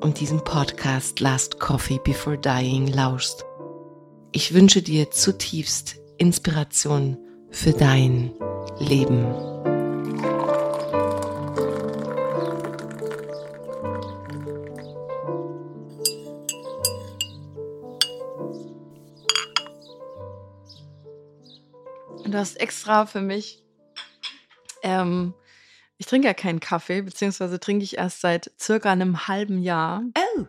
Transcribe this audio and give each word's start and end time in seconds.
und 0.00 0.20
diesen 0.20 0.42
Podcast 0.44 1.20
Last 1.20 1.58
Coffee 1.58 2.00
Before 2.04 2.38
Dying 2.38 2.86
lauschst. 2.86 3.44
Ich 4.32 4.54
wünsche 4.54 4.82
dir 4.82 5.10
zutiefst 5.10 5.96
Inspiration 6.18 7.16
für 7.50 7.72
dein 7.72 8.32
Leben. 8.78 9.26
Du 22.24 22.36
hast 22.36 22.56
extra 22.60 23.06
für 23.06 23.20
mich. 23.20 23.62
Ähm, 24.82 25.34
ich 25.98 26.06
trinke 26.06 26.26
ja 26.28 26.34
keinen 26.34 26.60
Kaffee, 26.60 27.02
beziehungsweise 27.02 27.60
trinke 27.60 27.84
ich 27.84 27.98
erst 27.98 28.20
seit 28.20 28.50
circa 28.58 28.90
einem 28.92 29.26
halben 29.28 29.58
Jahr 29.60 30.02
Oh, 30.16 30.44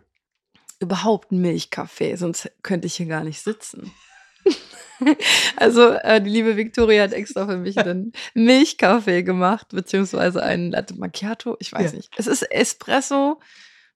überhaupt 0.80 1.32
Milchkaffee, 1.32 2.16
sonst 2.16 2.50
könnte 2.62 2.86
ich 2.86 2.94
hier 2.94 3.06
gar 3.06 3.24
nicht 3.24 3.42
sitzen. 3.42 3.92
also 5.56 5.90
äh, 5.90 6.20
die 6.20 6.30
liebe 6.30 6.56
Victoria 6.56 7.02
hat 7.02 7.12
extra 7.12 7.46
für 7.46 7.56
mich 7.56 7.78
einen 7.78 8.12
Milchkaffee 8.34 9.22
gemacht, 9.22 9.68
beziehungsweise 9.70 10.42
einen 10.42 10.70
Latte 10.70 10.94
Macchiato. 10.94 11.56
Ich 11.58 11.72
weiß 11.72 11.92
Ja. 11.92 11.96
nicht. 11.96 12.12
Es 12.16 12.26
ist 12.26 12.42
Espresso 12.42 13.40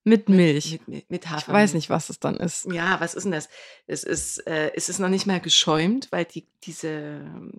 mit 0.03 0.29
Milch. 0.29 0.73
mit, 0.73 0.89
mit, 0.89 1.11
mit 1.11 1.25
ich 1.25 1.31
Hafermilch. 1.31 1.63
weiß 1.63 1.75
nicht, 1.75 1.91
was 1.91 2.11
es 2.11 2.21
dann 2.21 2.37
ist. 2.37 2.67
Ja, 2.73 3.01
was 3.01 3.15
ist 3.15 3.25
denn 3.25 3.33
das? 3.33 3.49
Es 3.87 4.03
ist, 4.05 4.47
äh, 4.47 4.73
es 4.75 4.89
ist 4.89 4.99
noch 4.99 5.09
nicht 5.09 5.27
mal 5.27 5.41
geschäumt, 5.41 6.09
weil 6.11 6.25
die, 6.27 6.47
diese, 6.65 6.89
ähm, 6.89 7.53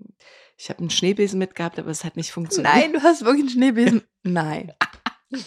ich 0.58 0.70
habe 0.70 0.80
einen 0.80 0.90
Schneebesen 0.90 1.40
mitgehabt, 1.40 1.80
aber 1.80 1.90
es 1.90 2.04
hat 2.04 2.16
nicht 2.16 2.32
funktioniert. 2.32 2.74
Nein, 2.74 2.94
du 2.94 3.04
hast 3.04 3.24
wirklich 3.24 3.42
einen 3.42 3.50
Schneebesen. 3.50 4.02
Nein. 4.24 4.74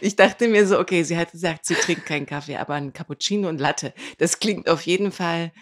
Ich 0.00 0.16
dachte 0.16 0.48
mir 0.48 0.66
so, 0.66 0.78
okay, 0.78 1.02
sie 1.02 1.16
hat 1.16 1.32
gesagt, 1.32 1.66
sie 1.66 1.74
trinkt 1.74 2.06
keinen 2.06 2.26
Kaffee, 2.26 2.56
aber 2.56 2.74
ein 2.74 2.92
Cappuccino 2.92 3.48
und 3.48 3.60
Latte. 3.60 3.94
Das 4.18 4.38
klingt 4.40 4.68
auf 4.68 4.82
jeden 4.82 5.10
Fall 5.10 5.52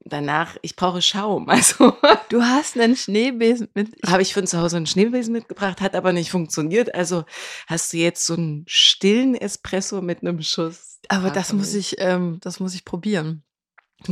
danach, 0.00 0.56
ich 0.62 0.76
brauche 0.76 1.02
Schaum. 1.02 1.48
Also 1.58 1.96
Du 2.28 2.42
hast 2.42 2.78
einen 2.78 2.96
Schneebesen 2.96 3.68
mit. 3.74 3.90
Habe 4.06 4.22
ich 4.22 4.34
von 4.34 4.46
zu 4.46 4.58
Hause 4.58 4.76
einen 4.76 4.86
Schneebesen 4.86 5.32
mitgebracht, 5.32 5.80
hat 5.80 5.94
aber 5.94 6.12
nicht 6.12 6.30
funktioniert. 6.30 6.94
Also 6.94 7.24
hast 7.66 7.92
du 7.92 7.96
jetzt 7.98 8.26
so 8.26 8.34
einen 8.34 8.64
stillen 8.66 9.34
Espresso 9.34 10.00
mit 10.00 10.22
einem 10.22 10.40
Schuss. 10.42 11.00
aber 11.08 11.30
das 11.30 11.52
muss 11.52 11.74
ich, 11.74 11.96
ähm, 11.98 12.38
das 12.40 12.60
muss 12.60 12.74
ich 12.74 12.84
probieren. 12.84 13.44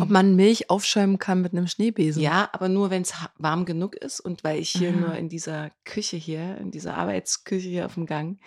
Ob 0.01 0.11
man 0.11 0.35
Milch 0.35 0.69
aufschäumen 0.69 1.19
kann 1.19 1.43
mit 1.43 1.53
einem 1.53 1.69
Schneebesen. 1.69 2.21
Ja, 2.21 2.49
aber 2.53 2.69
nur, 2.69 2.91
wenn 2.91 3.03
es 3.03 3.15
warm 3.39 3.65
genug 3.67 3.95
ist 3.95 4.19
und 4.21 4.43
weil 4.43 4.59
ich 4.59 4.71
hier 4.71 4.89
Ah. 4.91 4.93
nur 4.97 5.15
in 5.15 5.29
dieser 5.29 5.71
Küche 5.85 6.17
hier, 6.17 6.59
in 6.59 6.71
dieser 6.73 6.97
Arbeitsküche 6.97 7.69
hier 7.69 7.87
auf 7.87 7.95
dem 7.95 8.07
Gang, 8.07 8.41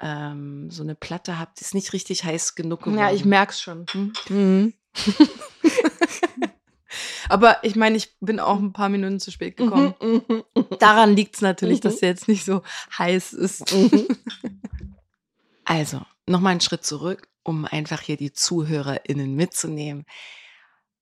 ähm, 0.00 0.70
so 0.70 0.82
eine 0.82 0.94
Platte 0.94 1.38
habe, 1.38 1.50
die 1.58 1.62
ist 1.62 1.74
nicht 1.74 1.92
richtig 1.92 2.24
heiß 2.24 2.54
genug 2.54 2.84
geworden. 2.84 2.98
Ja, 2.98 3.12
ich 3.12 3.24
merk's 3.26 3.60
schon. 3.60 3.84
Hm? 3.92 4.12
Mhm. 4.30 4.72
Aber 7.28 7.62
ich 7.64 7.76
meine, 7.76 7.96
ich 7.96 8.16
bin 8.20 8.40
auch 8.40 8.58
ein 8.58 8.72
paar 8.74 8.88
Minuten 8.90 9.18
zu 9.20 9.30
spät 9.30 9.56
gekommen. 9.56 9.94
Mhm, 10.02 10.22
mhm, 10.28 10.42
mhm. 10.54 10.66
Daran 10.78 11.14
liegt 11.16 11.36
es 11.36 11.40
natürlich, 11.40 11.78
Mhm. 11.78 11.82
dass 11.82 11.96
der 12.00 12.08
jetzt 12.10 12.28
nicht 12.28 12.44
so 12.44 12.62
heiß 12.98 13.32
ist. 13.34 13.64
Also, 15.64 16.02
nochmal 16.26 16.50
einen 16.50 16.60
Schritt 16.60 16.84
zurück, 16.84 17.28
um 17.44 17.64
einfach 17.66 18.00
hier 18.00 18.16
die 18.16 18.32
ZuhörerInnen 18.32 19.34
mitzunehmen, 19.36 20.04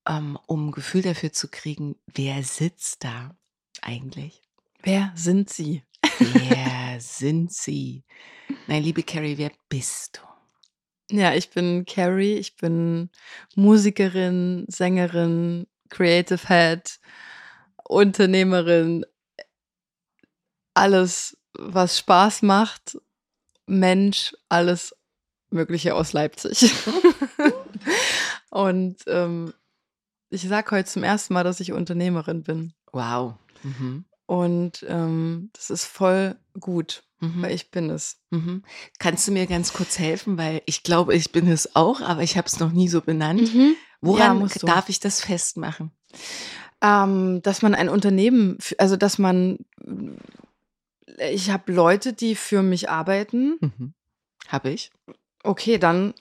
ähm, 0.07 0.37
um 0.47 0.67
ein 0.67 0.71
Gefühl 0.71 1.01
dafür 1.01 1.31
zu 1.31 1.47
kriegen, 1.47 1.95
wer 2.07 2.43
sitzt 2.43 3.03
da 3.03 3.35
eigentlich? 3.81 4.41
Wer 4.81 5.11
sind 5.15 5.49
Sie? 5.49 5.83
Wer 6.19 6.99
sind 6.99 7.51
sie? 7.51 8.03
Nein, 8.67 8.83
liebe 8.83 9.03
Carrie, 9.03 9.37
wer 9.37 9.51
bist 9.69 10.17
du? 10.17 11.17
Ja, 11.17 11.33
ich 11.33 11.49
bin 11.49 11.85
Carrie, 11.85 12.35
ich 12.35 12.55
bin 12.55 13.09
Musikerin, 13.55 14.65
Sängerin, 14.69 15.67
Creative 15.89 16.47
Head, 16.47 16.99
Unternehmerin, 17.83 19.05
alles, 20.73 21.37
was 21.53 21.97
Spaß 21.99 22.43
macht, 22.43 22.97
Mensch, 23.65 24.33
alles 24.47 24.95
Mögliche 25.49 25.95
aus 25.95 26.13
Leipzig. 26.13 26.71
Und 28.49 29.03
ähm, 29.07 29.53
ich 30.31 30.47
sage 30.47 30.71
heute 30.71 30.89
zum 30.89 31.03
ersten 31.03 31.33
Mal, 31.33 31.43
dass 31.43 31.59
ich 31.59 31.71
Unternehmerin 31.73 32.43
bin. 32.43 32.73
Wow. 32.91 33.35
Mhm. 33.63 34.05
Und 34.25 34.85
ähm, 34.87 35.49
das 35.53 35.69
ist 35.69 35.85
voll 35.85 36.35
gut, 36.59 37.03
Mhm. 37.19 37.41
weil 37.43 37.51
ich 37.53 37.69
bin 37.69 37.89
es. 37.91 38.17
Mhm. 38.31 38.63
Kannst 38.97 39.27
du 39.27 39.31
mir 39.31 39.45
ganz 39.45 39.73
kurz 39.73 39.99
helfen, 39.99 40.37
weil 40.37 40.61
ich 40.65 40.81
glaube, 40.83 41.13
ich 41.15 41.31
bin 41.31 41.47
es 41.47 41.75
auch, 41.75 42.01
aber 42.01 42.23
ich 42.23 42.37
habe 42.37 42.47
es 42.47 42.59
noch 42.59 42.71
nie 42.71 42.87
so 42.87 43.01
benannt. 43.01 43.53
Ja, 43.53 43.71
Woran 44.01 44.39
du. 44.47 44.65
darf 44.65 44.89
ich 44.89 44.99
das 44.99 45.21
festmachen? 45.21 45.91
Ähm, 46.81 47.41
dass 47.43 47.61
man 47.61 47.75
ein 47.75 47.89
Unternehmen, 47.89 48.57
also 48.79 48.95
dass 48.97 49.19
man, 49.19 49.59
ich 51.29 51.51
habe 51.51 51.71
Leute, 51.71 52.13
die 52.13 52.33
für 52.35 52.63
mich 52.63 52.89
arbeiten. 52.89 53.57
Mhm. 53.59 53.93
Habe 54.47 54.71
ich. 54.71 54.91
Okay, 55.43 55.77
dann 55.77 56.13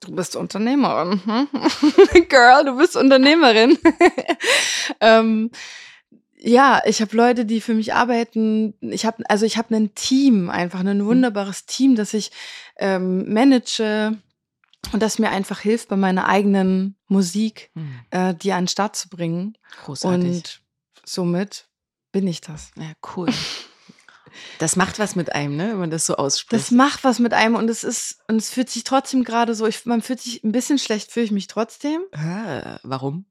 du 0.00 0.14
bist 0.14 0.36
Unternehmerin. 0.36 1.20
Hm? 1.24 1.48
Girl, 2.28 2.64
du 2.64 2.76
bist 2.76 2.96
Unternehmerin. 2.96 3.78
ähm, 5.00 5.50
ja, 6.38 6.80
ich 6.84 7.00
habe 7.00 7.16
Leute, 7.16 7.44
die 7.46 7.60
für 7.60 7.74
mich 7.74 7.94
arbeiten. 7.94 8.74
Ich 8.80 9.04
habe 9.06 9.24
also 9.28 9.46
ich 9.46 9.56
habe 9.56 9.74
ein 9.74 9.94
Team, 9.94 10.50
einfach 10.50 10.80
ein 10.80 11.04
wunderbares 11.04 11.66
Team, 11.66 11.96
das 11.96 12.14
ich 12.14 12.30
ähm, 12.76 13.32
manage 13.32 14.16
und 14.92 15.02
das 15.02 15.18
mir 15.18 15.30
einfach 15.30 15.60
hilft 15.60 15.88
bei 15.88 15.96
meiner 15.96 16.28
eigenen 16.28 16.96
Musik, 17.08 17.70
Mhm. 17.74 18.00
äh, 18.10 18.34
die 18.34 18.52
an 18.52 18.62
den 18.64 18.68
Start 18.68 18.94
zu 18.96 19.08
bringen. 19.08 19.56
Großartig. 19.84 20.28
Und 20.28 20.62
somit 21.04 21.66
bin 22.12 22.26
ich 22.28 22.40
das. 22.40 22.70
ja, 22.76 22.92
cool. 23.16 23.28
Das 24.58 24.76
macht 24.76 24.98
was 24.98 25.16
mit 25.16 25.32
einem, 25.34 25.56
ne, 25.56 25.70
wenn 25.70 25.78
man 25.78 25.90
das 25.90 26.06
so 26.06 26.16
ausspricht. 26.16 26.62
Das 26.62 26.70
macht 26.70 27.04
was 27.04 27.18
mit 27.18 27.32
einem 27.32 27.54
und 27.54 27.68
es 27.70 27.84
ist 27.84 28.18
und 28.28 28.36
es 28.36 28.50
fühlt 28.50 28.68
sich 28.70 28.84
trotzdem 28.84 29.24
gerade 29.24 29.54
so, 29.54 29.66
ich, 29.66 29.86
man 29.86 30.02
fühlt 30.02 30.20
sich 30.20 30.42
ein 30.44 30.52
bisschen 30.52 30.78
schlecht, 30.78 31.12
fühle 31.12 31.26
ich 31.26 31.32
mich 31.32 31.46
trotzdem, 31.46 32.02
Ah, 32.12 32.78
warum? 32.82 33.26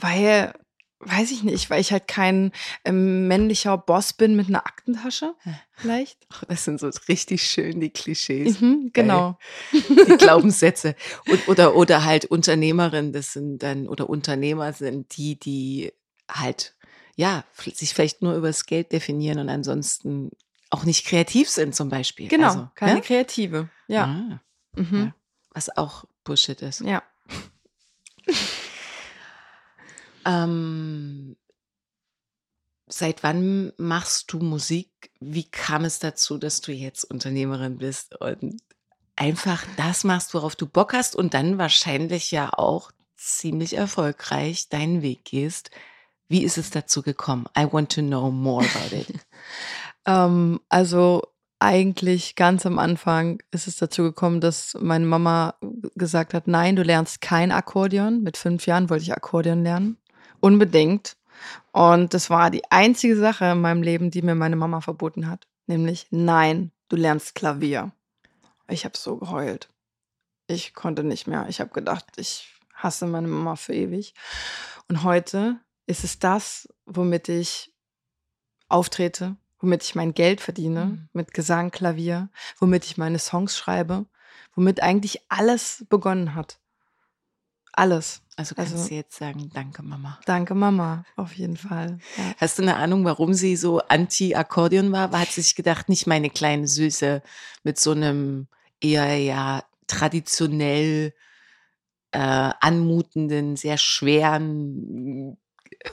weil 0.00 0.52
weiß 1.00 1.30
ich 1.30 1.44
nicht, 1.44 1.70
weil 1.70 1.80
ich 1.80 1.92
halt 1.92 2.08
kein 2.08 2.50
ähm, 2.84 3.28
männlicher 3.28 3.78
Boss 3.78 4.12
bin 4.12 4.34
mit 4.34 4.48
einer 4.48 4.66
Aktentasche. 4.66 5.34
Vielleicht. 5.76 6.26
Ach, 6.28 6.42
das 6.48 6.64
sind 6.64 6.80
so 6.80 6.90
richtig 7.08 7.44
schön 7.44 7.78
die 7.78 7.90
Klischees. 7.90 8.60
Mhm, 8.60 8.90
genau. 8.92 9.38
Die 9.72 10.16
Glaubenssätze. 10.18 10.96
Und, 11.28 11.46
oder, 11.46 11.76
oder 11.76 12.04
halt 12.04 12.24
Unternehmerin, 12.24 13.12
das 13.12 13.32
sind 13.32 13.62
dann, 13.62 13.86
oder 13.88 14.10
Unternehmer 14.10 14.72
sind 14.72 15.16
die, 15.16 15.38
die 15.38 15.92
halt, 16.28 16.74
ja, 17.18 17.42
sich 17.74 17.92
vielleicht 17.94 18.22
nur 18.22 18.34
über 18.36 18.46
das 18.46 18.64
Geld 18.64 18.92
definieren 18.92 19.40
und 19.40 19.48
ansonsten 19.48 20.30
auch 20.70 20.84
nicht 20.84 21.04
kreativ 21.04 21.48
sind 21.50 21.74
zum 21.74 21.88
Beispiel. 21.88 22.28
Genau, 22.28 22.46
Also, 22.46 22.68
keine 22.76 22.94
ne? 22.94 23.00
Kreative. 23.02 23.68
Ja. 23.88 24.04
Ah, 24.04 24.40
Mhm. 24.80 24.98
ja. 25.06 25.14
Was 25.50 25.76
auch 25.76 26.04
Bullshit 26.22 26.62
ist. 26.62 26.80
ja. 26.80 27.02
Ähm, 30.26 31.36
seit 32.86 33.22
wann 33.22 33.72
machst 33.78 34.32
du 34.32 34.38
Musik? 34.40 35.10
Wie 35.20 35.44
kam 35.44 35.84
es 35.84 35.98
dazu, 36.00 36.38
dass 36.38 36.60
du 36.60 36.72
jetzt 36.72 37.04
Unternehmerin 37.04 37.78
bist 37.78 38.14
und 38.20 38.60
einfach 39.16 39.64
das 39.76 40.04
machst, 40.04 40.34
worauf 40.34 40.54
du 40.56 40.66
Bock 40.66 40.92
hast 40.92 41.16
und 41.16 41.34
dann 41.34 41.56
wahrscheinlich 41.58 42.30
ja 42.30 42.52
auch 42.52 42.90
ziemlich 43.16 43.74
erfolgreich 43.74 44.68
deinen 44.68 45.00
Weg 45.02 45.24
gehst? 45.24 45.70
Wie 46.28 46.44
ist 46.44 46.58
es 46.58 46.70
dazu 46.70 47.02
gekommen? 47.02 47.46
I 47.56 47.66
want 47.70 47.92
to 47.92 48.02
know 48.02 48.30
more 48.30 48.64
about 48.64 48.94
it. 48.94 49.08
Ähm, 50.06 50.60
also 50.70 51.22
eigentlich 51.58 52.34
ganz 52.34 52.64
am 52.64 52.78
Anfang 52.78 53.42
ist 53.50 53.66
es 53.66 53.76
dazu 53.76 54.04
gekommen, 54.04 54.40
dass 54.40 54.74
meine 54.80 55.04
Mama 55.04 55.54
gesagt 55.96 56.32
hat, 56.32 56.46
nein, 56.46 56.76
du 56.76 56.82
lernst 56.82 57.20
kein 57.20 57.52
Akkordeon. 57.52 58.22
Mit 58.22 58.38
fünf 58.38 58.66
Jahren 58.66 58.88
wollte 58.88 59.02
ich 59.02 59.12
Akkordeon 59.12 59.64
lernen. 59.64 59.98
Unbedingt. 60.40 61.16
Und 61.72 62.14
das 62.14 62.30
war 62.30 62.50
die 62.50 62.62
einzige 62.70 63.16
Sache 63.16 63.46
in 63.46 63.60
meinem 63.60 63.82
Leben, 63.82 64.10
die 64.10 64.22
mir 64.22 64.34
meine 64.34 64.56
Mama 64.56 64.80
verboten 64.80 65.28
hat. 65.28 65.46
Nämlich, 65.66 66.06
nein, 66.10 66.72
du 66.88 66.96
lernst 66.96 67.34
Klavier. 67.34 67.92
Ich 68.68 68.84
habe 68.84 68.96
so 68.96 69.16
geheult. 69.16 69.68
Ich 70.46 70.74
konnte 70.74 71.04
nicht 71.04 71.26
mehr. 71.26 71.46
Ich 71.48 71.60
habe 71.60 71.70
gedacht, 71.70 72.06
ich 72.16 72.54
hasse 72.74 73.06
meine 73.06 73.28
Mama 73.28 73.56
für 73.56 73.74
ewig. 73.74 74.14
Und 74.88 75.02
heute 75.02 75.60
ist 75.88 76.04
es 76.04 76.18
das, 76.18 76.68
womit 76.86 77.28
ich 77.28 77.72
auftrete, 78.68 79.36
womit 79.58 79.82
ich 79.82 79.94
mein 79.94 80.14
Geld 80.14 80.40
verdiene, 80.40 80.84
Mhm. 80.84 81.08
mit 81.12 81.34
Gesang, 81.34 81.70
Klavier, 81.70 82.30
womit 82.58 82.84
ich 82.84 82.96
meine 82.98 83.18
Songs 83.18 83.56
schreibe, 83.56 84.06
womit 84.54 84.80
eigentlich 84.82 85.22
alles 85.28 85.84
begonnen 85.88 86.34
hat. 86.34 86.60
Alles. 87.72 88.22
Also 88.36 88.54
kannst 88.54 88.72
Also- 88.74 88.88
du 88.88 88.94
jetzt 88.94 89.16
sagen, 89.16 89.50
danke 89.52 89.82
Mama. 89.82 90.20
Danke, 90.26 90.54
Mama, 90.54 91.04
auf 91.16 91.32
jeden 91.32 91.56
Fall. 91.56 91.98
Ja. 92.16 92.34
Hast 92.38 92.58
du 92.58 92.62
eine 92.62 92.76
Ahnung, 92.76 93.04
warum 93.04 93.34
sie 93.34 93.56
so 93.56 93.80
anti-Akkordeon 93.80 94.92
war? 94.92 95.10
Hat 95.18 95.28
sie 95.30 95.40
sich 95.42 95.54
gedacht, 95.56 95.88
nicht 95.88 96.06
meine 96.06 96.30
kleine 96.30 96.68
Süße 96.68 97.22
mit 97.64 97.78
so 97.80 97.92
einem 97.92 98.46
eher 98.80 99.16
ja 99.16 99.64
traditionell 99.86 101.14
äh, 102.12 102.18
anmutenden, 102.60 103.56
sehr 103.56 103.76
schweren 103.78 105.36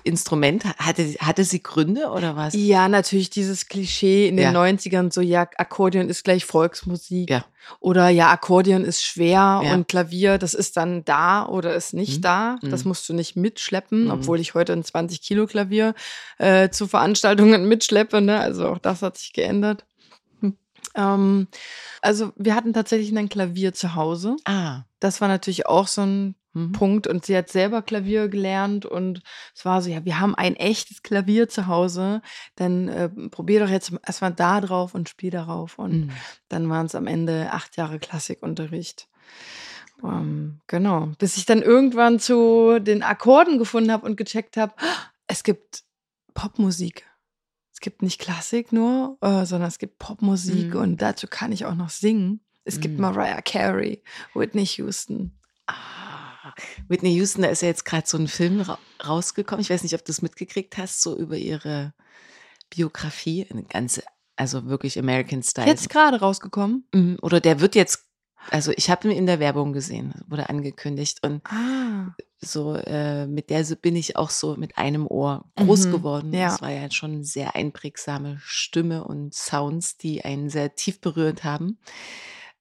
Instrument. 0.04 0.66
Hatte, 0.80 1.04
hatte 1.20 1.44
sie 1.44 1.62
Gründe 1.62 2.08
oder 2.10 2.36
was? 2.36 2.54
Ja, 2.56 2.90
natürlich 2.90 3.30
dieses 3.30 3.68
Klischee 3.68 4.28
in 4.28 4.36
den 4.38 4.52
Ja. 4.54 4.60
90ern, 4.60 5.12
so 5.14 5.22
ja, 5.22 5.42
Akkordeon 5.58 6.10
ist 6.10 6.24
gleich 6.24 6.44
Volksmusik. 6.46 7.30
Ja. 7.30 7.46
Oder 7.80 8.10
ja, 8.10 8.32
Akkordeon 8.32 8.84
ist 8.84 9.04
schwer 9.04 9.62
Ja. 9.64 9.74
und 9.74 9.88
Klavier, 9.88 10.38
das 10.40 10.54
ist 10.56 10.76
dann 10.78 11.06
da 11.06 11.46
oder 11.46 11.76
ist 11.76 11.94
nicht 11.94 12.18
Mhm. 12.18 12.22
da. 12.22 12.56
Das 12.62 12.84
Mhm. 12.84 12.90
musst 12.90 13.08
du 13.10 13.14
nicht 13.14 13.36
mitschleppen, 13.36 14.06
Mhm. 14.06 14.12
obwohl 14.12 14.40
ich 14.40 14.56
heute 14.56 14.74
ein 14.74 14.84
20 14.84 15.22
Kilo 15.22 15.46
Klavier 15.46 15.94
äh, 16.40 16.70
zu 16.70 16.88
Veranstaltungen 16.88 17.66
mitschleppe. 17.70 18.22
Ne? 18.22 18.40
Also 18.40 18.68
auch 18.70 18.80
das 18.80 19.02
hat 19.04 19.18
sich 19.18 19.34
geändert. 19.34 19.86
Hm. 20.42 20.58
Ähm, 20.96 21.48
also 22.02 22.32
wir 22.38 22.56
hatten 22.56 22.74
tatsächlich 22.74 23.16
ein 23.16 23.30
Klavier 23.30 23.74
zu 23.74 23.94
Hause. 23.96 24.36
Ah. 24.46 24.82
Das 25.00 25.22
war 25.22 25.28
natürlich 25.28 25.68
auch 25.68 25.88
so 25.88 26.02
ein 26.02 26.36
Mhm. 26.56 26.72
Punkt. 26.72 27.06
Und 27.06 27.26
sie 27.26 27.38
hat 27.38 27.50
selber 27.50 27.82
Klavier 27.84 28.28
gelernt 28.30 28.86
und 28.88 29.22
es 29.56 29.64
war 29.66 29.82
so, 29.84 29.90
ja, 29.92 30.04
wir 30.06 30.20
haben 30.20 30.34
ein 30.34 30.56
echtes 30.56 31.04
Klavier 31.04 31.48
zu 31.50 31.68
Hause. 31.68 32.22
Dann 32.56 32.88
äh, 32.88 33.10
probier 33.30 33.60
doch 33.60 33.70
jetzt 33.70 33.92
erstmal 34.08 34.34
da 34.34 34.62
drauf 34.62 34.96
und 34.96 35.08
spiel 35.10 35.30
darauf. 35.30 35.78
Und 35.78 36.08
Mhm. 36.08 36.12
dann 36.50 36.70
waren 36.70 36.88
es 36.88 36.96
am 36.96 37.06
Ende 37.08 37.50
acht 37.52 37.78
Jahre 37.78 38.00
Klassikunterricht. 38.00 39.08
Ähm, 40.04 40.60
genau. 40.68 41.12
Bis 41.20 41.38
ich 41.38 41.46
dann 41.46 41.62
irgendwann 41.62 42.20
zu 42.20 42.80
den 42.80 43.04
Akkorden 43.04 43.60
gefunden 43.60 43.92
habe 43.92 44.06
und 44.06 44.18
gecheckt 44.18 44.58
habe, 44.58 44.74
es 45.28 45.44
gibt 45.44 45.84
Popmusik. 46.34 47.06
Es 47.74 47.80
gibt 47.82 48.02
nicht 48.02 48.20
Klassik 48.20 48.72
nur, 48.72 49.18
äh, 49.22 49.46
sondern 49.46 49.68
es 49.68 49.80
gibt 49.80 50.00
Popmusik 50.00 50.74
Mhm. 50.74 50.80
und 50.80 51.02
dazu 51.02 51.28
kann 51.28 51.52
ich 51.52 51.66
auch 51.66 51.76
noch 51.76 51.90
singen. 51.90 52.40
Es 52.64 52.80
gibt 52.80 52.96
Mhm. 52.96 53.02
Mariah 53.02 53.42
Carey, 53.42 54.02
Whitney 54.34 54.66
Houston. 54.66 55.38
Ah, 55.68 55.74
Whitney 56.88 57.14
Houston, 57.16 57.42
da 57.44 57.50
ist 57.50 57.62
ja 57.62 57.68
jetzt 57.68 57.86
gerade 57.86 58.08
so 58.08 58.18
ein 58.18 58.28
Film 58.28 58.62
ra 58.62 58.78
rausgekommen. 59.06 59.62
Ich 59.62 59.70
weiß 59.70 59.84
nicht, 59.84 59.96
ob 59.96 60.04
du 60.06 60.12
es 60.12 60.22
mitgekriegt 60.22 60.78
hast, 60.78 61.02
so 61.02 61.18
über 61.18 61.38
ihre 61.38 61.94
Biografie. 62.70 63.48
Eine 63.50 63.64
ganze, 63.64 64.04
also 64.36 64.66
wirklich 64.66 64.98
American 65.00 65.44
Style. 65.44 65.68
Jetzt 65.68 65.90
gerade 65.90 66.20
rausgekommen. 66.20 66.88
Mhm, 66.94 67.18
Oder 67.22 67.40
der 67.40 67.60
wird 67.62 67.76
jetzt, 67.76 68.06
also 68.50 68.72
ich 68.76 68.90
habe 68.90 69.08
ihn 69.10 69.18
in 69.18 69.26
der 69.26 69.40
Werbung 69.40 69.74
gesehen, 69.74 70.14
wurde 70.28 70.50
angekündigt 70.50 71.20
und 71.24 71.42
Ah. 71.46 72.16
so 72.40 72.76
äh, 72.76 73.26
mit 73.28 73.50
der 73.50 73.64
bin 73.82 73.96
ich 73.96 74.16
auch 74.18 74.30
so 74.30 74.56
mit 74.56 74.78
einem 74.78 75.08
Ohr 75.08 75.46
groß 75.56 75.88
Mhm, 75.88 75.92
geworden. 75.92 76.34
ja. 76.34 76.50
Das 76.50 76.62
war 76.62 76.72
ja 76.72 76.90
schon 76.92 77.12
eine 77.14 77.24
sehr 77.24 77.56
einprägsame 77.56 78.38
Stimme 78.44 79.04
und 79.04 79.34
Sounds, 79.34 79.98
die 79.98 80.24
einen 80.24 80.50
sehr 80.50 80.76
tief 80.76 81.02
berührt 81.02 81.44
haben. 81.44 81.80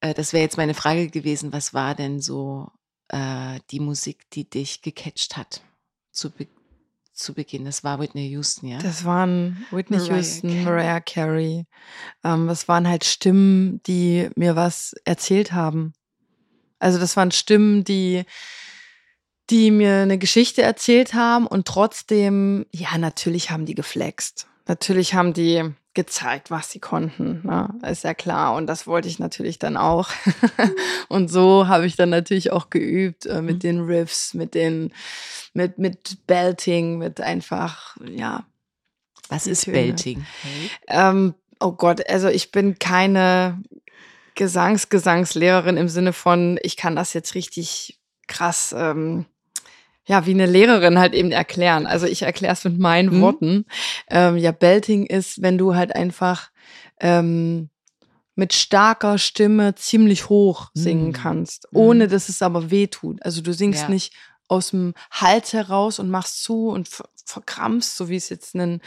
Äh, 0.01 0.15
das 0.15 0.33
wäre 0.33 0.43
jetzt 0.43 0.57
meine 0.57 0.75
Frage 0.75 1.09
gewesen, 1.11 1.53
was 1.53 1.75
war 1.75 1.95
denn 1.95 2.21
so 2.21 2.71
äh, 3.09 3.61
die 3.71 3.81
Musik, 3.81 4.29
die 4.31 4.49
dich 4.49 4.83
gecatcht 4.83 5.37
hat 5.37 5.63
zu, 6.11 6.31
be 6.31 6.47
zu 7.13 7.35
Beginn? 7.35 7.65
Das 7.65 7.85
war 7.85 8.01
Whitney 8.01 8.29
Houston, 8.29 8.69
ja? 8.69 8.79
Das 8.79 9.05
waren 9.05 9.65
Whitney 9.71 9.99
Mariah 9.99 10.17
Houston, 10.17 10.49
Carey. 10.51 10.65
Mariah 10.65 11.01
Carey. 11.01 11.67
Ähm, 12.25 12.47
das 12.49 12.69
waren 12.69 12.89
halt 12.89 13.05
Stimmen, 13.05 13.81
die 13.87 14.31
mir 14.37 14.57
was 14.57 14.95
erzählt 15.05 15.53
haben. 15.53 15.93
Also 16.79 16.99
das 16.99 17.17
waren 17.17 17.31
Stimmen, 17.31 17.85
die, 17.85 18.25
die 19.51 19.71
mir 19.71 19.99
eine 19.99 20.19
Geschichte 20.19 20.63
erzählt 20.63 21.15
haben 21.15 21.47
und 21.47 21.67
trotzdem, 21.67 22.67
ja, 22.73 22.99
natürlich 22.99 23.51
haben 23.51 23.67
die 23.67 23.75
geflext. 23.75 24.49
Natürlich 24.67 25.15
haben 25.15 25.33
die 25.35 25.75
gezeigt, 25.95 26.51
was 26.51 26.71
sie 26.71 26.81
konnten. 26.81 27.41
Ne? 27.45 27.69
Ist 27.89 28.05
ja 28.05 28.15
klar. 28.15 28.55
Und 28.55 28.67
das 28.67 28.87
wollte 28.87 29.09
ich 29.09 29.19
natürlich 29.19 29.59
dann 29.59 29.77
auch. 29.77 30.11
und 31.09 31.29
so 31.29 31.69
habe 31.69 31.87
ich 31.87 31.97
dann 31.97 32.11
natürlich 32.11 32.51
auch 32.53 32.69
geübt 32.71 33.27
äh, 33.27 33.41
mit 33.41 33.57
Mhm. 33.57 33.61
den 33.61 33.81
Riffs, 33.83 34.35
mit 34.35 34.55
den, 34.55 34.93
mit, 35.53 35.79
mit 35.79 36.27
Belting, 36.27 36.99
mit 36.99 37.21
einfach, 37.21 37.97
ja, 38.05 38.45
was 39.29 39.47
ist 39.47 39.65
Töne. 39.65 39.79
Belting? 39.79 40.27
ähm, 40.89 41.35
oh 41.61 41.73
Gott, 41.73 42.09
also 42.11 42.29
ich 42.29 42.51
bin 42.51 42.79
keine 42.79 43.63
Gesangsgesangslehrerin 44.35 45.77
im 45.77 45.89
Sinne 45.89 46.13
von, 46.13 46.59
ich 46.63 46.77
kann 46.77 46.97
das 46.97 47.13
jetzt 47.13 47.35
richtig 47.35 48.01
krass, 48.27 48.75
ähm, 48.77 49.27
ja, 50.07 50.27
wie 50.27 50.33
eine 50.33 50.47
Lehrerin 50.47 50.99
halt 50.99 51.15
eben 51.15 51.33
erklären. 51.33 51.87
Also 51.87 52.07
ich 52.07 52.23
erkläre 52.23 52.53
es 52.53 52.65
mit 52.65 52.79
meinen 52.79 53.17
Mhm. 53.17 53.21
Worten. 53.23 53.65
Ähm, 54.09 54.37
ja, 54.37 54.53
Belting 54.53 55.07
ist, 55.07 55.41
wenn 55.43 55.59
du 55.59 55.75
halt 55.75 55.95
einfach 55.95 56.51
ähm, 57.01 57.71
mit 58.37 58.53
starker 58.53 59.19
Stimme 59.19 59.75
ziemlich 59.77 60.29
hoch 60.29 60.71
singen 60.75 61.09
Mhm. 61.09 61.13
kannst, 61.13 61.69
Mhm. 61.73 61.79
ohne 61.79 62.09
dass 62.09 62.29
es 62.29 62.43
aber 62.43 62.71
weh 62.71 62.87
tut. 62.87 63.23
Also 63.25 63.41
du 63.43 63.53
singst 63.53 63.83
Ja. 63.83 63.89
nicht 63.89 64.13
aus 64.49 64.71
dem 64.71 64.93
Hals 65.11 65.53
heraus 65.55 65.99
und 65.99 66.11
machst 66.11 66.43
zu 66.43 66.69
und 66.69 66.87
ver- 66.89 67.09
verkrampfst, 67.25 67.97
so 67.97 68.09
wie 68.11 68.17
es 68.17 68.29
jetzt 68.29 68.55
ein 68.55 68.81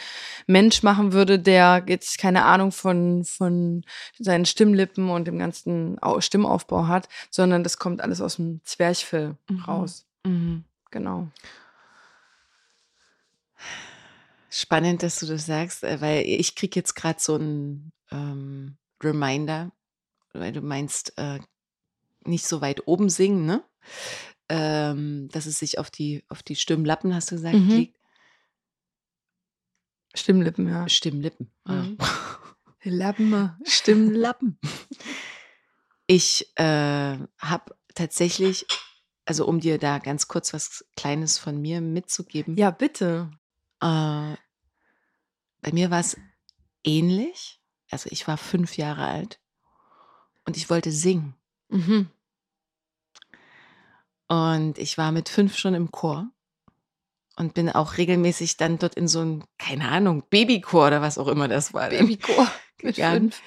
Mensch 0.46 0.84
machen 0.84 1.12
würde, 1.14 1.40
der 1.40 1.84
jetzt 1.88 2.20
keine 2.20 2.46
Ahnung 2.46 2.72
von, 2.72 3.24
von 3.26 3.84
seinen 4.20 4.46
Stimmlippen 4.46 5.10
und 5.10 5.26
dem 5.26 5.40
ganzen 5.40 5.98
Au- 6.04 6.22
Stimmaufbau 6.22 6.88
hat, 6.88 7.10
sondern 7.32 7.64
das 7.64 7.80
kommt 7.80 8.02
alles 8.02 8.22
aus 8.22 8.36
dem 8.36 8.62
Zwerchfell 8.64 9.36
Mhm. 9.50 9.60
raus. 9.64 10.06
Mhm. 10.26 10.64
Genau. 10.92 11.30
Spannend, 14.50 15.04
dass 15.04 15.20
du 15.20 15.26
das 15.26 15.46
sagst, 15.46 15.84
äh, 15.84 16.00
weil 16.02 16.26
ich 16.26 16.56
krieg 16.56 16.76
jetzt 16.76 16.96
gerade 16.96 17.20
so 17.20 17.36
einen 17.36 17.92
ähm, 18.12 18.78
Reminder, 19.04 19.72
weil 20.34 20.54
du 20.54 20.62
meinst, 20.62 21.14
äh, 21.18 21.40
nicht 22.24 22.46
so 22.46 22.62
weit 22.62 22.88
oben 22.88 23.10
singen, 23.10 23.46
ne? 23.46 23.64
Ähm, 24.50 25.28
dass 25.32 25.46
es 25.46 25.60
sich 25.60 25.78
auf 25.80 25.92
die, 25.92 26.24
auf 26.30 26.42
die 26.44 26.56
Stimmlappen, 26.56 27.14
hast 27.14 27.32
du 27.32 27.36
gesagt, 27.36 27.56
Mhm. 27.56 27.70
liegt. 27.70 27.98
Stimmlippen, 30.16 30.68
ja. 30.70 30.88
Stimmlippen. 30.90 31.52
Ah. 31.66 31.74
Mhm. 31.84 31.98
Lappen. 32.84 33.56
Stimmlappen. 33.66 34.58
Ich 36.08 36.52
äh, 36.56 36.64
habe 37.40 37.76
tatsächlich, 37.94 38.66
also 39.28 39.46
um 39.46 39.60
dir 39.60 39.78
da 39.78 40.00
ganz 40.00 40.28
kurz 40.28 40.54
was 40.54 40.86
Kleines 40.96 41.38
von 41.38 41.62
mir 41.62 41.82
mitzugeben. 41.82 42.56
Ja, 42.56 42.72
bitte. 42.72 43.30
Äh, 43.82 44.36
bei 45.62 45.72
mir 45.74 45.92
war 45.92 46.00
es 46.00 46.18
ähnlich. 46.84 47.62
Also 47.92 48.10
ich 48.12 48.28
war 48.28 48.38
fünf 48.38 48.78
Jahre 48.78 49.06
alt 49.06 49.40
und 50.46 50.56
ich 50.56 50.70
wollte 50.70 50.92
singen. 50.92 51.36
Mhm. 51.70 52.10
Und 54.30 54.78
ich 54.78 54.98
war 54.98 55.12
mit 55.12 55.30
fünf 55.30 55.58
schon 55.58 55.74
im 55.74 55.92
Chor 55.92 56.30
und 57.36 57.54
bin 57.54 57.70
auch 57.70 57.98
regelmäßig 57.98 58.58
dann 58.58 58.78
dort 58.78 58.96
in 58.96 59.08
so 59.08 59.22
ein, 59.22 59.44
keine 59.58 59.90
Ahnung, 59.90 60.24
Babychor 60.30 60.88
oder 60.88 61.02
was 61.02 61.18
auch 61.18 61.28
immer 61.28 61.48
das 61.48 61.74
war. 61.74 61.90
Babychor 61.90 62.50
mit 62.82 62.96
gegangen 62.96 63.32
fünf. 63.32 63.42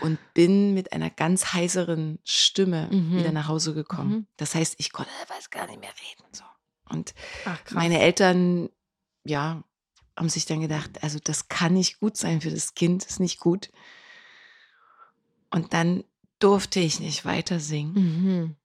Und 0.00 0.18
bin 0.34 0.74
mit 0.74 0.92
einer 0.92 1.10
ganz 1.10 1.52
heiseren 1.54 2.18
Stimme 2.24 2.88
Mhm. 2.92 3.18
wieder 3.18 3.32
nach 3.32 3.48
Hause 3.48 3.72
gekommen. 3.74 4.10
Mhm. 4.10 4.26
Das 4.36 4.54
heißt, 4.54 4.74
ich 4.78 4.92
konnte 4.92 5.10
weiß 5.28 5.50
gar 5.50 5.66
nicht 5.66 5.80
mehr 5.80 5.90
reden. 5.90 6.28
So. 6.32 6.44
Und 6.90 7.14
Ach, 7.44 7.58
meine 7.72 8.00
Eltern, 8.00 8.68
ja, 9.24 9.62
haben 10.16 10.28
sich 10.28 10.46
dann 10.46 10.60
gedacht, 10.60 11.02
also 11.02 11.18
das 11.22 11.48
kann 11.48 11.74
nicht 11.74 12.00
gut 12.00 12.16
sein 12.16 12.40
für 12.40 12.50
das 12.50 12.74
Kind, 12.74 13.04
ist 13.04 13.20
nicht 13.20 13.38
gut. 13.40 13.70
Und 15.50 15.72
dann 15.74 16.04
durfte 16.38 16.80
ich 16.80 17.00
nicht 17.00 17.24
weiter 17.24 17.60
singen, 17.60 17.94
Mhm. 17.94 18.56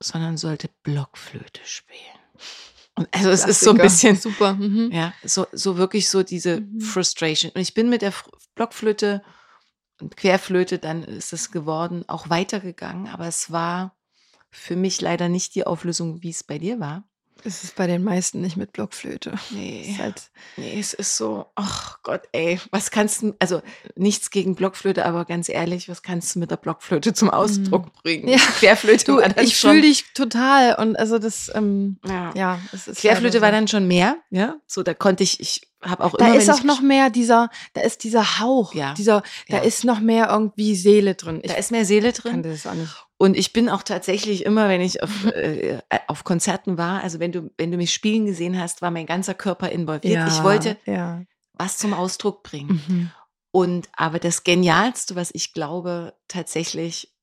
sondern 0.00 0.36
sollte 0.36 0.70
Blockflöte 0.82 1.60
spielen. 1.64 1.98
Und 2.94 3.08
also 3.14 3.30
es 3.30 3.44
ist 3.44 3.60
so 3.60 3.70
ein 3.70 3.76
bisschen, 3.78 4.16
super. 4.16 4.54
Mhm. 4.54 4.90
ja, 4.92 5.12
so, 5.24 5.46
so 5.52 5.76
wirklich 5.76 6.08
so 6.08 6.22
diese 6.22 6.60
Mhm. 6.60 6.80
Frustration. 6.80 7.52
Und 7.54 7.60
ich 7.60 7.74
bin 7.74 7.88
mit 7.88 8.02
der 8.02 8.12
Blockflöte 8.54 9.22
und 10.00 10.16
Querflöte, 10.16 10.78
dann 10.78 11.02
ist 11.04 11.32
es 11.32 11.50
geworden, 11.50 12.04
auch 12.08 12.30
weitergegangen. 12.30 13.08
Aber 13.08 13.26
es 13.26 13.50
war 13.50 13.94
für 14.50 14.76
mich 14.76 15.00
leider 15.00 15.28
nicht 15.28 15.54
die 15.54 15.66
Auflösung, 15.66 16.22
wie 16.22 16.30
es 16.30 16.44
bei 16.44 16.58
dir 16.58 16.80
war. 16.80 17.04
Es 17.44 17.62
ist 17.62 17.76
bei 17.76 17.86
den 17.86 18.02
meisten 18.02 18.40
nicht 18.40 18.56
mit 18.56 18.72
Blockflöte. 18.72 19.32
Nee. 19.50 19.82
Es 19.84 19.88
ist 19.90 19.98
halt, 20.00 20.30
Nee, 20.56 20.80
es 20.80 20.92
ist 20.92 21.16
so, 21.16 21.46
ach 21.54 21.98
Gott, 22.02 22.22
ey, 22.32 22.58
was 22.72 22.90
kannst 22.90 23.22
du, 23.22 23.36
also 23.38 23.62
nichts 23.94 24.30
gegen 24.30 24.56
Blockflöte, 24.56 25.04
aber 25.06 25.24
ganz 25.24 25.48
ehrlich, 25.48 25.88
was 25.88 26.02
kannst 26.02 26.34
du 26.34 26.40
mit 26.40 26.50
der 26.50 26.56
Blockflöte 26.56 27.12
zum 27.12 27.30
Ausdruck 27.30 27.92
bringen? 28.02 28.24
Mhm. 28.24 28.30
Ja. 28.32 28.38
Querflöte 28.38 29.04
du, 29.04 29.16
war 29.18 29.28
dann 29.28 29.44
ich 29.44 29.56
fühle 29.56 29.82
dich 29.82 30.12
total 30.14 30.74
und 30.80 30.98
also 30.98 31.20
das, 31.20 31.48
ähm, 31.54 31.98
Ja. 32.04 32.32
ja, 32.34 32.58
es 32.72 32.88
ist 32.88 33.00
Querflöte 33.00 33.40
war 33.40 33.52
dann 33.52 33.68
schon 33.68 33.86
mehr, 33.86 34.16
ja. 34.30 34.56
So, 34.66 34.82
da 34.82 34.94
konnte 34.94 35.22
ich, 35.22 35.38
ich 35.38 35.60
habe 35.82 36.04
auch 36.04 36.12
Da 36.16 36.26
immer. 36.26 36.36
ist 36.36 36.48
wenn 36.48 36.54
auch 36.54 36.62
noch 36.64 36.80
mehr 36.80 37.10
dieser, 37.10 37.50
da 37.74 37.82
ist 37.82 38.02
dieser 38.04 38.38
Hauch, 38.40 38.74
Ja. 38.74 38.94
dieser, 38.94 39.22
da 39.48 39.58
Ja. 39.58 39.62
ist 39.62 39.84
noch 39.84 40.00
mehr 40.00 40.28
irgendwie 40.30 40.74
Seele 40.74 41.14
drin. 41.14 41.40
Ich 41.42 41.50
da 41.50 41.56
ist 41.56 41.70
mehr 41.70 41.84
Seele 41.84 42.12
drin. 42.12 42.32
kann 42.32 42.42
das 42.42 42.66
auch 42.66 42.74
nicht. 42.74 43.06
Und 43.16 43.36
ich 43.36 43.52
bin 43.52 43.68
auch 43.68 43.82
tatsächlich 43.82 44.44
immer, 44.44 44.68
wenn 44.68 44.80
ich 44.80 45.02
auf, 45.02 45.24
äh, 45.26 45.80
auf 46.06 46.24
Konzerten 46.24 46.78
war, 46.78 47.02
also 47.02 47.20
wenn 47.20 47.32
du, 47.32 47.50
wenn 47.58 47.70
du 47.70 47.76
mich 47.76 47.92
spielen 47.92 48.26
gesehen 48.26 48.58
hast, 48.60 48.82
war 48.82 48.90
mein 48.90 49.06
ganzer 49.06 49.34
Körper 49.34 49.70
involviert. 49.70 50.28
ich 50.28 50.42
wollte 50.42 50.76
ja. 50.86 51.22
was 51.54 51.78
zum 51.78 51.94
Ausdruck 51.94 52.42
bringen. 52.42 52.82
Mhm. 52.88 53.10
Und 53.50 53.88
aber 53.96 54.18
das 54.18 54.44
Genialste, 54.44 55.16
was 55.16 55.30
ich 55.32 55.52
glaube, 55.52 56.14
tatsächlich 56.28 57.14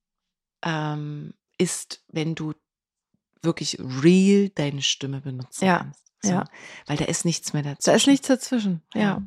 ähm, 0.64 1.34
ist, 1.58 2.04
wenn 2.12 2.36
du 2.36 2.54
wirklich 3.42 3.78
real 3.80 4.50
deine 4.50 4.82
Stimme 4.82 5.22
benutzen 5.22 5.66
Ja, 5.66 5.78
kannst. 5.80 6.02
Ja. 6.24 6.46
Weil 6.88 6.98
da 6.98 7.06
ist 7.06 7.26
nichts 7.26 7.54
mehr 7.54 7.64
dazu. 7.64 7.90
Da 7.90 7.96
ist 7.96 8.08
nichts 8.08 8.28
dazwischen. 8.28 8.82
Ja, 8.94 9.22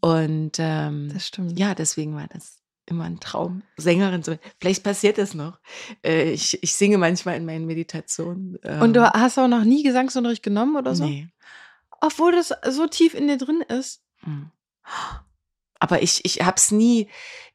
Und 0.00 0.52
ähm, 0.58 1.10
das 1.12 1.26
stimmt. 1.28 1.58
ja, 1.58 1.74
deswegen 1.74 2.14
war 2.16 2.26
das 2.28 2.58
immer 2.86 3.04
ein 3.04 3.20
Traum, 3.20 3.62
Sängerin 3.76 4.22
zu 4.24 4.32
werden. 4.32 4.42
Vielleicht 4.60 4.82
passiert 4.82 5.16
das 5.18 5.34
noch. 5.34 5.60
Äh, 6.04 6.32
ich, 6.32 6.60
ich 6.62 6.74
singe 6.74 6.98
manchmal 6.98 7.36
in 7.36 7.44
meinen 7.44 7.66
Meditationen. 7.66 8.58
Ähm, 8.64 8.82
Und 8.82 8.94
du 8.94 9.02
hast 9.12 9.38
auch 9.38 9.48
noch 9.48 9.64
nie 9.64 9.82
Gesangsunterricht 9.84 10.42
genommen 10.42 10.76
oder 10.76 10.94
so? 10.94 11.04
Nee. 11.04 11.28
Obwohl 12.00 12.32
das 12.32 12.52
so 12.70 12.86
tief 12.88 13.14
in 13.14 13.28
dir 13.28 13.38
drin 13.38 13.62
ist. 13.68 14.02
Hm. 14.24 14.50
Aber 15.78 16.02
ich, 16.02 16.24
ich 16.24 16.42
habe 16.42 16.56
es 16.56 16.72
nie, 16.72 17.08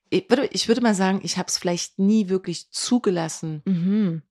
ich 0.10 0.30
würde, 0.30 0.48
ich 0.54 0.70
würde 0.70 0.80
mal 0.82 0.96
sagen, 0.96 1.20
ich 1.24 1.38
habe 1.38 1.48
es 1.50 1.58
vielleicht 1.58 2.00
nie 2.00 2.30
wirklich 2.30 2.72
zugelassen, 2.72 3.62
Mhm. 3.66 4.22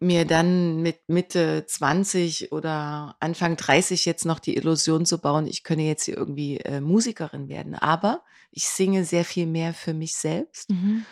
Mir 0.00 0.24
dann 0.24 0.80
mit 0.80 1.08
Mitte 1.08 1.64
20 1.66 2.52
oder 2.52 3.16
Anfang 3.20 3.56
30 3.56 4.04
jetzt 4.04 4.24
noch 4.24 4.38
die 4.38 4.56
Illusion 4.56 5.04
zu 5.06 5.18
bauen, 5.18 5.46
ich 5.46 5.64
könne 5.64 5.82
jetzt 5.82 6.04
hier 6.04 6.16
irgendwie 6.16 6.58
äh, 6.58 6.80
Musikerin 6.80 7.48
werden. 7.48 7.74
Aber 7.74 8.22
ich 8.52 8.68
singe 8.68 9.04
sehr 9.04 9.24
viel 9.24 9.46
mehr 9.46 9.74
für 9.74 9.94
mich 9.94 10.14
selbst 10.14 10.70
Mhm. 10.70 11.04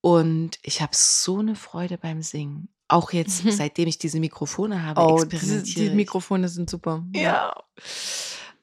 und 0.00 0.58
ich 0.62 0.80
habe 0.82 0.92
so 0.94 1.38
eine 1.38 1.56
Freude 1.56 1.98
beim 1.98 2.22
Singen. 2.22 2.68
Auch 2.88 3.12
jetzt, 3.12 3.44
Mhm. 3.44 3.50
seitdem 3.50 3.88
ich 3.88 3.98
diese 3.98 4.20
Mikrofone 4.20 4.82
habe, 4.84 5.00
Oh, 5.00 5.24
diese, 5.24 5.36
experimentiere 5.36 5.80
die 5.84 5.90
ich. 5.90 5.94
Mikrofone 5.94 6.48
sind 6.48 6.68
super. 6.70 7.04
Ja. 7.14 7.54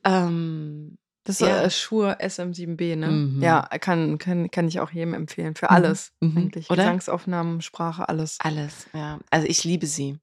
Ähm, 0.03 0.97
Das 1.23 1.35
ist 1.35 1.41
Ja. 1.41 1.61
äh, 1.63 1.69
Shure 1.69 2.19
SM7B, 2.19 2.95
ne? 2.95 3.11
Mhm. 3.11 3.41
Ja, 3.43 3.61
kann, 3.79 4.17
kann, 4.17 4.49
kann 4.49 4.67
ich 4.67 4.79
auch 4.79 4.89
jedem 4.91 5.13
empfehlen. 5.13 5.55
Für 5.55 5.67
Mhm. 5.67 5.75
alles 5.75 6.11
Mhm. 6.19 6.37
eigentlich. 6.37 6.69
Oder? 6.69 6.83
Gesangsaufnahmen, 6.83 7.61
Sprache, 7.61 8.09
alles. 8.09 8.37
Alles, 8.39 8.87
ja. 8.93 9.19
Also 9.29 9.47
ich 9.47 9.63
liebe 9.63 9.85
sie. 9.85 10.17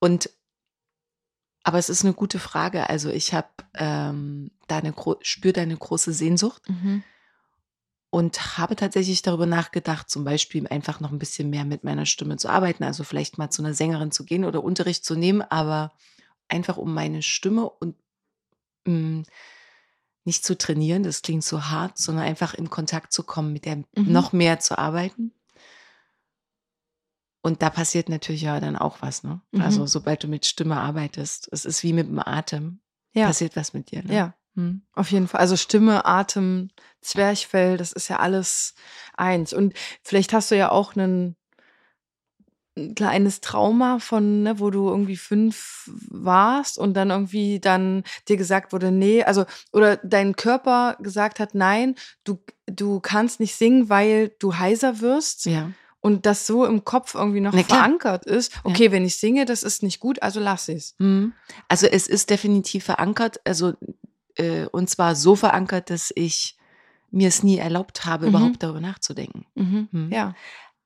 Und 0.00 0.30
aber 1.62 1.78
es 1.78 1.88
ist 1.88 2.04
eine 2.04 2.14
gute 2.14 2.38
Frage. 2.38 2.88
Also 2.88 3.10
ich 3.10 3.34
habe 3.34 3.48
ähm, 3.74 4.50
da 4.68 4.78
eine 4.78 4.94
spüre 5.22 5.52
da 5.52 5.62
eine 5.62 5.76
große 5.76 6.12
Sehnsucht 6.12 6.62
Mhm. 6.68 7.02
und 8.10 8.56
habe 8.58 8.76
tatsächlich 8.76 9.22
darüber 9.22 9.46
nachgedacht, 9.46 10.08
zum 10.08 10.22
Beispiel 10.24 10.66
einfach 10.68 11.00
noch 11.00 11.10
ein 11.10 11.18
bisschen 11.18 11.50
mehr 11.50 11.64
mit 11.64 11.82
meiner 11.82 12.06
Stimme 12.06 12.36
zu 12.36 12.48
arbeiten. 12.48 12.84
Also 12.84 13.02
vielleicht 13.04 13.38
mal 13.38 13.50
zu 13.50 13.62
einer 13.62 13.74
Sängerin 13.74 14.12
zu 14.12 14.24
gehen 14.24 14.44
oder 14.44 14.62
Unterricht 14.62 15.04
zu 15.04 15.16
nehmen, 15.16 15.42
aber 15.42 15.92
einfach 16.48 16.76
um 16.76 16.94
meine 16.94 17.22
Stimme 17.22 17.68
und 17.68 17.96
mh, 18.86 19.24
nicht 20.26 20.44
zu 20.44 20.58
trainieren, 20.58 21.02
das 21.02 21.22
klingt 21.22 21.44
so 21.44 21.66
hart, 21.66 21.98
sondern 21.98 22.24
einfach 22.24 22.52
in 22.54 22.68
Kontakt 22.68 23.12
zu 23.12 23.22
kommen, 23.22 23.52
mit 23.52 23.64
der 23.64 23.76
Mhm. 23.76 23.84
noch 23.94 24.32
mehr 24.32 24.58
zu 24.60 24.76
arbeiten. 24.78 25.32
Und 27.42 27.62
da 27.62 27.70
passiert 27.70 28.08
natürlich 28.08 28.42
ja 28.42 28.58
dann 28.58 28.76
auch 28.76 29.02
was, 29.02 29.22
ne? 29.22 29.40
Mhm. 29.52 29.60
Also 29.60 29.86
sobald 29.86 30.24
du 30.24 30.28
mit 30.28 30.46
Stimme 30.46 30.76
arbeitest, 30.78 31.48
es 31.52 31.64
ist 31.64 31.82
wie 31.84 31.92
mit 31.92 32.08
dem 32.08 32.18
Atem, 32.18 32.80
Ja. 33.12 33.26
passiert 33.26 33.54
was 33.56 33.72
mit 33.72 33.90
dir. 33.92 34.02
Ne? 34.02 34.14
Ja, 34.14 34.34
Hm. 34.56 34.82
auf 34.94 35.10
jeden 35.12 35.28
Fall. 35.28 35.40
Also 35.40 35.56
Stimme, 35.56 36.04
Atem, 36.06 36.70
Zwerchfell, 37.02 37.76
das 37.76 37.92
ist 37.92 38.08
ja 38.08 38.18
alles 38.18 38.74
eins. 39.16 39.52
Und 39.52 39.74
vielleicht 40.02 40.32
hast 40.32 40.50
du 40.50 40.56
ja 40.56 40.70
auch 40.70 40.96
einen 40.96 41.36
ein 42.76 42.94
kleines 42.94 43.40
Trauma 43.40 43.98
von, 43.98 44.42
ne, 44.42 44.60
wo 44.60 44.70
du 44.70 44.88
irgendwie 44.88 45.16
fünf 45.16 45.90
warst 46.10 46.78
und 46.78 46.94
dann 46.94 47.10
irgendwie 47.10 47.58
dann 47.58 48.04
dir 48.28 48.36
gesagt 48.36 48.72
wurde, 48.72 48.90
nee, 48.92 49.22
also, 49.22 49.44
oder 49.72 49.96
dein 49.98 50.36
Körper 50.36 50.96
gesagt 51.00 51.40
hat, 51.40 51.54
nein, 51.54 51.94
du, 52.24 52.38
du 52.66 53.00
kannst 53.00 53.40
nicht 53.40 53.54
singen, 53.54 53.88
weil 53.88 54.30
du 54.38 54.56
heiser 54.58 55.00
wirst 55.00 55.46
Ja. 55.46 55.70
und 56.00 56.26
das 56.26 56.46
so 56.46 56.66
im 56.66 56.84
Kopf 56.84 57.14
irgendwie 57.14 57.40
noch 57.40 57.54
verankert 57.54 58.26
ist. 58.26 58.52
Okay, 58.62 58.92
wenn 58.92 59.04
ich 59.06 59.16
singe, 59.16 59.46
das 59.46 59.62
ist 59.62 59.82
nicht 59.82 59.98
gut, 60.00 60.22
also 60.22 60.38
lass 60.38 60.68
es. 60.68 60.94
Hm. 60.98 61.32
Also 61.68 61.86
es 61.86 62.06
ist 62.06 62.28
definitiv 62.28 62.84
verankert, 62.84 63.40
also 63.44 63.72
äh, 64.36 64.66
und 64.66 64.90
zwar 64.90 65.14
so 65.16 65.34
verankert, 65.34 65.88
dass 65.88 66.12
ich 66.14 66.58
mir 67.10 67.28
es 67.28 67.42
nie 67.42 67.56
erlaubt 67.56 68.04
habe, 68.04 68.26
Mhm. 68.26 68.30
überhaupt 68.34 68.62
darüber 68.62 68.80
nachzudenken. 68.80 69.46
Mhm. 69.54 69.88
Hm. 69.92 70.12
Ja. 70.12 70.34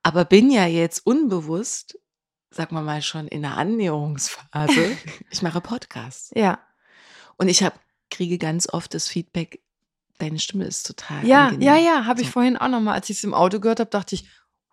Aber 0.03 0.25
bin 0.25 0.51
ja 0.51 0.67
jetzt 0.67 1.05
unbewusst, 1.07 1.99
sagen 2.51 2.75
wir 2.75 2.83
mal 2.83 3.03
schon 3.03 3.29
in 3.29 3.43
der 3.43 3.57
Annäherungsphase, 3.57 4.97
ich 5.31 5.43
mache 5.43 5.61
Podcasts. 5.61 6.31
Ja. 6.35 6.59
Und 7.37 7.49
ich 7.49 7.63
habe 7.63 7.77
kriege 8.11 8.39
ganz 8.39 8.69
oft 8.73 8.93
das 8.95 9.07
Feedback, 9.09 9.61
deine 10.19 10.39
Stimme 10.39 10.65
ist 10.65 10.85
total 10.87 11.25
Ja, 11.25 11.47
angenehm. 11.47 11.67
ja, 11.67 11.77
ja, 11.77 12.05
habe 12.07 12.21
ich 12.21 12.27
So. 12.29 12.33
vorhin 12.33 12.57
auch 12.57 12.69
nochmal, 12.69 12.95
als 12.95 13.09
ich 13.09 13.19
es 13.19 13.25
im 13.25 13.35
Auto 13.35 13.61
gehört 13.61 13.79
habe, 13.81 13.91
dachte 13.91 14.15
ich, 14.17 14.27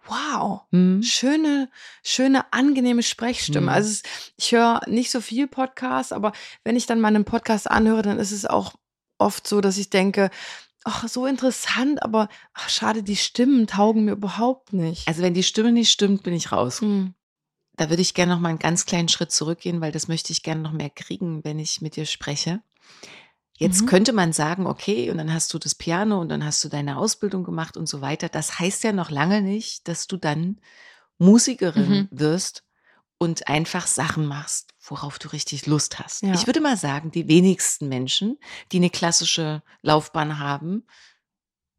wow, 0.06 0.62
Hm. 0.72 1.04
schöne, 1.04 1.70
schöne, 2.04 2.52
angenehme 2.52 3.04
Sprechstimme. 3.04 3.62
Mhm. 3.68 3.70
Also 3.70 3.90
es, 3.92 4.04
ich 4.38 4.52
höre 4.54 4.82
nicht 4.88 5.12
so 5.12 5.22
viel 5.22 5.48
Podcasts, 5.48 6.12
aber 6.14 6.32
wenn 6.64 6.76
ich 6.76 6.86
dann 6.88 7.00
mal 7.00 7.10
einen 7.10 7.26
Podcast 7.26 7.70
anhöre, 7.70 8.02
dann 8.02 8.18
ist 8.18 8.32
es 8.32 8.46
auch 8.46 8.74
oft 9.20 9.48
so, 9.48 9.62
dass 9.62 9.78
ich 9.78 9.90
denke, 9.90 10.30
ach, 10.84 11.08
so 11.08 11.26
interessant, 11.26 12.02
aber 12.04 12.30
ach, 12.54 12.70
schade, 12.70 13.04
die 13.04 13.16
Stimmen 13.16 13.68
taugen 13.68 14.06
mir 14.06 14.12
überhaupt 14.12 14.74
nicht. 14.74 15.08
Also 15.08 15.22
wenn 15.22 15.34
die 15.34 15.44
Stimme 15.44 15.72
nicht 15.72 15.92
stimmt, 15.92 16.24
bin 16.24 16.34
ich 16.34 16.52
raus. 16.52 16.82
Hm. 16.82 17.14
Da 17.76 17.90
würde 17.90 18.02
ich 18.02 18.14
gerne 18.14 18.34
noch 18.34 18.40
mal 18.40 18.50
einen 18.50 18.60
ganz 18.60 18.86
kleinen 18.86 19.08
Schritt 19.08 19.32
zurückgehen, 19.32 19.82
weil 19.82 19.92
das 19.92 20.08
möchte 20.08 20.34
ich 20.34 20.42
gerne 20.42 20.62
noch 20.62 20.72
mehr 20.72 20.90
kriegen, 20.90 21.44
wenn 21.44 21.60
ich 21.60 21.82
mit 21.82 21.96
dir 21.96 22.06
spreche. 22.06 22.62
Jetzt 23.60 23.84
Mhm. 23.84 23.86
könnte 23.88 24.14
man 24.14 24.34
sagen, 24.34 24.68
okay, 24.68 25.10
und 25.10 25.18
dann 25.18 25.34
hast 25.34 25.54
du 25.54 25.60
das 25.60 25.76
Piano 25.76 26.20
und 26.22 26.30
dann 26.30 26.46
hast 26.46 26.64
du 26.64 26.70
deine 26.70 26.98
Ausbildung 26.98 27.44
gemacht 27.44 27.76
und 27.76 27.88
so 27.88 28.02
weiter. 28.02 28.30
Das 28.30 28.60
heißt 28.60 28.84
ja 28.84 28.94
noch 28.94 29.10
lange 29.10 29.42
nicht, 29.42 29.88
dass 29.88 30.08
du 30.08 30.18
dann 30.18 30.60
Musikerin 31.18 31.90
Mhm. 31.92 32.08
wirst 32.12 32.64
und 33.18 33.48
einfach 33.48 33.88
Sachen 33.88 34.28
machst, 34.28 34.74
worauf 34.90 35.20
du 35.20 35.30
richtig 35.30 35.66
Lust 35.66 36.00
hast. 36.00 36.24
Ja. 36.24 36.34
Ich 36.34 36.48
würde 36.48 36.62
mal 36.62 36.78
sagen, 36.78 37.12
die 37.12 37.28
wenigsten 37.28 37.88
Menschen, 37.90 38.38
die 38.72 38.78
eine 38.78 38.90
klassische 38.90 39.62
Laufbahn 39.82 40.40
haben, 40.40 40.84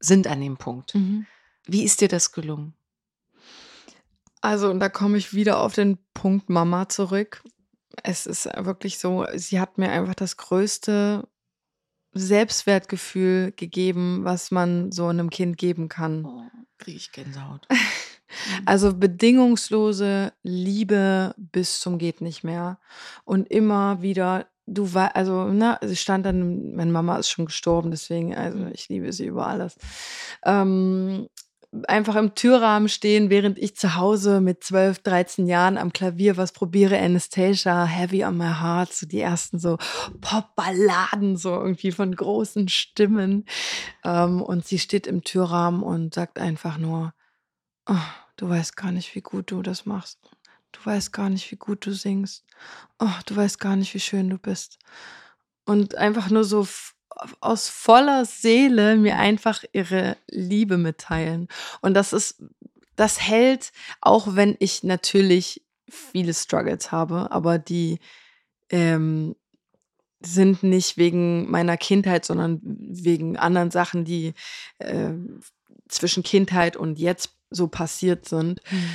sind 0.01 0.27
an 0.27 0.41
dem 0.41 0.57
Punkt. 0.57 0.95
Mhm. 0.95 1.27
Wie 1.67 1.85
ist 1.85 2.01
dir 2.01 2.09
das 2.09 2.33
gelungen? 2.33 2.75
Also, 4.41 4.71
und 4.71 4.81
da 4.81 4.89
komme 4.89 5.19
ich 5.19 5.35
wieder 5.35 5.61
auf 5.61 5.75
den 5.75 5.99
Punkt 6.15 6.49
Mama 6.49 6.89
zurück. 6.89 7.43
es 8.05 8.27
ist 8.27 8.45
wirklich 8.57 8.99
so, 8.99 9.27
sie 9.35 9.59
hat 9.59 9.79
mir 9.79 9.91
einfach 9.91 10.15
das 10.15 10.37
größte 10.37 11.27
Selbstwertgefühl 12.13 13.53
gegeben, 13.53 14.25
was 14.25 14.51
man 14.51 14.93
so 14.93 15.09
einem 15.09 15.31
Kind 15.31 15.59
geben 15.59 15.89
kann. 15.89 16.25
Oh, 16.25 16.51
kriege 16.79 16.97
ich 16.97 17.13
Gänsehaut. 17.13 17.67
Also 18.67 18.95
bedingungslose 18.95 20.33
Liebe 20.43 21.35
bis 21.37 21.81
zum 21.81 21.99
geht 21.99 22.21
nicht 22.21 22.45
mehr 22.45 22.79
und 23.25 23.51
immer 23.51 24.03
wieder 24.03 24.47
du 24.67 24.93
war 24.93 25.17
also 25.17 25.47
ne, 25.47 25.79
sie 25.83 25.97
stand 25.97 26.27
dann 26.27 26.75
meine 26.75 26.93
Mama 26.93 27.17
ist 27.17 27.31
schon 27.31 27.47
gestorben, 27.47 27.91
deswegen 27.91 28.35
also 28.35 28.67
ich 28.73 28.89
liebe 28.89 29.13
sie 29.13 29.27
über 29.27 29.47
alles. 29.47 29.77
Ähm, 30.45 31.29
einfach 31.87 32.17
im 32.17 32.35
Türrahmen 32.35 32.89
stehen, 32.89 33.29
während 33.31 33.59
ich 33.59 33.77
zu 33.77 33.95
Hause 33.95 34.41
mit 34.41 34.65
12, 34.65 35.01
13 35.01 35.47
Jahren 35.47 35.77
am 35.77 35.93
Klavier 35.93 36.37
was 36.37 36.53
probiere, 36.53 36.99
Anastasia, 36.99 37.85
Heavy 37.85 38.25
on 38.25 38.39
My 38.39 38.55
Heart, 38.61 38.93
so 38.93 39.07
die 39.07 39.21
ersten 39.21 39.59
so 39.59 39.77
Pop-Balladen, 40.21 41.37
so 41.37 41.51
irgendwie 41.51 41.93
von 41.93 42.15
großen 42.15 42.69
Stimmen. 42.69 43.45
Ähm, 44.05 44.41
und 44.41 44.67
sie 44.67 44.79
steht 44.79 45.07
im 45.07 45.23
Türrahmen 45.25 45.83
und 45.83 46.15
sagt 46.15 46.39
einfach 46.39 46.79
nur, 46.79 47.13
oh, 47.89 47.97
du 48.37 48.49
weißt 48.49 48.77
gar 48.77 48.93
nicht, 48.93 49.15
wie 49.15 49.21
gut 49.21 49.51
du 49.51 49.63
das 49.63 49.87
machst. 49.87 50.19
Du 50.73 50.81
weißt 50.85 51.13
gar 51.13 51.31
nicht, 51.31 51.51
wie 51.51 51.57
gut 51.57 51.87
du 51.87 51.93
singst. 51.93 52.45
Oh, 52.99 53.11
du 53.27 53.37
weißt 53.37 53.59
gar 53.59 53.77
nicht, 53.77 53.95
wie 53.95 54.01
schön 54.01 54.31
du 54.31 54.39
bist. 54.39 54.79
Und 55.65 55.97
einfach 55.97 56.31
nur 56.31 56.45
so 56.45 56.67
aus 57.41 57.69
voller 57.69 58.25
Seele 58.25 58.97
mir 58.97 59.17
einfach 59.17 59.65
ihre 59.73 60.17
Liebe 60.31 60.77
mitteilen. 60.77 61.49
Und 61.81 61.95
das 61.95 62.13
ist, 62.13 62.43
das 62.97 63.21
hält, 63.21 63.73
auch 64.01 64.37
wenn 64.37 64.57
ich 64.61 64.85
natürlich 64.85 65.63
viele 65.89 66.35
Struggles 66.35 66.93
habe, 66.93 67.33
aber 67.33 67.59
die 67.59 67.99
ähm, 68.71 69.35
sind 70.21 70.63
nicht 70.63 70.97
wegen 70.97 71.51
meiner 71.51 71.77
Kindheit, 71.77 72.25
sondern 72.25 72.61
wegen 72.63 73.37
anderen 73.37 73.71
Sachen, 73.71 74.05
die 74.05 74.35
äh, 74.79 75.13
zwischen 75.89 76.23
Kindheit 76.23 76.77
und 76.77 76.99
jetzt 76.99 77.38
so 77.51 77.69
passiert 77.69 78.29
sind. 78.29 78.61
Mhm. 78.71 78.91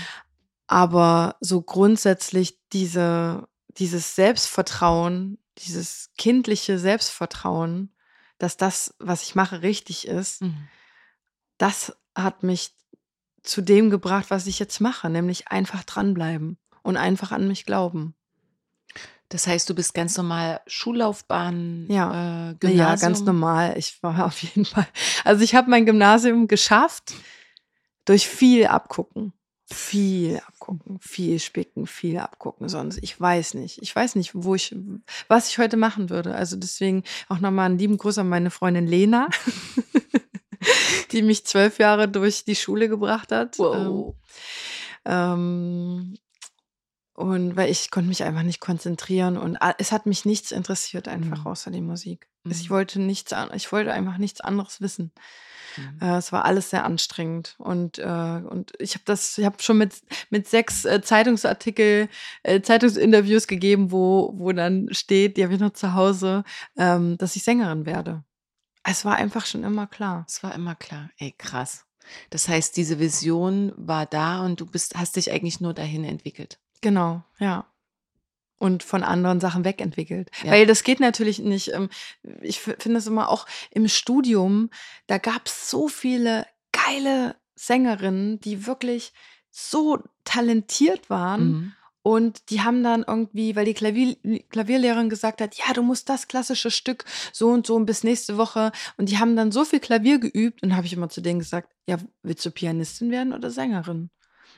Aber 0.67 1.35
so 1.39 1.61
grundsätzlich 1.61 2.59
diese, 2.71 3.47
dieses 3.77 4.15
Selbstvertrauen, 4.15 5.37
dieses 5.59 6.11
kindliche 6.17 6.79
Selbstvertrauen, 6.79 7.93
dass 8.37 8.57
das, 8.57 8.95
was 8.99 9.23
ich 9.23 9.35
mache, 9.35 9.61
richtig 9.61 10.07
ist, 10.07 10.41
mhm. 10.41 10.67
das 11.57 11.95
hat 12.15 12.43
mich 12.43 12.75
zu 13.43 13.61
dem 13.61 13.89
gebracht, 13.89 14.25
was 14.29 14.47
ich 14.47 14.59
jetzt 14.59 14.79
mache, 14.79 15.09
nämlich 15.09 15.49
einfach 15.49 15.83
dranbleiben 15.83 16.57
und 16.81 16.97
einfach 16.97 17.31
an 17.31 17.47
mich 17.47 17.65
glauben. 17.65 18.15
Das 19.29 19.47
heißt, 19.47 19.67
du 19.69 19.73
bist 19.73 19.93
ganz 19.93 20.15
normal 20.15 20.61
Schullaufbahn, 20.67 21.87
ja, 21.89 22.51
äh, 22.51 22.55
Gymnasium? 22.55 22.77
Ja, 22.77 22.95
ganz 22.95 23.21
normal. 23.21 23.73
Ich 23.77 24.01
war 24.03 24.25
auf 24.25 24.41
jeden 24.43 24.65
Fall. 24.65 24.87
Also 25.23 25.43
ich 25.43 25.55
habe 25.55 25.69
mein 25.69 25.85
Gymnasium 25.85 26.47
geschafft 26.47 27.13
durch 28.05 28.27
viel 28.27 28.65
abgucken. 28.65 29.33
Viel 29.65 30.41
abgucken, 30.45 30.99
viel 30.99 31.39
spicken, 31.39 31.87
viel 31.87 32.17
abgucken. 32.17 32.67
Sonst, 32.67 32.99
ich 33.01 33.19
weiß 33.19 33.53
nicht. 33.55 33.81
Ich 33.81 33.95
weiß 33.95 34.15
nicht, 34.15 34.31
wo 34.33 34.55
ich, 34.55 34.75
was 35.29 35.49
ich 35.49 35.57
heute 35.57 35.77
machen 35.77 36.09
würde. 36.09 36.35
Also 36.35 36.57
deswegen 36.57 37.03
auch 37.29 37.39
nochmal 37.39 37.67
einen 37.67 37.79
lieben 37.79 37.97
Gruß 37.97 38.17
an 38.19 38.29
meine 38.29 38.51
Freundin 38.51 38.87
Lena, 38.87 39.29
die 41.11 41.21
mich 41.21 41.45
zwölf 41.45 41.79
Jahre 41.79 42.09
durch 42.09 42.43
die 42.43 42.55
Schule 42.55 42.89
gebracht 42.89 43.31
hat. 43.31 43.57
Wow. 43.57 44.15
Ähm, 45.05 46.17
und 47.13 47.55
weil 47.55 47.69
ich 47.69 47.91
konnte 47.91 48.09
mich 48.09 48.23
einfach 48.23 48.43
nicht 48.43 48.59
konzentrieren 48.59 49.37
und 49.37 49.57
es 49.77 49.91
hat 49.91 50.05
mich 50.05 50.25
nichts 50.25 50.51
interessiert 50.51 51.07
einfach 51.07 51.39
mhm. 51.39 51.47
außer 51.47 51.71
die 51.71 51.81
Musik. 51.81 52.27
Mhm. 52.43 52.51
Ich 52.51 52.69
wollte 52.69 52.99
nichts, 52.99 53.33
ich 53.53 53.71
wollte 53.71 53.93
einfach 53.93 54.17
nichts 54.17 54.41
anderes 54.41 54.81
wissen. 54.81 55.11
Mhm. 55.77 55.99
Äh, 56.01 56.17
es 56.17 56.31
war 56.31 56.45
alles 56.45 56.71
sehr 56.71 56.85
anstrengend 56.85 57.55
und, 57.59 57.99
äh, 57.99 58.03
und 58.03 58.73
ich 58.79 58.95
habe 58.95 59.03
das, 59.05 59.37
ich 59.37 59.45
habe 59.45 59.61
schon 59.61 59.77
mit, 59.77 60.01
mit 60.29 60.47
sechs 60.47 60.85
äh, 60.85 61.01
Zeitungsartikel, 61.01 62.09
äh, 62.41 62.61
Zeitungsinterviews 62.61 63.47
gegeben, 63.47 63.91
wo, 63.91 64.33
wo 64.35 64.51
dann 64.51 64.87
steht, 64.91 65.37
die 65.37 65.43
habe 65.43 65.53
ich 65.53 65.59
noch 65.59 65.73
zu 65.73 65.93
Hause, 65.93 66.43
ähm, 66.77 67.17
dass 67.17 67.35
ich 67.35 67.43
Sängerin 67.43 67.85
werde. 67.85 68.23
Es 68.83 69.05
war 69.05 69.15
einfach 69.15 69.45
schon 69.45 69.63
immer 69.63 69.87
klar. 69.87 70.25
Es 70.27 70.43
war 70.43 70.53
immer 70.53 70.75
klar. 70.75 71.09
Ey, 71.17 71.33
krass. 71.37 71.85
Das 72.29 72.49
heißt, 72.49 72.75
diese 72.75 72.99
Vision 72.99 73.71
war 73.77 74.05
da 74.05 74.43
und 74.43 74.59
du 74.59 74.65
bist, 74.65 74.95
hast 74.95 75.15
dich 75.15 75.31
eigentlich 75.31 75.61
nur 75.61 75.73
dahin 75.73 76.03
entwickelt. 76.03 76.59
Genau, 76.83 77.23
ja 77.39 77.65
und 78.63 78.81
von 78.81 79.03
anderen 79.03 79.41
Sachen 79.41 79.65
wegentwickelt. 79.65 80.31
Ja. 80.41 80.51
Weil 80.51 80.65
das 80.65 80.85
geht 80.85 81.01
natürlich 81.01 81.39
nicht. 81.39 81.73
Ähm, 81.73 81.89
ich 82.41 82.61
finde 82.61 82.97
es 82.97 83.07
immer 83.07 83.27
auch 83.27 83.45
im 83.71 83.89
Studium, 83.89 84.69
da 85.05 85.17
gab 85.17 85.47
es 85.47 85.69
so 85.69 85.89
viele 85.89 86.47
geile 86.71 87.35
Sängerinnen, 87.55 88.39
die 88.39 88.65
wirklich 88.65 89.11
so 89.51 89.99
talentiert 90.23 91.09
waren. 91.09 91.45
Mhm. 91.45 91.73
Und 92.03 92.49
die 92.49 92.61
haben 92.61 92.83
dann 92.83 93.03
irgendwie, 93.05 93.57
weil 93.57 93.65
die 93.65 93.73
Klavier, 93.73 94.15
Klavierlehrerin 94.49 95.09
gesagt 95.09 95.41
hat, 95.41 95.55
ja, 95.55 95.73
du 95.73 95.83
musst 95.83 96.07
das 96.07 96.29
klassische 96.29 96.71
Stück 96.71 97.03
so 97.33 97.49
und 97.49 97.67
so 97.67 97.77
bis 97.79 98.05
nächste 98.05 98.37
Woche. 98.37 98.71
Und 98.95 99.09
die 99.09 99.19
haben 99.19 99.35
dann 99.35 99.51
so 99.51 99.65
viel 99.65 99.81
Klavier 99.81 100.19
geübt. 100.19 100.63
Und 100.63 100.75
habe 100.75 100.85
ich 100.85 100.93
immer 100.93 101.09
zu 101.09 101.19
denen 101.19 101.39
gesagt, 101.39 101.73
ja, 101.85 101.97
willst 102.21 102.45
du 102.45 102.51
Pianistin 102.51 103.11
werden 103.11 103.33
oder 103.33 103.51
Sängerin? 103.51 104.09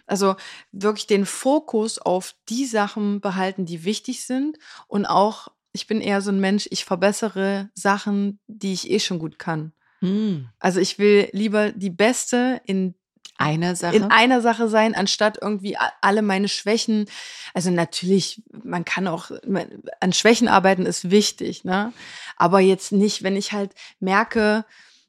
Also 0.08 0.36
wirklich 0.72 1.08
den 1.08 1.26
Fokus 1.26 2.00
auf 2.00 2.36
die 2.50 2.65
Sachen 2.65 3.22
behalten, 3.22 3.65
die 3.65 3.84
wichtig 3.84 4.26
sind 4.26 4.58
und 4.88 5.06
auch, 5.06 5.50
ich 5.72 5.88
bin 5.88 6.02
eher 6.02 6.22
so 6.22 6.32
ein 6.32 6.39
Mensch, 6.39 6.68
ich 6.72 6.86
verbessere 6.86 7.70
Sachen, 7.74 8.39
die 8.48 8.74
ich 8.74 8.89
eh 8.89 9.00
schon 9.00 9.20
gut 9.20 9.39
kann. 9.39 9.74
Hm. 10.00 10.50
Also 10.60 10.80
ich 10.80 11.00
will 11.00 11.30
lieber 11.32 11.72
die 11.72 11.89
Beste 11.89 12.62
in 12.65 12.96
einer 13.38 13.76
Sache? 13.76 13.96
In 13.96 14.04
einer 14.06 14.41
Sache 14.41 14.70
sein, 14.70 14.96
anstatt 14.96 15.39
irgendwie 15.41 15.78
alle 16.02 16.22
meine 16.22 16.48
Schwächen. 16.48 17.06
Also 17.54 17.70
natürlich, 17.70 18.41
man 18.63 18.86
kann 18.86 19.08
auch 19.08 19.32
an 20.00 20.13
Schwächen 20.13 20.48
arbeiten, 20.48 20.86
ist 20.86 21.12
wichtig, 21.12 21.65
ne? 21.65 21.91
Aber 22.38 22.60
jetzt 22.60 22.91
nicht, 22.91 23.24
wenn 23.24 23.36
ich 23.36 23.52
halt 23.52 23.74
merke, 24.00 24.65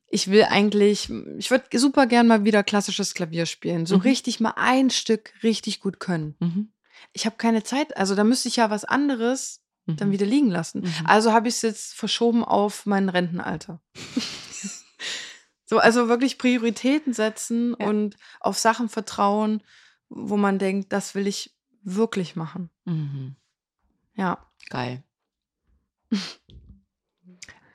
ich 0.09 0.31
will 0.31 0.45
eigentlich, 0.45 1.11
ich 1.39 1.51
würde 1.51 1.79
super 1.79 2.07
gern 2.07 2.27
mal 2.27 2.45
wieder 2.45 2.63
klassisches 2.63 3.15
Klavier 3.15 3.47
spielen. 3.47 3.87
So 3.87 3.97
mhm. 3.97 4.03
richtig 4.03 4.41
mal 4.41 4.55
ein 4.57 4.91
Stück 4.91 5.33
richtig 5.43 5.81
gut 5.81 6.01
können. 6.01 6.37
Mhm. 6.39 6.73
Ich 7.13 7.27
habe 7.27 7.37
keine 7.37 7.63
Zeit, 7.63 7.97
also 7.97 8.15
da 8.15 8.25
müsste 8.25 8.49
ich 8.49 8.57
ja 8.57 8.71
was 8.71 8.85
anderes 8.85 9.63
mhm. 9.87 9.97
dann 9.97 10.13
wieder 10.13 10.27
liegen 10.27 10.51
lassen. 10.51 10.83
Mhm. 10.83 10.93
Also 11.05 11.33
habe 11.33 11.49
ich 11.49 11.57
es 11.57 11.63
jetzt 11.63 11.95
verschoben 11.95 12.45
auf 12.45 12.87
mein 12.87 13.09
Rentenalter. 13.09 13.81
so, 15.65 15.79
also 15.79 16.09
wirklich 16.09 16.39
Prioritäten 16.39 17.13
setzen 17.13 17.75
ja. 17.79 17.87
und 17.87 18.17
auf 18.41 18.59
Sachen 18.59 18.89
vertrauen, 18.89 19.63
wo 20.09 20.37
man 20.37 20.59
denkt, 20.59 20.93
das 20.93 21.15
will 21.15 21.27
ich 21.27 21.57
wirklich 21.83 22.37
machen. 22.37 22.71
Mhm. 22.85 23.37
Ja. 24.15 24.47
Geil. 24.71 25.03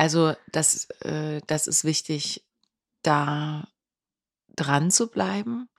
Also 0.01 0.33
das, 0.51 0.89
äh, 1.01 1.41
das 1.45 1.67
ist 1.67 1.83
wichtig, 1.83 2.43
da 3.03 3.67
dran 4.55 4.89
zu 4.89 5.11
bleiben. 5.11 5.69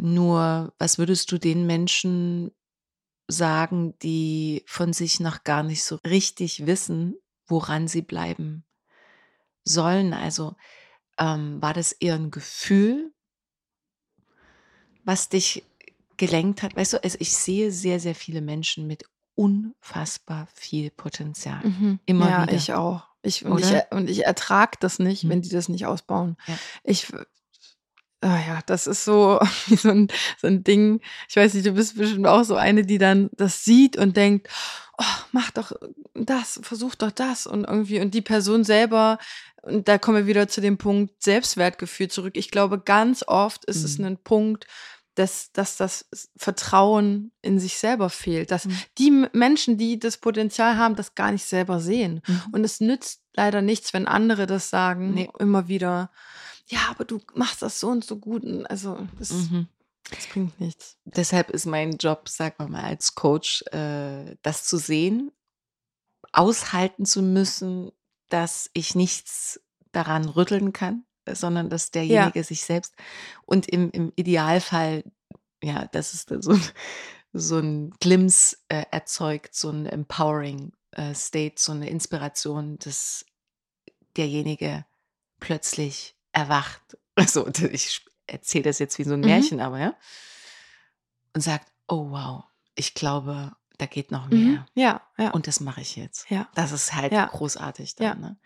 Nur, 0.00 0.72
was 0.78 0.98
würdest 0.98 1.32
du 1.32 1.38
den 1.38 1.66
Menschen 1.66 2.52
sagen, 3.26 3.98
die 4.04 4.62
von 4.68 4.92
sich 4.92 5.18
noch 5.18 5.42
gar 5.42 5.64
nicht 5.64 5.82
so 5.82 5.96
richtig 6.06 6.64
wissen, 6.64 7.16
woran 7.48 7.88
sie 7.88 8.02
bleiben 8.02 8.64
sollen? 9.64 10.12
Also 10.12 10.54
ähm, 11.18 11.60
war 11.60 11.74
das 11.74 11.90
eher 11.90 12.14
ein 12.14 12.30
Gefühl, 12.30 13.12
was 15.02 15.28
dich 15.28 15.64
gelenkt 16.16 16.62
hat? 16.62 16.76
Weißt 16.76 16.92
du, 16.92 17.02
also 17.02 17.18
ich 17.20 17.36
sehe 17.36 17.72
sehr, 17.72 17.98
sehr 17.98 18.14
viele 18.14 18.42
Menschen 18.42 18.86
mit 18.86 19.06
unfassbar 19.38 20.48
viel 20.52 20.90
Potenzial. 20.90 21.60
Mhm. 21.62 22.00
Immer 22.06 22.28
ja, 22.28 22.42
wieder. 22.42 22.54
ich 22.54 22.72
auch. 22.72 23.04
Ich, 23.22 23.44
und, 23.44 23.60
ich, 23.60 23.72
und 23.90 24.10
ich 24.10 24.24
ertrage 24.24 24.78
das 24.80 24.98
nicht, 24.98 25.24
mhm. 25.24 25.28
wenn 25.30 25.42
die 25.42 25.48
das 25.48 25.68
nicht 25.68 25.86
ausbauen. 25.86 26.36
Ja. 26.48 26.54
Ich, 26.82 27.12
oh 27.12 28.26
ja, 28.26 28.60
das 28.66 28.88
ist 28.88 29.04
so 29.04 29.38
so 29.68 29.90
ein, 29.90 30.08
so 30.38 30.48
ein 30.48 30.64
Ding. 30.64 31.00
Ich 31.28 31.36
weiß 31.36 31.54
nicht, 31.54 31.66
du 31.66 31.72
bist 31.72 31.96
bestimmt 31.96 32.26
auch 32.26 32.42
so 32.42 32.56
eine, 32.56 32.84
die 32.84 32.98
dann 32.98 33.30
das 33.32 33.64
sieht 33.64 33.96
und 33.96 34.16
denkt, 34.16 34.48
oh, 34.98 35.24
mach 35.30 35.52
doch 35.52 35.70
das, 36.14 36.58
versuch 36.64 36.96
doch 36.96 37.12
das 37.12 37.46
und 37.46 37.64
irgendwie 37.64 38.00
und 38.00 38.14
die 38.14 38.22
Person 38.22 38.64
selber 38.64 39.18
und 39.62 39.86
da 39.86 39.98
kommen 39.98 40.16
wir 40.16 40.26
wieder 40.26 40.48
zu 40.48 40.60
dem 40.60 40.78
Punkt 40.78 41.22
Selbstwertgefühl 41.22 42.08
zurück. 42.08 42.36
Ich 42.36 42.50
glaube, 42.50 42.80
ganz 42.80 43.24
oft 43.26 43.64
ist 43.66 43.80
mhm. 43.80 43.84
es 43.84 43.98
ein 44.00 44.16
Punkt, 44.18 44.66
dass, 45.18 45.52
dass 45.52 45.76
das 45.76 46.08
Vertrauen 46.36 47.32
in 47.42 47.58
sich 47.58 47.78
selber 47.78 48.08
fehlt. 48.10 48.50
Dass 48.50 48.66
mhm. 48.66 48.78
die 48.98 49.10
Menschen, 49.32 49.76
die 49.76 49.98
das 49.98 50.18
Potenzial 50.18 50.76
haben, 50.76 50.96
das 50.96 51.14
gar 51.14 51.32
nicht 51.32 51.44
selber 51.44 51.80
sehen. 51.80 52.22
Mhm. 52.26 52.42
Und 52.52 52.64
es 52.64 52.80
nützt 52.80 53.22
leider 53.34 53.60
nichts, 53.60 53.92
wenn 53.92 54.06
andere 54.06 54.46
das 54.46 54.70
sagen, 54.70 55.14
nee. 55.14 55.30
immer 55.38 55.68
wieder, 55.68 56.10
ja, 56.66 56.80
aber 56.90 57.04
du 57.04 57.20
machst 57.34 57.62
das 57.62 57.80
so 57.80 57.88
und 57.88 58.04
so 58.04 58.18
gut. 58.18 58.44
Also 58.68 59.06
das, 59.18 59.32
mhm. 59.32 59.66
Das 60.10 60.26
bringt 60.26 60.58
nichts. 60.60 60.96
Deshalb 61.04 61.50
ist 61.50 61.66
mein 61.66 61.96
Job, 61.98 62.28
sagen 62.28 62.54
wir 62.58 62.68
mal, 62.68 62.84
als 62.84 63.14
Coach, 63.14 63.62
äh, 63.72 64.36
das 64.42 64.64
zu 64.64 64.78
sehen, 64.78 65.32
aushalten 66.32 67.04
zu 67.04 67.22
müssen, 67.22 67.90
dass 68.28 68.70
ich 68.72 68.94
nichts 68.94 69.60
daran 69.92 70.28
rütteln 70.28 70.72
kann, 70.72 71.04
sondern 71.34 71.68
dass 71.70 71.90
derjenige 71.90 72.42
sich 72.44 72.62
selbst 72.62 72.94
und 73.46 73.68
im, 73.68 73.90
im 73.90 74.12
Idealfall, 74.16 75.04
ja, 75.62 75.86
das 75.86 76.14
ist 76.14 76.28
so 76.42 76.52
ein, 76.52 76.62
so 77.32 77.58
ein 77.58 77.90
Glimpse 78.00 78.56
äh, 78.68 78.84
erzeugt, 78.90 79.54
so 79.54 79.70
ein 79.70 79.86
empowering 79.86 80.72
äh, 80.92 81.14
State, 81.14 81.54
so 81.58 81.72
eine 81.72 81.88
Inspiration, 81.90 82.78
dass 82.78 83.24
derjenige 84.16 84.84
plötzlich 85.40 86.14
erwacht. 86.32 86.82
Also 87.16 87.48
ich 87.48 88.04
erzähle 88.28 88.62
das 88.64 88.78
jetzt 88.78 88.96
wie 89.00 89.04
so 89.04 89.14
ein 89.14 89.20
Mhm. 89.20 89.26
Märchen, 89.26 89.60
aber 89.60 89.80
ja. 89.80 89.96
Und 91.34 91.40
sagt, 91.40 91.66
oh 91.88 92.10
wow, 92.10 92.44
ich 92.76 92.94
glaube, 92.94 93.52
da 93.78 93.86
geht 93.86 94.12
noch 94.12 94.28
Mhm. 94.28 94.52
mehr. 94.52 94.66
Ja, 94.74 95.02
ja. 95.18 95.30
Und 95.32 95.48
das 95.48 95.58
mache 95.58 95.80
ich 95.80 95.96
jetzt. 95.96 96.30
ja. 96.30 96.48
Das 96.54 96.70
ist 96.70 96.94
halt 96.94 97.12
Ja. 97.12 97.26
großartig 97.26 97.96
dann, 97.96 98.06
Ja. 98.06 98.14
ne? 98.14 98.36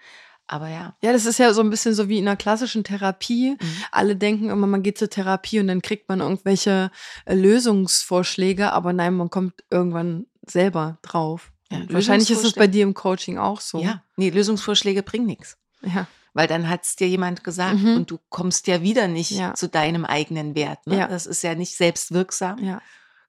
Aber 0.52 0.68
ja. 0.68 0.94
Ja, 1.00 1.12
das 1.14 1.24
ist 1.24 1.38
ja 1.38 1.54
so 1.54 1.62
ein 1.62 1.70
bisschen 1.70 1.94
so 1.94 2.10
wie 2.10 2.18
in 2.18 2.28
einer 2.28 2.36
klassischen 2.36 2.84
Therapie. 2.84 3.52
Mhm. 3.58 3.76
Alle 3.90 4.16
denken 4.16 4.50
immer, 4.50 4.66
man 4.66 4.82
geht 4.82 4.98
zur 4.98 5.08
Therapie 5.08 5.58
und 5.60 5.66
dann 5.68 5.80
kriegt 5.80 6.10
man 6.10 6.20
irgendwelche 6.20 6.90
äh, 7.24 7.34
Lösungsvorschläge, 7.34 8.70
aber 8.70 8.92
nein, 8.92 9.14
man 9.14 9.30
kommt 9.30 9.64
irgendwann 9.70 10.26
selber 10.46 10.98
drauf. 11.00 11.52
Ja, 11.70 11.78
wahrscheinlich 11.88 12.30
ist 12.30 12.44
es 12.44 12.52
bei 12.52 12.66
dir 12.66 12.82
im 12.82 12.92
Coaching 12.92 13.38
auch 13.38 13.62
so. 13.62 13.80
Ja, 13.82 14.02
nee, 14.16 14.28
Lösungsvorschläge 14.28 15.02
bringen 15.02 15.24
nichts. 15.24 15.56
Ja. 15.80 16.06
Weil 16.34 16.48
dann 16.48 16.68
hat 16.68 16.84
es 16.84 16.96
dir 16.96 17.08
jemand 17.08 17.44
gesagt 17.44 17.78
Mhm. 17.80 17.96
und 17.96 18.10
du 18.10 18.18
kommst 18.28 18.66
ja 18.66 18.82
wieder 18.82 19.08
nicht 19.08 19.30
Ja. 19.30 19.54
zu 19.54 19.68
deinem 19.70 20.04
eigenen 20.04 20.54
Wert. 20.54 20.86
Ne? 20.86 20.98
Ja. 20.98 21.08
Das 21.08 21.24
ist 21.24 21.42
ja 21.42 21.54
nicht 21.54 21.76
selbstwirksam. 21.76 22.58
ja. 22.62 22.82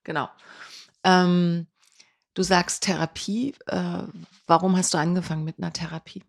Genau. 0.04 0.28
Ähm, 1.06 1.68
du 2.34 2.44
sagst 2.44 2.84
Therapie. 2.84 3.56
Äh, 3.68 4.04
warum 4.46 4.76
hast 4.76 4.94
du 4.94 4.98
angefangen 4.98 5.46
mit 5.46 5.58
einer 5.60 5.72
Therapie? 5.72 6.22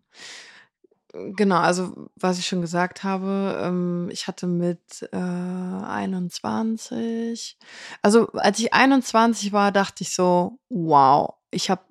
Genau, 1.17 1.59
also 1.59 2.09
was 2.15 2.39
ich 2.39 2.47
schon 2.47 2.59
gesagt 2.59 3.03
habe, 3.03 3.57
ähm, 3.63 4.09
ich 4.11 4.27
hatte 4.27 4.47
mit 4.47 5.07
äh, 5.13 5.17
21, 5.17 7.57
also 8.01 8.27
als 8.33 8.59
ich 8.59 8.73
21 8.73 9.53
war, 9.53 9.71
dachte 9.71 10.03
ich 10.03 10.13
so, 10.13 10.59
wow, 10.67 11.35
ich 11.51 11.69
habe 11.69 11.83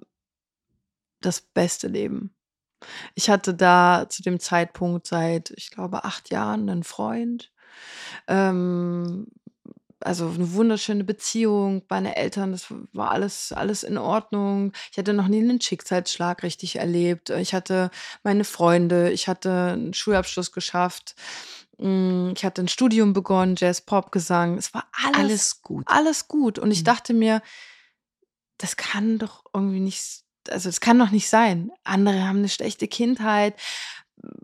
das 1.22 1.40
beste 1.40 1.88
Leben. 1.88 2.34
Ich 3.14 3.30
hatte 3.30 3.54
da 3.54 4.06
zu 4.10 4.22
dem 4.22 4.40
Zeitpunkt 4.40 5.06
seit, 5.06 5.50
ich 5.56 5.70
glaube, 5.70 6.04
acht 6.04 6.30
Jahren 6.30 6.68
einen 6.68 6.84
Freund. 6.84 7.50
Ähm, 8.28 9.28
also 10.04 10.28
eine 10.28 10.52
wunderschöne 10.52 11.04
Beziehung, 11.04 11.82
meine 11.88 12.16
Eltern, 12.16 12.52
das 12.52 12.66
war 12.92 13.10
alles, 13.10 13.52
alles 13.52 13.82
in 13.82 13.98
Ordnung. 13.98 14.72
Ich 14.92 14.98
hatte 14.98 15.12
noch 15.14 15.28
nie 15.28 15.40
einen 15.40 15.60
Schicksalsschlag 15.60 16.42
richtig 16.42 16.76
erlebt. 16.76 17.30
Ich 17.30 17.54
hatte 17.54 17.90
meine 18.22 18.44
Freunde, 18.44 19.10
ich 19.10 19.28
hatte 19.28 19.72
einen 19.72 19.94
Schulabschluss 19.94 20.52
geschafft. 20.52 21.14
Mm, 21.78 22.32
Ich 22.36 22.44
hatte 22.44 22.62
ein 22.62 22.68
Studium 22.68 23.12
begonnen, 23.12 23.56
Jazz, 23.58 23.80
Pop, 23.80 24.12
Gesang. 24.12 24.58
Es 24.58 24.72
war 24.74 24.86
alles, 25.04 25.16
Alles 25.18 25.62
gut. 25.62 25.84
alles 25.88 26.28
gut. 26.28 26.58
Und 26.58 26.70
ich 26.70 26.80
Mhm. 26.80 26.84
dachte 26.84 27.14
mir, 27.14 27.42
das 28.58 28.76
kann 28.76 29.18
doch 29.18 29.44
irgendwie 29.52 29.80
nicht, 29.80 30.22
also 30.48 30.68
das 30.68 30.80
kann 30.80 30.98
doch 30.98 31.10
nicht 31.10 31.28
sein. 31.28 31.70
Andere 31.82 32.22
haben 32.26 32.38
eine 32.38 32.48
schlechte 32.48 32.86
Kindheit, 32.88 33.54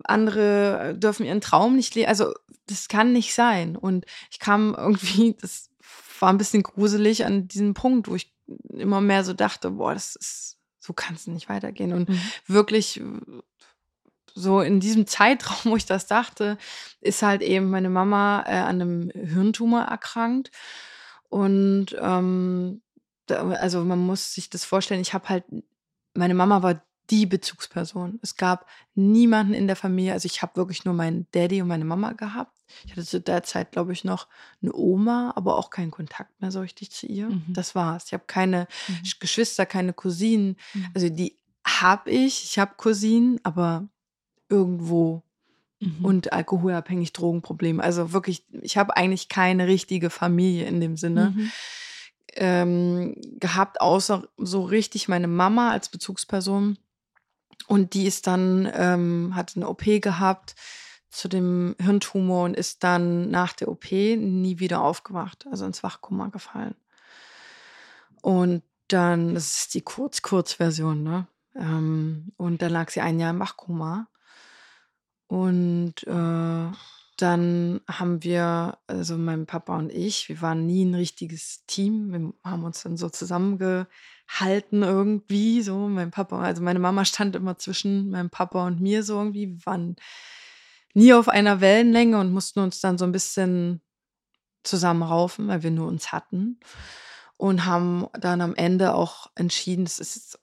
andere 0.05 0.95
dürfen 0.97 1.27
ihren 1.27 1.41
Traum 1.41 1.77
nicht 1.77 1.95
leben. 1.95 2.09
Also 2.09 2.33
das 2.67 2.89
kann 2.89 3.13
nicht 3.13 3.35
sein. 3.35 3.77
Und 3.77 4.07
ich 4.31 4.39
kam 4.39 4.75
irgendwie, 4.77 5.37
das 5.41 5.71
war 6.19 6.31
ein 6.33 6.39
bisschen 6.39 6.63
gruselig 6.63 7.25
an 7.25 7.49
diesem 7.49 7.75
Punkt, 7.75 8.09
wo 8.09 8.15
ich 8.15 8.33
immer 8.69 9.01
mehr 9.01 9.25
so 9.25 9.33
dachte, 9.33 9.71
boah, 9.71 9.95
das 9.95 10.17
ist, 10.17 10.59
so 10.79 10.93
kann 10.93 11.15
es 11.15 11.27
nicht 11.27 11.49
weitergehen. 11.49 11.93
Und 11.93 12.09
Mhm. 12.09 12.21
wirklich 12.47 13.01
so 14.35 14.61
in 14.61 14.81
diesem 14.81 15.07
Zeitraum, 15.07 15.73
wo 15.73 15.77
ich 15.77 15.87
das 15.87 16.07
dachte, 16.07 16.59
ist 17.01 17.23
halt 17.23 17.43
eben 17.43 17.71
meine 17.71 17.91
Mama 17.91 18.45
äh, 18.47 18.53
an 18.53 18.81
einem 18.81 19.11
Hirntumor 19.11 19.83
erkrankt. 19.83 20.51
Und 21.29 21.97
ähm, 22.01 22.83
da, 23.27 23.49
also 23.51 23.85
man 23.85 23.99
muss 23.99 24.35
sich 24.35 24.51
das 24.51 24.65
vorstellen, 24.65 25.01
ich 25.01 25.15
habe 25.15 25.29
halt, 25.29 25.45
meine 26.15 26.35
Mama 26.35 26.63
war 26.63 26.83
die 27.11 27.27
Bezugsperson. 27.27 28.19
Es 28.23 28.37
gab 28.37 28.67
niemanden 28.95 29.55
in 29.55 29.67
der 29.67 29.77
Familie, 29.77 30.13
also 30.13 30.27
ich 30.27 30.43
habe 30.43 30.57
wirklich 30.57 30.85
nur 30.85 30.95
meinen 30.95 31.27
Daddy 31.33 31.61
und 31.63 31.69
meine 31.69 31.85
Mama 31.85 32.13
gehabt. 32.13 32.57
Ich 32.85 32.93
hatte 32.93 33.05
zu 33.05 33.21
der 33.21 33.43
Zeit, 33.43 33.73
glaube 33.73 33.93
ich, 33.93 34.05
noch 34.05 34.29
eine 34.63 34.73
Oma, 34.75 35.33
aber 35.35 35.57
auch 35.59 35.71
keinen 35.71 35.91
Kontakt 35.91 36.41
mehr 36.41 36.53
so 36.53 36.61
richtig 36.61 36.93
zu 36.93 37.07
ihr. 37.07 37.29
Mhm. 37.31 37.43
Das 37.49 37.75
war's. 37.75 38.05
Ich 38.07 38.13
habe 38.13 38.25
keine 38.27 38.69
Mhm. 38.89 38.95
Sch- 39.05 39.21
Geschwister, 39.21 39.67
keine 39.67 39.93
Cousinen. 39.93 40.57
Mhm. 40.75 40.87
Also 40.95 41.09
die 41.09 41.37
habe 41.67 42.11
ich. 42.11 42.45
Ich 42.45 42.59
habe 42.59 42.75
Cousinen, 42.77 43.41
aber 43.43 43.89
irgendwo 44.49 45.23
Mhm. 45.81 46.05
und 46.05 46.33
alkoholabhängig 46.33 47.13
Drogenprobleme. 47.13 47.83
Also 47.83 48.13
wirklich, 48.13 48.45
ich 48.63 48.77
habe 48.77 48.97
eigentlich 48.97 49.29
keine 49.29 49.67
richtige 49.67 50.11
Familie 50.11 50.67
in 50.67 50.81
dem 50.81 50.97
Sinne 50.97 51.33
Mhm. 51.37 51.51
ähm, 52.35 53.15
gehabt, 53.41 53.81
außer 53.81 54.29
so 54.37 54.63
richtig 54.63 55.09
meine 55.09 55.27
Mama 55.29 55.71
als 55.71 55.89
Bezugsperson. 55.89 56.79
Und 57.67 57.95
die 57.95 58.07
ist 58.07 58.27
dann, 58.27 58.71
ähm, 58.75 59.35
hat 59.35 59.53
eine 59.57 59.69
OP 59.69 59.85
gehabt 60.01 60.55
zu 61.11 61.29
dem 61.29 61.77
Hirntumor 61.81 62.45
und 62.45 62.57
ist 62.57 62.85
dann 62.85 63.31
nach 63.31 63.53
der 63.53 63.69
OP 63.69 63.91
nie 63.93 64.59
wieder 64.59 64.83
aufgewacht, 64.83 65.47
also 65.51 65.67
ins 65.67 65.83
Wachkoma 65.83 66.29
gefallen. 66.29 66.75
Und 68.23 68.63
dann, 68.89 69.35
das 69.35 69.59
ist 69.59 69.75
die 69.75 69.83
Kurz-Kurz-Version, 69.83 71.03
ne? 71.03 71.27
Ähm, 71.55 72.33
und 72.37 72.63
dann 72.63 72.73
lag 72.73 72.91
sie 72.91 73.01
ein 73.01 73.19
Jahr 73.19 73.31
im 73.31 73.41
Wachkoma. 73.41 74.09
Und 75.27 75.95
äh, 76.07 76.71
dann 77.17 77.81
haben 77.89 78.23
wir, 78.23 78.79
also 78.87 79.19
mein 79.19 79.47
Papa 79.47 79.77
und 79.77 79.93
ich, 79.93 80.29
wir 80.29 80.41
waren 80.41 80.67
nie 80.67 80.85
ein 80.85 80.95
richtiges 80.95 81.65
Team. 81.67 82.13
Wir 82.13 82.33
haben 82.51 82.65
uns 82.65 82.83
dann 82.83 82.97
so 82.97 83.09
zusammengehalten 84.31 84.83
irgendwie. 84.83 85.63
So, 85.63 85.89
mein 85.89 86.11
Papa, 86.11 86.41
also 86.41 86.63
meine 86.63 86.79
Mama 86.79 87.05
stand 87.05 87.37
immer 87.37 87.59
zwischen 87.59 88.11
meinem 88.11 88.31
Papa 88.31 88.67
und 88.67 88.81
mir 88.81 89.03
so 89.03 89.19
irgendwie. 89.19 89.49
Wir 89.49 89.67
waren 89.67 89.97
nie 90.95 91.13
auf 91.13 91.29
einer 91.29 91.61
Wellenlänge 91.61 92.19
und 92.19 92.33
mussten 92.33 92.61
uns 92.61 92.81
dann 92.81 92.99
so 92.99 93.05
ein 93.05 93.13
bisschen 93.13 93.81
zusammenraufen, 94.63 95.49
weil 95.49 95.63
wir 95.63 95.71
nur 95.71 95.89
uns 95.89 96.13
hatten. 96.13 96.61
Und 97.37 97.65
haben 97.65 98.07
dann 98.21 98.43
am 98.43 98.55
Ende 98.55 98.95
auch 98.95 99.31
entschieden, 99.35 99.87
es 99.87 99.99
ist 99.99 100.17
jetzt 100.17 100.41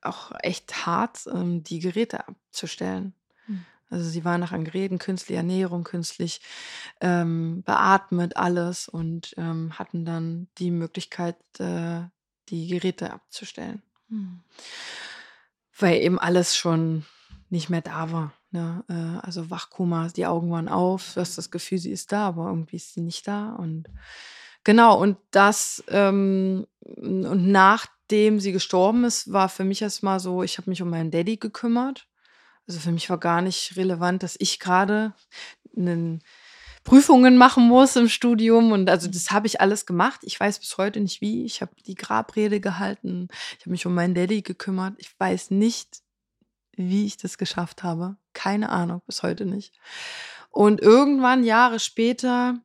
auch 0.00 0.32
echt 0.40 0.86
hart, 0.86 1.26
ähm, 1.26 1.62
die 1.62 1.78
Geräte 1.78 2.26
abzustellen. 2.26 3.12
Mhm. 3.46 3.66
Also 3.90 4.08
sie 4.08 4.24
waren 4.24 4.40
nach 4.40 4.52
an 4.52 4.64
Geräten, 4.64 4.98
künstliche 4.98 5.36
Ernährung, 5.36 5.84
künstlich 5.84 6.40
ähm, 7.02 7.62
beatmet, 7.64 8.38
alles 8.38 8.88
und 8.88 9.34
ähm, 9.36 9.78
hatten 9.78 10.06
dann 10.06 10.48
die 10.56 10.70
Möglichkeit, 10.70 11.36
äh, 11.58 12.04
die 12.50 12.68
Geräte 12.68 13.12
abzustellen. 13.12 13.82
Mhm. 14.08 14.40
Weil 15.78 16.00
eben 16.00 16.18
alles 16.18 16.56
schon 16.56 17.06
nicht 17.48 17.70
mehr 17.70 17.80
da 17.80 18.12
war. 18.12 18.32
Ne? 18.50 18.84
Äh, 18.88 19.24
also 19.26 19.50
Wachkoma, 19.50 20.08
die 20.08 20.26
Augen 20.26 20.50
waren 20.50 20.68
auf, 20.68 21.14
du 21.14 21.20
hast 21.20 21.38
das 21.38 21.50
Gefühl, 21.50 21.78
sie 21.78 21.92
ist 21.92 22.12
da, 22.12 22.28
aber 22.28 22.46
irgendwie 22.46 22.76
ist 22.76 22.94
sie 22.94 23.00
nicht 23.00 23.26
da. 23.26 23.54
Und 23.54 23.88
genau, 24.64 25.00
und 25.00 25.16
das, 25.30 25.82
ähm, 25.88 26.66
und 26.80 27.50
nachdem 27.50 28.40
sie 28.40 28.52
gestorben 28.52 29.04
ist, 29.04 29.32
war 29.32 29.48
für 29.48 29.64
mich 29.64 29.82
erstmal 29.82 30.20
so, 30.20 30.42
ich 30.42 30.58
habe 30.58 30.70
mich 30.70 30.82
um 30.82 30.90
meinen 30.90 31.10
Daddy 31.10 31.36
gekümmert. 31.36 32.06
Also 32.66 32.80
für 32.80 32.92
mich 32.92 33.10
war 33.10 33.18
gar 33.18 33.42
nicht 33.42 33.76
relevant, 33.76 34.22
dass 34.22 34.36
ich 34.38 34.60
gerade 34.60 35.12
einen 35.76 36.22
Prüfungen 36.84 37.36
machen 37.36 37.68
muss 37.68 37.96
im 37.96 38.08
Studium 38.08 38.72
und 38.72 38.88
also 38.88 39.08
das 39.08 39.30
habe 39.30 39.46
ich 39.46 39.60
alles 39.60 39.86
gemacht. 39.86 40.20
Ich 40.22 40.38
weiß 40.38 40.58
bis 40.58 40.78
heute 40.78 41.00
nicht 41.00 41.20
wie. 41.20 41.44
Ich 41.44 41.60
habe 41.60 41.72
die 41.86 41.94
Grabrede 41.94 42.60
gehalten. 42.60 43.28
Ich 43.58 43.62
habe 43.62 43.70
mich 43.70 43.86
um 43.86 43.94
meinen 43.94 44.14
Daddy 44.14 44.42
gekümmert. 44.42 44.94
Ich 44.98 45.18
weiß 45.18 45.50
nicht, 45.50 46.00
wie 46.72 47.06
ich 47.06 47.16
das 47.16 47.38
geschafft 47.38 47.82
habe. 47.82 48.16
Keine 48.32 48.70
Ahnung, 48.70 49.02
bis 49.06 49.22
heute 49.22 49.44
nicht. 49.44 49.78
Und 50.50 50.80
irgendwann 50.80 51.44
Jahre 51.44 51.78
später 51.78 52.58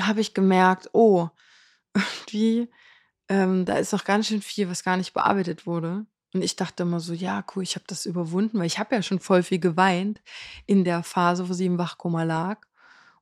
habe 0.00 0.20
ich 0.20 0.34
gemerkt, 0.34 0.90
oh, 0.92 1.28
irgendwie, 1.94 2.70
ähm, 3.28 3.64
da 3.64 3.76
ist 3.76 3.92
noch 3.92 4.04
ganz 4.04 4.26
schön 4.26 4.42
viel, 4.42 4.68
was 4.68 4.84
gar 4.84 4.96
nicht 4.96 5.14
bearbeitet 5.14 5.66
wurde. 5.66 6.06
Und 6.34 6.42
ich 6.42 6.56
dachte 6.56 6.82
immer 6.82 6.98
so, 6.98 7.14
ja, 7.14 7.44
cool, 7.54 7.62
ich 7.62 7.76
habe 7.76 7.84
das 7.86 8.06
überwunden, 8.06 8.58
weil 8.58 8.66
ich 8.66 8.80
habe 8.80 8.96
ja 8.96 9.02
schon 9.02 9.20
voll 9.20 9.44
viel 9.44 9.60
geweint 9.60 10.20
in 10.66 10.82
der 10.82 11.04
Phase, 11.04 11.48
wo 11.48 11.52
sie 11.52 11.66
im 11.66 11.78
Wachkoma 11.78 12.24
lag. 12.24 12.66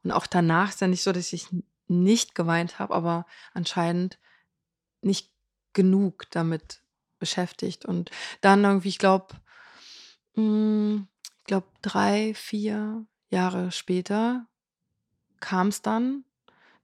Und 0.02 0.12
auch 0.12 0.26
danach 0.26 0.70
ist 0.70 0.80
ja 0.80 0.88
nicht 0.88 1.02
so, 1.02 1.12
dass 1.12 1.32
ich 1.34 1.46
nicht 1.88 2.34
geweint 2.34 2.78
habe, 2.78 2.94
aber 2.94 3.26
anscheinend 3.52 4.18
nicht 5.02 5.30
genug 5.74 6.24
damit 6.30 6.80
beschäftigt. 7.18 7.84
Und 7.84 8.10
dann 8.40 8.64
irgendwie, 8.64 8.88
ich 8.88 8.98
glaube, 8.98 9.34
ich 10.34 11.44
glaube, 11.44 11.66
drei, 11.82 12.32
vier 12.34 13.04
Jahre 13.28 13.72
später 13.72 14.46
kam 15.40 15.68
es 15.68 15.82
dann, 15.82 16.24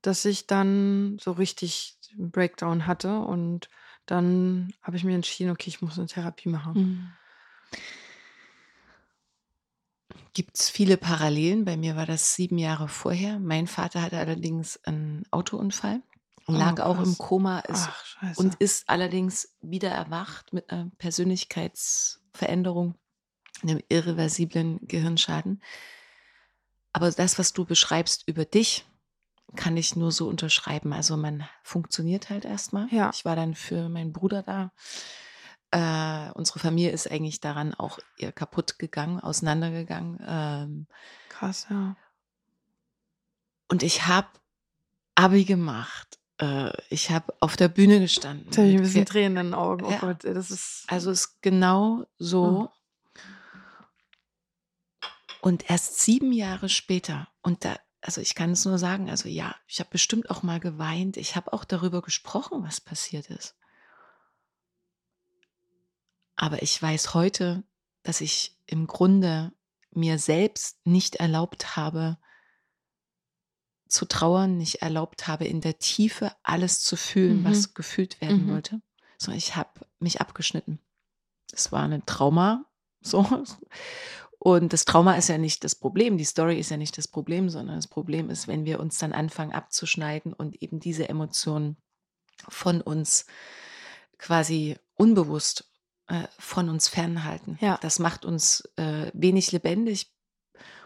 dass 0.02 0.26
ich 0.26 0.46
dann 0.46 1.18
so 1.18 1.32
richtig 1.32 1.96
einen 2.12 2.30
Breakdown 2.30 2.86
hatte 2.86 3.20
und 3.20 3.70
dann 4.08 4.72
habe 4.82 4.96
ich 4.96 5.04
mir 5.04 5.14
entschieden, 5.14 5.50
okay, 5.50 5.68
ich 5.68 5.82
muss 5.82 5.98
eine 5.98 6.06
Therapie 6.06 6.48
machen. 6.48 6.72
Mhm. 6.74 7.12
Gibt 10.32 10.58
es 10.58 10.70
viele 10.70 10.96
Parallelen? 10.96 11.66
Bei 11.66 11.76
mir 11.76 11.94
war 11.94 12.06
das 12.06 12.34
sieben 12.34 12.56
Jahre 12.58 12.88
vorher. 12.88 13.38
Mein 13.38 13.66
Vater 13.66 14.00
hatte 14.00 14.18
allerdings 14.18 14.82
einen 14.84 15.24
Autounfall, 15.30 16.00
Oh, 16.46 16.52
lag 16.52 16.80
auch 16.80 16.98
im. 16.98 17.18
Koma 17.18 17.58
ist, 17.60 17.88
Ach, 17.90 18.36
und 18.36 18.54
ist 18.54 18.88
allerdings 18.88 19.54
wieder 19.60 19.90
erwacht 19.90 20.54
mit 20.54 20.70
einer 20.70 20.90
Persönlichkeitsveränderung, 20.96 22.94
einem 23.62 23.82
irreversiblen 23.90 24.78
Gehirnschaden. 24.88 25.62
Aber 26.94 27.10
das, 27.10 27.38
was 27.38 27.52
du 27.52 27.66
beschreibst 27.66 28.26
über 28.26 28.46
dich, 28.46 28.86
kann 29.56 29.76
ich 29.76 29.96
nur 29.96 30.12
so 30.12 30.28
unterschreiben. 30.28 30.92
Also 30.92 31.16
man 31.16 31.48
funktioniert 31.62 32.30
halt 32.30 32.44
erstmal. 32.44 32.88
Ja. 32.92 33.10
Ich 33.14 33.24
war 33.24 33.36
dann 33.36 33.54
für 33.54 33.88
meinen 33.88 34.12
Bruder 34.12 34.42
da. 34.42 34.72
Äh, 35.70 36.30
unsere 36.32 36.58
Familie 36.58 36.90
ist 36.92 37.10
eigentlich 37.10 37.40
daran 37.40 37.74
auch 37.74 37.98
eher 38.16 38.32
kaputt 38.32 38.78
gegangen, 38.78 39.20
auseinandergegangen. 39.20 40.18
Ähm, 40.26 40.86
Krass, 41.28 41.66
ja. 41.68 41.96
und 43.68 43.82
ich 43.82 44.06
habe 44.06 44.28
Abi 45.14 45.44
gemacht. 45.44 46.18
Äh, 46.40 46.70
ich 46.88 47.10
habe 47.10 47.34
auf 47.40 47.56
der 47.56 47.68
Bühne 47.68 48.00
gestanden. 48.00 48.46
Jetzt 48.46 48.58
habe 48.58 48.68
ich 48.68 48.76
ein 48.76 48.82
bisschen 48.82 49.04
Tränen 49.04 49.36
in 49.36 49.46
den 49.48 49.54
Augen. 49.54 49.84
Oh 49.84 49.90
Ja. 49.90 49.98
Gott, 49.98 50.24
das 50.24 50.50
ist. 50.50 50.84
Also 50.86 51.10
es 51.10 51.20
ist 51.24 51.42
genau 51.42 52.06
so. 52.18 52.70
Und 55.40 55.68
erst 55.70 56.00
sieben 56.00 56.32
Jahre 56.32 56.68
später, 56.68 57.28
und 57.42 57.64
da, 57.64 57.76
also 58.00 58.20
ich 58.20 58.34
kann 58.34 58.52
es 58.52 58.64
nur 58.64 58.78
sagen, 58.78 59.10
also 59.10 59.28
ja, 59.28 59.54
ich 59.66 59.80
habe 59.80 59.90
bestimmt 59.90 60.30
auch 60.30 60.42
mal 60.42 60.60
geweint. 60.60 61.16
Ich 61.16 61.34
habe 61.36 61.52
auch 61.52 61.64
darüber 61.64 62.00
gesprochen, 62.02 62.62
was 62.62 62.80
passiert 62.80 63.28
ist. 63.30 63.56
Aber 66.36 66.62
ich 66.62 66.80
weiß 66.80 67.14
heute, 67.14 67.64
dass 68.04 68.20
ich 68.20 68.56
im 68.66 68.86
Grunde 68.86 69.52
mir 69.90 70.18
selbst 70.18 70.78
nicht 70.86 71.16
erlaubt 71.16 71.76
habe, 71.76 72.18
zu 73.88 74.04
trauern, 74.04 74.56
nicht 74.58 74.76
erlaubt 74.82 75.26
habe, 75.26 75.46
in 75.46 75.60
der 75.60 75.78
Tiefe 75.78 76.32
alles 76.42 76.80
zu 76.82 76.94
fühlen, 76.96 77.40
Mhm. 77.40 77.44
was 77.44 77.74
gefühlt 77.74 78.20
werden 78.20 78.46
Mhm. 78.46 78.52
wollte, 78.52 78.82
sondern 79.16 79.38
ich 79.38 79.56
habe 79.56 79.86
mich 79.98 80.20
abgeschnitten. 80.20 80.78
Es 81.52 81.72
war 81.72 81.82
ein 81.88 82.04
Trauma, 82.06 82.66
so. 83.00 83.24
Und 84.40 84.72
das 84.72 84.84
Trauma 84.84 85.14
ist 85.16 85.28
ja 85.28 85.36
nicht 85.38 85.64
das 85.64 85.74
Problem, 85.74 86.16
die 86.16 86.24
Story 86.24 86.58
ist 86.60 86.70
ja 86.70 86.76
nicht 86.76 86.96
das 86.96 87.08
Problem, 87.08 87.50
sondern 87.50 87.76
das 87.76 87.88
Problem 87.88 88.30
ist, 88.30 88.46
wenn 88.46 88.64
wir 88.64 88.78
uns 88.78 88.98
dann 88.98 89.12
anfangen 89.12 89.52
abzuschneiden 89.52 90.32
und 90.32 90.62
eben 90.62 90.78
diese 90.78 91.08
Emotionen 91.08 91.76
von 92.48 92.80
uns 92.80 93.26
quasi 94.16 94.76
unbewusst 94.94 95.70
äh, 96.06 96.24
von 96.38 96.68
uns 96.68 96.88
fernhalten. 96.88 97.58
Ja. 97.60 97.78
Das 97.82 97.98
macht 97.98 98.24
uns 98.24 98.60
äh, 98.76 99.10
wenig 99.12 99.50
lebendig 99.52 100.12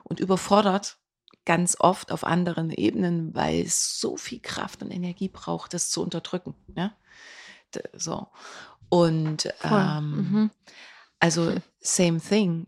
und 0.05 0.19
überfordert 0.19 0.99
ganz 1.45 1.77
oft 1.79 2.11
auf 2.13 2.25
anderen 2.25 2.71
Ebenen, 2.71 3.35
weil 3.35 3.61
es 3.63 4.01
so 4.01 4.17
viel 4.17 4.41
Kraft 4.41 4.83
und 4.83 4.91
Energie 4.91 5.29
braucht, 5.29 5.75
das 5.75 5.91
zu 5.91 6.03
unterdrücken. 6.03 6.55
Ja? 6.75 6.97
D- 7.75 7.83
So. 7.95 8.29
Und 8.89 9.53
ähm, 9.63 10.11
Mhm. 10.11 10.51
also 11.19 11.55
same 11.81 12.21
thing. 12.21 12.67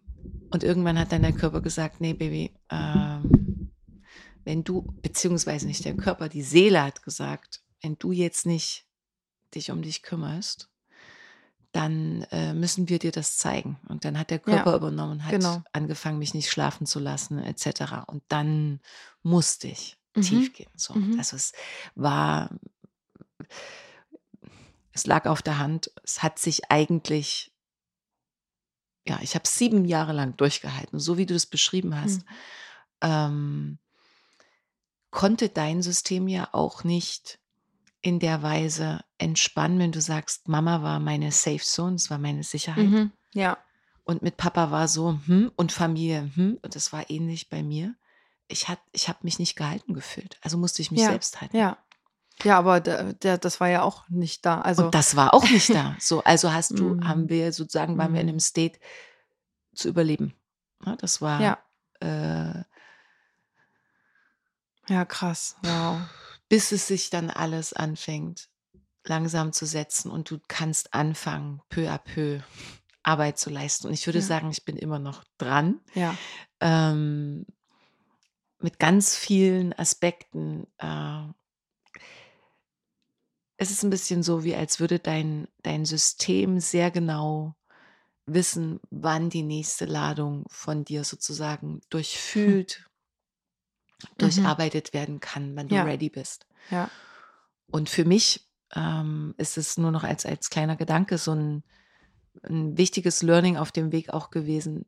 Und 0.50 0.62
irgendwann 0.62 0.98
hat 0.98 1.12
dann 1.12 1.22
der 1.22 1.32
Körper 1.32 1.60
gesagt, 1.60 2.00
nee, 2.00 2.14
Baby, 2.14 2.54
ähm, 2.70 3.70
wenn 4.44 4.62
du, 4.62 4.82
beziehungsweise 5.02 5.66
nicht 5.66 5.84
der 5.84 5.96
Körper, 5.96 6.28
die 6.28 6.42
Seele 6.42 6.82
hat 6.82 7.02
gesagt, 7.02 7.62
wenn 7.82 7.98
du 7.98 8.12
jetzt 8.12 8.46
nicht 8.46 8.86
dich 9.54 9.70
um 9.70 9.82
dich 9.82 10.02
kümmerst, 10.02 10.70
dann 11.72 12.22
äh, 12.30 12.54
müssen 12.54 12.88
wir 12.88 13.00
dir 13.00 13.10
das 13.10 13.36
zeigen. 13.36 13.80
Und 13.88 14.04
dann 14.04 14.16
hat 14.18 14.30
der 14.30 14.38
Ja, 14.38 14.42
Körper 14.62 14.76
übernommen 14.76 15.12
und 15.12 15.24
hat 15.24 15.32
genau. 15.32 15.62
angefangen, 15.72 16.18
mich 16.18 16.32
nicht 16.34 16.48
schlafen 16.50 16.86
zu 16.86 17.00
lassen, 17.00 17.38
etc. 17.38 18.04
Und 18.06 18.22
dann 18.28 18.80
musste 19.22 19.68
ich 19.68 19.98
Mhm. 20.16 20.22
tief 20.22 20.52
gehen. 20.52 20.70
So. 20.76 20.94
Mhm. 20.94 21.18
Also 21.18 21.34
es 21.34 21.52
war, 21.96 22.50
es 24.92 25.06
lag 25.06 25.26
auf 25.26 25.42
der 25.42 25.58
Hand. 25.58 25.90
Es 26.04 26.22
hat 26.22 26.38
sich 26.38 26.70
eigentlich, 26.70 27.52
ja, 29.06 29.18
ich 29.22 29.34
habe 29.34 29.46
sieben 29.46 29.84
Jahre 29.84 30.12
lang 30.12 30.36
durchgehalten, 30.36 30.98
so 30.98 31.18
wie 31.18 31.26
du 31.26 31.34
das 31.34 31.46
beschrieben 31.46 31.98
hast. 32.00 32.22
Mhm. 32.22 32.28
Ähm, 33.02 33.78
konnte 35.10 35.48
dein 35.48 35.82
System 35.82 36.26
ja 36.28 36.48
auch 36.52 36.84
nicht 36.84 37.38
in 38.00 38.18
der 38.18 38.42
Weise 38.42 39.04
entspannen, 39.18 39.78
wenn 39.78 39.92
du 39.92 40.00
sagst, 40.00 40.48
Mama 40.48 40.82
war 40.82 41.00
meine 41.00 41.32
Safe 41.32 41.62
Zone, 41.62 41.96
es 41.96 42.10
war 42.10 42.18
meine 42.18 42.42
Sicherheit. 42.42 42.84
Mhm. 42.86 43.12
Ja. 43.32 43.58
Und 44.04 44.22
mit 44.22 44.36
Papa 44.36 44.70
war 44.70 44.88
so, 44.88 45.18
hm, 45.26 45.50
und 45.56 45.72
Familie, 45.72 46.30
hm, 46.34 46.58
und 46.60 46.74
das 46.74 46.92
war 46.92 47.08
ähnlich 47.08 47.48
bei 47.48 47.62
mir. 47.62 47.94
Ich, 48.48 48.68
hat, 48.68 48.78
ich 48.92 49.08
habe 49.08 49.20
mich 49.22 49.38
nicht 49.38 49.56
gehalten 49.56 49.94
gefühlt. 49.94 50.36
Also 50.42 50.58
musste 50.58 50.82
ich 50.82 50.90
mich 50.90 51.00
Ja. 51.00 51.08
selbst 51.08 51.40
halten. 51.40 51.56
Ja. 51.56 51.78
Ja, 52.42 52.58
aber 52.58 52.80
der, 52.80 53.12
der, 53.14 53.38
das 53.38 53.60
war 53.60 53.68
ja 53.68 53.82
auch 53.82 54.08
nicht 54.08 54.44
da. 54.44 54.60
Also, 54.60 54.86
und 54.86 54.94
das 54.94 55.14
war 55.16 55.32
auch 55.34 55.48
nicht 55.48 55.72
da. 55.74 55.96
So, 56.00 56.22
also 56.24 56.52
hast 56.52 56.78
du, 56.78 56.94
Mhm. 56.94 57.08
haben 57.08 57.28
wir 57.28 57.52
sozusagen, 57.52 57.96
waren 57.96 58.12
wir 58.12 58.20
in 58.20 58.26
Mhm. 58.26 58.30
einem 58.30 58.40
State 58.40 58.78
zu 59.74 59.88
überleben. 59.88 60.34
Ja, 60.84 60.96
das 60.96 61.20
war 61.22 61.40
ja. 61.40 61.58
äh, 62.00 62.64
Ja, 64.88 65.04
krass. 65.04 65.56
Wow. 65.62 66.00
bis 66.48 66.72
es 66.72 66.86
sich 66.88 67.08
dann 67.10 67.30
alles 67.30 67.72
anfängt, 67.72 68.48
langsam 69.04 69.52
zu 69.52 69.64
setzen 69.66 70.10
und 70.10 70.30
du 70.30 70.38
kannst 70.48 70.92
anfangen, 70.92 71.62
peu 71.68 71.88
à 71.90 71.98
peu 71.98 72.40
Arbeit 73.02 73.38
zu 73.38 73.50
leisten. 73.50 73.86
Und 73.88 73.94
ich 73.94 74.06
würde 74.06 74.18
Ja. 74.20 74.24
sagen, 74.24 74.50
ich 74.50 74.64
bin 74.64 74.76
immer 74.76 74.98
noch 74.98 75.24
dran. 75.38 75.80
Ja. 75.94 76.16
Ähm, 76.60 77.46
mit 78.58 78.78
ganz 78.78 79.16
vielen 79.16 79.72
Aspekten. 79.72 80.66
Äh, 80.78 81.22
es 83.56 83.70
ist 83.70 83.82
ein 83.82 83.90
bisschen 83.90 84.22
so, 84.22 84.44
wie 84.44 84.54
als 84.54 84.80
würde 84.80 84.98
dein, 84.98 85.48
dein 85.62 85.84
System 85.84 86.60
sehr 86.60 86.90
genau 86.90 87.54
wissen, 88.26 88.80
wann 88.90 89.30
die 89.30 89.42
nächste 89.42 89.84
Ladung 89.84 90.44
von 90.48 90.84
dir 90.84 91.04
sozusagen 91.04 91.80
durchfühlt, 91.90 92.88
durcharbeitet 94.18 94.92
werden 94.92 95.20
kann, 95.20 95.54
wann 95.56 95.68
du 95.68 95.74
Mhm. 95.74 95.78
Ja. 95.78 95.84
ready 95.84 96.08
bist. 96.08 96.46
Ja. 96.70 96.90
Und 97.70 97.88
für 97.88 98.04
mich 98.04 98.48
ähm, 98.74 99.34
ist 99.36 99.56
es 99.58 99.76
nur 99.78 99.90
noch 99.90 100.04
als, 100.04 100.26
als 100.26 100.50
kleiner 100.50 100.76
Gedanke 100.76 101.18
so 101.18 101.32
ein, 101.32 101.62
ein 102.42 102.76
wichtiges 102.76 103.22
Learning 103.22 103.56
auf 103.56 103.72
dem 103.72 103.92
Weg 103.92 104.10
auch 104.10 104.30
gewesen. 104.30 104.86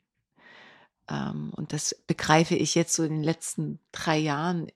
Ähm, 1.09 1.53
und 1.55 1.73
das 1.73 1.95
begreife 2.07 2.57
ich 2.57 2.75
jetzt 2.75 2.95
so 2.95 3.05
in 3.05 3.13
den 3.13 3.23
letzten 3.23 3.81
drei 3.93 4.19
Jahren 4.19 4.67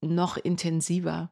noch 0.00 0.36
intensiver, 0.36 1.30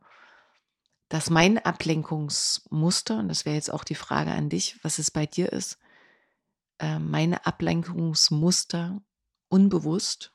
dass 1.09 1.31
mein 1.31 1.59
Ablenkungsmuster, 1.59 3.19
und 3.19 3.29
das 3.29 3.45
wäre 3.45 3.57
jetzt 3.57 3.73
auch 3.73 3.85
die 3.85 3.95
Frage 3.95 4.33
an 4.33 4.49
dich, 4.49 4.79
was 4.83 4.99
es 4.99 5.11
bei 5.11 5.27
dir 5.27 5.53
ist, 5.53 5.79
äh, 6.79 6.99
meine 6.99 7.47
Ablenkungsmuster 7.47 9.01
unbewusst, 9.49 10.33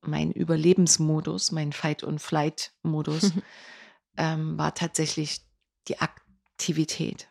mein 0.00 0.32
Überlebensmodus, 0.32 1.52
mein 1.52 1.72
Fight-and-Flight-Modus, 1.72 3.32
ähm, 4.16 4.58
war 4.58 4.74
tatsächlich 4.74 5.42
die 5.88 5.98
Aktivität. 6.00 7.28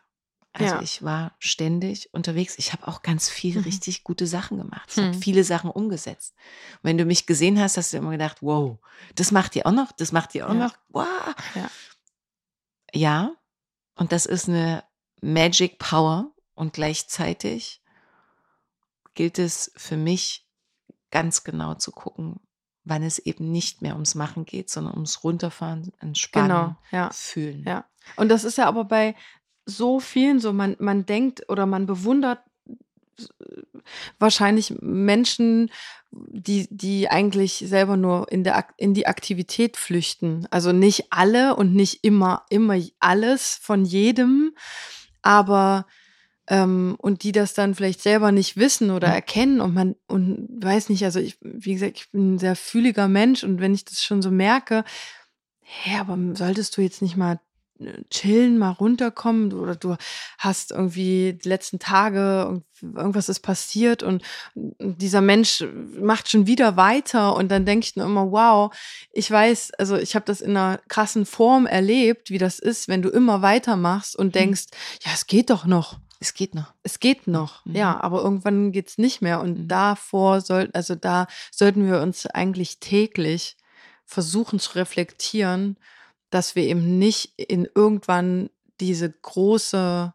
Also 0.52 0.76
Ja. 0.76 0.82
ich 0.82 1.02
war 1.02 1.34
ständig 1.40 2.14
unterwegs. 2.14 2.54
Ich 2.58 2.72
habe 2.72 2.86
auch 2.86 3.02
ganz 3.02 3.28
viel 3.28 3.56
Mhm. 3.58 3.64
richtig 3.64 4.04
gute 4.04 4.28
Sachen 4.28 4.56
gemacht. 4.58 4.88
Ich 4.92 4.98
habe 5.02 5.12
Hm. 5.12 5.20
viele 5.20 5.42
Sachen 5.42 5.68
umgesetzt. 5.68 6.34
Und 6.74 6.84
wenn 6.84 6.98
du 6.98 7.04
mich 7.04 7.26
gesehen 7.26 7.58
hast, 7.58 7.76
hast 7.76 7.92
du 7.92 7.96
immer 7.96 8.12
gedacht, 8.12 8.38
wow, 8.40 8.78
das 9.16 9.32
macht 9.32 9.56
ihr 9.56 9.66
auch 9.66 9.72
noch, 9.72 9.90
das 9.90 10.12
macht 10.12 10.32
ihr 10.36 10.48
auch 10.48 10.54
Ja. 10.54 10.66
noch. 10.66 10.76
Wow. 10.90 11.34
Ja. 11.56 11.68
Ja, 12.94 13.34
und 13.96 14.12
das 14.12 14.26
ist 14.26 14.48
eine 14.48 14.84
Magic 15.20 15.78
Power 15.78 16.32
und 16.54 16.72
gleichzeitig 16.72 17.82
gilt 19.14 19.38
es 19.38 19.72
für 19.76 19.96
mich 19.96 20.48
ganz 21.10 21.44
genau 21.44 21.74
zu 21.74 21.92
gucken, 21.92 22.40
wann 22.84 23.02
es 23.02 23.18
eben 23.18 23.50
nicht 23.50 23.82
mehr 23.82 23.94
ums 23.94 24.14
Machen 24.14 24.44
geht, 24.44 24.68
sondern 24.68 24.94
ums 24.94 25.24
Runterfahren, 25.24 25.92
Entspannen, 26.00 26.48
Genau. 26.48 26.76
Ja. 26.90 27.10
Fühlen. 27.10 27.64
Ja. 27.66 27.84
Und 28.16 28.28
das 28.28 28.44
ist 28.44 28.58
ja 28.58 28.66
aber 28.66 28.84
bei 28.84 29.14
so 29.64 30.00
vielen 30.00 30.40
so, 30.40 30.52
man, 30.52 30.76
man 30.78 31.06
denkt 31.06 31.48
oder 31.48 31.64
man 31.66 31.86
bewundert 31.86 32.40
wahrscheinlich 34.18 34.74
Menschen, 34.80 35.70
die, 36.10 36.68
die 36.70 37.10
eigentlich 37.10 37.64
selber 37.66 37.96
nur 37.96 38.30
in, 38.30 38.44
der, 38.44 38.66
in 38.76 38.94
die 38.94 39.06
Aktivität 39.06 39.76
flüchten. 39.76 40.46
Also 40.50 40.72
nicht 40.72 41.06
alle 41.10 41.56
und 41.56 41.74
nicht 41.74 42.04
immer, 42.04 42.44
immer 42.50 42.78
alles 43.00 43.58
von 43.60 43.84
jedem, 43.84 44.54
aber 45.22 45.86
ähm, 46.46 46.96
und 46.98 47.22
die 47.22 47.32
das 47.32 47.54
dann 47.54 47.74
vielleicht 47.74 48.02
selber 48.02 48.30
nicht 48.30 48.56
wissen 48.56 48.90
oder 48.90 49.08
Mhm. 49.08 49.14
erkennen 49.14 49.60
und 49.60 49.74
man 49.74 49.96
und 50.06 50.48
weiß 50.62 50.90
nicht, 50.90 51.02
also 51.04 51.18
ich, 51.18 51.38
wie 51.40 51.72
gesagt, 51.72 51.96
ich 51.96 52.10
bin 52.10 52.34
ein 52.34 52.38
sehr 52.38 52.54
fühliger 52.54 53.08
Mensch 53.08 53.42
und 53.44 53.60
wenn 53.60 53.74
ich 53.74 53.84
das 53.84 54.04
schon 54.04 54.20
so 54.20 54.30
merke, 54.30 54.84
hä, 55.62 55.98
aber 55.98 56.18
solltest 56.34 56.76
du 56.76 56.82
jetzt 56.82 57.00
nicht 57.00 57.16
mal 57.16 57.40
chillen, 58.10 58.58
mal 58.58 58.70
runterkommen 58.70 59.52
oder 59.52 59.76
du 59.76 59.96
hast 60.38 60.70
irgendwie 60.70 61.38
die 61.42 61.48
letzten 61.48 61.78
Tage 61.78 62.62
irgendwas 62.82 63.28
ist 63.28 63.40
passiert 63.40 64.02
und 64.02 64.22
dieser 64.54 65.20
Mensch 65.20 65.64
macht 66.00 66.28
schon 66.30 66.46
wieder 66.46 66.76
weiter 66.76 67.36
und 67.36 67.50
dann 67.50 67.64
denke 67.64 67.86
ich 67.86 67.96
nur 67.96 68.06
immer, 68.06 68.30
wow, 68.30 68.74
ich 69.12 69.30
weiß, 69.30 69.72
also 69.78 69.96
ich 69.96 70.14
habe 70.14 70.26
das 70.26 70.40
in 70.40 70.56
einer 70.56 70.78
krassen 70.88 71.26
Form 71.26 71.66
erlebt, 71.66 72.30
wie 72.30 72.38
das 72.38 72.58
ist, 72.58 72.88
wenn 72.88 73.02
du 73.02 73.08
immer 73.08 73.42
weitermachst 73.42 74.16
und 74.16 74.28
mhm. 74.28 74.32
denkst, 74.32 74.64
ja, 75.04 75.12
es 75.14 75.26
geht 75.26 75.50
doch 75.50 75.64
noch. 75.64 75.98
Es 76.20 76.32
geht 76.32 76.54
noch. 76.54 76.72
Es 76.82 77.00
geht 77.00 77.26
noch, 77.26 77.64
mhm. 77.66 77.76
ja, 77.76 78.00
aber 78.00 78.22
irgendwann 78.22 78.72
geht's 78.72 78.98
nicht 78.98 79.20
mehr. 79.20 79.40
Und 79.40 79.58
mhm. 79.58 79.68
davor 79.68 80.40
sollten, 80.40 80.74
also 80.74 80.94
da 80.94 81.26
sollten 81.50 81.86
wir 81.86 82.00
uns 82.00 82.26
eigentlich 82.26 82.80
täglich 82.80 83.56
versuchen 84.06 84.58
zu 84.58 84.74
reflektieren, 84.74 85.76
dass 86.34 86.56
wir 86.56 86.64
eben 86.64 86.98
nicht 86.98 87.32
in 87.38 87.68
irgendwann 87.76 88.50
diese 88.80 89.08
große 89.08 90.12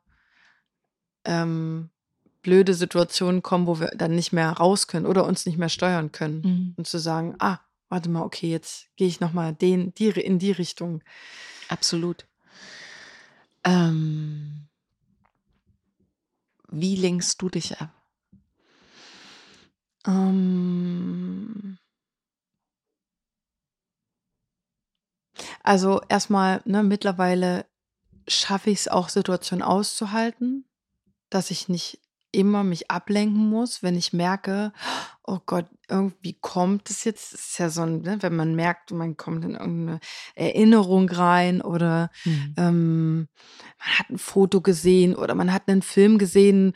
ähm, 1.24 1.90
blöde 2.42 2.74
Situation 2.74 3.42
kommen, 3.42 3.68
wo 3.68 3.80
wir 3.80 3.92
dann 3.96 4.16
nicht 4.16 4.34
mehr 4.34 4.50
raus 4.52 4.88
können 4.88 5.06
oder 5.06 5.26
uns 5.26 5.46
nicht 5.46 5.58
mehr 5.58 5.70
steuern 5.70 6.12
können. 6.12 6.42
Mhm. 6.42 6.74
Und 6.76 6.88
zu 6.88 6.98
sagen, 6.98 7.36
ah, 7.40 7.60
warte 7.88 8.10
mal, 8.10 8.24
okay, 8.24 8.52
jetzt 8.52 8.88
gehe 8.98 9.08
ich 9.08 9.22
nochmal 9.22 9.54
den, 9.54 9.94
die, 9.94 10.10
in 10.10 10.40
die 10.40 10.52
Richtung. 10.52 11.02
Absolut. 11.70 12.28
Ähm, 13.64 14.68
wie 16.70 16.98
lenkst 16.98 17.42
du 17.42 17.48
dich 17.48 17.80
ab? 17.80 17.94
Ähm, 20.06 21.78
Also 25.64 26.02
erstmal, 26.10 26.62
ne, 26.66 26.84
mittlerweile 26.84 27.66
schaffe 28.28 28.70
ich 28.70 28.80
es 28.80 28.88
auch, 28.88 29.10
Situationen 29.10 29.64
auszuhalten, 29.64 30.66
dass 31.30 31.52
ich 31.52 31.70
nicht 31.70 32.00
immer 32.32 32.64
mich 32.64 32.92
ablenken 32.92 33.50
muss, 33.50 33.82
wenn 33.82 33.96
ich 33.96 34.14
merke, 34.14 34.72
oh 35.30 35.40
Gott, 35.46 35.66
irgendwie 35.88 36.36
kommt 36.40 36.90
es 36.90 37.04
jetzt, 37.04 37.34
das 37.34 37.42
ist 37.42 37.60
ja 37.60 37.70
so 37.70 37.84
ein, 37.84 38.02
ne, 38.02 38.18
wenn 38.22 38.36
man 38.36 38.56
merkt, 38.56 38.92
man 38.92 39.16
kommt 39.16 39.46
in 39.46 39.52
irgendeine 39.52 40.00
Erinnerung 40.34 41.08
rein 41.08 41.62
oder 41.62 42.10
mhm. 42.26 42.54
ähm, 42.58 43.28
man 43.80 44.00
hat 44.00 44.10
ein 44.10 44.18
Foto 44.18 44.62
gesehen 44.62 45.16
oder 45.16 45.36
man 45.36 45.54
hat 45.54 45.64
einen 45.68 45.84
Film 45.84 46.18
gesehen, 46.18 46.74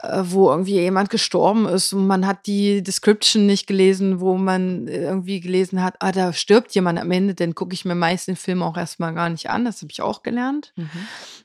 äh, 0.00 0.22
wo 0.24 0.50
irgendwie 0.50 0.74
jemand 0.74 1.10
gestorben 1.10 1.66
ist 1.66 1.92
und 1.92 2.06
man 2.08 2.26
hat 2.26 2.46
die 2.46 2.82
Description 2.82 3.46
nicht 3.46 3.68
gelesen, 3.68 4.20
wo 4.20 4.36
man 4.36 4.88
irgendwie 4.88 5.40
gelesen 5.40 5.82
hat, 5.82 5.94
ah, 6.00 6.10
da 6.10 6.32
stirbt 6.32 6.74
jemand 6.74 6.98
am 6.98 7.10
Ende, 7.12 7.34
dann 7.34 7.54
gucke 7.54 7.74
ich 7.74 7.84
mir 7.84 7.94
meist 7.94 8.26
den 8.26 8.36
Film 8.36 8.62
auch 8.62 8.76
erstmal 8.76 9.14
gar 9.14 9.28
nicht 9.28 9.48
an, 9.48 9.64
das 9.64 9.80
habe 9.80 9.92
ich 9.92 10.02
auch 10.02 10.24
gelernt. 10.24 10.72
Mhm. 10.76 10.90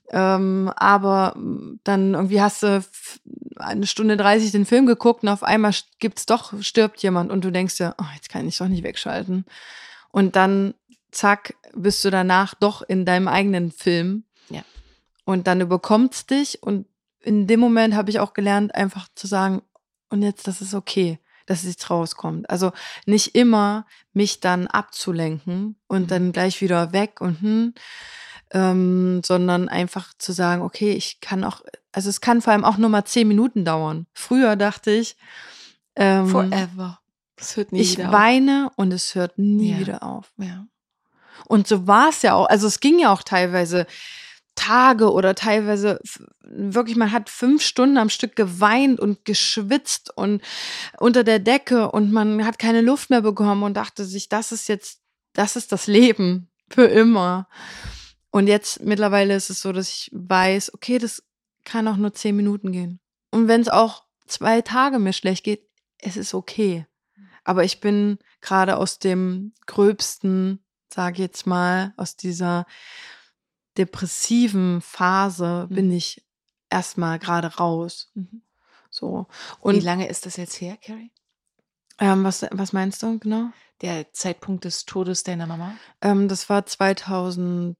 Ähm, 0.09 0.71
aber 0.75 1.35
dann 1.83 2.13
irgendwie 2.13 2.41
hast 2.41 2.63
du 2.63 2.83
eine 3.59 3.87
Stunde 3.87 4.17
30 4.17 4.51
den 4.51 4.65
Film 4.65 4.85
geguckt 4.85 5.23
und 5.23 5.29
auf 5.29 5.43
einmal 5.43 5.73
gibt's 5.99 6.25
doch, 6.25 6.46
stirbt 6.61 7.01
jemand 7.03 7.31
und 7.31 7.43
du 7.43 7.51
denkst 7.51 7.77
dir, 7.77 7.95
oh, 7.99 8.05
jetzt 8.15 8.29
kann 8.29 8.47
ich 8.47 8.57
doch 8.57 8.67
nicht 8.67 8.83
wegschalten. 8.83 9.45
Und 10.09 10.35
dann, 10.35 10.73
zack, 11.11 11.55
bist 11.73 12.03
du 12.03 12.09
danach 12.09 12.53
doch 12.55 12.81
in 12.81 13.05
deinem 13.05 13.27
eigenen 13.27 13.71
Film. 13.71 14.23
Ja. 14.49 14.63
Und 15.25 15.47
dann 15.47 15.61
überkommt's 15.61 16.25
dich 16.25 16.63
und 16.63 16.87
in 17.21 17.47
dem 17.47 17.59
Moment 17.59 17.95
habe 17.95 18.09
ich 18.09 18.19
auch 18.19 18.33
gelernt, 18.33 18.73
einfach 18.73 19.07
zu 19.15 19.27
sagen, 19.27 19.61
und 20.09 20.21
jetzt, 20.21 20.47
das 20.47 20.61
ist 20.61 20.73
okay, 20.73 21.19
dass 21.45 21.59
es 21.59 21.69
jetzt 21.69 21.89
rauskommt. 21.89 22.49
Also 22.49 22.71
nicht 23.05 23.35
immer 23.35 23.85
mich 24.13 24.39
dann 24.39 24.67
abzulenken 24.67 25.75
und 25.87 26.03
mhm. 26.03 26.07
dann 26.07 26.31
gleich 26.31 26.61
wieder 26.61 26.93
weg 26.93 27.19
und 27.19 27.41
hm, 27.41 27.73
ähm, 28.51 29.21
sondern 29.25 29.67
einfach 29.67 30.13
zu 30.17 30.31
sagen, 30.31 30.61
okay, 30.61 30.91
ich 30.91 31.19
kann 31.19 31.43
auch, 31.43 31.61
also 31.91 32.09
es 32.09 32.21
kann 32.21 32.41
vor 32.41 32.53
allem 32.53 32.63
auch 32.63 32.77
nur 32.77 32.89
mal 32.89 33.05
zehn 33.05 33.27
Minuten 33.27 33.65
dauern. 33.65 34.07
Früher 34.13 34.55
dachte 34.55 34.91
ich, 34.91 35.17
ähm, 35.97 36.27
forever. 36.27 36.99
Es 37.35 37.55
hört 37.55 37.71
nie 37.71 37.81
ich 37.81 37.97
weine 37.97 38.67
auf. 38.67 38.77
und 38.77 38.93
es 38.93 39.13
hört 39.15 39.37
nie 39.37 39.73
ja. 39.73 39.79
wieder 39.79 40.03
auf. 40.03 40.31
Ja. 40.37 40.65
Und 41.45 41.67
so 41.67 41.87
war 41.87 42.09
es 42.09 42.21
ja 42.21 42.33
auch. 42.33 42.47
Also 42.47 42.67
es 42.67 42.79
ging 42.79 42.99
ja 42.99 43.11
auch 43.11 43.23
teilweise 43.23 43.85
Tage 44.55 45.11
oder 45.11 45.35
teilweise 45.35 45.99
wirklich, 46.41 46.97
man 46.97 47.11
hat 47.11 47.29
fünf 47.29 47.61
Stunden 47.61 47.97
am 47.97 48.09
Stück 48.09 48.35
geweint 48.35 48.99
und 48.99 49.23
geschwitzt 49.23 50.11
und 50.17 50.41
unter 50.99 51.23
der 51.23 51.39
Decke 51.39 51.91
und 51.91 52.11
man 52.11 52.43
hat 52.43 52.57
keine 52.57 52.81
Luft 52.81 53.09
mehr 53.09 53.21
bekommen 53.21 53.63
und 53.63 53.75
dachte 53.75 54.03
sich, 54.03 54.29
das 54.29 54.51
ist 54.51 54.67
jetzt, 54.67 54.99
das 55.33 55.55
ist 55.55 55.71
das 55.71 55.85
Leben 55.85 56.49
für 56.69 56.85
immer. 56.85 57.47
Und 58.31 58.47
jetzt 58.47 58.81
mittlerweile 58.81 59.35
ist 59.35 59.49
es 59.49 59.61
so, 59.61 59.71
dass 59.71 59.89
ich 59.89 60.09
weiß, 60.11 60.73
okay, 60.73 60.97
das 60.97 61.23
kann 61.63 61.87
auch 61.87 61.97
nur 61.97 62.13
zehn 62.13 62.35
Minuten 62.35 62.71
gehen. 62.71 62.99
Und 63.31 63.47
wenn 63.47 63.61
es 63.61 63.69
auch 63.69 64.03
zwei 64.25 64.61
Tage 64.61 64.99
mir 64.99 65.13
schlecht 65.13 65.43
geht, 65.43 65.67
es 65.99 66.17
ist 66.17 66.33
okay. 66.33 66.85
Aber 67.43 67.63
ich 67.63 67.79
bin 67.79 68.19
gerade 68.41 68.77
aus 68.77 68.99
dem 68.99 69.53
gröbsten, 69.65 70.63
sage 70.93 71.13
ich 71.13 71.19
jetzt 71.19 71.47
mal, 71.47 71.93
aus 71.97 72.15
dieser 72.17 72.65
depressiven 73.77 74.81
Phase 74.81 75.67
mhm. 75.69 75.75
bin 75.75 75.91
ich 75.91 76.25
erstmal 76.69 77.19
gerade 77.19 77.55
raus. 77.55 78.11
Mhm. 78.15 78.41
So. 78.89 79.27
Und 79.59 79.75
Wie 79.75 79.79
lange 79.79 80.07
ist 80.07 80.25
das 80.25 80.37
jetzt 80.37 80.59
her, 80.59 80.77
Carrie? 80.77 81.11
Ähm, 81.99 82.23
was, 82.23 82.45
was 82.51 82.73
meinst 82.73 83.01
du 83.03 83.17
genau? 83.19 83.49
Der 83.81 84.11
Zeitpunkt 84.13 84.65
des 84.65 84.85
Todes 84.85 85.23
deiner 85.23 85.47
Mama? 85.47 85.75
Ähm, 86.01 86.27
das 86.27 86.49
war 86.49 86.65
2000. 86.65 87.77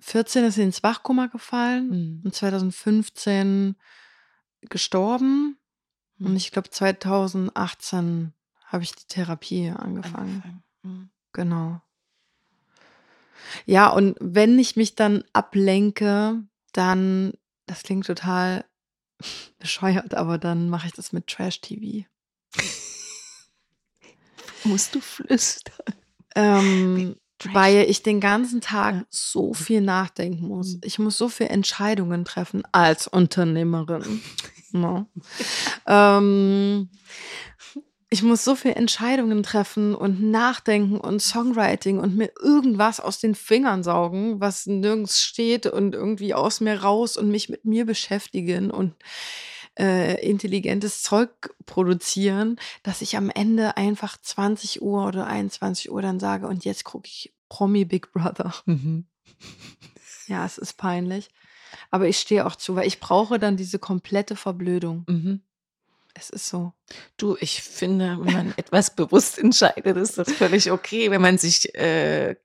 14 0.00 0.44
ist 0.44 0.56
sie 0.56 0.62
ins 0.62 0.82
Wachkoma 0.82 1.26
gefallen 1.26 1.88
mhm. 1.88 2.20
und 2.24 2.34
2015 2.34 3.76
gestorben. 4.68 5.58
Und 6.18 6.36
ich 6.36 6.52
glaube, 6.52 6.70
2018 6.70 8.32
habe 8.66 8.82
ich 8.82 8.92
die 8.92 9.06
Therapie 9.08 9.70
angefangen. 9.70 10.14
angefangen. 10.16 10.62
Mhm. 10.82 11.10
Genau. 11.32 11.80
Ja, 13.66 13.88
und 13.88 14.16
wenn 14.20 14.58
ich 14.58 14.76
mich 14.76 14.94
dann 14.94 15.24
ablenke, 15.32 16.42
dann, 16.72 17.32
das 17.66 17.82
klingt 17.82 18.06
total 18.06 18.64
bescheuert, 19.58 20.14
aber 20.14 20.38
dann 20.38 20.70
mache 20.70 20.86
ich 20.86 20.92
das 20.92 21.12
mit 21.12 21.26
Trash-TV. 21.26 22.06
Musst 24.64 24.94
du 24.94 25.00
flüstern. 25.00 25.94
Ähm, 26.34 27.16
weil 27.52 27.88
ich 27.88 28.02
den 28.02 28.20
ganzen 28.20 28.60
Tag 28.60 28.94
ja. 28.94 29.04
so 29.10 29.52
viel 29.52 29.80
nachdenken 29.80 30.48
muss. 30.48 30.74
Mhm. 30.74 30.80
Ich 30.84 30.98
muss 30.98 31.18
so 31.18 31.28
viele 31.28 31.50
Entscheidungen 31.50 32.24
treffen 32.24 32.62
als 32.72 33.06
Unternehmerin. 33.06 34.22
No. 34.74 35.06
ähm, 35.86 36.90
ich 38.10 38.22
muss 38.22 38.44
so 38.44 38.54
viele 38.54 38.76
Entscheidungen 38.76 39.42
treffen 39.42 39.94
und 39.94 40.22
nachdenken 40.30 40.98
und 40.98 41.20
Songwriting 41.20 41.98
und 41.98 42.16
mir 42.16 42.30
irgendwas 42.40 43.00
aus 43.00 43.18
den 43.18 43.34
Fingern 43.34 43.82
saugen, 43.82 44.40
was 44.40 44.66
nirgends 44.66 45.20
steht 45.20 45.66
und 45.66 45.94
irgendwie 45.94 46.34
aus 46.34 46.60
mir 46.60 46.82
raus 46.82 47.16
und 47.16 47.30
mich 47.30 47.48
mit 47.48 47.64
mir 47.64 47.86
beschäftigen 47.86 48.70
und 48.70 48.94
äh, 49.78 50.24
intelligentes 50.24 51.02
Zeug 51.02 51.54
produzieren, 51.66 52.60
dass 52.82 53.02
ich 53.02 53.16
am 53.16 53.30
Ende 53.30 53.76
einfach 53.76 54.16
20 54.20 54.82
Uhr 54.82 55.06
oder 55.06 55.26
21 55.26 55.90
Uhr 55.90 56.00
dann 56.00 56.20
sage, 56.20 56.46
und 56.46 56.64
jetzt 56.64 56.84
gucke 56.84 57.08
ich 57.08 57.34
Promi 57.48 57.84
Big 57.84 58.12
Brother. 58.12 58.54
Mhm. 58.66 59.06
Ja, 60.28 60.46
es 60.46 60.58
ist 60.58 60.74
peinlich. 60.74 61.30
Aber 61.90 62.08
ich 62.08 62.18
stehe 62.18 62.46
auch 62.46 62.56
zu, 62.56 62.76
weil 62.76 62.86
ich 62.86 63.00
brauche 63.00 63.38
dann 63.38 63.56
diese 63.56 63.78
komplette 63.78 64.36
Verblödung. 64.36 65.04
Mhm. 65.08 65.40
Es 66.14 66.30
ist 66.30 66.48
so. 66.48 66.72
Du, 67.16 67.36
ich 67.40 67.62
finde, 67.62 68.18
wenn 68.20 68.32
man 68.32 68.54
etwas 68.56 68.94
bewusst 68.94 69.38
entscheidet, 69.38 69.96
ist 69.96 70.16
das 70.18 70.30
völlig 70.32 70.70
okay, 70.70 71.10
wenn 71.10 71.20
man 71.20 71.38
sich 71.38 71.74
äh, 71.74 72.36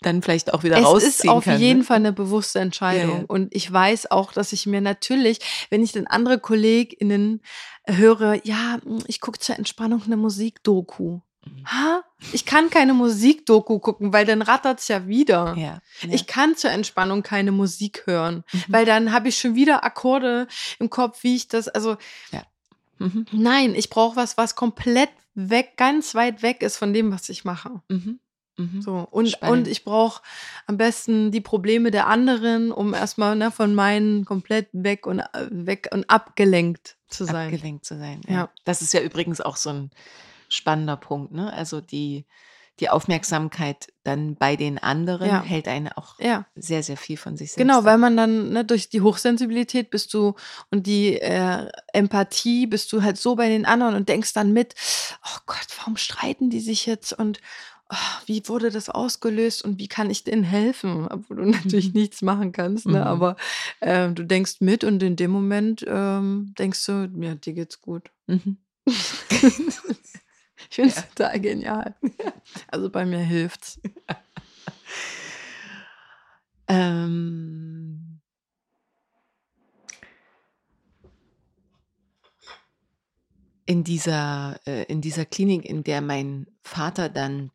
dann 0.00 0.22
vielleicht 0.22 0.52
auch 0.52 0.62
wieder 0.64 0.78
es 0.78 0.84
rausziehen 0.84 1.02
kann. 1.02 1.10
Es 1.10 1.24
ist 1.24 1.28
auf 1.28 1.44
kann, 1.44 1.60
jeden 1.60 1.78
ne? 1.80 1.84
Fall 1.84 1.96
eine 1.96 2.12
bewusste 2.12 2.58
Entscheidung. 2.58 3.10
Ja, 3.10 3.18
ja. 3.18 3.24
Und 3.28 3.54
ich 3.54 3.70
weiß 3.70 4.10
auch, 4.10 4.32
dass 4.32 4.52
ich 4.52 4.66
mir 4.66 4.80
natürlich, 4.80 5.38
wenn 5.70 5.82
ich 5.82 5.92
dann 5.92 6.06
andere 6.06 6.38
KollegInnen 6.38 7.42
höre, 7.86 8.44
ja, 8.44 8.80
ich 9.06 9.20
gucke 9.20 9.38
zur 9.38 9.56
Entspannung 9.56 10.02
eine 10.04 10.16
Musikdoku. 10.16 11.20
Mhm. 11.44 11.66
Ha? 11.66 12.02
Ich 12.32 12.44
kann 12.44 12.70
keine 12.70 12.94
Musikdoku 12.94 13.78
gucken, 13.78 14.12
weil 14.12 14.26
dann 14.26 14.42
rattert's 14.42 14.88
ja 14.88 15.06
wieder. 15.06 15.54
Ja, 15.56 15.80
ja. 16.02 16.08
Ich 16.10 16.26
kann 16.26 16.56
zur 16.56 16.70
Entspannung 16.70 17.22
keine 17.22 17.52
Musik 17.52 18.02
hören, 18.06 18.44
mhm. 18.52 18.64
weil 18.68 18.84
dann 18.84 19.12
habe 19.12 19.28
ich 19.28 19.38
schon 19.38 19.54
wieder 19.54 19.84
Akkorde 19.84 20.46
im 20.78 20.90
Kopf, 20.90 21.22
wie 21.22 21.36
ich 21.36 21.48
das, 21.48 21.68
also 21.68 21.96
ja. 22.32 22.42
mhm. 22.98 23.26
nein, 23.32 23.74
ich 23.74 23.90
brauche 23.90 24.16
was, 24.16 24.36
was 24.36 24.54
komplett 24.54 25.10
weg, 25.34 25.74
ganz 25.76 26.14
weit 26.14 26.42
weg 26.42 26.62
ist 26.62 26.76
von 26.76 26.92
dem, 26.92 27.12
was 27.12 27.28
ich 27.28 27.44
mache. 27.44 27.80
Mhm. 27.88 28.20
Mhm. 28.60 28.82
So, 28.82 29.08
und, 29.10 29.40
und 29.42 29.68
ich 29.68 29.84
brauche 29.84 30.22
am 30.66 30.76
besten 30.76 31.30
die 31.30 31.40
Probleme 31.40 31.90
der 31.90 32.06
anderen, 32.06 32.72
um 32.72 32.92
erstmal 32.92 33.34
ne, 33.36 33.50
von 33.50 33.74
meinen 33.74 34.24
komplett 34.26 34.68
weg 34.72 35.06
und 35.06 35.20
äh, 35.20 35.48
weg 35.50 35.88
und 35.92 36.08
abgelenkt 36.10 36.96
zu 37.08 37.24
sein. 37.24 37.54
Abgelenkt 37.54 37.84
zu 37.86 37.96
sein. 37.96 38.20
Ja. 38.26 38.34
ja. 38.34 38.50
Das 38.64 38.82
ist 38.82 38.92
ja 38.92 39.00
übrigens 39.00 39.40
auch 39.40 39.56
so 39.56 39.70
ein 39.70 39.90
spannender 40.50 40.96
Punkt, 40.98 41.32
ne? 41.32 41.50
Also 41.52 41.80
die, 41.80 42.26
die 42.80 42.88
Aufmerksamkeit 42.88 43.92
dann 44.04 44.36
bei 44.36 44.56
den 44.56 44.78
anderen 44.78 45.28
Ja. 45.28 45.42
hält 45.42 45.68
einen 45.68 45.88
auch 45.88 46.18
Ja. 46.18 46.46
sehr, 46.54 46.82
sehr 46.82 46.96
viel 46.96 47.16
von 47.16 47.36
sich 47.36 47.52
selbst. 47.52 47.66
Genau, 47.68 47.84
weil 47.84 47.98
man 47.98 48.16
dann 48.16 48.50
ne, 48.50 48.64
durch 48.64 48.88
die 48.88 49.00
Hochsensibilität 49.00 49.90
bist 49.90 50.12
du 50.14 50.34
und 50.70 50.86
die 50.86 51.20
äh, 51.20 51.68
Empathie 51.92 52.66
bist 52.66 52.92
du 52.92 53.02
halt 53.02 53.16
so 53.18 53.36
bei 53.36 53.48
den 53.48 53.64
anderen 53.66 53.94
und 53.94 54.08
denkst 54.08 54.32
dann 54.32 54.52
mit, 54.52 54.74
oh 55.24 55.38
Gott, 55.46 55.66
warum 55.78 55.96
streiten 55.96 56.50
die 56.50 56.60
sich 56.60 56.86
jetzt 56.86 57.12
und 57.12 57.40
oh, 57.92 57.96
wie 58.26 58.42
wurde 58.46 58.70
das 58.70 58.88
ausgelöst 58.88 59.62
und 59.62 59.78
wie 59.78 59.88
kann 59.88 60.10
ich 60.10 60.24
denen 60.24 60.44
helfen? 60.44 61.06
Obwohl 61.10 61.36
du 61.36 61.44
natürlich 61.50 61.92
nichts 61.92 62.22
machen 62.22 62.52
kannst, 62.52 62.86
ne? 62.86 63.00
Mhm. 63.00 63.06
aber 63.06 63.36
ähm, 63.82 64.14
du 64.14 64.24
denkst 64.24 64.56
mit 64.60 64.84
und 64.84 65.02
in 65.02 65.16
dem 65.16 65.30
Moment 65.30 65.84
ähm, 65.86 66.54
denkst 66.58 66.86
du, 66.86 67.10
ja, 67.20 67.34
dir 67.34 67.52
geht's 67.52 67.80
gut. 67.80 68.10
Mhm. 68.26 68.56
Ich 70.70 70.76
finde 70.76 70.90
es 70.90 71.08
total 71.08 71.40
genial. 71.40 71.94
Also 72.68 72.88
bei 72.90 73.04
mir 73.04 73.18
hilft's. 73.20 73.80
Ähm, 76.72 78.20
in 83.66 83.82
dieser, 83.82 84.60
äh, 84.66 84.84
in 84.84 85.00
dieser 85.00 85.24
Klinik, 85.24 85.64
in 85.64 85.82
der 85.82 86.00
mein 86.00 86.46
Vater 86.62 87.08
dann 87.08 87.50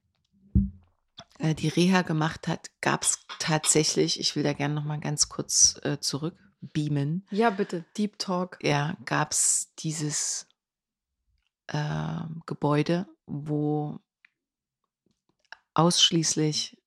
äh, 1.40 1.56
die 1.56 1.70
Reha 1.70 2.02
gemacht 2.02 2.50
hat, 2.50 2.72
gab 2.82 3.04
es 3.04 3.20
tatsächlich, 3.40 4.20
ich 4.20 4.36
will 4.36 4.44
da 4.44 4.52
gerne 4.52 4.74
noch 4.74 4.84
mal 4.84 5.00
ganz 5.00 5.30
kurz 5.30 5.80
äh, 5.84 5.98
zurück 6.02 6.36
beamen, 6.60 7.26
Ja, 7.32 7.52
bitte, 7.52 7.86
Deep 7.98 8.20
Talk. 8.20 8.58
ja, 8.62 8.98
gab 9.06 9.32
es 9.32 9.72
dieses 9.80 10.48
ähm, 11.70 12.42
Gebäude, 12.46 13.08
wo 13.26 14.00
ausschließlich 15.74 16.78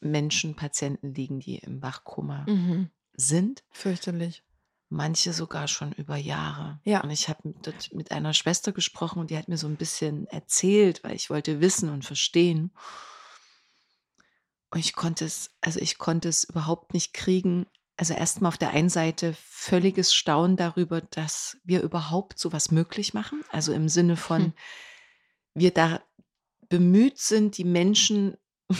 Menschen, 0.00 0.56
Patienten 0.56 1.14
liegen, 1.14 1.38
die 1.40 1.58
im 1.58 1.82
Wachkoma 1.82 2.44
Mhm. 2.48 2.90
sind, 3.14 3.62
Fürchterlich. 3.70 4.42
manche 4.88 5.32
sogar 5.32 5.68
schon 5.68 5.92
über 5.92 6.16
Jahre. 6.16 6.80
Ja. 6.84 7.02
Und 7.02 7.10
ich 7.10 7.28
habe 7.28 7.54
dort 7.62 7.92
mit 7.94 8.10
einer 8.10 8.34
Schwester 8.34 8.72
gesprochen 8.72 9.20
und 9.20 9.30
die 9.30 9.38
hat 9.38 9.48
mir 9.48 9.56
so 9.58 9.66
ein 9.68 9.76
bisschen 9.76 10.26
erzählt, 10.26 11.02
weil 11.04 11.14
ich 11.14 11.30
wollte 11.30 11.60
wissen 11.60 11.88
und 11.88 12.04
verstehen. 12.04 12.72
Und 14.70 14.80
ich 14.80 14.94
konnte 14.94 15.24
es, 15.24 15.50
also 15.60 15.78
ich 15.80 15.98
konnte 15.98 16.28
es 16.28 16.44
überhaupt 16.44 16.94
nicht 16.94 17.14
kriegen. 17.14 17.66
Also 17.96 18.14
erstmal 18.14 18.48
auf 18.48 18.58
der 18.58 18.70
einen 18.70 18.88
Seite 18.88 19.34
völliges 19.38 20.14
Staunen 20.14 20.56
darüber, 20.56 21.00
dass 21.00 21.58
wir 21.62 21.82
überhaupt 21.82 22.38
sowas 22.38 22.70
möglich 22.70 23.14
machen. 23.14 23.44
Also 23.50 23.72
im 23.72 23.88
Sinne 23.88 24.16
von, 24.16 24.42
Hm. 24.44 24.52
wir 25.54 25.70
da 25.72 26.00
bemüht 26.68 27.18
sind, 27.18 27.58
die 27.58 27.64
Menschen 27.64 28.36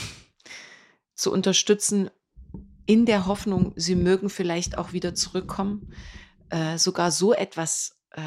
zu 1.14 1.30
unterstützen, 1.32 2.10
in 2.86 3.06
der 3.06 3.26
Hoffnung, 3.26 3.72
sie 3.76 3.94
mögen 3.94 4.28
vielleicht 4.28 4.76
auch 4.76 4.92
wieder 4.92 5.14
zurückkommen, 5.14 5.94
äh, 6.50 6.78
sogar 6.78 7.10
so 7.10 7.32
etwas 7.32 7.96
äh, 8.10 8.22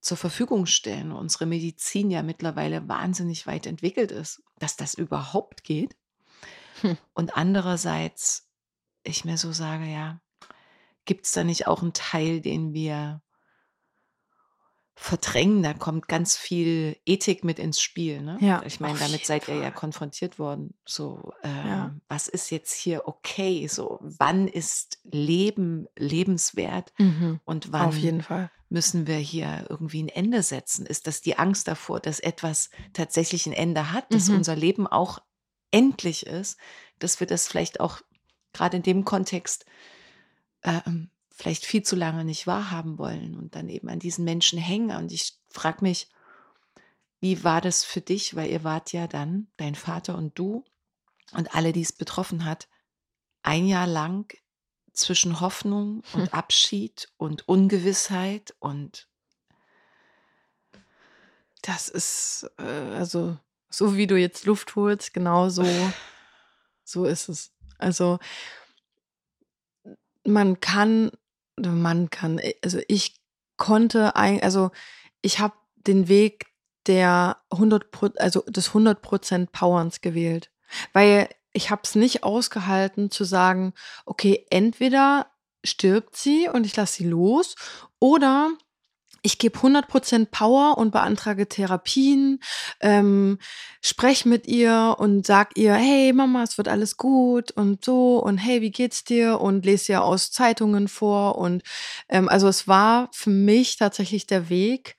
zur 0.00 0.16
Verfügung 0.16 0.66
stellen. 0.66 1.12
Unsere 1.12 1.46
Medizin 1.46 2.10
ja 2.10 2.22
mittlerweile 2.22 2.88
wahnsinnig 2.88 3.46
weit 3.46 3.66
entwickelt 3.66 4.12
ist, 4.12 4.42
dass 4.58 4.76
das 4.76 4.94
überhaupt 4.94 5.64
geht. 5.64 5.96
Hm. 6.82 6.96
Und 7.14 7.36
andererseits, 7.36 8.49
ich 9.02 9.24
mir 9.24 9.36
so 9.38 9.52
sage, 9.52 9.86
ja, 9.86 10.20
gibt 11.04 11.26
es 11.26 11.32
da 11.32 11.44
nicht 11.44 11.66
auch 11.66 11.82
einen 11.82 11.92
Teil, 11.92 12.40
den 12.40 12.72
wir 12.72 13.22
verdrängen? 14.94 15.62
Da 15.62 15.72
kommt 15.72 16.08
ganz 16.08 16.36
viel 16.36 16.96
Ethik 17.06 17.44
mit 17.44 17.58
ins 17.58 17.80
Spiel. 17.80 18.20
Ne? 18.20 18.38
Ja, 18.40 18.62
ich 18.66 18.80
meine, 18.80 18.98
damit 18.98 19.24
seid 19.24 19.48
ihr 19.48 19.56
ja 19.56 19.70
Fall. 19.70 19.72
konfrontiert 19.72 20.38
worden. 20.38 20.74
So, 20.86 21.32
Ja. 21.44 21.86
ähm, 21.86 22.00
was 22.08 22.28
ist 22.28 22.50
jetzt 22.50 22.74
hier 22.74 23.08
okay? 23.08 23.66
So, 23.66 23.98
wann 24.00 24.46
ist 24.48 24.98
Leben 25.04 25.86
lebenswert 25.96 26.92
Mhm. 26.98 27.40
und 27.44 27.72
wann 27.72 27.88
Auf 27.88 27.98
jeden 27.98 28.22
Fall. 28.22 28.50
müssen 28.68 29.06
wir 29.06 29.16
hier 29.16 29.66
irgendwie 29.68 30.02
ein 30.02 30.08
Ende 30.08 30.42
setzen? 30.42 30.86
Ist 30.86 31.06
das 31.06 31.22
die 31.22 31.38
Angst 31.38 31.66
davor, 31.66 31.98
dass 32.00 32.20
etwas 32.20 32.70
tatsächlich 32.92 33.46
ein 33.46 33.52
Ende 33.52 33.92
hat, 33.92 34.12
dass 34.14 34.28
Mhm. 34.28 34.36
unser 34.36 34.54
Leben 34.56 34.86
auch 34.86 35.18
endlich 35.72 36.26
ist, 36.26 36.58
dass 36.98 37.20
wir 37.20 37.26
das 37.26 37.48
vielleicht 37.48 37.80
auch 37.80 38.02
gerade 38.52 38.76
in 38.76 38.82
dem 38.82 39.04
Kontext 39.04 39.64
ähm, 40.62 41.10
vielleicht 41.30 41.64
viel 41.64 41.82
zu 41.82 41.96
lange 41.96 42.24
nicht 42.24 42.46
wahrhaben 42.46 42.98
wollen 42.98 43.36
und 43.36 43.54
dann 43.54 43.68
eben 43.68 43.88
an 43.88 43.98
diesen 43.98 44.24
Menschen 44.24 44.58
hängen. 44.58 44.96
Und 44.96 45.10
ich 45.12 45.38
frage 45.48 45.78
mich, 45.82 46.08
wie 47.20 47.44
war 47.44 47.60
das 47.60 47.84
für 47.84 48.00
dich? 48.00 48.34
Weil 48.34 48.50
ihr 48.50 48.64
wart 48.64 48.92
ja 48.92 49.06
dann, 49.06 49.48
dein 49.56 49.74
Vater 49.74 50.16
und 50.16 50.38
du 50.38 50.64
und 51.32 51.54
alle, 51.54 51.72
die 51.72 51.82
es 51.82 51.92
betroffen 51.92 52.44
hat, 52.44 52.68
ein 53.42 53.66
Jahr 53.66 53.86
lang 53.86 54.36
zwischen 54.92 55.40
Hoffnung 55.40 56.02
und 56.12 56.26
Hm. 56.26 56.28
Abschied 56.32 57.08
und 57.16 57.48
Ungewissheit 57.48 58.54
und 58.58 59.08
Das 61.62 61.88
ist, 61.88 62.50
äh, 62.58 62.62
also, 62.62 63.36
so 63.68 63.96
wie 63.96 64.06
du 64.06 64.16
jetzt 64.16 64.46
Luft 64.46 64.76
holst, 64.76 65.12
genau 65.12 65.50
so, 65.50 65.64
so 66.84 67.04
ist 67.04 67.28
es. 67.28 67.52
Also, 67.80 68.18
man 70.24 70.60
kann, 70.60 71.10
man 71.56 72.10
kann, 72.10 72.38
äh, 72.38 72.54
also 72.62 72.80
ich 72.88 73.16
konnte, 73.56 74.16
ein, 74.16 74.42
also 74.42 74.70
ich 75.22 75.38
habe 75.38 75.54
den 75.76 76.08
Weg 76.08 76.46
der 76.86 77.38
100 77.50 77.90
Pro, 77.90 78.08
also 78.16 78.42
des 78.42 78.70
100% 78.70 79.48
Powerns 79.52 80.00
gewählt, 80.00 80.50
weil 80.92 81.28
ich 81.52 81.70
habe 81.70 81.82
es 81.84 81.94
nicht 81.94 82.22
ausgehalten 82.22 83.10
zu 83.10 83.24
sagen, 83.24 83.74
okay, 84.06 84.46
entweder 84.50 85.26
stirbt 85.64 86.16
sie 86.16 86.48
und 86.48 86.64
ich 86.64 86.76
lasse 86.76 86.94
sie 86.94 87.06
los 87.06 87.54
oder 87.98 88.50
ich 89.22 89.38
gebe 89.38 89.58
100% 89.58 90.26
Power 90.30 90.78
und 90.78 90.90
beantrage 90.92 91.48
Therapien, 91.48 92.40
ähm, 92.80 93.38
sprech 93.82 94.24
mit 94.24 94.46
ihr 94.46 94.96
und 94.98 95.26
sag 95.26 95.56
ihr, 95.56 95.74
hey 95.74 96.12
Mama, 96.12 96.42
es 96.42 96.58
wird 96.58 96.68
alles 96.68 96.96
gut 96.96 97.50
und 97.52 97.84
so 97.84 98.18
und 98.18 98.38
hey, 98.38 98.60
wie 98.62 98.70
geht's 98.70 99.04
dir 99.04 99.40
und 99.40 99.64
lese 99.64 99.92
ihr 99.92 100.02
aus 100.04 100.30
Zeitungen 100.30 100.88
vor 100.88 101.36
und 101.38 101.62
ähm, 102.08 102.28
also 102.28 102.48
es 102.48 102.66
war 102.68 103.08
für 103.12 103.30
mich 103.30 103.76
tatsächlich 103.76 104.26
der 104.26 104.48
Weg, 104.48 104.96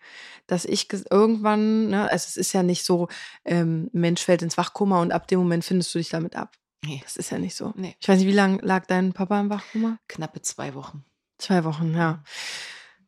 dass 0.48 0.66
ich 0.66 0.88
irgendwann, 1.10 1.90
ne, 1.90 2.04
also 2.12 2.26
es 2.28 2.38
ist 2.38 2.54
ja 2.54 2.62
nicht 2.64 2.84
so, 2.86 3.08
ähm, 3.46 3.90
Mensch 3.94 4.22
fällt 4.22 4.42
ins 4.42 4.58
Wachkoma 4.58 5.02
und 5.02 5.12
ab 5.14 5.28
dem 5.28 5.40
Moment 5.40 5.64
findest 5.64 5.94
du 5.96 6.00
dich 6.00 6.10
damit 6.10 6.36
ab. 6.36 6.58
nee, 6.84 7.00
Das 7.04 7.16
ist 7.16 7.30
ja 7.32 7.40
nicht 7.40 7.56
so. 7.56 7.74
nee, 7.76 7.96
Ich 8.00 8.08
weiß 8.10 8.18
nicht, 8.20 8.28
wie 8.28 8.34
lange 8.34 8.58
lag 8.62 8.86
dein 8.86 9.14
Papa 9.14 9.40
im 9.40 9.50
Wachkoma? 9.50 9.98
knappe 10.08 10.42
zwei 10.42 10.74
Wochen. 10.76 11.06
Zwei 11.38 11.64
Wochen, 11.64 11.96
ja. 11.96 12.24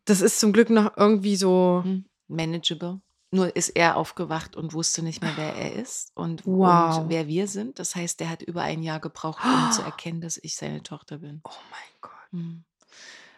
Das 0.05 0.21
ist 0.21 0.39
zum 0.39 0.53
Glück 0.53 0.69
noch 0.69 0.97
irgendwie 0.97 1.35
so. 1.35 1.81
Hm, 1.83 2.05
Manageable. 2.27 3.01
Nur 3.31 3.55
ist 3.55 3.69
er 3.69 3.97
aufgewacht 3.97 4.55
und 4.55 4.73
wusste 4.73 5.01
nicht 5.01 5.23
mehr, 5.23 5.33
wer 5.35 5.55
er 5.55 5.73
ist 5.73 6.11
und, 6.13 6.45
Wow. 6.45 6.99
und 6.99 7.09
wer 7.09 7.27
wir 7.27 7.47
sind. 7.47 7.79
Das 7.79 7.95
heißt, 7.95 8.21
er 8.21 8.29
hat 8.29 8.43
über 8.43 8.61
ein 8.61 8.83
Jahr 8.83 8.99
gebraucht, 8.99 9.43
um 9.43 9.71
zu 9.71 9.81
erkennen, 9.81 10.21
dass 10.21 10.37
ich 10.37 10.55
seine 10.55 10.83
Tochter 10.83 11.17
bin. 11.17 11.41
Oh 11.43 11.49
mein 11.71 11.99
Gott. 12.01 12.11
Hm. 12.31 12.63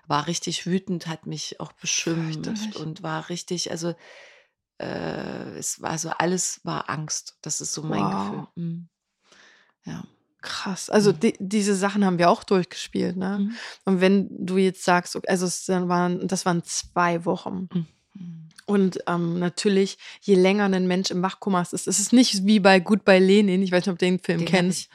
War 0.07 0.28
richtig 0.28 0.66
wütend, 0.66 1.07
hat 1.07 1.26
mich 1.28 1.59
auch 1.61 1.72
beschimpft 1.72 2.76
und 2.76 3.03
war 3.03 3.30
richtig, 3.30 3.72
also 3.72 3.95
äh, 4.78 5.57
es 5.57 5.82
war 5.82 5.97
so, 5.97 6.09
alles 6.09 6.59
war 6.63 6.89
Angst. 6.89 7.38
Das 7.41 7.61
ist 7.61 7.74
so 7.74 7.82
mein 7.82 8.03
Gefühl. 8.11 8.39
Wow. 8.39 8.47
Hm. 8.55 8.89
Ja. 9.86 10.03
Krass. 10.46 10.89
Also 10.89 11.12
Mhm. 11.12 11.20
die, 11.22 11.34
diese 11.39 11.76
Sachen 11.76 12.06
haben 12.06 12.20
wir 12.20 12.30
auch 12.30 12.43
durchgespielt, 12.43 13.18
ne? 13.18 13.39
Mhm. 13.39 13.56
Und 13.86 14.02
wenn 14.02 14.28
du 14.30 14.58
jetzt 14.58 14.84
sagst, 14.84 15.18
also 15.28 15.46
es 15.46 15.68
waren, 15.68 16.28
das 16.28 16.46
waren 16.46 16.64
zwei 16.64 17.26
Wochen. 17.26 17.68
Mhm. 17.74 17.88
Und 18.68 19.00
ähm, 19.08 19.38
natürlich, 19.38 19.98
je 20.22 20.36
länger 20.36 20.66
ein 20.66 20.88
Mensch 20.88 21.12
im 21.12 21.22
Wachkoma 21.22 21.62
ist, 21.62 21.74
ist 21.74 21.88
es 21.88 22.12
nicht 22.12 22.46
wie 22.46 22.60
bei 22.60 22.80
bei 22.80 23.20
Lenin, 23.20 23.62
ich 23.62 23.72
weiß 23.72 23.86
nicht, 23.86 23.93
ob 23.93 24.00
du 24.00 24.06
den 24.06 24.20
Film 24.20 24.39
Den 24.39 24.48
kennst. 24.48 24.89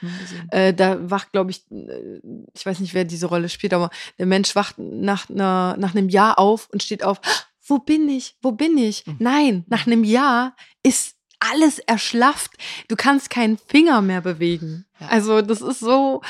Äh, 0.51 0.75
da 0.75 1.09
wacht, 1.09 1.31
glaube 1.31 1.53
ich, 1.53 1.65
ich 1.71 2.67
weiß 2.67 2.81
nicht, 2.81 2.95
wer 2.95 3.05
diese 3.05 3.27
Rolle 3.27 3.49
spielt, 3.49 3.73
aber 3.73 3.91
der 4.19 4.27
Mensch 4.27 4.57
wacht 4.57 4.77
nach, 4.79 5.31
einer, 5.31 5.77
nach 5.79 5.95
einem 5.95 6.09
Jahr 6.09 6.39
auf 6.41 6.69
und 6.73 6.83
steht 6.83 7.05
auf, 7.05 7.21
wo 7.65 7.79
bin 7.79 8.09
ich? 8.09 8.37
Wo 8.43 8.51
bin 8.51 8.77
ich? 8.77 9.07
Mhm. 9.07 9.17
Nein, 9.21 9.65
nach 9.69 9.87
einem 9.87 10.03
Jahr 10.03 10.57
ist 10.83 11.15
alles 11.41 11.79
erschlafft. 11.81 12.53
Du 12.89 12.97
kannst 12.97 13.31
keinen 13.31 13.59
Finger 13.59 14.03
mehr 14.03 14.21
bewegen. 14.21 14.85
Ja. 15.01 15.09
Also 15.09 15.41
das 15.41 15.63
ist 15.63 15.81
so, 15.81 16.21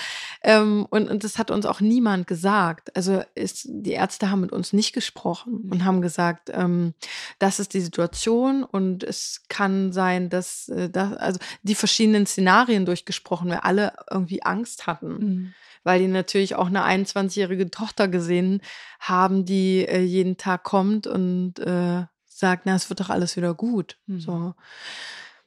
ähm, 0.43 0.87
und, 0.89 1.11
und 1.11 1.25
das 1.25 1.37
hat 1.37 1.51
uns 1.51 1.67
auch 1.67 1.81
niemand 1.81 2.29
gesagt. 2.29 2.95
Also 2.97 3.23
ist, 3.35 3.67
die 3.69 3.91
Ärzte 3.91 4.31
haben 4.31 4.41
mit 4.41 4.53
uns 4.53 4.73
nicht 4.73 4.93
gesprochen 4.93 5.69
und 5.71 5.85
haben 5.85 6.01
gesagt, 6.01 6.51
ähm, 6.53 6.95
das 7.41 7.59
ist 7.59 7.75
die 7.75 7.81
Situation 7.81 8.63
und 8.63 9.03
es 9.03 9.43
kann 9.49 9.93
sein, 9.93 10.31
dass, 10.31 10.69
äh, 10.69 10.89
das, 10.89 11.15
also 11.15 11.41
die 11.63 11.75
verschiedenen 11.75 12.27
Szenarien 12.27 12.87
durchgesprochen, 12.87 13.51
weil 13.51 13.59
alle 13.59 13.93
irgendwie 14.11 14.43
Angst 14.43 14.87
hatten 14.87 15.11
Mhm. 15.11 15.55
weil 15.83 16.01
die 16.01 16.07
natürlich 16.09 16.55
auch 16.55 16.67
eine 16.69 16.85
21-jährige 16.85 17.71
Tochter 17.71 18.07
gesehen 18.07 18.61
haben, 19.01 19.45
die 19.45 19.87
äh, 19.87 20.01
jeden 20.03 20.37
Tag 20.37 20.63
kommt 20.63 21.07
und 21.07 21.59
äh, 21.59 22.05
sagt, 22.41 22.67
na, 22.67 22.75
es 22.75 22.91
wird 22.91 22.99
doch 22.99 23.11
alles 23.11 23.37
wieder 23.37 23.55
gut. 23.55 23.99
Mhm. 24.07 24.21
So. 24.21 24.55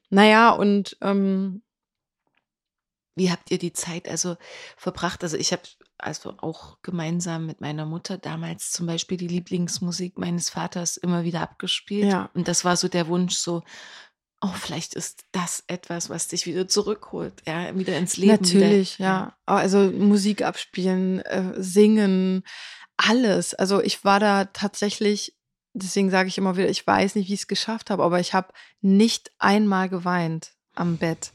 Naja, 0.09 0.51
und 0.51 0.95
ähm, 1.01 1.61
Wie 3.15 3.31
habt 3.31 3.51
ihr 3.51 3.59
die 3.59 3.73
Zeit 3.73 4.09
also 4.09 4.37
verbracht? 4.75 5.23
Also 5.23 5.37
ich 5.37 5.51
habe 5.51 5.61
also 5.99 6.33
auch 6.37 6.79
gemeinsam 6.81 7.45
mit 7.45 7.61
meiner 7.61 7.85
Mutter 7.85 8.17
damals 8.17 8.71
zum 8.71 8.87
Beispiel 8.87 9.17
die 9.17 9.27
Lieblingsmusik 9.27 10.17
meines 10.17 10.49
Vaters 10.49 10.97
immer 10.97 11.23
wieder 11.23 11.41
abgespielt. 11.41 12.11
Ja. 12.11 12.29
Und 12.33 12.47
das 12.47 12.65
war 12.65 12.75
so 12.75 12.87
der 12.87 13.07
Wunsch, 13.07 13.35
so, 13.35 13.61
oh, 14.41 14.53
vielleicht 14.55 14.95
ist 14.95 15.25
das 15.31 15.63
etwas, 15.67 16.09
was 16.09 16.27
dich 16.27 16.47
wieder 16.47 16.67
zurückholt, 16.67 17.43
ja, 17.45 17.77
wieder 17.77 17.97
ins 17.97 18.17
Leben. 18.17 18.31
Natürlich, 18.31 18.97
wieder, 18.97 19.07
ja. 19.07 19.37
Also 19.45 19.91
Musik 19.91 20.41
abspielen, 20.41 21.19
äh, 21.19 21.53
singen, 21.57 22.43
alles. 22.97 23.53
Also 23.53 23.79
ich 23.81 24.03
war 24.03 24.19
da 24.19 24.45
tatsächlich, 24.45 25.37
deswegen 25.73 26.09
sage 26.09 26.29
ich 26.29 26.37
immer 26.37 26.57
wieder, 26.57 26.69
ich 26.69 26.85
weiß 26.85 27.15
nicht, 27.15 27.29
wie 27.29 27.33
ich 27.33 27.41
es 27.41 27.47
geschafft 27.47 27.89
habe, 27.89 28.03
aber 28.03 28.19
ich 28.19 28.33
habe 28.33 28.53
nicht 28.81 29.31
einmal 29.39 29.89
geweint 29.89 30.53
am 30.75 30.97
Bett, 30.97 31.33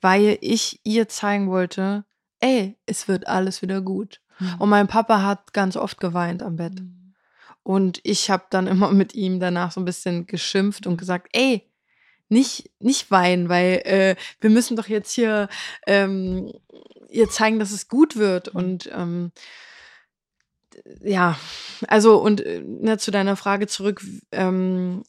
weil 0.00 0.38
ich 0.40 0.80
ihr 0.84 1.08
zeigen 1.08 1.50
wollte, 1.50 2.04
ey, 2.40 2.76
es 2.86 3.08
wird 3.08 3.26
alles 3.26 3.62
wieder 3.62 3.80
gut. 3.80 4.20
Mhm. 4.38 4.54
Und 4.58 4.68
mein 4.68 4.88
Papa 4.88 5.22
hat 5.22 5.52
ganz 5.52 5.76
oft 5.76 6.00
geweint 6.00 6.42
am 6.42 6.56
Bett. 6.56 6.74
Mhm. 6.74 7.14
Und 7.62 8.00
ich 8.04 8.30
habe 8.30 8.44
dann 8.50 8.66
immer 8.66 8.92
mit 8.92 9.14
ihm 9.14 9.40
danach 9.40 9.72
so 9.72 9.80
ein 9.80 9.86
bisschen 9.86 10.26
geschimpft 10.26 10.86
und 10.86 10.96
gesagt, 10.96 11.28
ey, 11.32 11.68
nicht, 12.28 12.70
nicht 12.80 13.10
weinen, 13.12 13.48
weil 13.48 13.82
äh, 13.84 14.16
wir 14.40 14.50
müssen 14.50 14.76
doch 14.76 14.88
jetzt 14.88 15.12
hier 15.12 15.48
ähm, 15.86 16.52
ihr 17.08 17.30
zeigen, 17.30 17.60
dass 17.60 17.70
es 17.70 17.88
gut 17.88 18.16
wird. 18.16 18.48
Und 18.48 18.90
ähm, 18.92 19.30
ja, 21.02 21.38
also 21.88 22.20
und 22.20 22.40
äh, 22.40 22.62
ne, 22.64 22.98
zu 22.98 23.10
deiner 23.10 23.36
Frage 23.36 23.66
zurück, 23.66 24.02
ähm, 24.32 25.02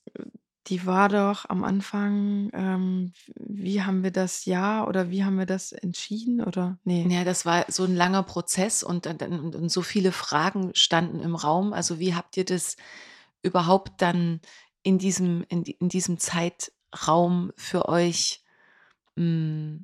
die 0.67 0.85
war 0.85 1.07
doch 1.07 1.45
am 1.47 1.63
Anfang, 1.63 2.49
ähm, 2.53 3.13
wie 3.35 3.83
haben 3.83 4.03
wir 4.03 4.11
das 4.11 4.45
ja 4.45 4.85
oder 4.85 5.09
wie 5.09 5.23
haben 5.23 5.37
wir 5.37 5.45
das 5.45 5.71
entschieden 5.71 6.41
oder 6.43 6.77
nee? 6.83 7.07
Ja, 7.09 7.23
das 7.23 7.45
war 7.45 7.65
so 7.69 7.85
ein 7.85 7.95
langer 7.95 8.23
Prozess 8.23 8.83
und, 8.83 9.05
dann- 9.05 9.39
und, 9.39 9.55
und 9.55 9.69
so 9.69 9.81
viele 9.81 10.11
Fragen 10.11 10.71
standen 10.73 11.21
im 11.21 11.35
Raum. 11.35 11.71
Also 11.73 11.99
wie 11.99 12.15
habt 12.15 12.35
ihr 12.35 12.45
das 12.45 12.75
überhaupt 13.43 14.01
dann 14.01 14.41
in 14.83 14.97
diesem, 14.97 15.45
in, 15.47 15.63
in 15.63 15.87
diesem 15.89 16.17
Zeitraum 16.19 17.51
für 17.55 17.87
euch 17.87 18.43
mh, 19.15 19.79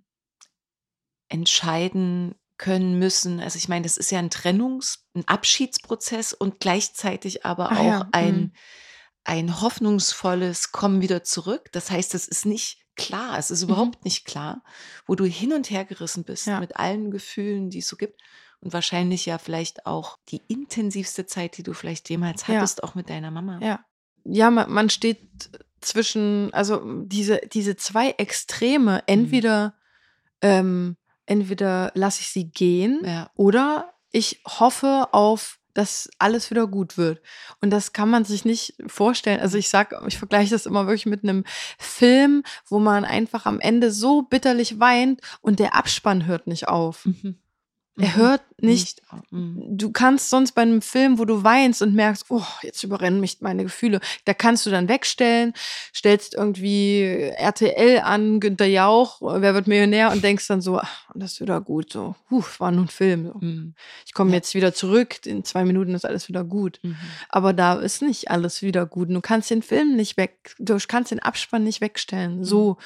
entscheiden 1.29 2.35
können 2.57 2.99
müssen? 2.99 3.39
Also 3.39 3.57
ich 3.57 3.67
meine, 3.67 3.83
das 3.83 3.97
ist 3.97 4.11
ja 4.11 4.19
ein 4.19 4.29
Trennungs-, 4.29 4.99
ein 5.15 5.27
Abschiedsprozess 5.27 6.33
und 6.33 6.59
gleichzeitig 6.59 7.45
aber 7.45 7.71
Ach 7.71 7.79
auch 7.79 7.85
ja, 7.85 8.09
ein, 8.11 8.35
mhm. 8.35 8.51
ein 9.23 9.61
hoffnungsvolles 9.61 10.71
Kommen 10.71 11.01
wieder 11.01 11.23
zurück. 11.23 11.69
Das 11.71 11.91
heißt, 11.91 12.13
es 12.15 12.27
ist 12.27 12.45
nicht 12.45 12.79
klar, 12.95 13.37
es 13.39 13.49
ist 13.51 13.63
überhaupt 13.63 14.05
nicht 14.05 14.25
klar, 14.25 14.63
wo 15.05 15.15
du 15.15 15.25
hin 15.25 15.53
und 15.53 15.69
her 15.69 15.83
gerissen 15.85 16.23
bist 16.23 16.45
Ja. 16.47 16.59
mit 16.59 16.77
allen 16.77 17.11
Gefühlen, 17.11 17.69
die 17.69 17.79
es 17.79 17.87
so 17.87 17.95
gibt. 17.97 18.21
Und 18.59 18.71
wahrscheinlich 18.71 19.25
ja 19.25 19.39
vielleicht 19.39 19.85
auch 19.85 20.19
die 20.29 20.41
intensivste 20.47 21.25
Zeit, 21.25 21.57
die 21.57 21.63
du 21.63 21.73
vielleicht 21.73 22.09
jemals 22.09 22.47
Ja. 22.47 22.55
hattest, 22.55 22.83
auch 22.83 22.95
mit 22.95 23.09
deiner 23.09 23.31
Mama. 23.31 23.59
Ja. 23.61 23.83
Ja, 24.25 24.49
man, 24.51 24.71
man 24.71 24.89
steht 24.89 25.19
zwischen, 25.81 26.53
also 26.53 26.81
diese, 27.03 27.41
diese 27.51 27.75
zwei 27.75 28.11
Extreme, 28.11 29.03
entweder, 29.05 29.75
ähm, 30.41 30.95
entweder 31.25 31.91
lasse 31.95 32.21
ich 32.21 32.29
sie 32.29 32.49
gehen 32.51 33.01
Ja. 33.05 33.29
oder 33.35 33.93
ich 34.11 34.41
hoffe 34.47 35.07
auf, 35.11 35.59
dass 35.73 36.07
alles 36.19 36.51
wieder 36.51 36.67
gut 36.67 36.97
wird. 36.99 37.19
Und 37.59 37.71
das 37.71 37.93
kann 37.93 38.07
man 38.07 38.25
sich 38.25 38.45
nicht 38.45 38.75
vorstellen. 38.85 39.39
Also 39.39 39.57
ich 39.57 39.69
sag, 39.69 39.95
ich 40.07 40.19
vergleiche 40.19 40.51
das 40.51 40.67
immer 40.67 40.85
wirklich 40.85 41.07
mit 41.07 41.23
einem 41.23 41.45
Film, 41.79 42.43
wo 42.67 42.77
man 42.77 43.05
einfach 43.05 43.47
am 43.47 43.59
Ende 43.59 43.91
so 43.91 44.21
bitterlich 44.21 44.79
weint 44.79 45.19
und 45.41 45.57
der 45.57 45.73
Abspann 45.73 46.27
hört 46.27 46.45
nicht 46.45 46.67
auf. 46.67 47.05
Mhm. 47.05 47.39
Er 47.95 48.07
Mhm. 48.09 48.15
hört 48.15 48.41
nicht 48.59 49.01
auf. 49.09 49.19
Mhm. 49.29 49.77
du 49.77 49.91
kannst 49.91 50.29
sonst 50.31 50.53
bei 50.53 50.63
einem 50.63 50.81
Film, 50.81 51.19
wo 51.19 51.25
du 51.25 51.43
weinst 51.43 51.81
und 51.81 51.93
merkst, 51.93 52.25
oh, 52.29 52.41
jetzt 52.63 52.83
überrennen 52.83 53.19
mich 53.19 53.41
meine 53.41 53.63
Gefühle, 53.63 53.99
da 54.25 54.33
kannst 54.33 54.65
du 54.65 54.71
dann 54.71 54.87
wegstellen, 54.87 55.53
stellst 55.93 56.33
irgendwie 56.33 57.01
RTL 57.37 57.99
an, 57.99 58.39
Günther 58.39 58.65
Jauch, 58.65 59.21
wer 59.21 59.53
wird 59.53 59.67
Millionär 59.67 60.11
und 60.11 60.23
denkst 60.23 60.47
dann 60.47 60.61
so, 60.61 60.79
ach, 60.79 61.09
das 61.13 61.33
ist 61.33 61.41
wieder 61.41 61.61
gut, 61.61 61.93
so, 61.93 62.15
huh, 62.31 62.43
war 62.57 62.71
nur 62.71 62.85
ein 62.85 62.89
Film. 62.89 63.27
So. 63.27 63.37
Mhm. 63.45 63.75
Ich 64.07 64.13
komme 64.13 64.31
jetzt 64.31 64.55
wieder 64.55 64.73
zurück, 64.73 65.25
in 65.25 65.43
zwei 65.43 65.63
Minuten 65.63 65.93
ist 65.93 66.05
alles 66.05 66.27
wieder 66.29 66.43
gut. 66.43 66.79
Mhm. 66.81 66.97
Aber 67.29 67.53
da 67.53 67.75
ist 67.75 68.01
nicht 68.01 68.31
alles 68.31 68.61
wieder 68.63 68.85
gut. 68.87 69.09
Du 69.09 69.21
kannst 69.21 69.51
den 69.51 69.61
Film 69.61 69.95
nicht 69.95 70.17
weg, 70.17 70.55
du 70.57 70.77
kannst 70.87 71.11
den 71.11 71.19
Abspann 71.19 71.63
nicht 71.63 71.81
wegstellen. 71.81 72.43
So 72.43 72.77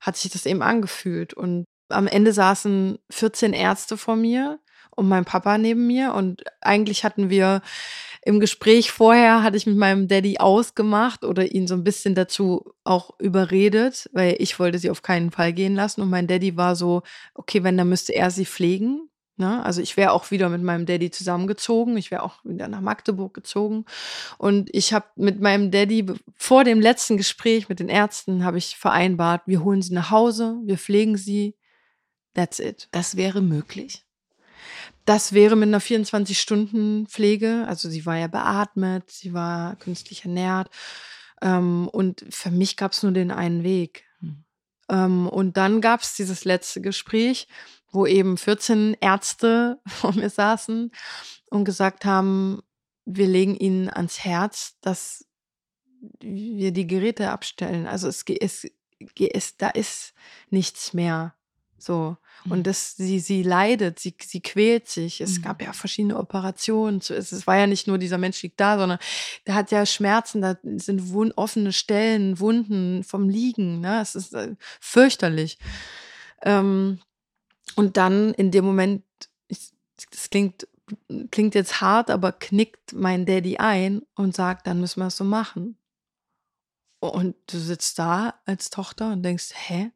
hat 0.00 0.16
sich 0.16 0.32
das 0.32 0.46
eben 0.46 0.62
angefühlt. 0.62 1.34
Und 1.34 1.66
am 1.90 2.06
Ende 2.06 2.32
saßen 2.32 2.98
14 3.10 3.52
Ärzte 3.52 3.96
vor 3.96 4.16
mir 4.16 4.58
und 4.90 5.08
mein 5.08 5.24
Papa 5.24 5.58
neben 5.58 5.86
mir. 5.86 6.14
Und 6.14 6.44
eigentlich 6.60 7.04
hatten 7.04 7.30
wir 7.30 7.62
im 8.22 8.38
Gespräch 8.38 8.90
vorher, 8.90 9.42
hatte 9.42 9.56
ich 9.56 9.66
mit 9.66 9.76
meinem 9.76 10.08
Daddy 10.08 10.38
ausgemacht 10.38 11.24
oder 11.24 11.52
ihn 11.52 11.66
so 11.66 11.74
ein 11.74 11.84
bisschen 11.84 12.14
dazu 12.14 12.74
auch 12.84 13.18
überredet, 13.18 14.10
weil 14.12 14.36
ich 14.38 14.58
wollte 14.58 14.78
sie 14.78 14.90
auf 14.90 15.02
keinen 15.02 15.30
Fall 15.30 15.52
gehen 15.52 15.74
lassen. 15.74 16.02
Und 16.02 16.10
mein 16.10 16.26
Daddy 16.26 16.56
war 16.56 16.76
so, 16.76 17.02
okay, 17.34 17.62
wenn, 17.64 17.78
dann 17.78 17.88
müsste 17.88 18.14
er 18.14 18.30
sie 18.30 18.44
pflegen. 18.44 19.08
Ne? 19.40 19.64
Also 19.64 19.80
ich 19.80 19.96
wäre 19.96 20.12
auch 20.12 20.30
wieder 20.30 20.50
mit 20.50 20.62
meinem 20.62 20.84
Daddy 20.84 21.10
zusammengezogen. 21.10 21.96
Ich 21.96 22.10
wäre 22.10 22.22
auch 22.22 22.44
wieder 22.44 22.68
nach 22.68 22.82
Magdeburg 22.82 23.32
gezogen. 23.32 23.86
Und 24.36 24.68
ich 24.74 24.92
habe 24.92 25.06
mit 25.16 25.40
meinem 25.40 25.70
Daddy 25.70 26.04
vor 26.36 26.62
dem 26.62 26.78
letzten 26.78 27.16
Gespräch 27.16 27.70
mit 27.70 27.80
den 27.80 27.88
Ärzten 27.88 28.44
habe 28.44 28.58
ich 28.58 28.76
vereinbart, 28.76 29.42
wir 29.46 29.64
holen 29.64 29.80
sie 29.80 29.94
nach 29.94 30.10
Hause, 30.10 30.58
wir 30.64 30.76
pflegen 30.76 31.16
sie. 31.16 31.56
That's 32.34 32.58
it. 32.58 32.88
Das 32.92 33.16
wäre 33.16 33.40
möglich. 33.40 34.04
Das 35.04 35.32
wäre 35.32 35.56
mit 35.56 35.68
einer 35.68 35.80
24-Stunden-Pflege. 35.80 37.64
Also 37.66 37.88
sie 37.88 38.06
war 38.06 38.16
ja 38.16 38.28
beatmet, 38.28 39.10
sie 39.10 39.32
war 39.32 39.76
künstlich 39.76 40.24
ernährt. 40.24 40.70
Ähm, 41.42 41.88
und 41.88 42.24
für 42.30 42.50
mich 42.50 42.76
gab 42.76 42.92
es 42.92 43.02
nur 43.02 43.12
den 43.12 43.30
einen 43.30 43.64
Weg. 43.64 44.04
Hm. 44.20 44.44
Ähm, 44.88 45.28
und 45.28 45.56
dann 45.56 45.80
gab 45.80 46.02
es 46.02 46.14
dieses 46.14 46.44
letzte 46.44 46.80
Gespräch, 46.80 47.48
wo 47.90 48.06
eben 48.06 48.36
14 48.36 48.96
Ärzte 49.00 49.80
vor 49.86 50.12
mir 50.14 50.30
saßen 50.30 50.92
und 51.50 51.64
gesagt 51.64 52.04
haben, 52.04 52.60
wir 53.04 53.26
legen 53.26 53.56
ihnen 53.56 53.88
ans 53.88 54.20
Herz, 54.20 54.78
dass 54.80 55.26
wir 56.20 56.72
die 56.72 56.86
Geräte 56.86 57.30
abstellen. 57.30 57.86
Also 57.86 58.08
es, 58.08 58.24
es, 58.40 58.70
es 59.18 59.56
da 59.56 59.70
ist 59.70 60.14
nichts 60.50 60.94
mehr. 60.94 61.34
So. 61.82 62.16
Mhm. 62.44 62.52
Und 62.52 62.66
das, 62.66 62.96
sie, 62.96 63.20
sie 63.20 63.42
leidet, 63.42 63.98
sie, 63.98 64.14
sie 64.22 64.40
quält 64.40 64.88
sich. 64.88 65.20
Es 65.20 65.38
Mhm. 65.38 65.42
gab 65.42 65.62
ja 65.62 65.72
verschiedene 65.72 66.16
Operationen. 66.18 66.98
es 67.00 67.46
war 67.46 67.56
ja 67.56 67.66
nicht 67.66 67.86
nur 67.86 67.98
dieser 67.98 68.18
Mensch 68.18 68.42
liegt 68.42 68.60
da, 68.60 68.78
sondern 68.78 68.98
der 69.46 69.54
hat 69.54 69.70
ja 69.70 69.84
Schmerzen, 69.86 70.42
da 70.42 70.56
sind 70.62 71.10
wund, 71.12 71.36
offene 71.36 71.72
Stellen, 71.72 72.38
Wunden 72.40 73.04
vom 73.04 73.28
Liegen. 73.28 73.80
Ne? 73.80 74.00
Es 74.00 74.14
ist 74.14 74.34
äh, 74.34 74.54
fürchterlich. 74.80 75.58
Ähm, 76.42 77.00
und 77.76 77.96
dann 77.96 78.34
in 78.34 78.50
dem 78.50 78.64
Moment, 78.64 79.04
ich, 79.48 79.70
das 80.10 80.30
klingt, 80.30 80.66
klingt 81.30 81.54
jetzt 81.54 81.80
hart, 81.80 82.10
aber 82.10 82.32
knickt 82.32 82.92
mein 82.92 83.26
Daddy 83.26 83.58
ein 83.58 84.02
und 84.16 84.34
sagt, 84.34 84.66
dann 84.66 84.80
müssen 84.80 85.00
wir 85.00 85.06
es 85.06 85.16
so 85.16 85.24
machen. 85.24 85.76
Und 87.00 87.34
du 87.46 87.58
sitzt 87.58 87.98
da 87.98 88.34
als 88.44 88.68
Tochter 88.70 89.12
und 89.12 89.22
denkst, 89.22 89.52
hä? 89.54 89.90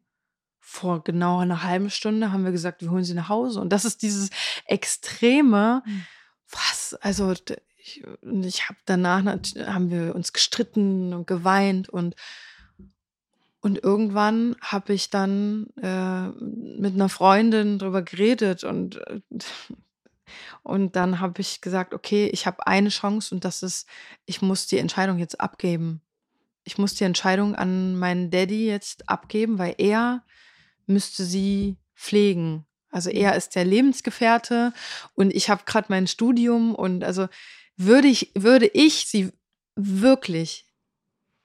Vor 0.67 1.03
genau 1.03 1.39
einer 1.39 1.61
halben 1.63 1.91
Stunde 1.91 2.31
haben 2.31 2.43
wir 2.43 2.51
gesagt, 2.51 2.81
wir 2.81 2.89
holen 2.89 3.03
sie 3.03 3.13
nach 3.13 3.29
Hause. 3.29 3.61
Und 3.61 3.69
das 3.69 3.85
ist 3.85 4.01
dieses 4.01 4.31
Extreme, 4.65 5.83
Mhm. 5.85 6.05
was, 6.49 6.95
also 7.01 7.33
ich, 7.77 8.03
ich 8.23 8.67
habe 8.67 8.79
danach, 8.85 9.23
haben 9.23 9.91
wir 9.91 10.15
uns 10.15 10.33
gestritten 10.33 11.13
und 11.13 11.27
geweint 11.27 11.87
und 11.89 12.15
und 13.61 13.83
irgendwann 13.83 14.55
habe 14.61 14.93
ich 14.93 15.09
dann 15.09 15.67
äh, 15.81 16.27
mit 16.29 16.93
einer 16.93 17.09
Freundin 17.09 17.79
drüber 17.79 18.03
geredet 18.03 18.63
und, 18.63 18.97
äh, 19.07 19.21
und 20.61 20.95
dann 20.95 21.19
habe 21.19 21.41
ich 21.41 21.61
gesagt, 21.61 21.95
okay, 21.95 22.27
ich 22.31 22.45
habe 22.45 22.67
eine 22.67 22.89
Chance 22.89 23.33
und 23.33 23.43
das 23.43 23.63
ist, 23.63 23.87
ich 24.27 24.43
muss 24.43 24.67
die 24.67 24.77
Entscheidung 24.77 25.17
jetzt 25.17 25.41
abgeben. 25.41 26.01
Ich 26.63 26.77
muss 26.77 26.93
die 26.93 27.05
Entscheidung 27.05 27.55
an 27.55 27.97
meinen 27.97 28.29
Daddy 28.29 28.67
jetzt 28.67 29.09
abgeben, 29.09 29.57
weil 29.57 29.73
er 29.79 30.23
müsste 30.87 31.23
sie 31.23 31.77
pflegen. 31.95 32.65
Also 32.89 33.09
er 33.09 33.35
ist 33.35 33.55
der 33.55 33.65
Lebensgefährte 33.65 34.73
und 35.15 35.33
ich 35.33 35.49
habe 35.49 35.63
gerade 35.65 35.87
mein 35.89 36.07
Studium 36.07 36.73
und 36.73 37.03
also 37.03 37.27
würde 37.75 38.07
ich, 38.07 38.31
würde 38.35 38.67
ich 38.67 39.05
sie 39.07 39.31
wirklich 39.75 40.65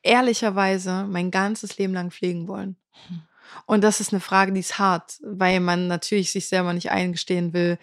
ehrlicherweise 0.03 1.05
mein 1.05 1.30
ganzes 1.30 1.76
Leben 1.78 1.93
lang 1.93 2.11
pflegen 2.11 2.49
wollen. 2.49 2.76
Hm. 3.09 3.22
Und 3.66 3.82
das 3.82 4.01
ist 4.01 4.12
eine 4.12 4.20
Frage, 4.20 4.53
die 4.53 4.61
ist 4.61 4.78
hart, 4.78 5.18
weil 5.22 5.61
man 5.61 5.88
natürlich 5.88 6.30
sich 6.30 6.49
selber 6.49 6.72
nicht 6.72 6.91
eingestehen 6.91 7.53
will, 7.53 7.78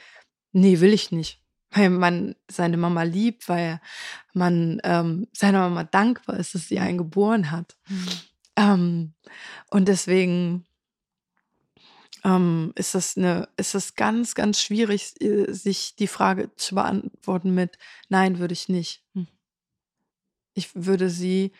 nee, 0.51 0.79
will 0.79 0.93
ich 0.93 1.11
nicht. 1.11 1.41
Weil 1.71 1.89
man 1.89 2.35
seine 2.49 2.77
Mama 2.77 3.03
liebt, 3.03 3.49
weil 3.49 3.81
man 4.33 4.79
ähm, 4.83 5.27
seiner 5.33 5.59
Mama 5.59 5.83
dankbar 5.83 6.37
ist, 6.37 6.55
dass 6.55 6.69
sie 6.69 6.79
einen 6.79 6.97
geboren 6.97 7.51
hat. 7.51 7.75
Mhm. 7.89 8.07
Ähm, 8.55 9.13
und 9.69 9.87
deswegen, 9.87 10.65
ähm, 12.23 12.73
ist 12.75 12.95
das 12.95 13.17
eine, 13.17 13.47
ist 13.57 13.73
das 13.75 13.95
ganz, 13.95 14.35
ganz 14.35 14.61
schwierig, 14.61 15.13
äh, 15.21 15.51
sich 15.51 15.95
die 15.95 16.07
Frage 16.07 16.55
zu 16.55 16.75
beantworten 16.75 17.53
mit 17.53 17.77
Nein, 18.09 18.39
würde 18.39 18.53
ich 18.53 18.69
nicht. 18.69 19.03
Hm. 19.13 19.27
Ich 20.53 20.69
würde 20.73 21.09
sie 21.09 21.51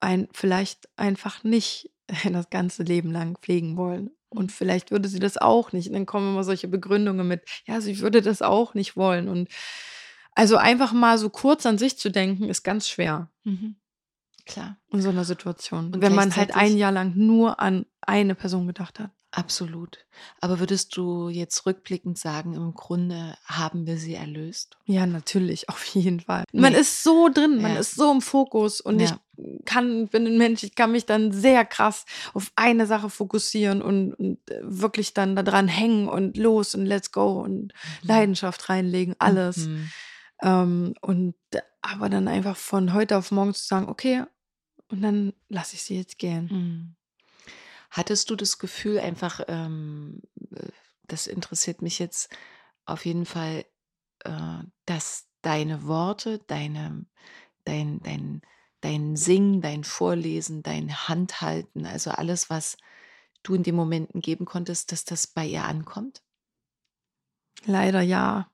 ein, 0.00 0.28
vielleicht 0.32 0.88
einfach 0.96 1.44
nicht 1.44 1.90
das 2.24 2.50
ganze 2.50 2.82
Leben 2.82 3.10
lang 3.10 3.36
pflegen 3.40 3.76
wollen. 3.76 4.10
Und 4.28 4.50
vielleicht 4.50 4.90
würde 4.90 5.08
sie 5.08 5.18
das 5.18 5.36
auch 5.36 5.72
nicht. 5.72 5.88
Und 5.88 5.92
dann 5.92 6.06
kommen 6.06 6.32
immer 6.32 6.44
solche 6.44 6.68
Begründungen 6.68 7.28
mit, 7.28 7.42
ja, 7.66 7.80
sie 7.80 7.98
würde 8.00 8.22
das 8.22 8.40
auch 8.40 8.72
nicht 8.74 8.96
wollen. 8.96 9.28
Und 9.28 9.48
also 10.34 10.56
einfach 10.56 10.92
mal 10.92 11.18
so 11.18 11.28
kurz 11.28 11.66
an 11.66 11.76
sich 11.76 11.98
zu 11.98 12.10
denken, 12.10 12.48
ist 12.48 12.62
ganz 12.62 12.88
schwer 12.88 13.30
Mhm. 13.44 13.76
Klar. 14.44 14.76
in 14.90 15.02
so 15.02 15.10
einer 15.10 15.24
Situation. 15.24 15.92
Und 15.92 16.00
wenn 16.00 16.14
man 16.14 16.34
halt 16.34 16.56
ein 16.56 16.76
Jahr 16.76 16.90
lang 16.90 17.12
nur 17.14 17.60
an 17.60 17.86
eine 18.00 18.34
Person 18.34 18.66
gedacht 18.66 18.98
hat. 18.98 19.10
Absolut. 19.34 19.98
Aber 20.40 20.60
würdest 20.60 20.94
du 20.96 21.28
jetzt 21.30 21.64
rückblickend 21.64 22.18
sagen, 22.18 22.52
im 22.54 22.74
Grunde 22.74 23.34
haben 23.46 23.86
wir 23.86 23.96
sie 23.96 24.14
erlöst? 24.14 24.76
Ja, 24.84 25.06
natürlich, 25.06 25.68
auf 25.70 25.84
jeden 25.86 26.20
Fall. 26.20 26.44
Man 26.52 26.72
Nee. 26.74 26.78
ist 26.80 27.02
so 27.02 27.28
drin, 27.28 27.60
man 27.62 27.72
Ja. 27.74 27.80
ist 27.80 27.94
so 27.94 28.12
im 28.12 28.20
Fokus 28.20 28.80
und 28.82 29.00
Ja. 29.00 29.06
ich 29.38 29.64
kann, 29.64 30.08
bin 30.08 30.26
ein 30.26 30.36
Mensch, 30.36 30.62
ich 30.62 30.74
kann 30.74 30.92
mich 30.92 31.06
dann 31.06 31.32
sehr 31.32 31.64
krass 31.64 32.04
auf 32.34 32.52
eine 32.56 32.86
Sache 32.86 33.08
fokussieren 33.08 33.80
und, 33.80 34.12
und 34.14 34.50
äh, 34.50 34.60
wirklich 34.62 35.14
dann 35.14 35.34
da 35.34 35.42
dran 35.42 35.66
hängen 35.66 36.08
und 36.08 36.36
los 36.36 36.74
und 36.74 36.84
let's 36.84 37.10
go 37.10 37.40
und 37.40 37.72
Leidenschaft 38.02 38.68
reinlegen, 38.68 39.16
alles. 39.18 39.56
Mhm. 39.66 39.90
Ähm, 40.42 40.94
und 41.00 41.34
aber 41.80 42.10
dann 42.10 42.28
einfach 42.28 42.56
von 42.58 42.92
heute 42.92 43.16
auf 43.16 43.30
morgen 43.30 43.54
zu 43.54 43.64
sagen, 43.64 43.88
okay, 43.88 44.24
und 44.88 45.00
dann 45.00 45.32
lasse 45.48 45.74
ich 45.74 45.82
sie 45.82 45.96
jetzt 45.96 46.18
gehen. 46.18 46.48
Mhm. 46.52 46.94
Hattest 47.92 48.30
du 48.30 48.36
das 48.36 48.58
Gefühl 48.58 48.98
einfach, 48.98 49.42
ähm, 49.48 50.22
äh, 50.50 50.68
das 51.02 51.26
interessiert 51.26 51.82
mich 51.82 51.98
jetzt 51.98 52.34
auf 52.86 53.04
jeden 53.04 53.26
Fall, 53.26 53.66
äh, 54.24 54.62
dass 54.86 55.28
deine 55.42 55.86
Worte, 55.86 56.38
deine, 56.46 57.04
dein, 57.64 58.00
dein, 58.00 58.40
dein 58.80 59.14
Singen, 59.16 59.60
dein 59.60 59.84
Vorlesen, 59.84 60.62
dein 60.62 61.06
Handhalten, 61.06 61.84
also 61.84 62.10
alles, 62.12 62.48
was 62.48 62.78
du 63.42 63.54
in 63.54 63.62
den 63.62 63.74
Momenten 63.74 64.22
geben 64.22 64.46
konntest, 64.46 64.90
dass 64.90 65.04
das 65.04 65.26
bei 65.26 65.44
ihr 65.44 65.64
ankommt? 65.64 66.22
Leider 67.66 68.00
ja. 68.00 68.50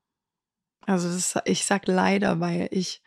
Also 0.80 1.08
das, 1.08 1.38
ich 1.44 1.64
sag 1.64 1.86
leider, 1.86 2.40
weil 2.40 2.66
ich 2.72 3.02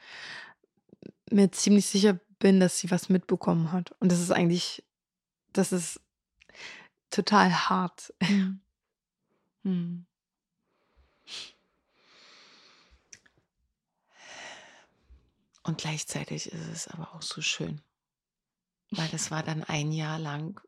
mir 1.29 1.51
ziemlich 1.51 1.87
sicher 1.87 2.21
bin, 2.39 2.61
dass 2.61 2.79
sie 2.79 2.89
was 2.89 3.09
mitbekommen 3.09 3.73
hat. 3.73 3.91
Und 3.99 4.13
das 4.13 4.21
ist 4.21 4.31
eigentlich, 4.31 4.85
das 5.51 5.73
ist 5.73 5.99
total 7.11 7.51
hart. 7.69 8.13
Hm. 9.63 10.07
Und 15.61 15.77
gleichzeitig 15.77 16.51
ist 16.51 16.67
es 16.67 16.87
aber 16.87 17.13
auch 17.13 17.21
so 17.21 17.41
schön, 17.41 17.79
weil 18.89 19.07
das 19.09 19.29
war 19.29 19.43
dann 19.43 19.63
ein 19.63 19.91
Jahr 19.91 20.17
lang 20.17 20.59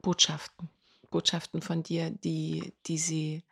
Botschaften, 0.00 0.70
Botschaften 1.10 1.60
von 1.60 1.82
dir, 1.82 2.10
die, 2.10 2.72
die 2.86 2.98
sie, 2.98 3.42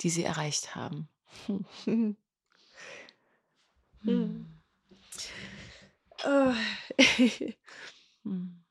die 0.00 0.10
sie 0.10 0.24
erreicht 0.24 0.74
haben. 0.74 1.08
Hm. 4.04 4.46
Äh, 6.24 6.54
Hm. 8.24 8.62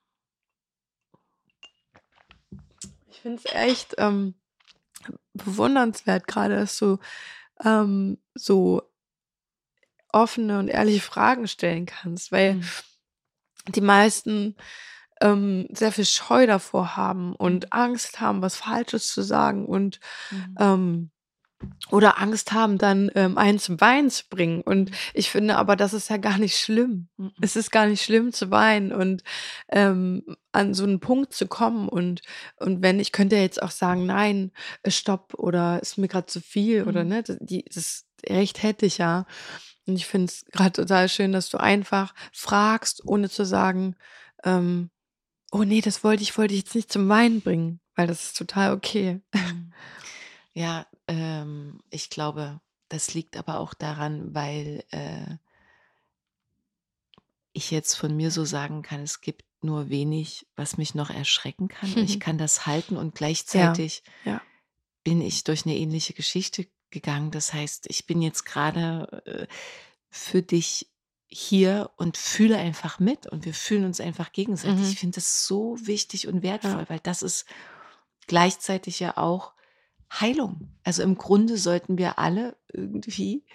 Ich 3.09 3.10
finde 3.21 3.37
es 3.43 3.45
echt 3.53 3.95
ähm, 3.97 4.35
bewundernswert, 5.33 6.27
gerade 6.27 6.55
dass 6.55 6.77
du 6.77 6.99
ähm, 7.63 8.17
so 8.35 8.83
offene 10.13 10.59
und 10.59 10.67
ehrliche 10.67 11.01
Fragen 11.01 11.47
stellen 11.47 11.85
kannst, 11.85 12.31
weil 12.31 12.55
Hm. 12.55 12.63
die 13.69 13.81
meisten 13.81 14.55
ähm, 15.21 15.67
sehr 15.71 15.91
viel 15.91 16.05
Scheu 16.05 16.47
davor 16.47 16.95
haben 16.97 17.35
und 17.35 17.73
Angst 17.73 18.19
haben, 18.19 18.41
was 18.41 18.55
Falsches 18.55 19.07
zu 19.13 19.21
sagen 19.21 19.65
und 19.65 19.99
Mhm. 20.31 20.55
ähm, 20.59 21.11
oder 21.91 22.19
Angst 22.19 22.53
haben, 22.53 22.77
dann 22.77 23.11
ähm, 23.15 23.37
einen 23.37 23.59
zum 23.59 23.81
Weinen 23.81 24.09
zu 24.09 24.23
bringen. 24.29 24.61
Und 24.61 24.91
ich 25.13 25.29
finde 25.29 25.57
aber, 25.57 25.75
das 25.75 25.93
ist 25.93 26.09
ja 26.09 26.17
gar 26.17 26.37
nicht 26.37 26.57
schlimm. 26.57 27.09
Mhm. 27.17 27.31
Es 27.41 27.55
ist 27.55 27.71
gar 27.71 27.85
nicht 27.87 28.01
schlimm 28.03 28.31
zu 28.31 28.51
weinen 28.51 28.91
und 28.91 29.23
ähm, 29.69 30.23
an 30.51 30.73
so 30.73 30.83
einen 30.83 30.99
Punkt 30.99 31.33
zu 31.33 31.47
kommen. 31.47 31.89
Und, 31.89 32.21
und 32.57 32.81
wenn, 32.81 32.99
ich 32.99 33.11
könnte 33.11 33.35
ja 33.35 33.41
jetzt 33.41 33.61
auch 33.61 33.71
sagen, 33.71 34.05
nein, 34.05 34.51
äh, 34.83 34.91
stopp 34.91 35.33
oder 35.35 35.81
ist 35.81 35.97
mir 35.97 36.07
gerade 36.07 36.27
zu 36.27 36.41
viel 36.41 36.83
oder 36.83 37.03
Mhm. 37.03 37.09
ne, 37.09 37.23
das, 37.23 37.37
die, 37.41 37.65
das 37.65 38.05
Recht 38.27 38.63
hätte 38.63 38.85
ich 38.85 38.97
ja. 38.97 39.25
Und 39.87 39.95
ich 39.95 40.05
finde 40.05 40.25
es 40.27 40.45
gerade 40.51 40.71
total 40.73 41.09
schön, 41.09 41.31
dass 41.31 41.49
du 41.49 41.57
einfach 41.57 42.13
fragst, 42.31 43.03
ohne 43.05 43.29
zu 43.29 43.45
sagen, 43.45 43.95
ähm, 44.43 44.91
oh 45.51 45.63
nee, 45.63 45.81
das 45.81 46.03
wollte 46.03 46.23
ich, 46.23 46.37
wollte 46.37 46.53
ich 46.53 46.61
jetzt 46.61 46.75
nicht 46.75 46.91
zum 46.91 47.09
Weinen 47.09 47.41
bringen, 47.41 47.79
weil 47.95 48.07
das 48.07 48.23
ist 48.25 48.37
total 48.37 48.73
okay. 48.73 49.21
Mhm. 49.33 49.73
Ja, 50.53 50.85
ähm, 51.11 51.81
ich 51.89 52.09
glaube, 52.09 52.61
das 52.87 53.13
liegt 53.13 53.35
aber 53.35 53.59
auch 53.59 53.73
daran, 53.73 54.33
weil 54.33 54.83
äh, 54.91 55.35
ich 57.51 57.69
jetzt 57.69 57.95
von 57.95 58.15
mir 58.15 58.31
so 58.31 58.45
sagen 58.45 58.81
kann, 58.81 59.01
es 59.01 59.19
gibt 59.19 59.43
nur 59.61 59.89
wenig, 59.89 60.47
was 60.55 60.77
mich 60.77 60.95
noch 60.95 61.09
erschrecken 61.09 61.67
kann. 61.67 61.95
Ich 61.97 62.19
kann 62.21 62.37
das 62.37 62.65
halten 62.65 62.95
und 62.95 63.13
gleichzeitig 63.13 64.03
ja. 64.23 64.41
bin 65.03 65.21
ich 65.21 65.43
durch 65.43 65.65
eine 65.65 65.75
ähnliche 65.75 66.13
Geschichte 66.13 66.67
gegangen. 66.89 67.31
Das 67.31 67.53
heißt, 67.53 67.87
ich 67.89 68.05
bin 68.07 68.21
jetzt 68.21 68.45
gerade 68.45 69.21
äh, 69.25 69.47
für 70.09 70.41
dich 70.41 70.87
hier 71.27 71.91
und 71.97 72.17
fühle 72.17 72.57
einfach 72.57 72.99
mit 72.99 73.27
und 73.27 73.45
wir 73.45 73.53
fühlen 73.53 73.85
uns 73.85 73.99
einfach 73.99 74.31
gegenseitig. 74.31 74.79
Mhm. 74.79 74.91
Ich 74.91 74.99
finde 74.99 75.15
das 75.15 75.45
so 75.45 75.77
wichtig 75.81 76.27
und 76.27 76.41
wertvoll, 76.41 76.71
Ja. 76.71 76.89
weil 76.89 76.99
das 76.99 77.21
ist 77.21 77.45
gleichzeitig 78.27 78.99
ja 78.99 79.17
auch 79.17 79.53
Heilung. 80.19 80.69
Also 80.83 81.03
im 81.03 81.17
Grunde 81.17 81.57
sollten 81.57 81.97
wir 81.97 82.19
alle 82.19 82.57
irgendwie, 82.71 83.45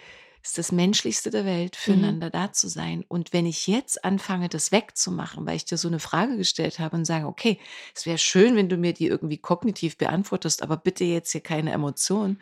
ist 0.42 0.58
das 0.58 0.72
Menschlichste 0.72 1.30
der 1.30 1.44
Welt, 1.44 1.76
füreinander 1.76 2.30
da 2.30 2.52
zu 2.52 2.68
sein. 2.68 3.04
Und 3.08 3.32
wenn 3.32 3.46
ich 3.46 3.66
jetzt 3.66 4.04
anfange, 4.04 4.48
das 4.48 4.72
wegzumachen, 4.72 5.44
weil 5.44 5.56
ich 5.56 5.64
dir 5.64 5.76
so 5.76 5.88
eine 5.88 5.98
Frage 5.98 6.36
gestellt 6.36 6.78
habe 6.78 6.96
und 6.96 7.04
sage, 7.04 7.26
okay, 7.26 7.58
es 7.94 8.06
wäre 8.06 8.18
schön, 8.18 8.54
wenn 8.56 8.68
du 8.68 8.76
mir 8.76 8.92
die 8.92 9.08
irgendwie 9.08 9.38
kognitiv 9.38 9.98
beantwortest, 9.98 10.62
aber 10.62 10.76
bitte 10.76 11.04
jetzt 11.04 11.32
hier 11.32 11.42
keine 11.42 11.72
Emotionen. 11.72 12.40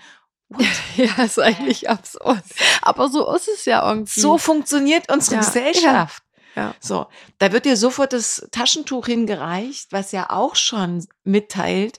What? 0.50 0.66
Ja, 0.96 1.24
ist 1.24 1.40
eigentlich 1.40 1.88
absurd. 1.88 2.42
Aber 2.82 3.08
so 3.08 3.34
ist 3.34 3.48
es 3.48 3.64
ja 3.64 3.88
irgendwie. 3.88 4.20
So 4.20 4.38
funktioniert 4.38 5.10
unsere 5.10 5.36
Ja, 5.36 5.40
Gesellschaft. 5.40 6.22
Ja. 6.54 6.74
So, 6.78 7.06
da 7.38 7.52
wird 7.52 7.64
dir 7.64 7.76
sofort 7.76 8.12
das 8.12 8.46
Taschentuch 8.52 9.06
hingereicht, 9.06 9.90
was 9.90 10.12
ja 10.12 10.30
auch 10.30 10.54
schon 10.54 11.04
mitteilt, 11.24 11.98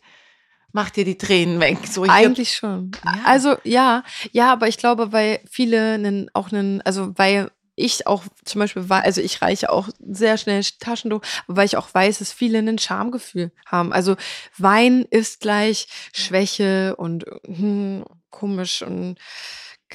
mach 0.75 0.89
dir 0.89 1.05
die 1.05 1.17
Tränen 1.17 1.59
weg. 1.61 1.77
So 1.89 2.03
Eigentlich 2.03 2.53
schon. 2.53 2.91
Ja. 3.03 3.21
Also 3.23 3.55
ja, 3.63 4.03
ja, 4.33 4.51
aber 4.51 4.67
ich 4.67 4.77
glaube, 4.77 5.13
weil 5.13 5.39
viele 5.49 5.93
einen, 5.93 6.29
auch 6.33 6.51
einen, 6.51 6.81
also 6.81 7.17
weil 7.17 7.49
ich 7.77 8.07
auch 8.07 8.23
zum 8.43 8.59
Beispiel 8.59 8.89
war, 8.89 9.03
also 9.03 9.21
ich 9.21 9.41
reiche 9.41 9.69
auch 9.69 9.89
sehr 9.99 10.37
schnell 10.37 10.61
Taschentuch, 10.79 11.21
weil 11.47 11.65
ich 11.65 11.77
auch 11.77 11.93
weiß, 11.93 12.19
dass 12.19 12.33
viele 12.33 12.59
ein 12.59 12.77
Schamgefühl 12.77 13.51
haben. 13.65 13.93
Also 13.93 14.17
Wein 14.57 15.05
ist 15.09 15.39
gleich 15.39 15.87
Schwäche 16.13 16.95
und 16.97 17.25
hm, 17.45 18.05
komisch 18.29 18.81
und 18.81 19.15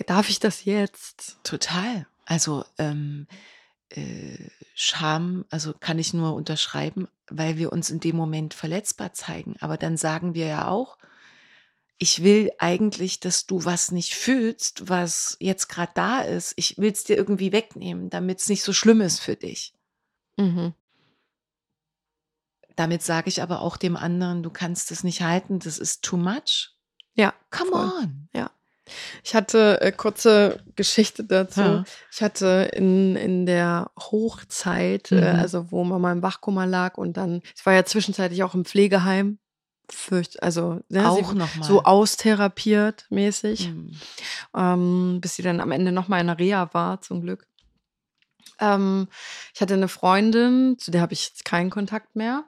darf 0.06 0.30
ich 0.30 0.40
das 0.40 0.64
jetzt? 0.64 1.38
Total. 1.44 2.06
Also 2.24 2.64
ähm, 2.78 3.26
äh, 3.90 4.48
Scham, 4.82 5.44
also 5.50 5.74
kann 5.78 5.98
ich 5.98 6.14
nur 6.14 6.34
unterschreiben, 6.34 7.06
weil 7.28 7.58
wir 7.58 7.70
uns 7.70 7.90
in 7.90 8.00
dem 8.00 8.16
Moment 8.16 8.54
verletzbar 8.54 9.12
zeigen. 9.12 9.56
Aber 9.60 9.76
dann 9.76 9.98
sagen 9.98 10.32
wir 10.32 10.46
ja 10.46 10.68
auch, 10.68 10.96
ich 11.98 12.22
will 12.22 12.50
eigentlich, 12.58 13.20
dass 13.20 13.46
du 13.46 13.66
was 13.66 13.90
nicht 13.92 14.14
fühlst, 14.14 14.88
was 14.88 15.36
jetzt 15.38 15.68
gerade 15.68 15.92
da 15.94 16.20
ist. 16.22 16.54
Ich 16.56 16.78
will 16.78 16.92
es 16.92 17.04
dir 17.04 17.18
irgendwie 17.18 17.52
wegnehmen, 17.52 18.08
damit 18.08 18.40
es 18.40 18.48
nicht 18.48 18.62
so 18.62 18.72
schlimm 18.72 19.02
ist 19.02 19.20
für 19.20 19.36
dich. 19.36 19.74
Mhm. 20.38 20.72
Damit 22.74 23.02
sage 23.02 23.28
ich 23.28 23.42
aber 23.42 23.60
auch 23.60 23.76
dem 23.76 23.98
anderen, 23.98 24.42
du 24.42 24.48
kannst 24.48 24.90
es 24.92 25.04
nicht 25.04 25.20
halten, 25.20 25.58
das 25.58 25.76
ist 25.76 26.02
too 26.02 26.16
much. 26.16 26.74
Ja, 27.12 27.34
Come 27.50 27.70
voll. 27.70 27.92
on. 28.02 28.28
Ich 29.24 29.34
hatte 29.34 29.80
äh, 29.80 29.92
kurze 29.92 30.60
Geschichte 30.76 31.24
dazu. 31.24 31.60
Ja. 31.60 31.84
Ich 32.12 32.22
hatte 32.22 32.70
in, 32.74 33.16
in 33.16 33.46
der 33.46 33.90
Hochzeit, 33.98 35.12
äh, 35.12 35.32
Mhm. 35.34 35.40
also 35.40 35.70
wo 35.70 35.84
Mama 35.84 36.12
im 36.12 36.22
Wachkoma 36.22 36.64
lag 36.64 36.96
und 36.98 37.16
dann, 37.16 37.42
ich 37.56 37.64
war 37.66 37.72
ja 37.74 37.84
zwischenzeitlich 37.84 38.42
auch 38.42 38.54
im 38.54 38.64
Pflegeheim, 38.64 39.38
fürcht, 39.90 40.42
also 40.42 40.80
ne, 40.88 41.08
auch 41.10 41.32
nochmal. 41.34 41.66
so 41.68 41.82
austherapiert 41.82 43.06
mäßig, 43.10 43.68
Mhm. 43.68 43.92
ähm, 44.56 45.18
bis 45.20 45.34
sie 45.36 45.42
dann 45.42 45.60
am 45.60 45.72
Ende 45.72 45.90
nochmal 45.92 46.20
in 46.20 46.28
der 46.28 46.38
Reha 46.38 46.70
war, 46.72 47.00
zum 47.00 47.22
Glück. 47.22 47.46
Ähm, 48.60 49.08
ich 49.54 49.60
hatte 49.60 49.74
eine 49.74 49.88
Freundin, 49.88 50.76
zu 50.78 50.90
der 50.90 51.00
habe 51.00 51.12
ich 51.12 51.28
jetzt 51.28 51.44
keinen 51.44 51.70
Kontakt 51.70 52.14
mehr. 52.14 52.44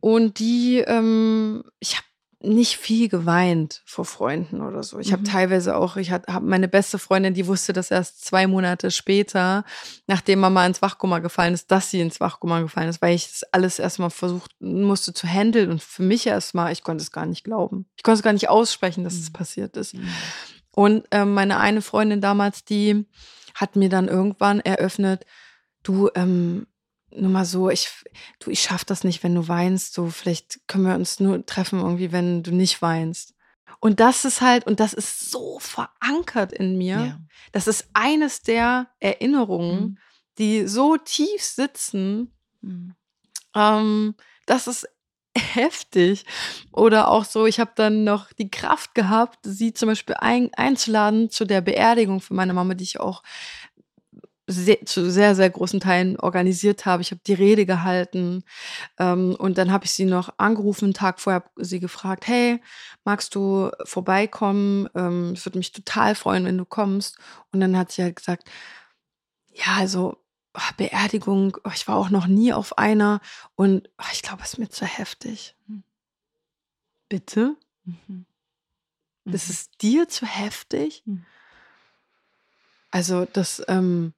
Und 0.00 0.38
die, 0.38 0.78
ähm, 0.78 1.64
ich 1.80 1.96
habe 1.96 2.06
nicht 2.40 2.76
viel 2.76 3.08
geweint 3.08 3.82
vor 3.86 4.04
Freunden 4.04 4.60
oder 4.60 4.82
so. 4.82 4.98
Ich 4.98 5.10
habe 5.12 5.22
Mhm. 5.22 5.26
teilweise 5.26 5.74
auch, 5.74 5.96
ich 5.96 6.10
habe 6.10 6.40
meine 6.42 6.68
beste 6.68 6.98
Freundin, 6.98 7.32
die 7.32 7.46
wusste 7.46 7.72
das 7.72 7.90
erst 7.90 8.24
zwei 8.24 8.46
Monate 8.46 8.90
später, 8.90 9.64
nachdem 10.06 10.40
Mama 10.40 10.66
ins 10.66 10.82
Wachkoma 10.82 11.20
gefallen 11.20 11.54
ist, 11.54 11.70
dass 11.70 11.90
sie 11.90 12.00
ins 12.00 12.20
Wachkoma 12.20 12.60
gefallen 12.60 12.90
ist, 12.90 13.00
weil 13.00 13.14
ich 13.14 13.26
das 13.28 13.42
alles 13.52 13.78
erstmal 13.78 14.10
versucht 14.10 14.54
musste 14.60 15.14
zu 15.14 15.26
handeln 15.26 15.70
und 15.70 15.82
für 15.82 16.02
mich 16.02 16.26
erstmal, 16.26 16.72
ich 16.72 16.82
konnte 16.82 17.02
es 17.02 17.10
gar 17.10 17.24
nicht 17.26 17.42
glauben. 17.44 17.86
Ich 17.96 18.02
konnte 18.02 18.18
es 18.18 18.22
gar 18.22 18.34
nicht 18.34 18.50
aussprechen, 18.50 19.02
dass 19.04 19.14
es 19.14 19.30
Mhm. 19.30 19.32
passiert 19.32 19.76
ist. 19.78 19.94
Und 20.72 21.06
ähm, 21.12 21.32
meine 21.32 21.58
eine 21.58 21.80
Freundin 21.80 22.20
damals, 22.20 22.64
die 22.66 23.06
hat 23.54 23.76
mir 23.76 23.88
dann 23.88 24.08
irgendwann 24.08 24.60
eröffnet, 24.60 25.24
du, 25.82 26.10
ähm, 26.14 26.66
nur 27.16 27.30
mal 27.30 27.44
so, 27.44 27.70
ich, 27.70 27.88
du, 28.38 28.50
ich 28.50 28.62
schaff 28.62 28.84
das 28.84 29.04
nicht, 29.04 29.22
wenn 29.22 29.34
du 29.34 29.48
weinst. 29.48 29.94
So, 29.94 30.08
vielleicht 30.08 30.60
können 30.68 30.84
wir 30.86 30.94
uns 30.94 31.20
nur 31.20 31.44
treffen, 31.46 31.80
irgendwie, 31.80 32.12
wenn 32.12 32.42
du 32.42 32.52
nicht 32.52 32.82
weinst. 32.82 33.34
Und 33.80 34.00
das 34.00 34.24
ist 34.24 34.40
halt, 34.40 34.66
und 34.66 34.80
das 34.80 34.94
ist 34.94 35.30
so 35.30 35.58
verankert 35.58 36.52
in 36.52 36.78
mir. 36.78 36.96
Ja. 36.96 37.20
Das 37.52 37.66
ist 37.66 37.88
eines 37.92 38.42
der 38.42 38.88
Erinnerungen, 39.00 39.80
Mhm. 39.80 39.98
die 40.38 40.66
so 40.66 40.96
tief 40.96 41.42
sitzen. 41.42 42.32
Mhm. 42.62 42.94
Ähm, 43.54 44.14
das 44.46 44.66
ist 44.66 44.88
heftig. 45.36 46.24
Oder 46.72 47.08
auch 47.08 47.24
so, 47.24 47.44
ich 47.46 47.60
habe 47.60 47.72
dann 47.74 48.04
noch 48.04 48.32
die 48.32 48.50
Kraft 48.50 48.94
gehabt, 48.94 49.38
sie 49.42 49.74
zum 49.74 49.88
Beispiel 49.88 50.14
ein, 50.18 50.50
einzuladen 50.54 51.30
zu 51.30 51.44
der 51.44 51.60
Beerdigung 51.60 52.20
für 52.20 52.34
meine 52.34 52.54
Mama, 52.54 52.74
die 52.74 52.84
ich 52.84 52.98
auch 53.00 53.22
sehr, 54.46 54.84
zu 54.86 55.10
sehr, 55.10 55.34
sehr 55.34 55.50
großen 55.50 55.80
Teilen 55.80 56.18
organisiert 56.18 56.86
habe. 56.86 57.02
Ich 57.02 57.10
habe 57.10 57.20
die 57.26 57.34
Rede 57.34 57.66
gehalten 57.66 58.44
ähm, 58.98 59.34
und 59.38 59.58
dann 59.58 59.72
habe 59.72 59.84
ich 59.84 59.92
sie 59.92 60.04
noch 60.04 60.34
angerufen, 60.38 60.86
einen 60.86 60.94
Tag 60.94 61.20
vorher 61.20 61.44
sie 61.56 61.80
gefragt, 61.80 62.26
hey, 62.26 62.60
magst 63.04 63.34
du 63.34 63.70
vorbeikommen? 63.84 64.88
Ähm, 64.94 65.32
es 65.32 65.44
würde 65.44 65.58
mich 65.58 65.72
total 65.72 66.14
freuen, 66.14 66.44
wenn 66.44 66.58
du 66.58 66.64
kommst. 66.64 67.18
Und 67.52 67.60
dann 67.60 67.76
hat 67.76 67.92
sie 67.92 68.02
halt 68.02 68.16
gesagt, 68.16 68.48
ja, 69.52 69.76
also 69.78 70.16
ah, 70.54 70.70
Beerdigung, 70.76 71.56
oh, 71.64 71.70
ich 71.74 71.88
war 71.88 71.96
auch 71.96 72.10
noch 72.10 72.26
nie 72.26 72.52
auf 72.52 72.78
einer 72.78 73.20
und 73.56 73.88
oh, 73.98 74.10
ich 74.12 74.22
glaube, 74.22 74.42
es 74.42 74.54
ist 74.54 74.58
mir 74.58 74.68
zu 74.68 74.84
heftig. 74.84 75.56
Hm. 75.66 75.82
Bitte? 77.08 77.56
Mhm. 77.84 78.26
Das 79.24 79.48
ist 79.48 79.82
dir 79.82 80.08
zu 80.08 80.24
heftig? 80.24 81.02
Mhm. 81.04 81.24
Also 82.92 83.24
das, 83.24 83.62
ähm, 83.66 84.14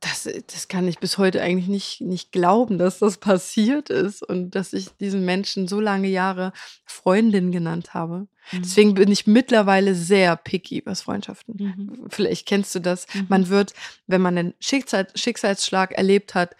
das, 0.00 0.28
das 0.46 0.68
kann 0.68 0.88
ich 0.88 0.98
bis 0.98 1.18
heute 1.18 1.42
eigentlich 1.42 1.68
nicht, 1.68 2.00
nicht 2.00 2.32
glauben, 2.32 2.78
dass 2.78 2.98
das 2.98 3.18
passiert 3.18 3.90
ist 3.90 4.22
und 4.22 4.54
dass 4.54 4.72
ich 4.72 4.88
diesen 4.96 5.26
Menschen 5.26 5.68
so 5.68 5.78
lange 5.78 6.08
Jahre 6.08 6.52
Freundin 6.86 7.52
genannt 7.52 7.92
habe. 7.92 8.26
Mhm. 8.50 8.62
Deswegen 8.62 8.94
bin 8.94 9.12
ich 9.12 9.26
mittlerweile 9.26 9.94
sehr 9.94 10.36
picky, 10.36 10.82
was 10.86 11.02
Freundschaften. 11.02 11.54
Mhm. 11.58 12.06
Vielleicht 12.08 12.46
kennst 12.46 12.74
du 12.74 12.80
das. 12.80 13.06
Mhm. 13.14 13.26
Man 13.28 13.48
wird, 13.48 13.74
wenn 14.06 14.22
man 14.22 14.38
einen 14.38 14.54
Schicksal, 14.58 15.06
Schicksalsschlag 15.14 15.92
erlebt 15.92 16.34
hat, 16.34 16.56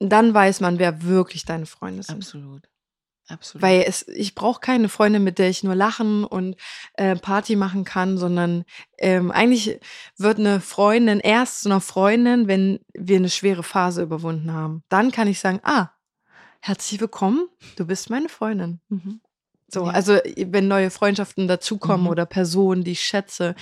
dann 0.00 0.34
weiß 0.34 0.60
man, 0.60 0.80
wer 0.80 1.02
wirklich 1.04 1.44
deine 1.44 1.66
Freunde 1.66 2.02
sind. 2.02 2.16
Absolut. 2.16 2.68
Absolut. 3.30 3.62
Weil 3.62 3.84
es, 3.86 4.06
ich 4.08 4.34
brauche 4.34 4.60
keine 4.60 4.88
Freundin, 4.88 5.22
mit 5.24 5.38
der 5.38 5.48
ich 5.48 5.62
nur 5.62 5.74
lachen 5.74 6.24
und 6.24 6.56
äh, 6.94 7.16
Party 7.16 7.56
machen 7.56 7.84
kann, 7.84 8.18
sondern 8.18 8.64
ähm, 8.98 9.30
eigentlich 9.30 9.78
wird 10.16 10.38
eine 10.38 10.60
Freundin 10.60 11.20
erst 11.20 11.62
zu 11.62 11.68
einer 11.68 11.80
Freundin, 11.80 12.48
wenn 12.48 12.80
wir 12.92 13.16
eine 13.16 13.30
schwere 13.30 13.62
Phase 13.62 14.02
überwunden 14.02 14.52
haben. 14.52 14.82
Dann 14.88 15.10
kann 15.12 15.28
ich 15.28 15.38
sagen, 15.40 15.60
ah, 15.62 15.90
herzlich 16.60 17.00
willkommen, 17.00 17.48
du 17.76 17.86
bist 17.86 18.10
meine 18.10 18.28
Freundin. 18.28 18.80
Mhm. 18.88 19.20
So, 19.68 19.84
Ja. 19.86 19.92
also 19.92 20.18
wenn 20.36 20.66
neue 20.68 20.90
Freundschaften 20.90 21.46
dazukommen 21.46 22.02
Mhm. 22.06 22.10
oder 22.10 22.26
Personen, 22.26 22.82
die 22.82 22.92
ich 22.92 23.02
schätze, 23.02 23.54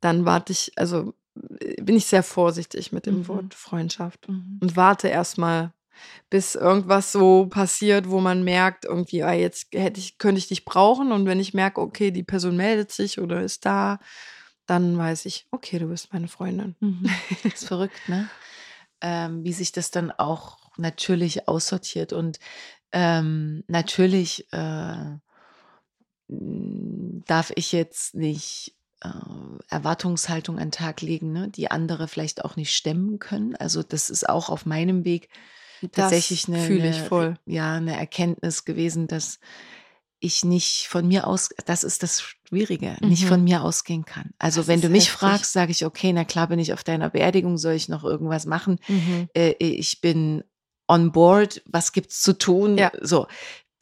dann 0.00 0.24
warte 0.24 0.52
ich, 0.52 0.72
also 0.76 1.14
äh, 1.60 1.80
bin 1.80 1.96
ich 1.96 2.06
sehr 2.06 2.22
vorsichtig 2.24 2.90
mit 2.92 3.06
dem 3.06 3.20
Mhm. 3.20 3.28
Wort 3.28 3.54
Freundschaft 3.54 4.28
Mhm. 4.28 4.58
und 4.60 4.76
warte 4.76 5.08
erstmal, 5.08 5.72
bis 6.30 6.54
irgendwas 6.54 7.12
so 7.12 7.46
passiert, 7.46 8.08
wo 8.08 8.20
man 8.20 8.42
merkt, 8.42 8.84
irgendwie, 8.84 9.22
ah, 9.22 9.32
jetzt 9.32 9.68
hätte 9.72 10.00
ich, 10.00 10.18
könnte 10.18 10.38
ich 10.38 10.48
dich 10.48 10.64
brauchen. 10.64 11.12
Und 11.12 11.26
wenn 11.26 11.40
ich 11.40 11.54
merke, 11.54 11.80
okay, 11.80 12.10
die 12.10 12.24
Person 12.24 12.56
meldet 12.56 12.92
sich 12.92 13.20
oder 13.20 13.42
ist 13.42 13.64
da, 13.64 13.98
dann 14.66 14.98
weiß 14.98 15.26
ich, 15.26 15.46
okay, 15.50 15.78
du 15.78 15.86
bist 15.86 16.12
meine 16.12 16.28
Freundin. 16.28 16.74
Mhm. 16.80 17.08
ist 17.44 17.66
verrückt, 17.66 18.08
ne? 18.08 18.28
Ähm, 19.00 19.44
wie 19.44 19.52
sich 19.52 19.72
das 19.72 19.90
dann 19.90 20.10
auch 20.10 20.58
natürlich 20.78 21.48
aussortiert 21.48 22.12
und 22.12 22.38
ähm, 22.92 23.62
natürlich 23.68 24.50
äh, 24.52 25.18
darf 26.28 27.52
ich 27.54 27.72
jetzt 27.72 28.14
nicht 28.14 28.74
äh, 29.02 29.08
Erwartungshaltung 29.68 30.58
an 30.58 30.68
den 30.68 30.72
Tag 30.72 31.02
legen, 31.02 31.32
ne, 31.32 31.48
die 31.48 31.70
andere 31.70 32.08
vielleicht 32.08 32.44
auch 32.44 32.56
nicht 32.56 32.74
stemmen 32.74 33.18
können. 33.18 33.54
Also 33.56 33.82
das 33.82 34.10
ist 34.10 34.28
auch 34.28 34.48
auf 34.48 34.66
meinem 34.66 35.04
Weg 35.04 35.28
tatsächlich 35.92 36.48
eine, 36.48 36.58
eine, 36.60 36.92
voll. 36.94 37.38
ja, 37.46 37.74
eine 37.74 37.96
Erkenntnis 37.98 38.64
gewesen, 38.64 39.06
dass 39.08 39.38
ich 40.18 40.44
nicht 40.44 40.86
von 40.88 41.06
mir 41.06 41.26
aus, 41.26 41.50
das 41.66 41.84
ist 41.84 42.02
das 42.02 42.22
Schwierige, 42.22 42.96
nicht 43.02 43.24
Mhm. 43.24 43.28
von 43.28 43.44
mir 43.44 43.62
ausgehen 43.62 44.04
kann. 44.06 44.30
Also 44.38 44.60
Das 44.62 44.68
wenn 44.68 44.80
du 44.80 44.88
mich 44.88 45.04
heftig. 45.08 45.18
fragst, 45.18 45.52
sage 45.52 45.72
ich, 45.72 45.84
okay, 45.84 46.12
na 46.12 46.24
klar 46.24 46.48
bin 46.48 46.58
ich 46.58 46.72
auf 46.72 46.82
deiner 46.84 47.10
Beerdigung, 47.10 47.58
soll 47.58 47.74
ich 47.74 47.88
noch 47.88 48.02
irgendwas 48.02 48.46
machen? 48.46 48.78
Mhm. 48.88 49.28
Äh, 49.36 49.54
ich 49.58 50.00
bin 50.00 50.42
on 50.88 51.12
board, 51.12 51.62
was 51.66 51.92
gibt's 51.92 52.22
zu 52.22 52.32
tun? 52.38 52.78
Ja. 52.78 52.90
So. 53.02 53.26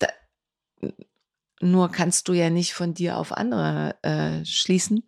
Da, 0.00 0.08
nur 1.60 1.90
kannst 1.90 2.28
du 2.28 2.32
ja 2.32 2.50
nicht 2.50 2.72
von 2.74 2.94
dir 2.94 3.16
auf 3.16 3.32
andere 3.32 3.94
äh, 4.02 4.44
schließen 4.44 5.04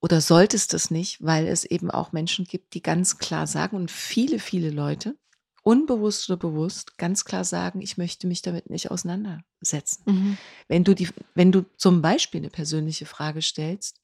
oder 0.00 0.20
solltest 0.20 0.74
es 0.74 0.90
nicht, 0.90 1.24
weil 1.24 1.46
es 1.46 1.64
eben 1.64 1.90
auch 1.90 2.12
Menschen 2.12 2.44
gibt, 2.44 2.74
die 2.74 2.82
ganz 2.82 3.18
klar 3.18 3.46
sagen 3.46 3.76
und 3.76 3.90
viele, 3.90 4.38
viele 4.38 4.70
Leute, 4.70 5.16
unbewusst 5.62 6.30
oder 6.30 6.38
bewusst, 6.38 6.96
ganz 6.98 7.24
klar 7.24 7.44
sagen, 7.44 7.80
ich 7.80 7.98
möchte 7.98 8.26
mich 8.26 8.42
damit 8.42 8.70
nicht 8.70 8.90
auseinandersetzen. 8.90 10.02
Mhm. 10.06 10.38
Wenn 10.68 10.84
du 10.84 10.94
die, 10.94 11.08
wenn 11.34 11.52
du 11.52 11.64
zum 11.76 12.02
Beispiel 12.02 12.40
eine 12.40 12.50
persönliche 12.50 13.06
Frage 13.06 13.42
stellst, 13.42 14.00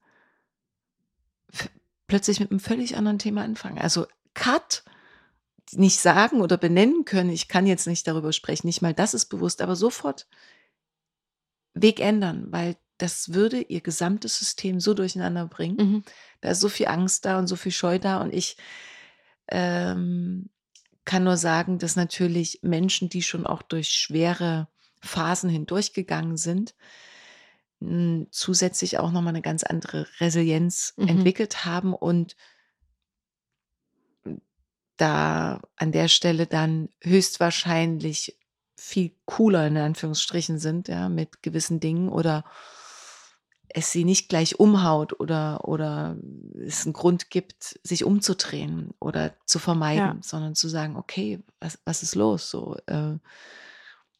plötzlich 2.06 2.40
mit 2.40 2.50
einem 2.50 2.60
völlig 2.60 2.96
anderen 2.96 3.18
Thema 3.18 3.42
anfangen. 3.42 3.78
Also 3.78 4.06
Cut 4.34 4.84
nicht 5.72 5.98
sagen 5.98 6.40
oder 6.40 6.56
benennen 6.56 7.04
können, 7.04 7.30
ich 7.30 7.48
kann 7.48 7.66
jetzt 7.66 7.86
nicht 7.86 8.06
darüber 8.06 8.32
sprechen, 8.32 8.66
nicht 8.66 8.82
mal 8.82 8.94
das 8.94 9.14
ist 9.14 9.26
bewusst, 9.26 9.60
aber 9.62 9.74
sofort 9.74 10.28
Weg 11.74 12.00
ändern, 12.00 12.46
weil 12.50 12.76
das 12.98 13.34
würde 13.34 13.60
ihr 13.60 13.80
gesamtes 13.80 14.38
System 14.38 14.80
so 14.80 14.94
durcheinander 14.94 15.46
bringen. 15.46 15.76
Mhm. 15.76 16.02
Da 16.40 16.50
ist 16.50 16.60
so 16.60 16.68
viel 16.68 16.86
Angst 16.86 17.24
da 17.24 17.38
und 17.38 17.46
so 17.46 17.56
viel 17.56 17.72
Scheu 17.72 17.98
da 17.98 18.22
und 18.22 18.32
ich 18.32 18.56
ähm, 19.48 20.48
kann 21.06 21.24
nur 21.24 21.38
sagen, 21.38 21.78
dass 21.78 21.96
natürlich 21.96 22.60
Menschen, 22.62 23.08
die 23.08 23.22
schon 23.22 23.46
auch 23.46 23.62
durch 23.62 23.88
schwere 23.88 24.68
Phasen 25.00 25.48
hindurchgegangen 25.48 26.36
sind, 26.36 26.74
zusätzlich 28.30 28.98
auch 28.98 29.12
nochmal 29.12 29.32
eine 29.34 29.42
ganz 29.42 29.62
andere 29.62 30.06
Resilienz 30.20 30.94
Mhm. 30.96 31.08
entwickelt 31.08 31.64
haben 31.64 31.94
und 31.94 32.36
da 34.96 35.60
an 35.76 35.92
der 35.92 36.08
Stelle 36.08 36.46
dann 36.46 36.88
höchstwahrscheinlich 37.02 38.38
viel 38.78 39.12
cooler 39.26 39.66
in 39.66 39.76
Anführungsstrichen 39.76 40.58
sind, 40.58 40.88
ja, 40.88 41.08
mit 41.08 41.42
gewissen 41.42 41.80
Dingen 41.80 42.08
oder 42.08 42.44
es 43.78 43.92
sie 43.92 44.04
nicht 44.04 44.30
gleich 44.30 44.58
umhaut 44.58 45.20
oder, 45.20 45.68
oder 45.68 46.16
es 46.66 46.84
einen 46.86 46.94
Grund 46.94 47.28
gibt, 47.28 47.78
sich 47.82 48.04
umzudrehen 48.04 48.94
oder 49.00 49.34
zu 49.44 49.58
vermeiden, 49.58 49.98
Ja. 50.06 50.16
sondern 50.22 50.54
zu 50.54 50.68
sagen, 50.68 50.96
okay, 50.96 51.40
was, 51.60 51.78
was 51.84 52.02
ist 52.02 52.14
los? 52.14 52.48
So, 52.50 52.76
äh, 52.86 53.18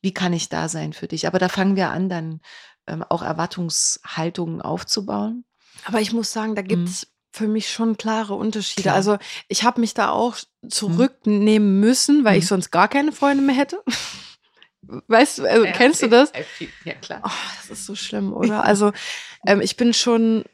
wie 0.03 0.13
kann 0.13 0.35
ich 0.35 0.51
da 0.51 0.69
sein 0.69 0.93
für 0.93 1.09
dich? 1.09 1.27
Aber 1.27 1.39
da 1.39 1.49
fangen 1.49 1.75
wir 1.75 1.91
an, 1.91 2.11
dann 2.11 2.41
ähm, 2.87 3.03
auch 3.03 3.23
Erwartungshaltungen 3.23 4.61
aufzubauen. 4.61 5.45
Aber 5.87 6.03
ich 6.03 6.13
muss 6.13 6.33
sagen, 6.33 6.55
da 6.55 6.61
gibt 6.63 6.89
es 6.89 7.07
für 7.33 7.49
mich 7.49 7.71
schon 7.71 7.97
klare 7.97 8.35
Unterschiede. 8.35 8.83
Klar. 8.83 8.95
Also 8.95 9.17
ich 9.49 9.63
habe 9.65 9.81
mich 9.81 9.95
da 9.95 10.11
auch 10.11 10.37
zurücknehmen 10.69 11.81
müssen, 11.81 12.25
weil 12.25 12.37
ich 12.39 12.45
Mhm. 12.45 12.49
sonst 12.49 12.71
gar 12.71 12.89
keine 12.89 13.13
Freunde 13.13 13.43
mehr 13.43 13.55
hätte. 13.57 13.83
Weißt 15.09 15.39
du, 15.39 15.47
also, 15.47 15.67
kennst 15.75 16.03
du 16.03 16.09
das? 16.09 16.33
Ja, 16.85 16.95
klar. 16.95 17.21
Oh, 17.25 17.31
das 17.57 17.71
ist 17.79 17.87
so 17.87 17.95
schlimm, 17.95 18.33
oder? 18.33 18.65
Also 18.65 18.93
ähm, 19.47 19.61
ich 19.61 19.77
bin 19.77 19.93
schon, 19.93 20.45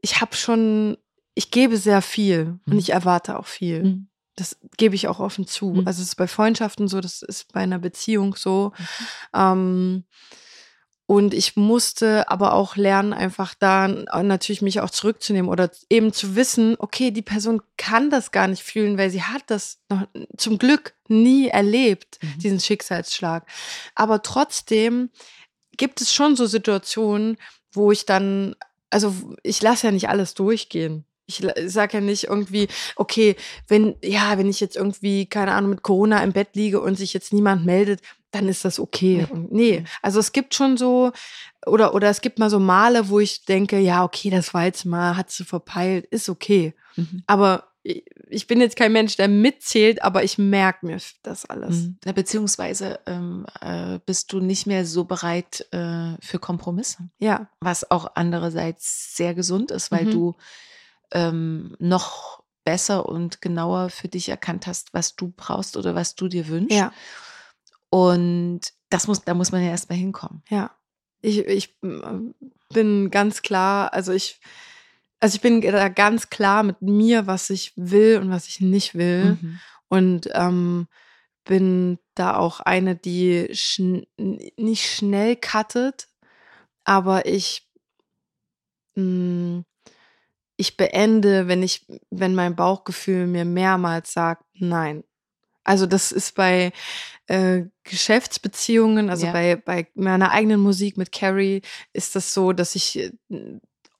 ich 0.00 0.20
habe 0.20 0.34
schon, 0.36 0.96
ich 1.34 1.50
gebe 1.50 1.76
sehr 1.76 2.02
viel 2.02 2.58
und 2.66 2.74
Mhm. 2.74 2.78
ich 2.78 2.90
erwarte 2.90 3.38
auch 3.38 3.46
viel. 3.46 3.82
Mhm. 3.84 4.08
Das 4.36 4.56
gebe 4.76 4.94
ich 4.94 5.08
auch 5.08 5.18
offen 5.18 5.46
zu. 5.46 5.72
Mhm. 5.72 5.86
Also 5.86 6.02
es 6.02 6.08
ist 6.08 6.16
bei 6.16 6.28
Freundschaften 6.28 6.86
so, 6.88 7.00
das 7.00 7.22
ist 7.22 7.52
bei 7.52 7.60
einer 7.60 7.78
Beziehung 7.78 8.34
so. 8.36 8.72
Mhm. 8.78 8.84
Ähm, 9.34 10.04
Und 11.10 11.32
ich 11.32 11.56
musste 11.56 12.28
aber 12.28 12.52
auch 12.52 12.76
lernen, 12.76 13.14
einfach 13.14 13.54
da 13.54 13.88
natürlich 13.88 14.60
mich 14.60 14.82
auch 14.82 14.90
zurückzunehmen 14.90 15.50
oder 15.50 15.70
eben 15.88 16.12
zu 16.12 16.36
wissen, 16.36 16.76
okay, 16.78 17.10
die 17.10 17.22
Person 17.22 17.62
kann 17.78 18.10
das 18.10 18.30
gar 18.30 18.46
nicht 18.46 18.62
fühlen, 18.62 18.98
weil 18.98 19.08
sie 19.08 19.22
hat 19.22 19.44
das 19.46 19.78
noch 19.88 20.06
zum 20.36 20.58
Glück 20.58 20.92
nie 21.08 21.48
erlebt, 21.48 22.18
mhm. 22.20 22.38
diesen 22.40 22.60
Schicksalsschlag. 22.60 23.46
Aber 23.94 24.22
trotzdem 24.22 25.08
gibt 25.78 26.02
es 26.02 26.12
schon 26.12 26.36
so 26.36 26.44
Situationen, 26.44 27.38
wo 27.72 27.90
ich 27.90 28.04
dann, 28.04 28.54
also 28.90 29.14
ich 29.42 29.62
lasse 29.62 29.86
ja 29.86 29.92
nicht 29.92 30.10
alles 30.10 30.34
durchgehen. 30.34 31.06
Ich 31.28 31.46
sage 31.66 31.98
ja 31.98 32.00
nicht 32.00 32.24
irgendwie, 32.24 32.68
okay, 32.96 33.36
wenn, 33.68 33.94
ja, 34.02 34.38
wenn 34.38 34.48
ich 34.48 34.60
jetzt 34.60 34.76
irgendwie, 34.76 35.26
keine 35.26 35.52
Ahnung, 35.52 35.70
mit 35.70 35.82
Corona 35.82 36.24
im 36.24 36.32
Bett 36.32 36.48
liege 36.54 36.80
und 36.80 36.96
sich 36.96 37.12
jetzt 37.12 37.34
niemand 37.34 37.66
meldet, 37.66 38.00
dann 38.30 38.48
ist 38.48 38.64
das 38.64 38.80
okay. 38.80 39.18
Nee. 39.18 39.26
Und 39.30 39.52
nee, 39.52 39.84
also 40.02 40.20
es 40.20 40.32
gibt 40.32 40.54
schon 40.54 40.76
so, 40.76 41.12
oder, 41.66 41.94
oder 41.94 42.08
es 42.08 42.22
gibt 42.22 42.38
mal 42.38 42.50
so 42.50 42.58
Male, 42.58 43.08
wo 43.10 43.20
ich 43.20 43.44
denke, 43.44 43.78
ja, 43.78 44.04
okay, 44.04 44.30
das 44.30 44.54
war 44.54 44.64
jetzt 44.64 44.86
mal, 44.86 45.16
hat 45.16 45.30
sie 45.30 45.44
verpeilt, 45.44 46.06
ist 46.06 46.28
okay. 46.28 46.74
Mhm. 46.96 47.22
Aber 47.26 47.64
ich 47.82 48.46
bin 48.46 48.60
jetzt 48.60 48.76
kein 48.76 48.92
Mensch, 48.92 49.16
der 49.16 49.28
mitzählt, 49.28 50.02
aber 50.02 50.22
ich 50.24 50.36
merke 50.36 50.84
mir 50.86 50.98
das 51.22 51.46
alles. 51.46 51.76
Mhm. 51.76 51.98
Ja, 52.04 52.12
beziehungsweise 52.12 53.00
ähm, 53.06 53.46
äh, 53.60 53.98
bist 54.04 54.32
du 54.32 54.40
nicht 54.40 54.66
mehr 54.66 54.84
so 54.84 55.04
bereit 55.04 55.66
äh, 55.70 56.14
für 56.20 56.38
Kompromisse. 56.38 57.08
Ja. 57.18 57.48
Was 57.60 57.90
auch 57.90 58.12
andererseits 58.14 59.16
sehr 59.16 59.34
gesund 59.34 59.70
ist, 59.70 59.90
weil 59.90 60.06
mhm. 60.06 60.10
du 60.10 60.36
ähm, 61.12 61.76
noch 61.78 62.42
besser 62.64 63.06
und 63.06 63.40
genauer 63.40 63.88
für 63.90 64.08
dich 64.08 64.28
erkannt 64.28 64.66
hast, 64.66 64.92
was 64.92 65.16
du 65.16 65.32
brauchst 65.34 65.76
oder 65.76 65.94
was 65.94 66.14
du 66.14 66.28
dir 66.28 66.48
wünschst. 66.48 66.78
Ja. 66.78 66.92
Und 67.90 68.60
das 68.90 69.06
muss, 69.06 69.22
da 69.22 69.34
muss 69.34 69.52
man 69.52 69.62
ja 69.62 69.70
erstmal 69.70 69.98
hinkommen. 69.98 70.42
Ja. 70.48 70.70
Ich, 71.20 71.38
ich 71.38 71.76
äh, 71.82 72.18
bin 72.72 73.10
ganz 73.10 73.42
klar, 73.42 73.92
also 73.92 74.12
ich, 74.12 74.40
also 75.20 75.34
ich 75.34 75.40
bin 75.40 75.60
da 75.62 75.88
ganz 75.88 76.30
klar 76.30 76.62
mit 76.62 76.82
mir, 76.82 77.26
was 77.26 77.50
ich 77.50 77.72
will 77.76 78.18
und 78.18 78.30
was 78.30 78.46
ich 78.46 78.60
nicht 78.60 78.94
will. 78.94 79.38
Mhm. 79.40 79.60
Und 79.88 80.28
ähm, 80.34 80.88
bin 81.44 81.98
da 82.14 82.36
auch 82.36 82.60
eine, 82.60 82.94
die 82.94 83.48
schn 83.52 84.06
nicht 84.18 84.84
schnell 84.84 85.34
cuttet, 85.36 86.08
aber 86.84 87.24
ich, 87.26 87.66
mh, 88.94 89.02
mm, 89.02 89.64
ich 90.58 90.76
beende, 90.76 91.46
wenn 91.46 91.62
ich, 91.62 91.86
wenn 92.10 92.34
mein 92.34 92.56
Bauchgefühl 92.56 93.26
mir 93.26 93.44
mehrmals 93.44 94.12
sagt, 94.12 94.44
nein. 94.54 95.04
Also 95.62 95.86
das 95.86 96.12
ist 96.12 96.34
bei 96.34 96.72
äh, 97.26 97.62
Geschäftsbeziehungen, 97.84 99.08
also 99.08 99.26
ja. 99.26 99.32
bei, 99.32 99.56
bei 99.56 99.86
meiner 99.94 100.32
eigenen 100.32 100.60
Musik 100.60 100.96
mit 100.96 101.12
Carrie 101.12 101.62
ist 101.92 102.16
das 102.16 102.34
so, 102.34 102.52
dass 102.52 102.74
ich 102.74 102.98
äh, 102.98 103.12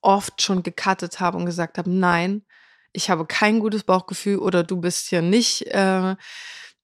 oft 0.01 0.41
schon 0.41 0.61
gecuttet 0.61 1.19
habe 1.21 1.37
und 1.37 1.45
gesagt 1.45 1.77
habe, 1.77 1.89
nein, 1.89 2.43
ich 2.91 3.09
habe 3.09 3.25
kein 3.25 3.59
gutes 3.59 3.83
Bauchgefühl 3.83 4.39
oder 4.39 4.63
du 4.63 4.77
bist 4.77 5.07
hier 5.07 5.21
nicht, 5.21 5.65
äh, 5.67 6.15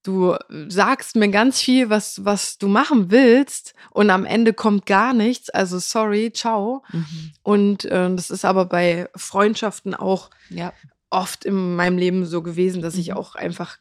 du 0.06 0.36
sagst 0.68 1.16
mir 1.16 1.30
ganz 1.30 1.62
viel, 1.62 1.89
was, 1.89 2.24
was 2.24 2.58
du 2.58 2.68
machen 2.68 3.12
willst 3.12 3.74
und 3.91 4.10
am 4.10 4.26
Ende 4.26 4.53
kommt 4.53 4.86
gar 4.86 5.14
nichts, 5.14 5.49
also 5.49 5.80
sorry, 5.80 6.32
ciao. 6.34 6.84
Mhm. 6.91 7.32
Und 7.43 7.86
äh, 7.86 8.14
das 8.16 8.30
ist 8.30 8.45
aber 8.45 8.66
bei 8.66 9.10
Freundschaften 9.16 9.95
auch 9.95 10.30
ja 10.49 10.74
oft 11.16 11.45
in 11.45 11.76
meinem 11.76 11.97
Leben 11.97 12.26
so 12.26 12.41
gewesen, 12.41 12.82
dass 12.82 12.95
ich 12.95 13.10
mhm. 13.10 13.18
auch 13.18 13.36
einfach, 13.36 13.78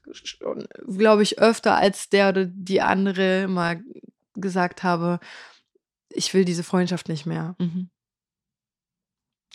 glaube 0.86 1.22
ich, 1.22 1.40
öfter 1.40 1.76
als 1.76 2.08
der 2.08 2.28
oder 2.28 2.44
die 2.44 2.80
andere 2.80 3.48
mal 3.48 3.82
gesagt 4.34 4.82
habe, 4.82 5.18
ich 6.10 6.32
will 6.32 6.44
diese 6.44 6.62
Freundschaft 6.62 7.08
nicht 7.08 7.26
mehr. 7.26 7.56
Mhm. 7.58 7.90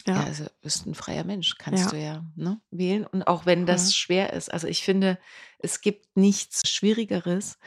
Ja. 0.05 0.15
ja. 0.15 0.23
also 0.23 0.45
du 0.45 0.51
bist 0.61 0.85
ein 0.85 0.95
freier 0.95 1.23
Mensch, 1.23 1.57
kannst 1.57 1.85
ja. 1.85 1.89
du 1.89 1.97
ja 2.01 2.25
ne, 2.35 2.61
wählen. 2.71 3.05
Und 3.05 3.23
auch 3.23 3.45
wenn 3.45 3.65
das 3.65 3.87
ja. 3.87 3.93
schwer 3.93 4.33
ist, 4.33 4.51
also 4.51 4.67
ich 4.67 4.83
finde, 4.83 5.19
es 5.59 5.81
gibt 5.81 6.15
nichts 6.15 6.69
Schwierigeres 6.69 7.57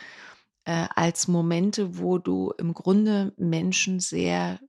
äh, 0.64 0.86
als 0.94 1.28
Momente, 1.28 1.98
wo 1.98 2.18
du 2.18 2.52
im 2.58 2.74
Grunde 2.74 3.32
Menschen 3.36 4.00
sehr 4.00 4.60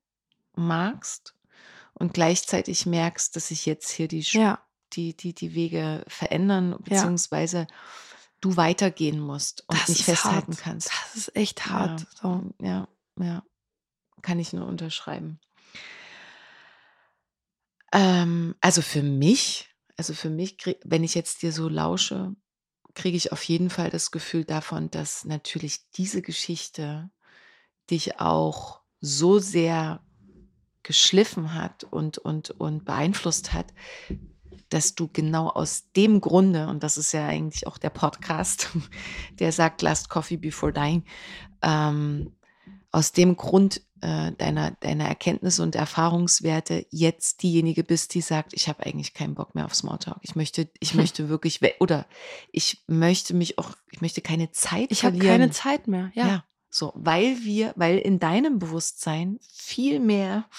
magst 0.55 1.36
und 1.93 2.14
gleichzeitig 2.14 2.86
merkst, 2.86 3.36
dass 3.36 3.47
sich 3.47 3.66
jetzt 3.66 3.91
hier 3.91 4.07
die 4.07 4.24
die, 4.93 5.16
die, 5.16 5.34
die 5.34 5.55
Wege 5.55 6.03
verändern, 6.07 6.76
beziehungsweise 6.80 7.68
du 8.41 8.57
weitergehen 8.57 9.20
musst 9.20 9.64
und 9.68 9.80
das 9.80 9.89
nicht 9.89 10.03
festhalten 10.03 10.53
hart. 10.53 10.61
kannst. 10.61 10.91
Das 10.91 11.16
ist 11.16 11.36
echt 11.36 11.66
hart. 11.68 12.05
So. 12.22 12.43
ja, 12.61 12.88
ja. 13.20 13.43
Kann 14.22 14.39
ich 14.39 14.53
nur 14.53 14.68
unterschreiben. 14.68 15.39
Ähm, 17.94 18.56
also 18.60 18.82
für 18.82 19.04
mich, 19.04 19.70
also 19.96 20.14
für 20.14 20.30
mich, 20.30 20.58
wenn 20.84 21.04
ich 21.04 21.16
jetzt 21.16 21.44
dir 21.44 21.54
so 21.54 21.70
lausche, 21.70 22.36
kriege 22.96 23.16
ich 23.16 23.32
auf 23.32 23.44
jeden 23.44 23.70
Fall 23.70 23.89
das 23.89 24.12
Gefühl 24.12 24.44
davon, 24.44 24.91
dass 24.91 25.26
natürlich 25.26 25.89
diese 25.91 26.22
Geschichte 26.22 27.10
dich 27.89 28.20
auch 28.20 28.82
so 29.00 29.39
sehr 29.39 30.02
geschliffen 30.82 31.54
hat 31.54 31.86
und, 31.86 32.18
und, 32.18 32.50
und 32.52 32.84
beeinflusst 32.84 33.54
hat, 33.54 33.74
dass 34.70 34.96
du 34.96 35.08
genau 35.08 35.50
aus 35.50 35.91
dem 35.91 36.20
Grunde, 36.20 36.68
und 36.68 36.84
das 36.84 36.98
ist 36.98 37.12
ja 37.12 37.28
eigentlich 37.28 37.68
auch 37.68 37.78
der 37.78 37.91
Podcast, 37.91 38.70
der 39.39 39.52
sagt, 39.52 39.82
last 39.82 40.10
coffee 40.10 40.38
before 40.38 40.74
dying, 40.74 41.04
ähm, 41.62 42.36
aus 42.91 43.12
dem 43.12 43.38
Grund 43.38 43.82
äh, 44.04 44.34
deiner, 44.34 44.72
deiner 44.72 45.08
Erkenntnisse 45.08 45.64
und 45.64 45.76
Erfahrungswerte 45.76 46.86
jetzt 46.89 47.41
diejenige 47.41 47.86
bist, 47.86 48.14
die 48.14 48.20
sagt, 48.20 48.54
ich 48.54 48.68
habe 48.68 48.86
eigentlich 48.86 49.14
keinen 49.14 49.34
Bock 49.34 49.56
mehr 49.56 49.64
auf 49.64 49.74
Smalltalk. 49.74 50.18
Ich 50.24 50.36
möchte, 50.36 50.70
ich 50.82 50.93
möchte 50.93 51.30
wirklich, 51.30 51.62
oder 51.80 52.06
ich 52.51 52.84
möchte 52.86 53.34
mich 53.34 53.58
auch, 53.58 53.72
ich 53.91 54.01
möchte 54.01 54.20
keine 54.20 54.51
Zeit 54.51 54.91
ich 54.91 54.99
verlieren. 54.99 55.24
Ich 55.24 55.30
habe 55.30 55.39
keine 55.39 55.51
Zeit 55.51 55.88
mehr, 55.88 56.12
ja. 56.16 56.28
ja. 56.28 56.45
So, 56.70 56.91
weil 56.95 57.38
wir, 57.43 57.72
weil 57.78 57.97
in 57.97 58.20
deinem 58.20 58.60
Bewusstsein 58.60 59.39
viel 59.49 60.01
mehr 60.01 60.49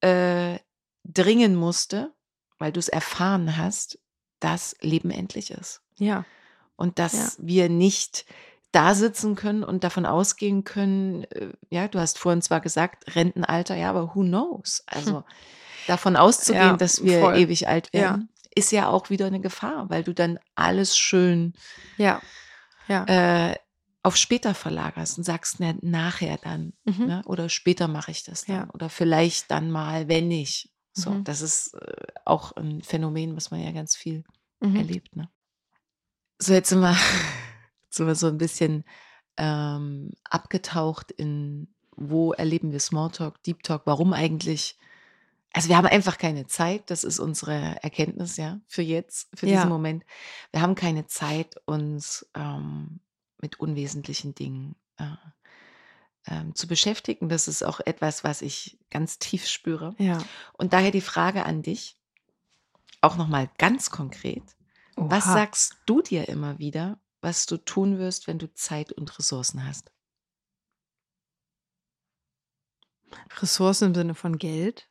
äh, 0.00 0.58
dringen 1.02 1.56
musste, 1.56 2.14
weil 2.58 2.70
du 2.70 2.78
es 2.78 2.88
erfahren 2.88 3.56
hast, 3.56 3.98
dass 4.38 4.76
Leben 4.80 5.10
endlich 5.10 5.50
ist. 5.50 5.82
Ja. 5.98 6.24
Und 6.76 7.00
dass 7.00 7.14
ja. 7.14 7.28
wir 7.38 7.68
nicht 7.68 8.26
da 8.72 8.94
sitzen 8.94 9.34
können 9.34 9.64
und 9.64 9.84
davon 9.84 10.06
ausgehen 10.06 10.64
können, 10.64 11.24
äh, 11.24 11.52
ja, 11.70 11.88
du 11.88 11.98
hast 11.98 12.18
vorhin 12.18 12.42
zwar 12.42 12.60
gesagt, 12.60 13.16
Rentenalter, 13.16 13.76
ja, 13.76 13.90
aber 13.90 14.14
who 14.14 14.22
knows? 14.22 14.82
Also 14.86 15.18
hm. 15.18 15.24
davon 15.86 16.16
auszugehen, 16.16 16.62
ja, 16.62 16.76
dass 16.76 17.02
wir 17.02 17.20
voll. 17.20 17.36
ewig 17.38 17.68
alt 17.68 17.92
werden, 17.92 18.28
ja. 18.32 18.42
ist 18.54 18.72
ja 18.72 18.88
auch 18.88 19.10
wieder 19.10 19.26
eine 19.26 19.40
Gefahr, 19.40 19.90
weil 19.90 20.04
du 20.04 20.14
dann 20.14 20.38
alles 20.54 20.96
schön 20.96 21.54
ja. 21.96 22.20
Ja. 22.88 23.04
Äh, 23.50 23.56
auf 24.02 24.16
später 24.16 24.54
verlagerst 24.54 25.18
und 25.18 25.24
sagst, 25.24 25.60
na, 25.60 25.74
nachher 25.82 26.38
dann 26.38 26.72
mhm. 26.84 27.06
ne? 27.06 27.22
oder 27.26 27.48
später 27.48 27.86
mache 27.86 28.10
ich 28.10 28.24
das 28.24 28.44
dann 28.44 28.56
ja. 28.56 28.68
oder 28.72 28.88
vielleicht 28.88 29.50
dann 29.50 29.70
mal, 29.70 30.08
wenn 30.08 30.30
ich. 30.30 30.72
So, 30.92 31.10
mhm. 31.10 31.24
das 31.24 31.40
ist 31.40 31.74
äh, 31.74 32.06
auch 32.24 32.52
ein 32.56 32.82
Phänomen, 32.82 33.36
was 33.36 33.50
man 33.50 33.60
ja 33.62 33.70
ganz 33.72 33.94
viel 33.94 34.24
mhm. 34.60 34.76
erlebt. 34.76 35.14
Ne? 35.16 35.28
So, 36.38 36.52
jetzt 36.52 36.70
sind 36.70 36.80
wir, 36.80 36.96
wir 37.98 38.14
so 38.14 38.28
ein 38.28 38.38
bisschen 38.38 38.84
ähm, 39.36 40.12
abgetaucht 40.24 41.10
in, 41.10 41.68
wo 41.96 42.32
erleben 42.32 42.72
wir 42.72 42.80
Smalltalk, 42.80 43.42
Deep 43.42 43.62
Talk, 43.62 43.82
warum 43.84 44.12
eigentlich? 44.12 44.78
Also 45.52 45.68
wir 45.68 45.76
haben 45.76 45.86
einfach 45.86 46.18
keine 46.18 46.46
Zeit, 46.46 46.90
das 46.90 47.02
ist 47.02 47.18
unsere 47.18 47.82
Erkenntnis, 47.82 48.36
ja, 48.36 48.60
für 48.68 48.82
jetzt, 48.82 49.28
für 49.34 49.46
ja. 49.46 49.56
diesen 49.56 49.68
Moment. 49.68 50.04
Wir 50.52 50.60
haben 50.62 50.76
keine 50.76 51.06
Zeit, 51.06 51.56
uns 51.66 52.30
ähm, 52.34 53.00
mit 53.40 53.58
unwesentlichen 53.58 54.34
Dingen 54.34 54.76
äh, 54.98 55.04
ähm, 56.26 56.54
zu 56.54 56.68
beschäftigen. 56.68 57.28
Das 57.28 57.48
ist 57.48 57.62
auch 57.64 57.80
etwas, 57.80 58.22
was 58.22 58.42
ich 58.42 58.78
ganz 58.90 59.18
tief 59.18 59.46
spüre. 59.46 59.94
Ja. 59.98 60.18
Und 60.52 60.72
daher 60.72 60.90
die 60.90 61.00
Frage 61.00 61.44
an 61.44 61.62
dich, 61.62 61.96
auch 63.00 63.16
nochmal 63.16 63.50
ganz 63.58 63.90
konkret. 63.90 64.42
Oha. 64.96 65.10
Was 65.10 65.24
sagst 65.24 65.78
du 65.86 66.02
dir 66.02 66.28
immer 66.28 66.58
wieder, 66.58 67.00
was 67.20 67.46
du 67.46 67.56
tun 67.56 67.98
wirst, 67.98 68.26
wenn 68.26 68.38
du 68.38 68.52
Zeit 68.54 68.92
und 68.92 69.18
Ressourcen 69.18 69.66
hast? 69.66 69.92
Ressourcen 73.40 73.88
im 73.88 73.94
Sinne 73.94 74.14
von 74.14 74.38
Geld? 74.38 74.88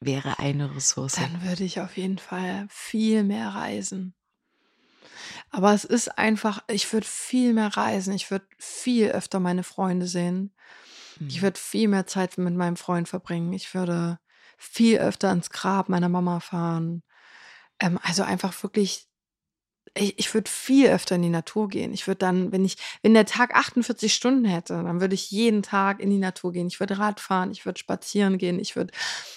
Wäre 0.00 0.38
eine 0.38 0.74
Ressource. 0.74 1.14
Dann 1.14 1.42
würde 1.42 1.64
ich 1.64 1.80
auf 1.80 1.96
jeden 1.96 2.18
Fall 2.18 2.66
viel 2.70 3.22
mehr 3.22 3.48
reisen. 3.48 4.14
Aber 5.50 5.74
es 5.74 5.84
ist 5.84 6.16
einfach, 6.16 6.62
ich 6.68 6.90
würde 6.92 7.06
viel 7.06 7.52
mehr 7.52 7.76
reisen. 7.76 8.14
Ich 8.14 8.30
würde 8.30 8.46
viel 8.58 9.10
öfter 9.10 9.40
meine 9.40 9.62
Freunde 9.62 10.06
sehen. 10.06 10.54
Mhm. 11.18 11.28
Ich 11.28 11.42
würde 11.42 11.60
viel 11.60 11.88
mehr 11.88 12.06
Zeit 12.06 12.38
mit 12.38 12.54
meinem 12.54 12.76
Freund 12.76 13.08
verbringen. 13.08 13.52
Ich 13.52 13.74
würde 13.74 14.18
viel 14.56 14.98
öfter 14.98 15.30
ins 15.32 15.50
Grab 15.50 15.88
meiner 15.90 16.08
Mama 16.08 16.40
fahren. 16.40 17.02
Ähm, 17.78 17.98
also 18.02 18.22
einfach 18.22 18.62
wirklich 18.62 19.09
ich, 19.94 20.18
ich 20.18 20.32
würde 20.34 20.50
viel 20.50 20.88
öfter 20.88 21.16
in 21.16 21.22
die 21.22 21.28
Natur 21.28 21.68
gehen. 21.68 21.92
Ich 21.92 22.06
würde 22.06 22.18
dann, 22.18 22.52
wenn 22.52 22.64
ich, 22.64 22.76
wenn 23.02 23.14
der 23.14 23.26
Tag 23.26 23.54
48 23.54 24.12
Stunden 24.14 24.44
hätte, 24.44 24.74
dann 24.74 25.00
würde 25.00 25.14
ich 25.14 25.30
jeden 25.30 25.62
Tag 25.62 26.00
in 26.00 26.10
die 26.10 26.18
Natur 26.18 26.52
gehen. 26.52 26.68
Ich 26.68 26.80
würde 26.80 26.98
Rad 26.98 27.20
fahren, 27.20 27.50
ich 27.50 27.66
würde 27.66 27.78
spazieren 27.78 28.38
gehen, 28.38 28.58
ich 28.58 28.76
würde 28.76 28.92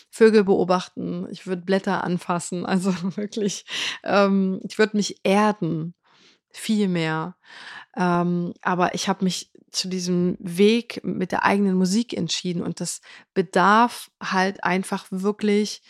Vögel 0.10 0.44
beobachten, 0.44 1.28
ich 1.32 1.48
würde 1.48 1.62
Blätter 1.64 2.04
anfassen. 2.04 2.66
Also 2.74 2.92
wirklich, 3.16 3.66
ähm, 4.04 4.60
ich 4.68 4.80
würde 4.80 4.98
mich 4.98 5.18
erden, 5.24 5.94
viel 6.52 6.88
mehr. 6.88 7.36
Ähm, 7.96 8.54
aber 8.62 8.96
ich 8.96 9.08
habe 9.10 9.24
mich 9.24 9.52
zu 9.72 9.88
diesem 9.88 10.38
Weg 10.40 11.04
mit 11.04 11.32
der 11.32 11.44
eigenen 11.44 11.76
Musik 11.76 12.14
entschieden 12.14 12.62
und 12.62 12.80
das 12.80 13.02
bedarf 13.34 14.12
halt 14.22 14.64
einfach 14.64 15.06
wirklich 15.10 15.82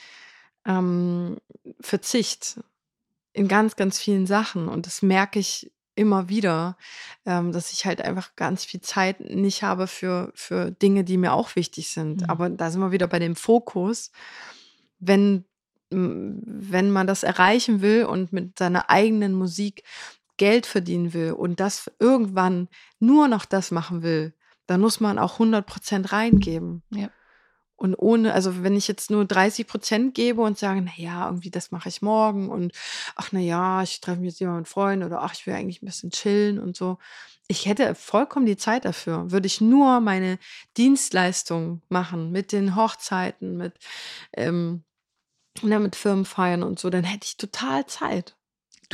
ähm, 0.66 1.38
Verzicht 1.82 2.60
in 3.34 3.48
ganz, 3.48 3.76
ganz 3.76 4.00
vielen 4.00 4.26
Sachen. 4.28 4.68
Und 4.68 4.86
das 4.86 5.02
merke 5.02 5.40
ich 5.40 5.72
immer 5.96 6.30
wieder, 6.30 6.78
ähm, 7.26 7.52
dass 7.52 7.72
ich 7.72 7.86
halt 7.86 8.02
einfach 8.02 8.36
ganz 8.36 8.66
viel 8.66 8.82
Zeit 8.82 9.20
nicht 9.20 9.64
habe 9.64 9.88
für, 9.88 10.32
für 10.36 10.72
Dinge, 10.72 11.04
die 11.04 11.18
mir 11.18 11.34
auch 11.34 11.56
wichtig 11.56 11.90
sind. 11.90 12.22
Mhm. 12.22 12.30
Aber 12.30 12.50
da 12.50 12.72
sind 12.72 12.82
wir 12.82 12.92
wieder 12.92 13.08
bei 13.08 13.20
dem 13.20 13.36
Fokus. 13.36 14.12
Wenn, 15.00 15.46
wenn 15.90 16.92
man 16.92 17.08
das 17.08 17.24
erreichen 17.24 17.82
will 17.82 18.06
und 18.06 18.34
mit 18.34 18.58
seiner 18.58 18.90
eigenen 18.90 19.34
Musik 19.34 19.84
Geld 20.38 20.66
verdienen 20.66 21.14
will 21.14 21.34
und 21.34 21.60
das 21.60 21.92
irgendwann 22.00 22.70
nur 23.00 23.28
noch 23.28 23.46
das 23.46 23.70
machen 23.70 24.02
will, 24.02 24.34
dann 24.66 24.82
muss 24.82 25.00
man 25.00 25.20
auch 25.20 25.34
100 25.34 25.66
Prozent 25.66 26.12
reingeben. 26.12 26.82
Ja. 26.90 27.10
Und 27.84 27.96
ohne, 27.96 28.34
also 28.34 28.64
wenn 28.64 28.78
ich 28.78 28.88
jetzt 28.88 29.12
nur 29.12 29.26
30 29.26 29.68
Prozent 29.68 30.16
gebe 30.16 30.42
und 30.42 30.58
sage, 30.58 30.82
na 30.82 30.92
ja, 30.96 31.26
irgendwie 31.26 31.52
das 31.52 31.72
mache 31.72 31.90
ich 31.90 32.02
morgen 32.02 32.48
und 32.48 32.72
ach 33.18 33.34
na 33.34 33.42
ja, 33.42 33.84
ich 33.84 34.00
treffe 34.00 34.22
mich 34.22 34.30
jetzt 34.30 34.40
jemand 34.40 34.60
mit 34.60 34.68
Freunden 34.70 35.06
oder 35.06 35.22
ach, 35.22 35.34
ich 35.34 35.46
will 35.46 35.54
eigentlich 35.54 35.82
ein 35.82 35.88
bisschen 35.88 36.10
chillen 36.10 36.60
und 36.60 36.78
so. 36.78 36.98
Ich 37.50 37.66
hätte 37.66 37.94
vollkommen 37.94 38.46
die 38.46 38.56
Zeit 38.56 38.86
dafür. 38.86 39.32
Würde 39.32 39.48
ich 39.48 39.60
nur 39.60 40.00
meine 40.00 40.40
Dienstleistung 40.78 41.82
machen 41.90 42.32
mit 42.32 42.54
den 42.54 42.78
Hochzeiten, 42.78 43.58
mit, 43.58 43.74
ähm, 44.32 44.86
mit 45.62 45.98
Firmenfeiern 45.98 46.64
und 46.64 46.80
so, 46.80 46.90
dann 46.90 47.04
hätte 47.04 47.28
ich 47.28 47.36
total 47.36 47.86
Zeit. 47.86 48.38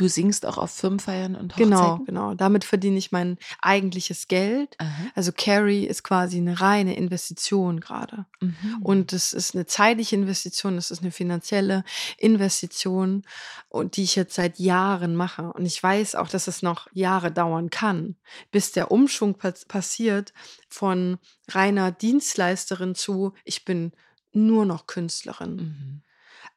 Du 0.00 0.08
singst 0.08 0.46
auch 0.46 0.56
auf 0.56 0.70
Firmenfeiern 0.70 1.34
und 1.34 1.52
Hochzeiten? 1.52 1.70
Genau, 1.70 1.98
genau. 2.06 2.32
Damit 2.32 2.64
verdiene 2.64 2.96
ich 2.96 3.12
mein 3.12 3.36
eigentliches 3.60 4.28
Geld. 4.28 4.74
Aha. 4.78 4.88
Also 5.14 5.30
Carrie 5.30 5.84
ist 5.84 6.04
quasi 6.04 6.38
eine 6.38 6.58
reine 6.58 6.96
Investition 6.96 7.80
gerade. 7.80 8.24
Mhm. 8.40 8.78
Und 8.80 9.12
es 9.12 9.34
ist 9.34 9.54
eine 9.54 9.66
zeitliche 9.66 10.16
Investition, 10.16 10.78
es 10.78 10.90
ist 10.90 11.02
eine 11.02 11.10
finanzielle 11.10 11.84
Investition, 12.16 13.24
und 13.68 13.98
die 13.98 14.04
ich 14.04 14.16
jetzt 14.16 14.34
seit 14.34 14.58
Jahren 14.58 15.16
mache. 15.16 15.52
Und 15.52 15.66
ich 15.66 15.82
weiß 15.82 16.14
auch, 16.14 16.30
dass 16.30 16.48
es 16.48 16.62
noch 16.62 16.86
Jahre 16.94 17.30
dauern 17.30 17.68
kann, 17.68 18.16
bis 18.50 18.72
der 18.72 18.90
Umschwung 18.90 19.34
passiert 19.34 20.32
von 20.70 21.18
reiner 21.48 21.92
Dienstleisterin 21.92 22.94
zu, 22.94 23.34
ich 23.44 23.66
bin 23.66 23.92
nur 24.32 24.64
noch 24.64 24.86
Künstlerin. 24.86 25.56
Mhm. 25.56 26.02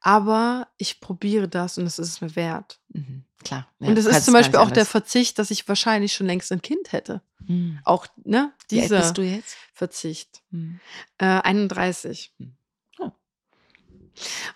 Aber 0.05 0.67
ich 0.77 0.99
probiere 0.99 1.47
das 1.47 1.77
und 1.77 1.85
es 1.85 1.97
ist 1.97 2.21
mir 2.21 2.35
wert. 2.35 2.77
Mhm, 2.89 3.23
klar. 3.43 3.67
Ja, 3.79 3.87
und 3.87 3.97
es 3.97 4.05
ist 4.05 4.25
zum 4.25 4.33
Beispiel 4.33 4.59
auch 4.59 4.69
der 4.69 4.85
Verzicht, 4.85 5.39
dass 5.39 5.49
ich 5.49 5.67
wahrscheinlich 5.69 6.13
schon 6.13 6.27
längst 6.27 6.51
ein 6.51 6.61
Kind 6.61 6.91
hätte. 6.91 7.21
Mhm. 7.47 7.79
Auch, 7.85 8.07
ne? 8.25 8.51
Dieser 8.69 8.99
bist 8.99 9.17
du 9.17 9.21
jetzt? 9.21 9.55
Verzicht. 9.73 10.43
Mhm. 10.51 10.81
Äh, 11.17 11.25
31. 11.25 12.33
Mhm. 12.37 12.57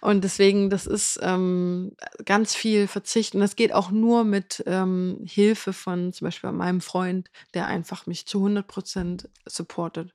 Und 0.02 0.24
deswegen, 0.24 0.70
das 0.70 0.86
ist 0.86 1.20
ähm, 1.22 1.92
ganz 2.26 2.56
viel 2.56 2.88
Verzicht. 2.88 3.36
Und 3.36 3.42
das 3.42 3.56
geht 3.56 3.74
auch 3.74 3.92
nur 3.92 4.24
mit 4.24 4.64
ähm, 4.68 5.22
Hilfe 5.26 5.74
von 5.74 6.14
zum 6.14 6.26
Beispiel 6.26 6.52
meinem 6.52 6.82
Freund, 6.82 7.30
der 7.54 7.68
einfach 7.68 8.06
mich 8.06 8.26
zu 8.28 8.40
100 8.40 8.68
Prozent 8.68 9.30
supportet 9.46 10.14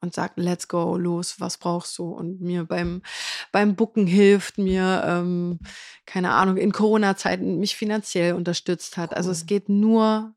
und 0.00 0.14
sagt, 0.14 0.38
let's 0.38 0.68
go, 0.68 0.96
los, 0.96 1.40
was 1.40 1.58
brauchst 1.58 1.98
du? 1.98 2.10
Und 2.10 2.40
mir 2.40 2.64
beim, 2.64 3.02
beim 3.52 3.76
Bucken 3.76 4.06
hilft, 4.06 4.58
mir, 4.58 5.02
ähm, 5.06 5.58
keine 6.06 6.32
Ahnung, 6.32 6.56
in 6.56 6.72
Corona-Zeiten 6.72 7.58
mich 7.58 7.76
finanziell 7.76 8.34
unterstützt 8.34 8.96
hat. 8.96 9.10
Cool. 9.10 9.16
Also 9.16 9.30
es 9.30 9.46
geht 9.46 9.68
nur 9.68 10.34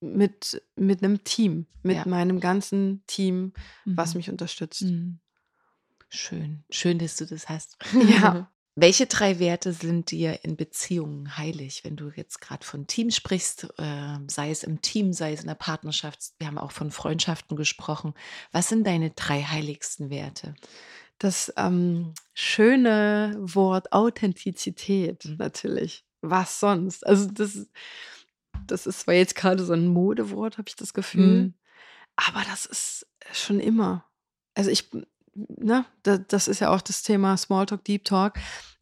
mit, 0.00 0.62
mit 0.76 1.02
einem 1.02 1.24
Team, 1.24 1.66
mit 1.82 1.96
ja. 1.96 2.06
meinem 2.06 2.40
ganzen 2.40 3.02
Team, 3.06 3.52
mhm. 3.84 3.96
was 3.96 4.14
mich 4.14 4.28
unterstützt. 4.28 4.82
Mhm. 4.82 5.21
Schön, 6.14 6.62
schön, 6.68 6.98
dass 6.98 7.16
du 7.16 7.26
das 7.26 7.48
hast. 7.48 7.78
Ja. 7.92 8.50
Welche 8.74 9.06
drei 9.06 9.38
Werte 9.38 9.72
sind 9.72 10.10
dir 10.10 10.44
in 10.44 10.56
Beziehungen 10.56 11.36
heilig, 11.36 11.84
wenn 11.84 11.96
du 11.96 12.10
jetzt 12.14 12.40
gerade 12.40 12.64
von 12.64 12.86
Team 12.86 13.10
sprichst, 13.10 13.68
äh, 13.78 14.18
sei 14.28 14.50
es 14.50 14.62
im 14.62 14.80
Team, 14.80 15.12
sei 15.12 15.32
es 15.32 15.40
in 15.40 15.46
der 15.46 15.54
Partnerschaft? 15.54 16.32
Wir 16.38 16.46
haben 16.46 16.58
auch 16.58 16.72
von 16.72 16.90
Freundschaften 16.90 17.56
gesprochen. 17.56 18.14
Was 18.50 18.68
sind 18.68 18.86
deine 18.86 19.10
drei 19.10 19.42
heiligsten 19.42 20.08
Werte? 20.08 20.54
Das 21.18 21.52
ähm, 21.56 22.14
schöne 22.34 23.36
Wort 23.40 23.92
Authentizität 23.92 25.24
mhm. 25.24 25.36
natürlich. 25.36 26.04
Was 26.20 26.60
sonst? 26.60 27.06
Also 27.06 27.30
das, 27.30 27.66
das 28.66 28.86
ist 28.86 29.00
zwar 29.00 29.14
jetzt 29.14 29.34
gerade 29.34 29.64
so 29.64 29.72
ein 29.72 29.86
Modewort, 29.86 30.56
habe 30.56 30.68
ich 30.68 30.76
das 30.76 30.94
Gefühl, 30.94 31.42
mhm. 31.42 31.54
aber 32.16 32.42
das 32.50 32.66
ist 32.66 33.06
schon 33.32 33.60
immer. 33.60 34.06
Also 34.54 34.70
ich 34.70 34.90
ne, 35.34 35.84
das 36.02 36.48
ist 36.48 36.60
ja 36.60 36.70
auch 36.70 36.80
das 36.80 37.02
Thema 37.02 37.36
Smalltalk, 37.36 37.84
Deep 37.84 38.04
Talk. 38.04 38.34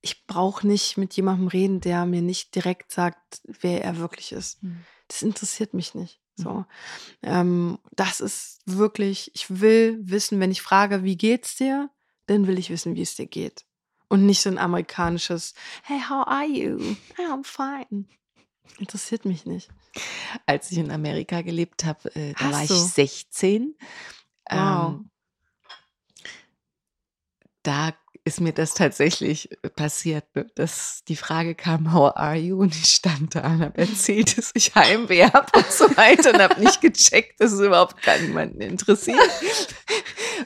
Ich 0.03 0.27
brauche 0.27 0.67
nicht 0.67 0.97
mit 0.97 1.15
jemandem 1.15 1.49
reden, 1.49 1.81
der 1.81 2.07
mir 2.07 2.23
nicht 2.23 2.55
direkt 2.55 2.93
sagt, 2.93 3.41
wer 3.45 3.85
er 3.85 3.99
wirklich 3.99 4.33
ist. 4.33 4.63
Mhm. 4.63 4.85
Das 5.09 5.23
interessiert 5.23 5.75
mich 5.75 5.95
nicht. 5.95 6.21
So, 6.37 6.51
mhm. 6.51 6.65
ähm, 7.23 7.79
das 7.97 8.21
ist 8.21 8.61
wirklich, 8.65 9.31
ich 9.35 9.61
will 9.61 9.99
wissen, 10.01 10.41
wenn 10.41 10.51
ich 10.51 10.63
frage, 10.63 11.05
wie 11.05 11.17
geht's 11.17 11.57
dir, 11.57 11.91
dann 12.27 12.47
will 12.47 12.59
ich 12.59 12.71
wissen, 12.71 12.95
wie 12.95 13.03
es 13.03 13.15
dir 13.15 13.27
geht. 13.27 13.65
Und 14.09 14.27
nicht 14.27 14.41
so 14.41 14.51
ein 14.51 14.59
amerikanisches, 14.59 15.55
hey, 15.85 16.01
how 16.01 16.27
are 16.27 16.47
you? 16.47 16.97
Hey, 17.17 17.27
I'm 17.27 17.45
fine. 17.45 18.07
Interessiert 18.79 19.25
mich 19.25 19.47
nicht. 19.47 19.69
Als 20.47 20.71
ich 20.71 20.79
in 20.79 20.91
Amerika 20.91 21.43
gelebt 21.43 21.85
habe, 21.85 22.15
äh, 22.15 22.33
da 22.35 22.47
Hast 22.47 22.53
war 22.53 22.63
ich 22.65 22.71
16. 22.71 23.75
Wow. 24.49 24.95
Ähm, 24.97 25.11
da 27.63 27.95
ist 28.25 28.41
mir 28.41 28.53
das 28.53 28.75
tatsächlich 28.75 29.51
äh, 29.63 29.71
passiert, 29.71 30.25
ne, 30.35 30.47
dass 30.55 31.03
die 31.09 31.17
Frage 31.17 31.55
kam, 31.55 31.93
how 31.93 32.13
are 32.15 32.37
you? 32.37 32.61
Und 32.61 32.75
ich 32.75 32.87
stand 32.87 33.35
da 33.35 33.47
und 33.47 33.61
habe 33.61 33.79
erzählt, 33.79 34.37
dass 34.37 34.51
ich 34.55 34.75
Heimweh 34.75 35.25
habe 35.25 35.47
und 35.57 35.73
so 35.73 35.85
weiter 35.97 36.35
und 36.35 36.41
habe 36.41 36.61
nicht 36.61 36.81
gecheckt, 36.81 37.41
dass 37.41 37.53
es 37.53 37.61
überhaupt 37.61 38.03
gar 38.03 38.19
niemanden 38.19 38.61
interessiert. 38.61 39.19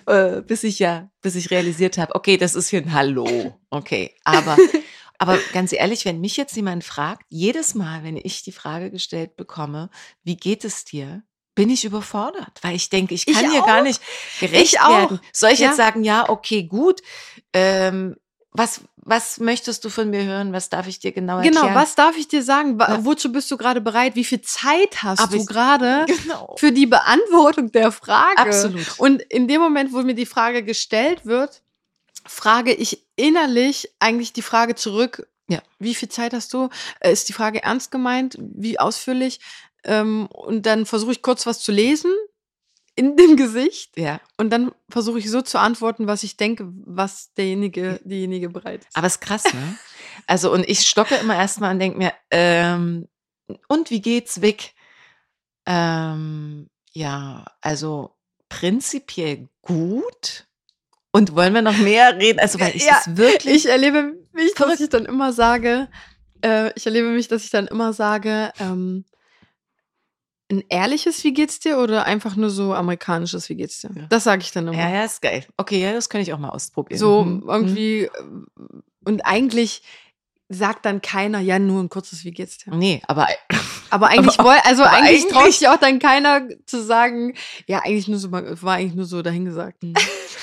Äh, 0.07 0.43
bis 0.43 0.65
ich 0.65 0.81
ja, 0.81 1.11
bis 1.23 1.37
ich 1.37 1.51
realisiert 1.51 1.99
habe, 1.99 2.15
okay, 2.15 2.37
das 2.37 2.55
ist 2.55 2.69
hier 2.69 2.83
ein 2.83 2.93
Hallo. 2.93 3.59
Okay, 3.71 4.15
aber 4.25 4.57
aber 5.19 5.39
ganz 5.53 5.73
ehrlich, 5.73 6.05
wenn 6.05 6.21
mich 6.21 6.37
jetzt 6.37 6.57
jemand 6.57 6.85
fragt, 6.85 7.23
jedes 7.29 7.75
Mal, 7.75 8.03
wenn 8.03 8.17
ich 8.17 8.43
die 8.43 8.53
Frage 8.53 8.91
gestellt 8.91 9.37
bekomme, 9.37 9.89
wie 10.23 10.37
geht 10.37 10.65
es 10.65 10.85
dir, 10.85 11.23
bin 11.55 11.71
ich 11.71 11.85
überfordert, 11.85 12.59
weil 12.63 12.75
ich 12.75 12.91
denke, 12.91 13.15
ich 13.15 13.27
kann 13.27 13.45
ich 13.45 13.51
hier 13.53 13.63
gar 13.63 13.83
nicht 13.83 14.01
gerecht 14.41 14.75
werden. 14.75 15.21
Soll 15.33 15.51
ich 15.51 15.61
ja. 15.61 15.69
jetzt 15.69 15.77
sagen, 15.77 16.03
ja, 16.03 16.29
okay, 16.29 16.65
gut. 16.65 17.01
Ähm, 17.53 18.17
was, 18.57 18.83
was 18.97 19.41
möchtest 19.41 19.85
du 19.85 19.89
von 19.89 20.11
mir 20.11 20.25
hören? 20.25 20.53
Was 20.53 20.69
darf 20.69 20.87
ich 20.87 21.01
dir 21.01 21.11
genau, 21.11 21.35
genau 21.35 21.45
erklären? 21.45 21.67
Genau, 21.67 21.81
was 21.81 21.95
darf 21.97 22.17
ich 22.17 22.29
dir 22.29 22.43
sagen? 22.43 22.79
Ja. 22.79 23.05
Wozu 23.05 23.33
bist 23.33 23.51
du 23.51 23.57
gerade 23.57 23.81
bereit? 23.81 24.15
Wie 24.15 24.25
viel 24.25 24.41
Zeit 24.43 25.03
hast 25.03 25.21
Aber 25.21 25.37
du 25.37 25.45
gerade 25.45 26.07
genau. 26.23 26.55
für 26.59 26.71
die 26.71 26.87
Beantwortung 26.87 27.73
der 27.73 27.91
Frage? 27.91 28.39
Absolut. 28.39 28.99
Und 28.99 29.23
in 29.23 29.49
dem 29.49 29.61
Moment, 29.61 29.93
wo 29.93 30.03
mir 30.03 30.15
die 30.15 30.27
Frage 30.27 30.63
gestellt 30.63 31.27
wird, 31.27 31.63
frage 32.27 32.73
ich 32.73 33.05
innerlich 33.17 33.91
eigentlich 33.99 34.33
die 34.33 34.43
Frage 34.43 34.77
zurück, 34.77 35.27
ja. 35.47 35.61
Wie 35.79 35.95
viel 35.95 36.09
Zeit 36.09 36.33
hast 36.33 36.55
du? 36.55 36.71
Äh, 37.01 37.13
ist 37.13 37.29
die 37.29 37.35
Frage 37.35 37.63
ernst 37.63 37.91
gemeint? 37.91 38.37
Wie 38.39 38.81
ausführlich? 38.81 39.41
Ähm, 39.85 40.27
und 40.27 40.67
dann 40.67 40.87
versuche 40.87 41.13
ich 41.13 41.23
kurz 41.23 41.47
was 41.47 41.61
zu 41.61 41.73
lesen 41.73 42.13
in 42.97 43.17
dem 43.17 43.37
Gesicht. 43.37 43.97
Ja. 43.97 44.21
Und 44.37 44.51
dann 44.51 44.73
versuche 44.89 45.19
ich 45.19 45.31
so 45.31 45.43
zu 45.43 45.59
antworten, 45.59 46.07
was 46.07 46.23
ich 46.23 46.37
denke, 46.37 46.69
was 46.85 47.33
derjenige, 47.35 48.01
diejenige 48.05 48.49
bereit 48.49 48.85
ist. 48.85 48.97
Aber 48.97 49.07
es 49.07 49.15
ist 49.15 49.21
krass, 49.21 49.45
ne? 49.45 49.79
Also, 50.27 50.53
und 50.53 50.67
ich 50.69 50.89
stocke 50.89 51.17
immer 51.17 51.35
erstmal 51.35 51.73
und 51.73 51.81
denke 51.81 51.99
mir, 51.99 52.13
ähm, 52.31 53.09
und 53.69 53.91
wie 53.91 54.01
geht's 54.01 54.41
weg? 54.41 54.73
Ähm, 55.67 56.71
ja, 56.93 57.45
also 57.61 58.15
prinzipiell 58.49 59.49
gut. 59.61 60.47
Und 61.11 61.35
wollen 61.35 61.53
wir 61.53 61.63
noch 61.63 61.77
mehr 61.77 62.17
reden? 62.17 62.39
Also, 62.39 62.61
weil 62.61 62.77
ich 62.77 62.87
ja, 62.87 63.01
das 63.05 63.17
wirklich. 63.17 63.57
Ich 63.57 63.69
erlebe 63.69 64.15
mich, 64.33 64.55
dass 64.55 64.81
ich 64.81 64.89
dann 64.89 65.05
immer 65.05 65.33
sage, 65.33 65.89
äh, 66.43 66.73
ich 66.77 66.87
erlebe 66.87 67.09
mich, 67.09 67.29
dass 67.29 67.45
ich 67.45 67.51
dann 67.51 67.67
immer 67.67 67.93
sage, 67.93 68.53
ähm, 68.61 69.05
ein 70.51 70.63
ehrliches 70.69 71.25
Wie 71.25 71.33
geht's 71.33 71.59
dir 71.59 71.79
oder 71.79 72.05
einfach 72.05 72.37
nur 72.37 72.51
so 72.51 72.75
amerikanisches 72.75 73.49
Wie 73.49 73.55
geht's 73.55 73.81
dir? 73.81 73.91
Ja. 73.95 74.07
Das 74.09 74.25
sage 74.25 74.43
ich 74.43 74.53
dann 74.53 74.69
immer. 74.69 74.77
Ja, 74.77 74.91
ja, 74.91 75.05
ist 75.05 75.23
geil. 75.23 75.47
Okay, 75.57 75.81
ja, 75.81 75.93
das 75.93 76.09
kann 76.09 76.21
ich 76.21 76.33
auch 76.33 76.39
mal 76.39 76.51
ausprobieren. 76.51 76.99
So 76.99 77.25
mhm. 77.25 77.45
irgendwie 77.49 78.11
und 79.05 79.25
eigentlich 79.25 79.83
sagt 80.49 80.85
dann 80.85 81.01
keiner, 81.01 81.41
ja, 81.41 81.59
nur 81.59 81.83
ein 81.83 81.89
kurzes, 81.89 82.25
wie 82.25 82.31
geht's 82.31 82.59
dir? 82.59 82.75
Nee, 82.75 83.03
aber 83.07 83.27
Aber 83.95 84.09
eigentlich 84.09 84.39
Aber- 84.41 84.51
woll, 84.51 84.57
also 84.65 84.83
aber 84.83 84.93
eigentlich 84.97 85.27
traut 85.29 85.43
eigentlich- 85.45 85.59
sich 85.59 85.69
auch 85.69 85.77
dann 85.77 85.99
keiner 86.01 86.49
zu 86.67 86.83
sagen, 86.83 87.35
ja, 87.67 87.81
eigentlich 87.85 88.09
nur 88.09 88.19
so, 88.19 88.33
war 88.33 88.75
eigentlich 88.75 88.95
nur 88.95 89.05
so 89.05 89.23
dahingesagt. 89.23 89.83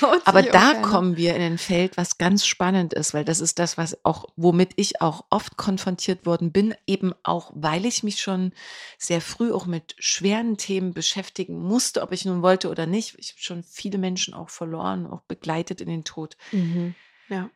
Sich 0.02 0.26
Aber 0.26 0.42
da 0.42 0.72
keiner. 0.72 0.82
kommen 0.82 1.16
wir 1.16 1.36
in 1.36 1.42
ein 1.42 1.58
Feld, 1.58 1.96
was 1.96 2.18
ganz 2.18 2.44
spannend 2.46 2.92
ist, 2.94 3.14
weil 3.14 3.24
das 3.24 3.40
ist 3.40 3.58
das, 3.60 3.76
was 3.78 4.04
auch, 4.04 4.24
womit 4.36 4.70
ich 4.76 5.00
auch 5.00 5.26
oft 5.30 5.56
konfrontiert 5.56 6.26
worden 6.26 6.50
bin, 6.50 6.74
eben 6.86 7.12
auch, 7.22 7.52
weil 7.54 7.84
ich 7.86 8.02
mich 8.02 8.20
schon 8.20 8.52
sehr 8.98 9.20
früh 9.20 9.52
auch 9.52 9.66
mit 9.66 9.94
schweren 9.98 10.56
Themen 10.56 10.92
beschäftigen 10.92 11.60
musste, 11.62 12.02
ob 12.02 12.10
ich 12.12 12.24
nun 12.24 12.42
wollte 12.42 12.68
oder 12.70 12.86
nicht. 12.86 13.14
Ich 13.18 13.30
habe 13.32 13.40
schon 13.42 13.62
viele 13.62 13.98
Menschen 13.98 14.34
auch 14.34 14.48
verloren, 14.50 15.06
auch 15.06 15.20
begleitet 15.22 15.80
in 15.80 15.88
den 15.88 16.02
Tod. 16.04 16.36
Mhm. 16.50 16.94
Ja. 17.28 17.50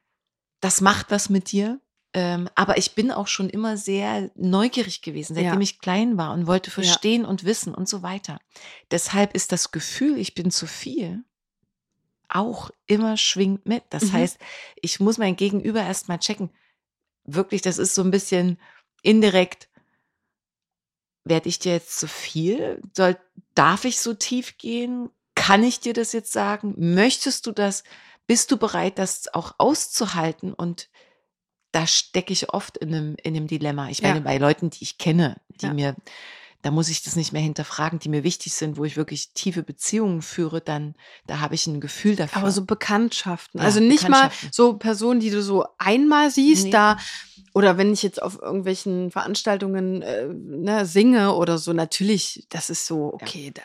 Das 0.60 0.80
macht 0.80 1.10
was 1.10 1.28
mit 1.30 1.50
dir. 1.50 1.80
Ähm, 2.16 2.48
aber 2.54 2.78
ich 2.78 2.94
bin 2.94 3.10
auch 3.12 3.26
schon 3.26 3.50
immer 3.50 3.76
sehr 3.76 4.30
neugierig 4.36 5.02
gewesen, 5.02 5.34
seitdem 5.34 5.52
Ja. 5.52 5.60
ich 5.60 5.80
klein 5.80 6.16
war 6.16 6.32
und 6.32 6.46
wollte 6.46 6.70
verstehen 6.70 7.26
und 7.26 7.44
wissen 7.44 7.74
und 7.74 7.90
so 7.90 8.02
weiter. 8.02 8.38
Deshalb 8.90 9.34
ist 9.34 9.52
das 9.52 9.70
Gefühl, 9.70 10.16
ich 10.16 10.34
bin 10.34 10.50
zu 10.50 10.66
viel, 10.66 11.24
auch 12.30 12.70
immer 12.86 13.18
schwingt 13.18 13.66
mit. 13.66 13.84
Das 13.90 14.04
Mhm. 14.04 14.12
heißt, 14.14 14.38
ich 14.80 14.98
muss 14.98 15.18
mein 15.18 15.36
Gegenüber 15.36 15.82
erstmal 15.82 16.18
checken. 16.18 16.48
Wirklich, 17.24 17.60
das 17.60 17.76
ist 17.76 17.94
so 17.94 18.02
ein 18.02 18.10
bisschen 18.10 18.58
indirekt. 19.02 19.68
Werde 21.24 21.50
ich 21.50 21.58
dir 21.58 21.72
jetzt 21.72 21.98
zu 21.98 22.08
viel? 22.08 22.80
Soll, 22.94 23.18
darf 23.54 23.84
ich 23.84 24.00
so 24.00 24.14
tief 24.14 24.56
gehen? 24.56 25.10
Kann 25.34 25.62
ich 25.62 25.80
dir 25.80 25.92
das 25.92 26.12
jetzt 26.12 26.32
sagen? 26.32 26.74
Möchtest 26.94 27.46
du 27.46 27.52
das? 27.52 27.84
Bist 28.26 28.50
du 28.50 28.56
bereit, 28.56 28.98
das 28.98 29.32
auch 29.34 29.56
auszuhalten? 29.58 30.54
Und 30.54 30.88
da 31.76 31.86
stecke 31.86 32.32
ich 32.32 32.54
oft 32.54 32.78
in 32.78 32.94
einem, 32.94 33.16
in 33.22 33.36
einem 33.36 33.46
Dilemma. 33.48 33.90
Ich 33.90 34.00
Ja. 34.00 34.08
meine, 34.08 34.22
bei 34.22 34.38
Leuten, 34.38 34.70
die 34.70 34.82
ich 34.82 34.96
kenne, 34.96 35.36
die 35.60 35.66
Ja. 35.66 35.74
mir, 35.74 35.94
da 36.62 36.70
muss 36.70 36.88
ich 36.88 37.02
das 37.02 37.16
nicht 37.16 37.34
mehr 37.34 37.42
hinterfragen, 37.42 37.98
die 37.98 38.08
mir 38.08 38.24
wichtig 38.24 38.54
sind, 38.54 38.78
wo 38.78 38.84
ich 38.84 38.96
wirklich 38.96 39.32
tiefe 39.34 39.62
Beziehungen 39.62 40.22
führe, 40.22 40.62
dann, 40.62 40.94
da 41.26 41.40
habe 41.40 41.54
ich 41.54 41.66
ein 41.66 41.80
Gefühl 41.82 42.16
dafür. 42.16 42.42
Aber 42.42 42.50
so 42.50 42.64
Bekanntschaften. 42.64 43.60
Ja, 43.60 43.66
also 43.66 43.80
nicht 43.80 44.08
mal 44.08 44.22
Bekanntschaften. 44.28 44.48
so 44.52 44.78
Personen, 44.78 45.20
die 45.20 45.28
du 45.30 45.42
so 45.42 45.66
einmal 45.76 46.30
siehst, 46.30 46.64
Nee. 46.64 46.70
da 46.70 46.96
oder 47.52 47.76
wenn 47.76 47.92
ich 47.92 48.02
jetzt 48.02 48.22
auf 48.22 48.40
irgendwelchen 48.40 49.10
Veranstaltungen 49.10 50.00
äh, 50.02 50.26
ne, 50.32 50.86
singe 50.86 51.34
oder 51.34 51.58
so, 51.58 51.74
natürlich, 51.74 52.46
das 52.48 52.70
ist 52.70 52.86
so, 52.86 53.12
okay, 53.12 53.50
da, 53.52 53.62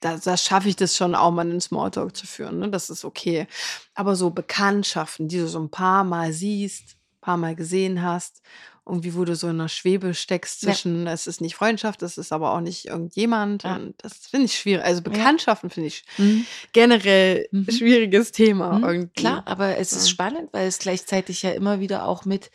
da, 0.00 0.16
da 0.18 0.36
schaffe 0.36 0.68
ich 0.68 0.76
das 0.76 0.96
schon 0.96 1.14
auch 1.14 1.30
mal 1.30 1.42
einen 1.42 1.60
Smalltalk 1.62 2.14
zu 2.14 2.26
führen. 2.26 2.58
Ne? 2.58 2.70
Das 2.70 2.90
ist 2.90 3.04
okay. 3.06 3.46
Aber 3.94 4.16
so 4.16 4.28
Bekanntschaften, 4.30 5.28
die 5.28 5.38
du 5.38 5.48
so 5.48 5.58
ein 5.60 5.70
paar 5.70 6.04
Mal 6.04 6.32
siehst, 6.34 6.93
paar 7.24 7.36
Mal 7.36 7.54
gesehen 7.56 8.02
hast, 8.02 8.42
irgendwie, 8.86 9.14
wo 9.14 9.24
du 9.24 9.34
so 9.34 9.48
in 9.48 9.58
einer 9.58 9.68
Schwebe 9.70 10.12
steckst 10.12 10.62
Ja. 10.62 10.68
zwischen, 10.72 11.06
es 11.06 11.26
ist 11.26 11.40
nicht 11.40 11.54
Freundschaft, 11.54 12.02
es 12.02 12.18
ist 12.18 12.32
aber 12.32 12.52
auch 12.52 12.60
nicht 12.60 12.84
irgendjemand. 12.84 13.62
Ja. 13.62 13.76
Und 13.76 13.94
das 13.98 14.14
finde 14.26 14.44
ich 14.46 14.58
schwierig. 14.58 14.84
Also 14.84 15.00
Bekanntschaften 15.02 15.70
finde 15.70 15.88
ich 15.88 16.04
Mhm. 16.18 16.46
generell 16.72 17.48
Mhm. 17.50 17.70
schwieriges 17.70 18.32
Thema 18.32 18.78
Mhm, 18.78 18.84
irgendwie. 18.84 19.12
Klar, 19.22 19.42
aber 19.46 19.78
es 19.78 19.92
ist 19.92 20.06
Ja. 20.06 20.10
spannend, 20.10 20.50
weil 20.52 20.68
es 20.68 20.78
gleichzeitig 20.78 21.40
ja 21.42 21.50
immer 21.52 21.80
wieder 21.80 22.06
auch 22.06 22.24
mit 22.24 22.50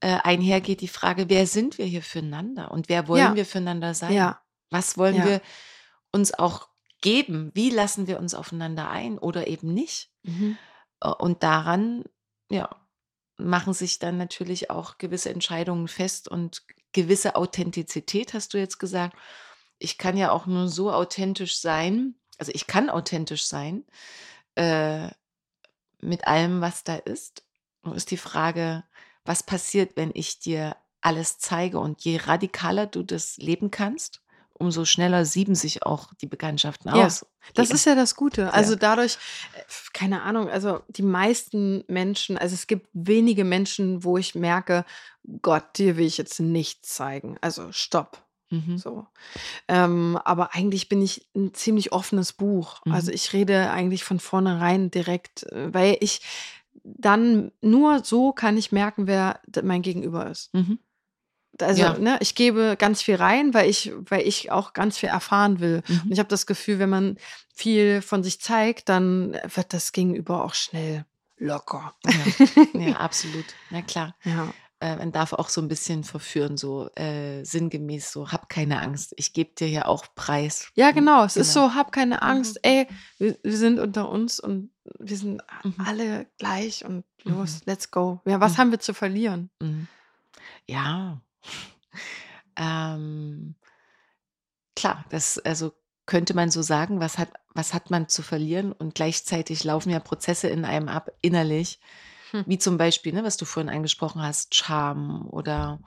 äh, 0.00 0.18
einhergeht 0.22 0.82
die 0.82 0.88
Frage, 0.88 1.30
wer 1.30 1.46
sind 1.46 1.78
wir 1.78 1.86
hier 1.86 2.02
füreinander 2.02 2.70
und 2.72 2.90
wer 2.90 3.08
wollen 3.08 3.22
Ja. 3.22 3.34
wir 3.36 3.46
füreinander 3.46 3.94
sein? 3.94 4.12
Ja. 4.12 4.40
Was 4.70 4.98
wollen 4.98 5.16
Ja. 5.16 5.24
wir 5.24 5.40
uns 6.12 6.34
auch 6.34 6.68
geben? 7.00 7.50
Wie 7.54 7.70
lassen 7.70 8.06
wir 8.06 8.18
uns 8.18 8.34
aufeinander 8.34 8.90
ein 8.90 9.16
oder 9.18 9.46
eben 9.46 9.72
nicht? 9.72 10.10
Mhm. 10.22 10.58
Äh, 11.00 11.08
Und 11.08 11.42
daran, 11.42 12.04
ja, 12.50 12.68
machen 13.36 13.74
sich 13.74 13.98
dann 13.98 14.16
natürlich 14.16 14.70
auch 14.70 14.98
gewisse 14.98 15.30
Entscheidungen 15.30 15.88
fest 15.88 16.28
und 16.28 16.62
gewisse 16.92 17.36
Authentizität, 17.36 18.34
hast 18.34 18.54
du 18.54 18.58
jetzt 18.58 18.78
gesagt. 18.78 19.16
Ich 19.78 19.98
kann 19.98 20.16
ja 20.16 20.30
auch 20.30 20.46
nur 20.46 20.68
so 20.68 20.92
authentisch 20.92 21.58
sein, 21.58 22.14
also 22.38 22.52
ich 22.54 22.66
kann 22.66 22.90
authentisch 22.90 23.44
sein, 23.44 23.84
äh, 24.54 25.08
mit 26.00 26.26
allem, 26.26 26.60
was 26.60 26.84
da 26.84 26.96
ist. 26.96 27.44
Nur 27.82 27.96
ist 27.96 28.10
die 28.10 28.16
Frage, 28.16 28.84
was 29.24 29.42
passiert, 29.42 29.96
wenn 29.96 30.10
ich 30.14 30.38
dir 30.38 30.76
alles 31.00 31.38
zeige? 31.38 31.78
Und 31.80 32.02
je 32.04 32.18
radikaler 32.18 32.86
du 32.86 33.02
das 33.02 33.36
leben 33.38 33.70
kannst, 33.70 34.22
umso 34.54 34.84
schneller 34.84 35.24
sieben 35.24 35.54
sich 35.54 35.84
auch 35.84 36.12
die 36.20 36.26
Bekanntschaften 36.26 36.94
Ja, 36.94 37.06
aus. 37.06 37.26
Das 37.54 37.68
Die- 37.68 37.74
ist 37.74 37.84
ja 37.86 37.94
das 37.94 38.14
Gute. 38.14 38.52
Also 38.54 38.72
Ja. 38.72 38.78
dadurch, 38.78 39.14
äh, 39.56 39.60
keine 39.92 40.22
Ahnung, 40.22 40.48
also 40.48 40.80
die 40.88 41.02
meisten 41.02 41.84
Menschen, 41.88 42.38
also 42.38 42.54
es 42.54 42.66
gibt 42.66 42.88
wenige 42.92 43.44
Menschen, 43.44 44.04
wo 44.04 44.16
ich 44.16 44.34
merke, 44.34 44.84
Gott, 45.42 45.64
dir 45.78 45.96
will 45.96 46.06
ich 46.06 46.18
jetzt 46.18 46.38
nichts 46.40 46.94
zeigen. 46.94 47.36
Also 47.40 47.72
stopp. 47.72 48.22
Mhm. 48.50 48.78
So. 48.78 49.06
Ähm, 49.68 50.18
aber 50.24 50.54
eigentlich 50.54 50.88
bin 50.88 51.02
ich 51.02 51.26
ein 51.34 51.54
ziemlich 51.54 51.92
offenes 51.92 52.32
Buch. 52.34 52.80
Mhm. 52.84 52.92
Also 52.92 53.10
ich 53.10 53.32
rede 53.32 53.70
eigentlich 53.70 54.04
von 54.04 54.20
vornherein 54.20 54.90
direkt, 54.90 55.44
äh, 55.44 55.72
weil 55.72 55.96
ich 56.00 56.20
dann 56.82 57.50
nur 57.62 58.04
so 58.04 58.32
kann 58.32 58.56
ich 58.58 58.70
merken, 58.70 59.06
wer 59.06 59.40
mein 59.62 59.80
Gegenüber 59.82 60.30
ist. 60.30 60.52
Mhm. 60.52 60.78
Also, 61.60 61.82
Ja. 61.82 61.98
ne, 61.98 62.18
ich 62.20 62.34
gebe 62.34 62.76
ganz 62.78 63.02
viel 63.02 63.16
rein, 63.16 63.54
weil 63.54 63.68
ich, 63.70 63.92
weil 64.08 64.26
ich 64.26 64.50
auch 64.50 64.72
ganz 64.72 64.98
viel 64.98 65.08
erfahren 65.08 65.60
will. 65.60 65.82
Mhm. 65.86 66.00
Und 66.04 66.12
ich 66.12 66.18
habe 66.18 66.28
das 66.28 66.46
Gefühl, 66.46 66.78
wenn 66.78 66.90
man 66.90 67.16
viel 67.54 68.02
von 68.02 68.22
sich 68.24 68.40
zeigt, 68.40 68.88
dann 68.88 69.34
wird 69.54 69.72
das 69.72 69.92
Gegenüber 69.92 70.44
auch 70.44 70.54
schnell 70.54 71.04
locker. 71.38 71.94
Ja, 72.04 72.12
ja, 72.80 72.96
absolut. 72.96 73.44
Na 73.70 73.82
klar. 73.82 74.14
Ja. 74.24 74.52
Äh, 74.80 74.96
man 74.96 75.12
darf 75.12 75.32
auch 75.32 75.48
so 75.48 75.60
ein 75.60 75.68
bisschen 75.68 76.02
verführen, 76.02 76.56
so 76.56 76.90
äh, 76.96 77.44
sinngemäß, 77.44 78.10
so 78.12 78.32
hab 78.32 78.48
keine 78.48 78.80
Angst. 78.82 79.14
Ich 79.16 79.32
gebe 79.32 79.54
dir 79.54 79.68
ja 79.68 79.86
auch 79.86 80.06
Preis. 80.16 80.68
Ja, 80.74 80.90
genau. 80.90 81.24
Es 81.24 81.36
ist 81.36 81.54
Genau. 81.54 81.68
so, 81.68 81.74
hab 81.74 81.92
keine 81.92 82.22
Angst. 82.22 82.58
Ey, 82.62 82.88
wir, 83.18 83.38
wir 83.42 83.56
sind 83.56 83.78
unter 83.78 84.08
uns 84.08 84.40
und 84.40 84.70
wir 84.98 85.16
sind 85.16 85.40
Mhm. 85.62 85.74
alle 85.86 86.26
gleich 86.38 86.84
und 86.84 87.04
los, 87.22 87.54
Mhm. 87.54 87.60
let's 87.66 87.90
go. 87.92 88.20
Ja, 88.26 88.40
was 88.40 88.54
Mhm. 88.54 88.58
haben 88.58 88.70
wir 88.72 88.80
zu 88.80 88.92
verlieren? 88.94 89.50
Mhm. 89.60 89.86
Ja. 90.66 91.20
ähm, 92.56 93.54
klar, 94.76 95.04
das 95.10 95.38
also 95.38 95.72
könnte 96.06 96.34
man 96.34 96.50
so 96.50 96.62
sagen, 96.62 97.00
was 97.00 97.18
hat, 97.18 97.30
was 97.54 97.72
hat 97.72 97.90
man 97.90 98.08
zu 98.08 98.22
verlieren? 98.22 98.72
Und 98.72 98.94
gleichzeitig 98.94 99.64
laufen 99.64 99.90
ja 99.90 100.00
Prozesse 100.00 100.48
in 100.48 100.64
einem 100.64 100.88
ab, 100.88 101.10
innerlich, 101.22 101.80
Hm. 102.34 102.44
wie 102.48 102.58
zum 102.58 102.78
Beispiel, 102.78 103.12
ne, 103.12 103.22
was 103.22 103.36
du 103.36 103.44
vorhin 103.44 103.72
angesprochen 103.72 104.20
hast, 104.20 104.56
Scham 104.56 105.28
oder 105.28 105.78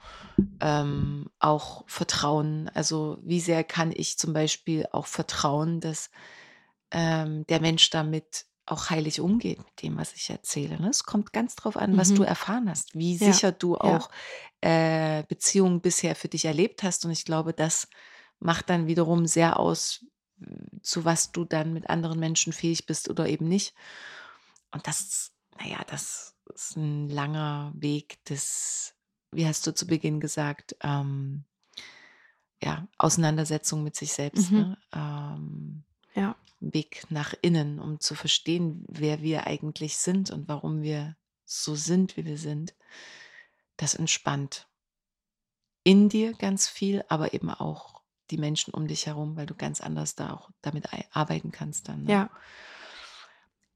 ähm, 0.60 1.30
auch 1.38 1.84
Vertrauen. 1.86 2.70
Also 2.72 3.18
wie 3.22 3.40
sehr 3.40 3.64
kann 3.64 3.92
ich 3.94 4.18
zum 4.18 4.32
Beispiel 4.32 4.86
auch 4.90 5.06
vertrauen, 5.06 5.80
dass 5.80 6.10
ähm, 6.90 7.46
der 7.48 7.60
Mensch 7.60 7.90
damit 7.90 8.46
auch 8.70 8.90
heilig 8.90 9.20
umgeht 9.20 9.58
mit 9.58 9.82
dem, 9.82 9.96
was 9.96 10.14
ich 10.14 10.30
erzähle. 10.30 10.80
Ne? 10.80 10.88
Es 10.90 11.04
kommt 11.04 11.32
ganz 11.32 11.56
drauf 11.56 11.76
an, 11.76 11.96
was 11.96 12.10
Mhm. 12.10 12.14
du 12.16 12.22
erfahren 12.24 12.68
hast, 12.70 12.94
wie 12.94 13.16
Ja, 13.16 13.32
sicher 13.32 13.52
du 13.52 13.74
ja. 13.74 13.80
auch 13.80 14.10
äh, 14.60 15.22
Beziehungen 15.28 15.80
bisher 15.80 16.14
für 16.14 16.28
dich 16.28 16.44
erlebt 16.44 16.82
hast. 16.82 17.04
Und 17.04 17.10
ich 17.10 17.24
glaube, 17.24 17.52
das 17.52 17.88
macht 18.40 18.70
dann 18.70 18.86
wiederum 18.86 19.26
sehr 19.26 19.58
aus, 19.58 20.04
zu 20.82 21.04
was 21.04 21.32
du 21.32 21.44
dann 21.44 21.72
mit 21.72 21.90
anderen 21.90 22.20
Menschen 22.20 22.52
fähig 22.52 22.86
bist 22.86 23.08
oder 23.10 23.28
eben 23.28 23.48
nicht. 23.48 23.74
Und 24.70 24.86
das, 24.86 25.32
naja, 25.58 25.78
das 25.88 26.36
ist 26.54 26.76
ein 26.76 27.08
langer 27.08 27.72
Weg 27.74 28.24
des, 28.26 28.94
wie 29.32 29.46
hast 29.46 29.66
du 29.66 29.74
zu 29.74 29.86
Beginn 29.86 30.20
gesagt, 30.20 30.76
ähm, 30.82 31.44
ja, 32.62 32.86
Auseinandersetzung 32.98 33.82
mit 33.84 33.94
sich 33.96 34.12
selbst. 34.12 34.50
Mhm. 34.50 34.58
Ne? 34.58 34.78
Ähm, 34.94 35.84
Ja. 35.84 35.87
Weg 36.60 37.04
nach 37.10 37.34
innen, 37.42 37.78
um 37.78 38.00
zu 38.00 38.14
verstehen, 38.14 38.84
wer 38.88 39.22
wir 39.22 39.46
eigentlich 39.46 39.96
sind 39.98 40.30
und 40.30 40.48
warum 40.48 40.82
wir 40.82 41.16
so 41.44 41.74
sind, 41.74 42.16
wie 42.16 42.24
wir 42.24 42.38
sind. 42.38 42.74
Das 43.76 43.94
entspannt 43.94 44.68
in 45.84 46.08
dir 46.08 46.32
ganz 46.34 46.68
viel, 46.68 47.04
aber 47.08 47.32
eben 47.32 47.50
auch 47.50 48.02
die 48.30 48.38
Menschen 48.38 48.74
um 48.74 48.88
dich 48.88 49.06
herum, 49.06 49.36
weil 49.36 49.46
du 49.46 49.54
ganz 49.54 49.80
anders 49.80 50.14
da 50.14 50.32
auch 50.34 50.50
damit 50.60 50.92
ei- 50.92 51.06
arbeiten 51.12 51.50
kannst 51.52 51.88
dann. 51.88 52.04
Ne? 52.04 52.12
Ja. 52.12 52.30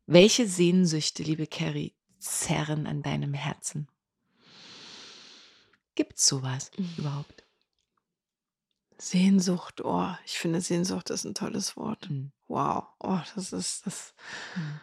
Welche 0.06 0.46
Sehnsüchte, 0.46 1.22
liebe 1.22 1.46
Carrie, 1.46 1.94
zerren 2.18 2.86
an 2.86 3.02
deinem 3.02 3.32
Herzen? 3.32 3.88
Gibt 5.94 6.18
es 6.18 6.26
sowas 6.26 6.70
Mhm. 6.76 6.94
überhaupt? 6.98 7.41
Sehnsucht, 9.02 9.84
oh, 9.84 10.08
ich 10.24 10.38
finde 10.38 10.60
Sehnsucht 10.60 11.10
ist 11.10 11.24
ein 11.24 11.34
tolles 11.34 11.76
Wort. 11.76 12.08
Hm. 12.08 12.30
Wow, 12.46 12.84
oh, 13.00 13.18
das 13.34 13.52
ist 13.52 13.84
das. 13.84 14.14
Hm. 14.54 14.80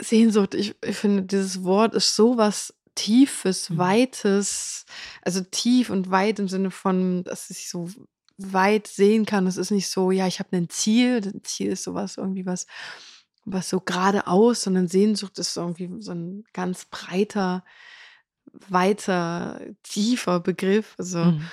Sehnsucht, 0.00 0.54
ich, 0.54 0.74
ich 0.82 0.96
finde, 0.96 1.24
dieses 1.24 1.64
Wort 1.64 1.94
ist 1.94 2.16
so 2.16 2.38
was 2.38 2.74
Tiefes, 2.94 3.68
Mhm. 3.68 3.78
Weites, 3.78 4.86
also 5.20 5.42
tief 5.42 5.90
und 5.90 6.10
weit 6.10 6.38
im 6.38 6.48
Sinne 6.48 6.70
von, 6.70 7.24
dass 7.24 7.50
ich 7.50 7.68
so 7.68 7.90
weit 8.38 8.86
sehen 8.86 9.26
kann. 9.26 9.46
Es 9.46 9.58
ist 9.58 9.70
nicht 9.70 9.90
so, 9.90 10.10
ja, 10.10 10.26
ich 10.26 10.38
habe 10.38 10.56
ein 10.56 10.70
Ziel. 10.70 11.20
Ein 11.22 11.44
Ziel 11.44 11.72
ist 11.72 11.82
sowas 11.84 12.16
irgendwie 12.16 12.46
was, 12.46 12.66
was 13.44 13.68
so 13.68 13.80
geradeaus, 13.80 14.62
sondern 14.62 14.88
Sehnsucht 14.88 15.38
ist 15.38 15.56
irgendwie 15.58 15.90
so 16.00 16.12
ein 16.12 16.44
ganz 16.54 16.86
breiter, 16.86 17.64
weiter, 18.68 19.60
tiefer 19.82 20.40
Begriff. 20.40 20.94
Also, 20.96 21.18
Mhm. 21.18 21.44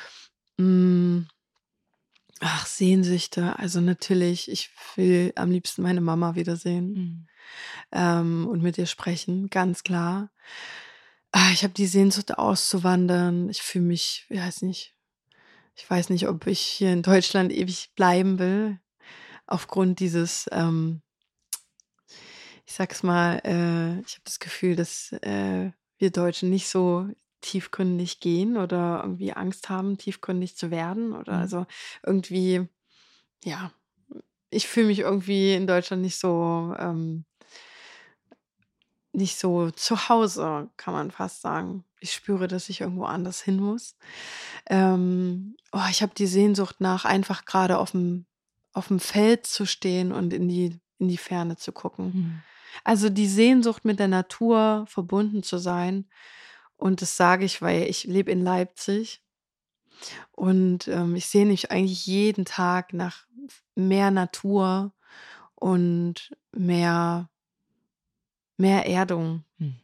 Mh, 0.57 1.25
ach, 2.39 2.65
Sehnsüchte. 2.65 3.57
Also 3.59 3.81
natürlich, 3.81 4.49
ich 4.51 4.69
will 4.95 5.31
am 5.35 5.51
liebsten 5.51 5.81
meine 5.81 6.01
Mama 6.01 6.35
wiedersehen 6.35 6.93
Mhm. 6.93 7.27
ähm, 7.91 8.47
und 8.47 8.63
mit 8.63 8.77
ihr 8.77 8.85
sprechen, 8.87 9.49
ganz 9.49 9.83
klar. 9.83 10.31
Ah, 11.31 11.51
Ich 11.53 11.63
habe 11.63 11.73
die 11.73 11.87
Sehnsucht 11.87 12.37
auszuwandern. 12.37 13.49
Ich 13.49 13.61
fühle 13.61 13.85
mich, 13.85 14.25
ich 14.29 14.39
weiß 14.39 14.61
nicht, 14.63 14.95
ich 15.75 15.89
weiß 15.89 16.09
nicht, 16.09 16.27
ob 16.27 16.47
ich 16.47 16.61
hier 16.61 16.93
in 16.93 17.03
Deutschland 17.03 17.51
ewig 17.53 17.91
bleiben 17.95 18.39
will, 18.39 18.79
aufgrund 19.47 19.99
dieses, 19.99 20.47
ähm, 20.51 21.01
ich 22.65 22.73
sag's 22.73 23.03
mal, 23.03 23.41
äh, 23.45 23.99
ich 24.01 24.13
habe 24.15 24.23
das 24.25 24.39
Gefühl, 24.39 24.75
dass 24.75 25.13
äh, 25.21 25.71
wir 25.97 26.11
Deutschen 26.11 26.49
nicht 26.49 26.67
so 26.67 27.07
tiefgründig 27.41 28.19
gehen 28.19 28.57
oder 28.57 29.01
irgendwie 29.03 29.33
Angst 29.33 29.69
haben, 29.69 29.97
tiefgründig 29.97 30.55
zu 30.57 30.71
werden 30.71 31.13
oder 31.13 31.33
Mhm. 31.33 31.39
also 31.39 31.65
irgendwie, 32.05 32.67
ja, 33.43 33.71
ich 34.49 34.67
fühle 34.67 34.87
mich 34.87 34.99
irgendwie 34.99 35.53
in 35.53 35.67
Deutschland 35.67 36.01
nicht 36.01 36.17
so, 36.17 36.75
ähm, 36.79 37.25
nicht 39.13 39.37
so 39.37 39.71
zu 39.71 40.09
Hause, 40.09 40.69
kann 40.77 40.93
man 40.93 41.11
fast 41.11 41.41
sagen. 41.41 41.83
Ich 41.99 42.13
spüre, 42.13 42.47
dass 42.47 42.69
ich 42.69 42.81
irgendwo 42.81 43.05
anders 43.05 43.41
hin 43.41 43.57
muss. 43.57 43.95
Ähm, 44.67 45.57
oh, 45.71 45.81
ich 45.89 46.01
habe 46.01 46.13
die 46.15 46.27
Sehnsucht 46.27 46.79
nach 46.79 47.05
einfach 47.05 47.45
gerade 47.45 47.77
auf 47.79 47.91
dem 47.91 48.25
auf 48.73 48.89
dem 48.89 48.99
Feld 48.99 49.47
zu 49.47 49.65
stehen 49.65 50.11
und 50.11 50.33
in 50.33 50.47
die 50.47 50.79
in 50.99 51.07
die 51.07 51.17
Ferne 51.17 51.57
zu 51.57 51.71
gucken. 51.71 52.05
Mhm. 52.05 52.41
Also 52.83 53.09
die 53.09 53.27
Sehnsucht 53.27 53.85
mit 53.85 53.99
der 53.99 54.07
Natur 54.07 54.85
verbunden 54.87 55.41
zu 55.41 55.57
sein. 55.57 56.07
Und 56.77 57.01
das 57.01 57.17
sage 57.17 57.43
ich, 57.45 57.61
weil 57.61 57.83
ich 57.83 58.03
lebe 58.05 58.31
in 58.31 58.41
Leipzig 58.43 59.21
und 60.31 60.87
ähm, 60.87 61.15
ich 61.15 61.27
sehne 61.27 61.51
mich 61.51 61.71
eigentlich 61.71 62.05
jeden 62.05 62.45
Tag 62.45 62.93
nach 62.93 63.25
mehr 63.75 64.11
Natur 64.11 64.93
und 65.55 66.35
mehr, 66.51 67.29
mehr 68.57 68.85
Erdung, 68.85 69.43
Mhm. 69.57 69.75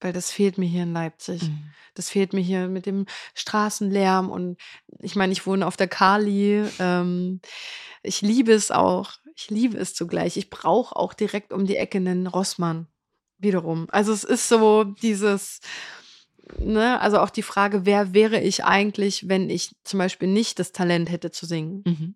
weil 0.00 0.12
das 0.12 0.30
fehlt 0.30 0.56
mir 0.58 0.66
hier 0.66 0.84
in 0.84 0.92
Leipzig. 0.92 1.42
Mhm. 1.42 1.70
Das 1.94 2.10
fehlt 2.10 2.32
mir 2.32 2.40
hier 2.40 2.68
mit 2.68 2.86
dem 2.86 3.06
Straßenlärm 3.34 4.30
und 4.30 4.56
ich 5.00 5.16
meine, 5.16 5.32
ich 5.32 5.46
wohne 5.46 5.66
auf 5.66 5.76
der 5.76 5.88
Kali. 5.88 6.64
Ähm, 6.78 7.40
ich 8.04 8.22
liebe 8.22 8.52
es 8.52 8.70
auch. 8.70 9.14
Ich 9.34 9.50
liebe 9.50 9.76
es 9.78 9.94
zugleich. 9.94 10.36
Ich 10.36 10.50
brauche 10.50 10.94
auch 10.94 11.12
direkt 11.12 11.52
um 11.52 11.66
die 11.66 11.76
Ecke 11.76 11.98
einen 11.98 12.28
Rossmann. 12.28 12.86
Wiederum. 13.38 13.86
Also 13.90 14.12
es 14.12 14.24
ist 14.24 14.48
so 14.48 14.84
dieses, 14.84 15.60
ne, 16.58 17.00
also 17.00 17.18
auch 17.20 17.30
die 17.30 17.42
Frage, 17.42 17.86
wer 17.86 18.14
wäre 18.14 18.40
ich 18.40 18.64
eigentlich, 18.64 19.28
wenn 19.28 19.48
ich 19.50 19.76
zum 19.84 19.98
Beispiel 19.98 20.28
nicht 20.28 20.58
das 20.58 20.72
Talent 20.72 21.10
hätte 21.10 21.30
zu 21.30 21.46
singen? 21.46 21.84
Mhm. 21.86 22.14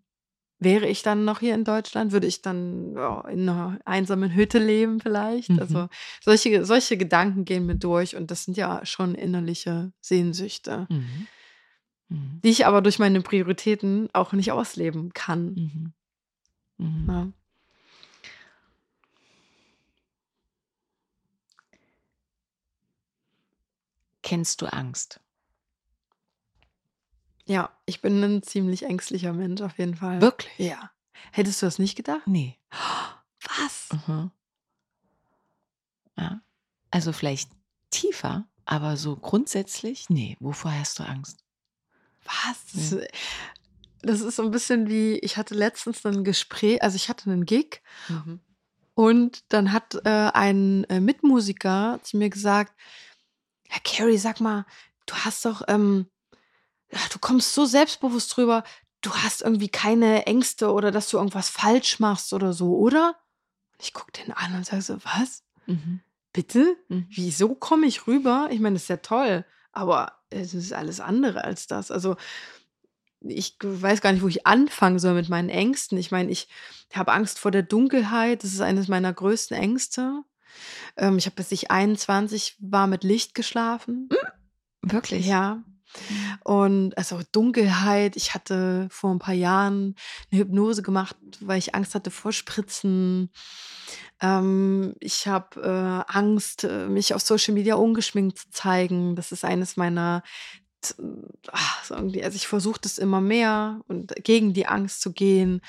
Wäre 0.58 0.86
ich 0.86 1.02
dann 1.02 1.24
noch 1.24 1.40
hier 1.40 1.54
in 1.54 1.64
Deutschland? 1.64 2.12
Würde 2.12 2.28
ich 2.28 2.40
dann 2.40 2.94
ja, 2.94 3.20
in 3.28 3.48
einer 3.48 3.80
einsamen 3.84 4.32
Hütte 4.32 4.60
leben 4.60 5.00
vielleicht? 5.00 5.50
Mhm. 5.50 5.58
Also 5.58 5.88
solche, 6.20 6.64
solche 6.64 6.96
Gedanken 6.96 7.44
gehen 7.44 7.66
mir 7.66 7.74
durch 7.74 8.14
und 8.14 8.30
das 8.30 8.44
sind 8.44 8.56
ja 8.56 8.84
schon 8.86 9.14
innerliche 9.16 9.92
Sehnsüchte, 10.00 10.86
Mhm. 10.88 11.26
Mhm. 12.08 12.40
die 12.44 12.50
ich 12.50 12.66
aber 12.66 12.80
durch 12.80 13.00
meine 13.00 13.22
Prioritäten 13.22 14.08
auch 14.12 14.32
nicht 14.32 14.52
ausleben 14.52 15.12
kann. 15.12 15.92
Mhm. 16.78 17.32
Kennst 24.32 24.62
du 24.62 24.66
Angst? 24.72 25.20
Ja, 27.44 27.76
ich 27.84 28.00
bin 28.00 28.24
ein 28.24 28.42
ziemlich 28.42 28.84
ängstlicher 28.84 29.34
Mensch 29.34 29.60
auf 29.60 29.76
jeden 29.76 29.94
Fall. 29.94 30.22
Wirklich? 30.22 30.70
Ja. 30.70 30.90
Hättest 31.32 31.60
du 31.60 31.66
das 31.66 31.78
nicht 31.78 31.96
gedacht? 31.96 32.26
Nee. 32.26 32.58
Was? 33.42 33.90
Mhm. 34.06 34.30
Ja. 36.16 36.40
Also 36.90 37.12
vielleicht 37.12 37.50
tiefer, 37.90 38.48
aber 38.64 38.96
so 38.96 39.16
grundsätzlich, 39.16 40.08
nee. 40.08 40.38
Wovor 40.40 40.72
hast 40.72 40.98
du 40.98 41.02
Angst? 41.02 41.44
Was? 42.24 42.72
Das, 42.72 43.08
das 44.00 44.20
ist 44.22 44.36
so 44.36 44.44
ein 44.44 44.50
bisschen 44.50 44.88
wie, 44.88 45.18
ich 45.18 45.36
hatte 45.36 45.54
letztens 45.54 46.06
ein 46.06 46.24
Gespräch, 46.24 46.82
also 46.82 46.96
ich 46.96 47.10
hatte 47.10 47.30
einen 47.30 47.44
Gig 47.44 47.82
und 48.94 49.44
dann 49.52 49.72
hat 49.72 49.94
äh, 50.06 50.30
ein 50.32 50.84
äh, 50.84 51.00
Mitmusiker 51.00 52.00
zu 52.02 52.16
mir 52.16 52.30
gesagt, 52.30 52.72
Herr 53.72 53.80
Carey, 53.84 54.18
sag 54.18 54.38
mal, 54.38 54.66
du 55.06 55.14
hast 55.14 55.46
doch, 55.46 55.62
ähm, 55.66 56.06
ja, 56.92 56.98
du 57.10 57.18
kommst 57.18 57.54
so 57.54 57.64
selbstbewusst 57.64 58.36
drüber, 58.36 58.64
du 59.00 59.10
hast 59.14 59.40
irgendwie 59.40 59.70
keine 59.70 60.26
Ängste 60.26 60.70
oder 60.70 60.90
dass 60.90 61.08
du 61.08 61.16
irgendwas 61.16 61.48
falsch 61.48 61.98
machst 61.98 62.34
oder 62.34 62.52
so, 62.52 62.76
oder? 62.76 63.16
Und 63.72 63.82
ich 63.82 63.94
gucke 63.94 64.12
den 64.12 64.30
an 64.34 64.54
und 64.54 64.66
sage 64.66 64.82
so, 64.82 64.98
was? 65.04 65.42
Mhm. 65.64 66.00
Bitte? 66.34 66.76
Mhm. 66.88 67.06
Wieso 67.08 67.54
komme 67.54 67.86
ich 67.86 68.06
rüber? 68.06 68.48
Ich 68.50 68.60
meine, 68.60 68.74
das 68.74 68.82
ist 68.82 68.88
ja 68.88 68.98
toll, 68.98 69.46
aber 69.72 70.18
es 70.28 70.52
ist 70.52 70.74
alles 70.74 71.00
andere 71.00 71.42
als 71.42 71.66
das. 71.66 71.90
Also 71.90 72.16
ich 73.20 73.56
weiß 73.62 74.02
gar 74.02 74.12
nicht, 74.12 74.22
wo 74.22 74.28
ich 74.28 74.46
anfangen 74.46 74.98
soll 74.98 75.14
mit 75.14 75.30
meinen 75.30 75.48
Ängsten. 75.48 75.96
Ich 75.96 76.10
meine, 76.10 76.30
ich 76.30 76.46
habe 76.92 77.12
Angst 77.12 77.38
vor 77.38 77.50
der 77.50 77.62
Dunkelheit. 77.62 78.44
Das 78.44 78.52
ist 78.52 78.60
eines 78.60 78.88
meiner 78.88 79.14
größten 79.14 79.56
Ängste. 79.56 80.24
Ähm, 80.96 81.18
ich 81.18 81.26
habe, 81.26 81.36
bis 81.36 81.52
ich 81.52 81.70
21 81.70 82.56
war, 82.60 82.86
mit 82.86 83.04
Licht 83.04 83.34
geschlafen. 83.34 84.08
Wirklich? 84.82 85.26
Ja. 85.26 85.62
Und 86.44 86.96
also 86.96 87.20
Dunkelheit. 87.32 88.16
Ich 88.16 88.34
hatte 88.34 88.88
vor 88.90 89.10
ein 89.10 89.18
paar 89.18 89.34
Jahren 89.34 89.94
eine 90.30 90.40
Hypnose 90.40 90.82
gemacht, 90.82 91.16
weil 91.40 91.58
ich 91.58 91.74
Angst 91.74 91.94
hatte 91.94 92.10
vor 92.10 92.32
Spritzen. 92.32 93.30
Ähm, 94.20 94.94
ich 95.00 95.26
habe 95.26 95.60
äh, 95.60 96.12
Angst, 96.12 96.64
äh, 96.64 96.86
mich 96.88 97.14
auf 97.14 97.20
Social 97.20 97.54
Media 97.54 97.74
ungeschminkt 97.74 98.38
zu 98.38 98.50
zeigen. 98.50 99.16
Das 99.16 99.32
ist 99.32 99.44
eines 99.44 99.76
meiner 99.76 100.22
ach, 101.50 101.90
irgendwie, 101.90 102.24
also 102.24 102.36
ich 102.36 102.46
versuche 102.46 102.80
das 102.80 102.98
immer 102.98 103.20
mehr 103.20 103.80
und 103.88 104.14
gegen 104.24 104.52
die 104.52 104.66
Angst 104.66 105.00
zu 105.00 105.12
gehen. 105.12 105.60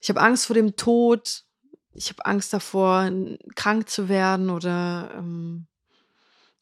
Ich 0.00 0.08
habe 0.08 0.20
Angst 0.20 0.46
vor 0.46 0.54
dem 0.54 0.76
Tod. 0.76 1.44
Ich 1.98 2.10
habe 2.10 2.24
Angst 2.26 2.52
davor, 2.52 3.10
krank 3.56 3.88
zu 3.88 4.08
werden 4.08 4.50
oder 4.50 5.10
ähm, 5.16 5.66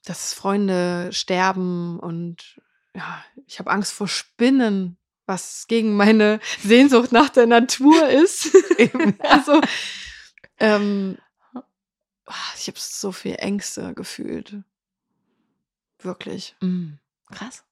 dass 0.03 0.33
Freunde 0.33 1.13
sterben 1.13 2.01
und 2.01 2.59
ja, 2.95 3.23
ich 3.47 3.59
habe 3.59 3.71
Angst 3.71 3.93
vor 3.93 4.09
Spinnen, 4.09 4.97
was 5.27 5.67
gegen 5.69 5.95
meine 5.95 6.41
Sehnsucht 6.63 7.13
nach 7.13 7.29
der 7.29 7.47
Natur 7.47 8.09
ist. 8.09 8.57
also 9.19 9.61
ähm, 10.59 11.19
ah, 11.53 12.35
ich 12.57 12.67
habe 12.69 12.79
so 12.79 13.13
viel 13.13 13.35
Ängste 13.35 13.93
gefühlt. 13.93 14.57
Wirklich. 15.99 16.57
Mhm. 16.63 16.99
Krass. 17.31 17.63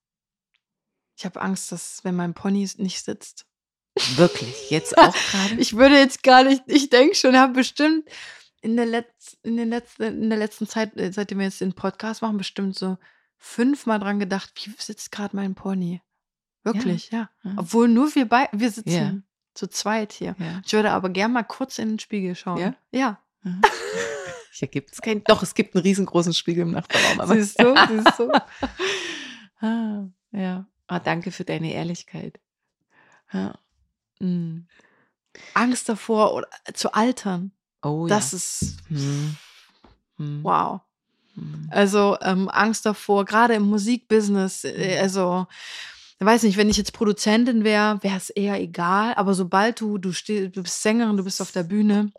Ich 1.16 1.24
habe 1.24 1.40
Angst, 1.40 1.72
dass 1.72 2.04
wenn 2.04 2.14
mein 2.14 2.34
Pony 2.34 2.68
nicht 2.76 3.02
sitzt. 3.02 3.46
Wirklich? 4.16 4.70
Jetzt 4.70 4.96
auch 4.98 5.14
gerade? 5.14 5.54
Ich 5.58 5.76
würde 5.76 5.96
jetzt 5.96 6.22
gar 6.22 6.44
nicht, 6.44 6.62
ich 6.66 6.90
denke 6.90 7.14
schon, 7.14 7.36
habe 7.36 7.52
bestimmt 7.52 8.08
in 8.60 8.76
der, 8.76 8.86
Letz-, 8.86 9.36
in, 9.42 9.56
den 9.56 9.68
letzten, 9.68 10.02
in 10.02 10.30
der 10.30 10.38
letzten 10.38 10.66
Zeit, 10.66 10.96
äh, 10.96 11.12
seitdem 11.12 11.38
wir 11.38 11.46
jetzt 11.46 11.60
den 11.60 11.74
Podcast 11.74 12.22
machen, 12.22 12.38
bestimmt 12.38 12.76
so 12.76 12.96
fünfmal 13.36 13.98
dran 13.98 14.18
gedacht, 14.18 14.52
wie 14.54 14.72
sitzt 14.78 15.12
gerade 15.12 15.36
mein 15.36 15.54
Pony? 15.54 16.00
Wirklich, 16.62 17.10
ja. 17.10 17.28
Ja. 17.42 17.52
Obwohl 17.58 17.88
nur 17.88 18.14
wir 18.14 18.26
bei, 18.26 18.48
wir 18.52 18.70
sitzen 18.70 18.90
Ja. 18.90 19.14
zu 19.52 19.66
zweit 19.66 20.12
hier. 20.12 20.34
Ja. 20.38 20.62
Ich 20.64 20.72
würde 20.72 20.92
aber 20.92 21.10
gern 21.10 21.32
mal 21.32 21.42
kurz 21.42 21.78
in 21.78 21.90
den 21.90 21.98
Spiegel 21.98 22.34
schauen. 22.34 22.58
Ja? 22.58 22.74
Ja. 22.90 23.20
Mhm. 23.42 23.60
Hier 24.52 24.68
gibt 24.68 24.92
es 24.92 25.02
keinen. 25.02 25.24
Doch, 25.24 25.42
es 25.42 25.54
gibt 25.54 25.74
einen 25.74 25.82
riesengroßen 25.82 26.32
Spiegel 26.32 26.62
im 26.62 26.70
Nachbarraum. 26.70 27.20
Aber 27.20 27.34
Siehst 27.34 27.60
du, 27.60 27.74
siehst 27.88 28.18
du. 28.20 28.30
ah, 29.66 30.06
ja. 30.30 30.66
Ah, 30.86 31.00
danke 31.00 31.32
für 31.32 31.44
deine 31.44 31.72
Ehrlichkeit. 31.72 32.38
Ja. 33.32 33.58
Mhm. 34.24 34.66
Angst 35.54 35.88
davor 35.88 36.34
oder 36.34 36.48
zu 36.74 36.92
altern. 36.92 37.52
Oh 37.82 38.06
das 38.08 38.32
ja. 38.32 38.36
ist 38.36 38.76
Mhm. 38.88 39.36
Mhm. 40.16 40.44
wow. 40.44 40.80
Mhm. 41.34 41.68
Also 41.70 42.16
ähm, 42.22 42.48
Angst 42.48 42.86
davor, 42.86 43.24
gerade 43.24 43.54
im 43.54 43.64
Musikbusiness, 43.64 44.64
äh, 44.64 44.98
also 45.00 45.46
ich 46.18 46.26
weiß 46.26 46.44
nicht, 46.44 46.56
wenn 46.56 46.70
ich 46.70 46.76
jetzt 46.76 46.92
Produzentin 46.92 47.64
wäre, 47.64 48.02
wäre 48.02 48.16
es 48.16 48.30
eher 48.30 48.60
egal, 48.60 49.14
aber 49.14 49.34
sobald 49.34 49.80
du, 49.80 49.98
du 49.98 50.12
stehst, 50.12 50.56
du 50.56 50.62
bist 50.62 50.80
Sängerin, 50.80 51.16
du 51.16 51.24
bist 51.24 51.42
auf 51.42 51.50
der 51.50 51.64
Bühne 51.64 52.12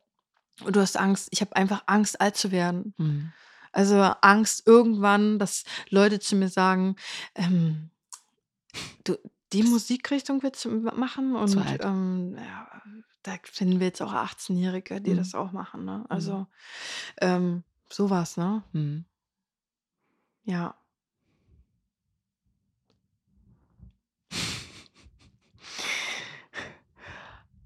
und 0.64 0.76
du 0.76 0.82
hast 0.82 0.98
Angst, 0.98 1.30
ich 1.32 1.42
habe 1.42 1.56
einfach 1.56 1.84
Angst, 1.86 2.20
alt 2.20 2.36
zu 2.36 2.52
werden. 2.52 2.94
Mhm. 2.98 3.32
Also 3.72 4.00
Angst 4.22 4.64
irgendwann, 4.66 5.40
dass 5.40 5.64
Leute 5.90 6.20
zu 6.20 6.36
mir 6.36 6.50
sagen, 6.50 6.96
ähm, 7.36 7.90
du, 9.04 9.18
die 9.54 9.64
Musikrichtung 9.64 10.44
willst 10.44 10.66
du 10.66 10.70
machen 10.70 11.36
und 11.36 11.56
ähm, 11.82 12.36
ja, 12.38 12.68
da 13.24 13.36
finden 13.44 13.80
wir 13.80 13.88
jetzt 13.88 14.02
auch 14.02 14.14
18-Jährige, 14.14 15.02
die 15.02 15.12
mhm. 15.12 15.18
das 15.18 15.36
auch 15.36 15.52
machen. 15.52 15.86
Ne? 15.86 16.06
Also 16.10 16.40
mhm. 16.40 16.48
ähm, 17.22 17.64
sowas, 17.90 18.38
ne? 18.38 18.64
Mhm. 18.72 19.06
Ja. 20.44 20.76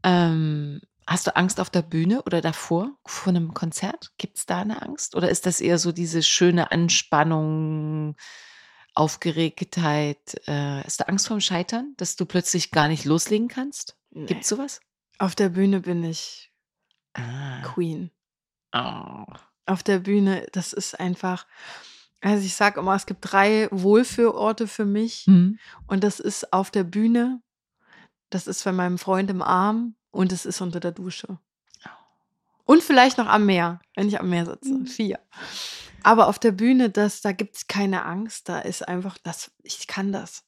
ähm, 0.03 0.79
hast 1.07 1.27
du 1.27 1.35
Angst 1.35 1.59
auf 1.59 1.69
der 1.69 1.81
Bühne 1.81 2.21
oder 2.23 2.39
davor, 2.41 2.91
vor 3.05 3.31
einem 3.31 3.53
Konzert? 3.53 4.11
Gibt 4.17 4.37
es 4.37 4.45
da 4.45 4.61
eine 4.61 4.81
Angst? 4.81 5.15
Oder 5.15 5.29
ist 5.29 5.45
das 5.45 5.59
eher 5.59 5.77
so 5.77 5.91
diese 5.91 6.23
schöne 6.23 6.71
Anspannung? 6.71 8.15
Aufgeregtheit? 8.99 10.41
Äh, 10.47 10.85
ist 10.85 10.99
da 10.99 11.05
Angst 11.05 11.27
vorm 11.27 11.41
Scheitern, 11.41 11.93
dass 11.97 12.15
du 12.15 12.25
plötzlich 12.25 12.71
gar 12.71 12.87
nicht 12.87 13.05
loslegen 13.05 13.47
kannst? 13.47 13.95
Gibt 14.11 14.43
es 14.43 14.49
sowas? 14.49 14.81
Auf 15.17 15.35
der 15.35 15.49
Bühne 15.49 15.81
bin 15.81 16.03
ich 16.03 16.49
Ah. 17.13 17.61
Queen. 17.63 18.11
Oh. 18.73 19.25
Auf 19.65 19.83
der 19.83 19.99
Bühne, 19.99 20.47
das 20.51 20.73
ist 20.73 20.99
einfach. 20.99 21.45
Also 22.21 22.45
ich 22.45 22.55
sage 22.55 22.79
immer, 22.79 22.95
es 22.95 23.05
gibt 23.05 23.19
drei 23.21 23.67
Wohlfühlorte 23.71 24.67
für 24.67 24.85
mich. 24.85 25.23
Hm. 25.25 25.57
Und 25.87 26.03
das 26.03 26.19
ist 26.19 26.51
auf 26.53 26.69
der 26.69 26.83
Bühne, 26.83 27.41
das 28.29 28.47
ist 28.47 28.63
bei 28.63 28.71
meinem 28.71 28.97
Freund 28.97 29.29
im 29.29 29.41
Arm 29.41 29.95
und 30.11 30.31
es 30.31 30.45
ist 30.45 30.61
unter 30.61 30.79
der 30.79 30.91
Dusche. 30.91 31.39
Und 32.65 32.83
vielleicht 32.83 33.17
noch 33.17 33.25
am 33.25 33.47
Meer, 33.47 33.79
wenn 33.95 34.07
ich 34.07 34.19
am 34.19 34.29
Meer 34.29 34.45
sitze. 34.45 34.85
Vier. 34.85 35.19
Aber 36.03 36.27
auf 36.27 36.39
der 36.39 36.51
Bühne, 36.51 36.89
das, 36.89 37.21
da 37.21 37.31
gibt 37.31 37.55
es 37.55 37.67
keine 37.67 38.05
Angst. 38.05 38.49
Da 38.49 38.59
ist 38.59 38.87
einfach, 38.87 39.17
das, 39.23 39.51
ich 39.63 39.87
kann 39.87 40.11
das. 40.11 40.43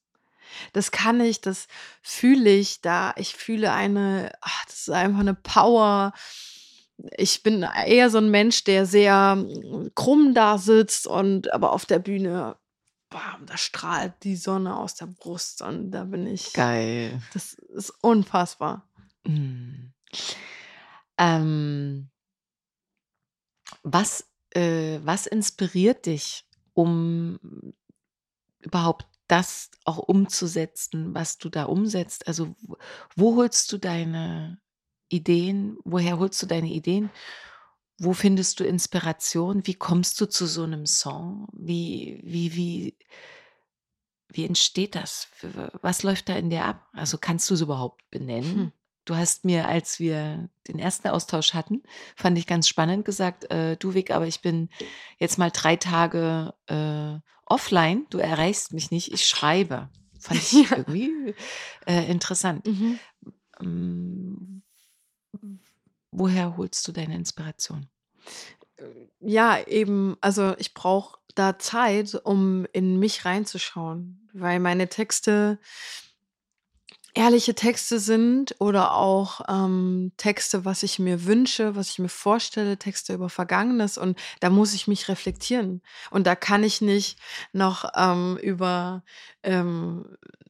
Das 0.74 0.92
kann 0.92 1.22
ich, 1.22 1.42
das 1.42 1.68
fühle 2.02 2.50
ich 2.50 2.82
da. 2.82 3.14
Ich 3.18 3.36
fühle 3.36 3.72
eine, 3.72 4.32
ach, 4.42 4.66
das 4.66 4.82
ist 4.82 4.90
einfach 4.90 5.20
eine 5.20 5.34
Power. 5.34 6.14
Ich 7.18 7.44
bin 7.44 7.64
eher 7.64 8.10
so 8.10 8.18
ein 8.18 8.30
Mensch, 8.30 8.64
der 8.64 8.86
sehr 8.86 9.36
mm, 9.36 9.92
krumm 9.96 10.34
da 10.34 10.58
sitzt 10.58 11.08
und 11.08 11.52
aber 11.54 11.72
auf 11.74 11.86
der 11.86 12.00
Bühne, 12.00 12.58
bam, 13.10 13.46
da 13.46 13.58
strahlt 13.58 14.14
die 14.24 14.36
Sonne 14.36 14.76
aus 14.76 14.96
der 14.96 15.08
Brust 15.08 15.62
und 15.62 15.92
da 15.92 16.04
bin 16.04 16.28
ich. 16.28 16.54
Geil. 16.54 17.22
Das 17.34 17.54
ist 17.54 17.92
unfassbar. 18.02 18.88
Hm. 19.26 19.94
Ähm, 21.18 22.10
was, 23.84 24.26
äh, 24.52 25.00
was 25.04 25.28
inspiriert 25.28 26.06
dich, 26.06 26.46
um 26.74 27.40
überhaupt 28.60 29.08
das 29.28 29.72
auch 29.86 29.98
umzusetzen, 29.98 31.14
was 31.16 31.38
du 31.38 31.50
da 31.50 31.64
umsetzt? 31.64 32.28
Also 32.28 32.56
wo, 33.16 33.36
holst 33.36 33.72
du 33.72 33.78
deine 33.78 34.60
Ideen? 35.10 35.78
Woher 35.84 36.20
holst 36.20 36.42
du 36.42 36.48
deine 36.48 36.70
Ideen? 36.70 37.10
Wo 37.98 38.14
findest 38.14 38.60
du 38.60 38.66
Inspiration? 38.66 39.66
Wie 39.66 39.76
kommst 39.76 40.20
du 40.20 40.26
zu 40.26 40.48
so 40.48 40.64
einem 40.64 40.86
Song? 40.86 41.48
Wie, 41.54 42.20
wie, 42.24 42.56
wie, 42.56 42.98
wie 44.30 44.46
entsteht 44.46 44.96
das? 44.96 45.28
Was 45.82 46.04
läuft 46.04 46.28
da 46.28 46.36
in 46.36 46.50
dir 46.50 46.66
ab? 46.66 46.88
Also 46.94 47.18
kannst 47.18 47.50
du 47.50 47.54
es 47.54 47.62
überhaupt 47.62 48.10
benennen? 48.10 48.56
Hm. 48.56 48.72
Du 49.06 49.16
hast 49.16 49.46
mir, 49.46 49.68
als 49.68 50.00
wir 50.00 50.50
den 50.68 50.78
ersten 50.78 51.08
Austausch 51.08 51.54
hatten, 51.54 51.82
fand 52.16 52.38
ich 52.38 52.46
ganz 52.46 52.68
spannend 52.68 53.04
gesagt, 53.04 53.50
äh, 53.52 53.76
du 53.78 53.94
Vic, 53.94 54.12
aber 54.12 54.28
ich 54.28 54.42
bin 54.42 54.70
jetzt 55.18 55.38
mal 55.40 55.50
drei 55.50 55.76
Tage 55.76 56.54
äh, 56.68 57.20
offline, 57.46 58.06
du 58.12 58.20
erreichst 58.20 58.74
mich 58.74 58.92
nicht, 58.92 59.12
ich 59.12 59.28
schreibe. 59.28 59.90
Fand 60.20 60.40
ich 60.42 60.54
Ja. 60.54 60.78
irgendwie 60.78 61.34
äh, 61.88 62.10
interessant. 62.12 62.66
Mhm. 62.68 63.00
Ähm, 63.60 64.62
woher 66.12 66.58
holst 66.58 66.88
du 66.88 66.92
deine 66.92 67.16
Inspiration? 67.16 67.88
Ja, 69.20 69.60
eben, 69.68 70.18
also 70.22 70.56
ich 70.58 70.74
brauche 70.74 71.20
da 71.36 71.58
Zeit, 71.60 72.20
um 72.24 72.66
in 72.74 73.00
mich 73.00 73.26
reinzuschauen, 73.26 74.30
weil 74.34 74.60
meine 74.60 74.90
Texte 74.90 75.60
ehrliche 77.14 77.56
Texte 77.56 78.00
sind 78.00 78.56
oder 78.60 78.94
auch 78.96 79.42
ähm, 79.50 80.12
Texte, 80.18 80.66
was 80.66 80.84
ich 80.84 81.00
mir 81.00 81.26
wünsche, 81.26 81.76
was 81.76 81.90
ich 81.90 82.00
mir 82.00 82.10
vorstelle, 82.10 82.78
Texte 82.78 83.14
über 83.14 83.30
Vergangenes 83.30 83.98
und 83.98 84.18
da 84.40 84.50
muss 84.50 84.74
ich 84.74 84.88
mich 84.88 85.08
reflektieren 85.08 85.82
und 86.10 86.26
da 86.28 86.36
kann 86.36 86.64
ich 86.64 86.82
nicht 86.82 87.20
noch 87.54 87.86
ähm, 87.96 88.38
über, 88.42 89.04
ähm, 89.44 90.06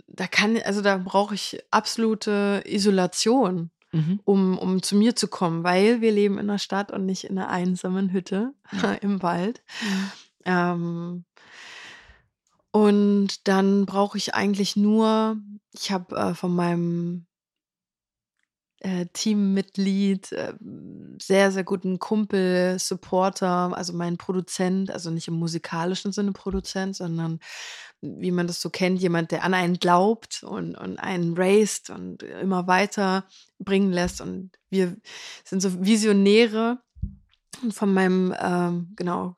da 0.08 0.28
kann, 0.28 0.58
also 0.64 0.82
da 0.82 0.98
brauche 0.98 1.36
ich 1.36 1.64
absolute 1.72 2.64
Isolation 2.66 3.72
Mhm. 3.94 4.22
um, 4.24 4.58
um 4.58 4.82
zu 4.82 4.96
mir 4.96 5.18
zu 5.18 5.28
kommen, 5.28 5.66
weil 5.66 6.00
wir 6.00 6.14
leben 6.14 6.38
in 6.38 6.48
der 6.48 6.60
Stadt 6.60 6.92
und 6.92 7.06
nicht 7.06 7.26
in 7.26 7.38
einer 7.38 7.50
einsamen 7.50 8.14
Hütte 8.14 8.54
im 9.02 9.22
Wald. 9.22 9.62
Ähm, 10.46 11.26
und 12.72 13.48
dann 13.48 13.86
brauche 13.86 14.18
ich 14.18 14.34
eigentlich 14.34 14.76
nur, 14.76 15.38
ich 15.74 15.92
habe 15.92 16.16
äh, 16.16 16.34
von 16.34 16.56
meinem 16.56 17.26
äh, 18.80 19.06
Teammitglied, 19.14 20.32
äh, 20.32 20.54
sehr, 21.22 21.52
sehr 21.52 21.64
guten 21.64 22.00
Kumpel, 22.00 22.80
Supporter, 22.80 23.76
also 23.76 23.94
mein 23.94 24.18
Produzent, 24.18 24.90
also 24.90 25.12
nicht 25.12 25.28
im 25.28 25.36
musikalischen 25.36 26.12
Sinne 26.12 26.32
Produzent, 26.32 26.96
sondern 26.96 27.40
wie 28.02 28.32
man 28.32 28.48
das 28.48 28.62
so 28.62 28.70
kennt, 28.72 29.00
jemand, 29.00 29.32
der 29.32 29.44
an 29.44 29.54
einen 29.54 29.78
glaubt 29.78 30.42
und, 30.44 30.76
und 30.76 30.98
einen 30.98 31.36
raised 31.38 31.92
und 31.92 32.24
immer 32.24 32.66
weiter 32.68 33.26
bringen 33.60 33.92
lässt. 33.92 34.22
Und 34.22 34.52
wir 34.70 34.98
sind 35.44 35.62
so 35.62 35.84
Visionäre. 35.84 36.80
Und 37.62 37.74
von 37.76 37.94
meinem, 37.94 38.34
ähm, 38.42 38.94
genau, 38.96 39.36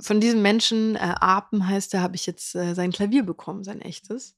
von 0.00 0.20
diesem 0.20 0.42
Menschen, 0.42 0.96
äh, 0.96 0.98
Apen 0.98 1.66
heißt 1.66 1.94
er, 1.94 2.02
habe 2.02 2.16
ich 2.16 2.26
jetzt 2.26 2.54
äh, 2.54 2.74
sein 2.74 2.92
Klavier 2.92 3.22
bekommen, 3.24 3.64
sein 3.64 3.80
echtes. 3.80 4.36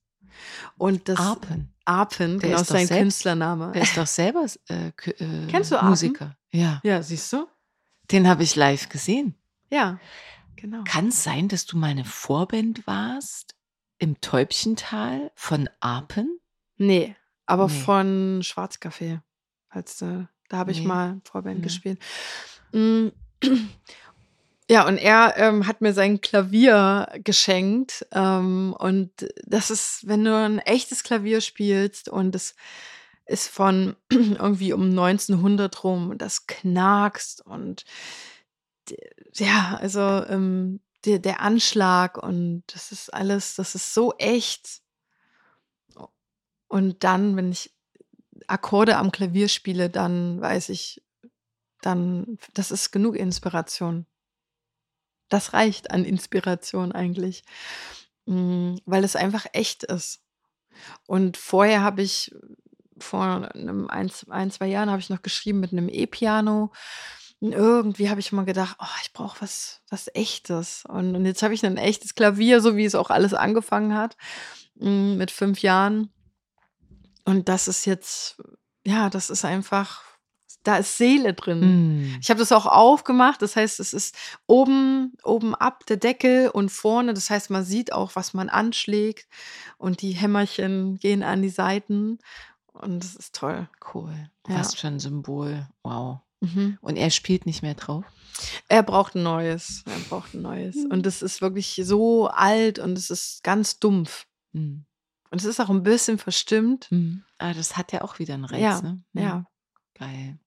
Und 0.76 1.08
das 1.08 1.18
Apen. 1.18 1.72
Apen, 1.84 2.38
Der 2.38 2.50
genau, 2.50 2.60
ist 2.60 2.68
sein 2.68 2.86
selbst- 2.86 3.00
Künstlername. 3.00 3.72
Der 3.72 3.82
ist 3.82 3.96
doch 3.96 4.06
selber 4.06 4.46
äh, 4.68 4.88
äh, 4.88 5.46
Kennst 5.48 5.72
du 5.72 5.76
Apen? 5.76 5.88
Musiker. 5.88 6.36
Ja, 6.52 6.80
Ja, 6.84 7.02
siehst 7.02 7.32
du? 7.32 7.46
den 8.12 8.26
habe 8.28 8.42
ich 8.42 8.56
live 8.56 8.88
gesehen. 8.88 9.34
Ja, 9.70 9.98
genau. 10.56 10.82
Kann 10.84 11.08
es 11.08 11.22
sein, 11.22 11.48
dass 11.48 11.64
du 11.66 11.76
meine 11.76 12.04
Vorband 12.04 12.86
warst 12.86 13.54
im 13.98 14.20
Täubchental 14.20 15.30
von 15.34 15.68
Apen? 15.80 16.38
Nee, 16.76 17.14
aber 17.46 17.68
Nee. 17.68 17.80
von 17.80 18.40
Schwarzcafé. 18.42 19.20
Als, 19.68 20.02
äh, 20.02 20.24
da 20.48 20.56
habe 20.58 20.72
ich 20.72 20.80
Nee. 20.80 20.86
mal 20.86 21.20
Vorband 21.24 21.58
Ja. 21.58 21.62
gespielt. 21.64 22.00
Mm. 22.72 23.08
Ja, 24.70 24.86
und 24.86 24.98
er 24.98 25.36
ähm, 25.36 25.66
hat 25.66 25.80
mir 25.80 25.92
sein 25.92 26.20
Klavier 26.20 27.08
geschenkt. 27.24 28.06
Ähm, 28.12 28.72
und 28.78 29.10
das 29.44 29.68
ist, 29.68 30.06
wenn 30.06 30.24
du 30.24 30.32
ein 30.32 30.60
echtes 30.60 31.02
Klavier 31.02 31.40
spielst 31.40 32.08
und 32.08 32.36
es 32.36 32.54
ist 33.26 33.48
von 33.48 33.96
irgendwie 34.12 34.72
um 34.72 34.90
1900 34.90 35.82
rum 35.82 36.10
und 36.10 36.22
das 36.22 36.46
knackst 36.46 37.44
und 37.44 37.84
ja, 39.34 39.76
also 39.80 40.00
ähm, 40.00 40.78
der, 41.04 41.18
der 41.18 41.40
Anschlag 41.40 42.16
und 42.16 42.62
das 42.68 42.92
ist 42.92 43.12
alles, 43.12 43.56
das 43.56 43.74
ist 43.74 43.92
so 43.92 44.14
echt. 44.18 44.82
Und 46.68 47.02
dann, 47.02 47.34
wenn 47.34 47.50
ich 47.50 47.74
Akkorde 48.46 48.98
am 48.98 49.10
Klavier 49.10 49.48
spiele, 49.48 49.90
dann 49.90 50.40
weiß 50.40 50.68
ich, 50.68 51.02
dann, 51.82 52.38
das 52.54 52.70
ist 52.70 52.92
genug 52.92 53.16
Inspiration. 53.16 54.06
Das 55.30 55.54
reicht 55.54 55.90
an 55.90 56.04
Inspiration 56.04 56.92
eigentlich, 56.92 57.44
Mm, 58.30 58.76
weil 58.86 59.02
es 59.02 59.16
einfach 59.16 59.46
echt 59.52 59.82
ist. 59.84 60.20
Und 61.06 61.36
vorher 61.36 61.82
habe 61.82 62.02
ich, 62.02 62.32
vor 62.98 63.24
einem 63.54 63.88
ein, 63.90 64.10
ein 64.28 64.50
zwei 64.50 64.68
Jahren 64.68 64.90
habe 64.90 65.00
ich 65.00 65.10
noch 65.10 65.22
geschrieben 65.22 65.58
mit 65.60 65.72
einem 65.72 65.88
E-Piano. 65.88 66.72
Irgendwie 67.40 68.08
habe 68.08 68.20
ich 68.20 68.32
mal 68.32 68.44
gedacht, 68.44 68.76
oh, 68.80 68.98
ich 69.02 69.12
brauche 69.12 69.40
was, 69.40 69.80
was 69.88 70.08
Echtes. 70.14 70.84
Und, 70.86 71.16
und 71.16 71.24
jetzt 71.26 71.42
habe 71.42 71.54
ich 71.54 71.64
ein 71.66 71.76
echtes 71.76 72.14
Klavier, 72.14 72.60
so 72.60 72.76
wie 72.76 72.84
es 72.84 72.94
auch 72.94 73.10
alles 73.10 73.34
angefangen 73.34 73.96
hat, 73.96 74.16
mm, 74.76 75.16
mit 75.16 75.30
fünf 75.32 75.60
Jahren. 75.62 76.12
Und 77.24 77.48
das 77.48 77.66
ist 77.66 77.84
jetzt, 77.84 78.40
ja, 78.86 79.10
das 79.10 79.30
ist 79.30 79.44
einfach, 79.44 80.02
da 80.62 80.76
ist 80.76 80.98
Seele 80.98 81.32
drin. 81.34 81.62
Hm. 81.62 82.18
Ich 82.20 82.28
habe 82.30 82.40
das 82.40 82.52
auch 82.52 82.66
aufgemacht, 82.66 83.40
das 83.42 83.56
heißt, 83.56 83.80
es 83.80 83.92
ist 83.92 84.14
oben, 84.46 85.14
oben 85.24 85.54
ab 85.54 85.86
der 85.86 85.96
Deckel 85.96 86.48
und 86.50 86.70
vorne, 86.70 87.14
das 87.14 87.30
heißt, 87.30 87.50
man 87.50 87.64
sieht 87.64 87.92
auch, 87.92 88.14
was 88.14 88.34
man 88.34 88.48
anschlägt 88.50 89.26
und 89.78 90.02
die 90.02 90.12
Hämmerchen 90.12 90.98
gehen 90.98 91.22
an 91.22 91.40
die 91.42 91.48
Seiten 91.48 92.18
und 92.72 93.02
das 93.02 93.14
ist 93.16 93.34
toll. 93.34 93.68
Cool. 93.94 94.12
Ja. 94.48 94.56
Was 94.58 94.74
für 94.74 94.86
ein 94.88 94.98
Symbol. 95.00 95.66
Wow. 95.82 96.18
Mhm. 96.40 96.78
Und 96.80 96.96
er 96.96 97.10
spielt 97.10 97.46
nicht 97.46 97.62
mehr 97.62 97.74
drauf? 97.74 98.04
Er 98.68 98.82
braucht 98.82 99.14
ein 99.14 99.22
neues, 99.22 99.82
er 99.86 99.98
braucht 100.08 100.32
ein 100.34 100.40
neues 100.42 100.76
und 100.76 101.06
es 101.06 101.20
ist 101.20 101.42
wirklich 101.42 101.80
so 101.84 102.28
alt 102.28 102.78
und 102.78 102.96
es 102.96 103.10
ist 103.10 103.42
ganz 103.42 103.78
dumpf 103.78 104.26
Hm. 104.54 104.84
und 105.30 105.38
es 105.40 105.44
ist 105.44 105.60
auch 105.60 105.68
ein 105.70 105.82
bisschen 105.82 106.18
verstimmt. 106.18 106.86
Hm. 106.90 107.22
Ah, 107.38 107.52
das 107.54 107.76
hat 107.76 107.92
ja 107.92 108.02
auch 108.02 108.18
wieder 108.18 108.34
einen 108.34 108.44
Reiz, 108.46 108.60
Ja, 108.60 108.80
ne? 108.82 109.02
ja. 109.14 109.44
Geil. 109.94 110.38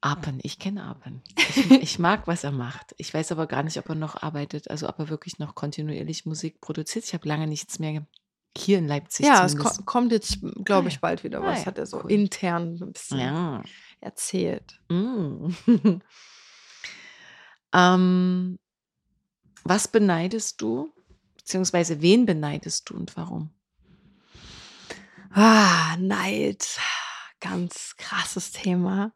Apen, 0.00 0.38
ich 0.42 0.58
kenne 0.58 0.84
Apen. 0.84 1.22
Ich, 1.36 1.70
ich 1.70 1.98
mag, 1.98 2.26
was 2.28 2.44
er 2.44 2.52
macht. 2.52 2.94
Ich 2.98 3.12
weiß 3.12 3.32
aber 3.32 3.46
gar 3.46 3.62
nicht, 3.64 3.78
ob 3.78 3.88
er 3.88 3.94
noch 3.96 4.22
arbeitet, 4.22 4.70
also 4.70 4.88
ob 4.88 4.98
er 5.00 5.08
wirklich 5.08 5.38
noch 5.38 5.54
kontinuierlich 5.54 6.24
Musik 6.26 6.60
produziert. 6.60 7.04
Ich 7.04 7.14
habe 7.14 7.26
lange 7.28 7.46
nichts 7.48 7.78
mehr 7.80 8.06
Hier 8.56 8.78
in 8.78 8.86
Leipzig 8.86 9.26
ja, 9.26 9.44
es 9.44 9.52
zumindest. 9.52 9.78
ko 9.78 9.84
kommt 9.84 10.12
jetzt, 10.12 10.38
glaube 10.64 10.86
Ah, 10.86 10.88
ich, 10.88 10.94
ja. 10.94 11.00
bald 11.00 11.24
wieder 11.24 11.40
Ah, 11.40 11.46
was, 11.46 11.60
ja, 11.60 11.66
hat 11.66 11.78
er 11.78 11.86
so 11.86 12.02
cool. 12.04 12.12
intern 12.12 12.78
ein 12.80 12.92
bisschen 12.92 13.18
Ja. 13.18 13.62
erzählt. 14.00 14.80
Mm. 14.88 15.48
ähm, 17.72 18.58
was 19.64 19.88
beneidest 19.88 20.60
du, 20.62 20.92
beziehungsweise 21.36 22.00
wen 22.00 22.24
beneidest 22.24 22.88
du 22.88 22.94
und 22.94 23.16
warum? 23.16 23.50
Ah, 25.30 25.96
Neid. 25.98 26.66
Ganz 27.40 27.94
krasses 27.98 28.50
Thema. 28.52 29.12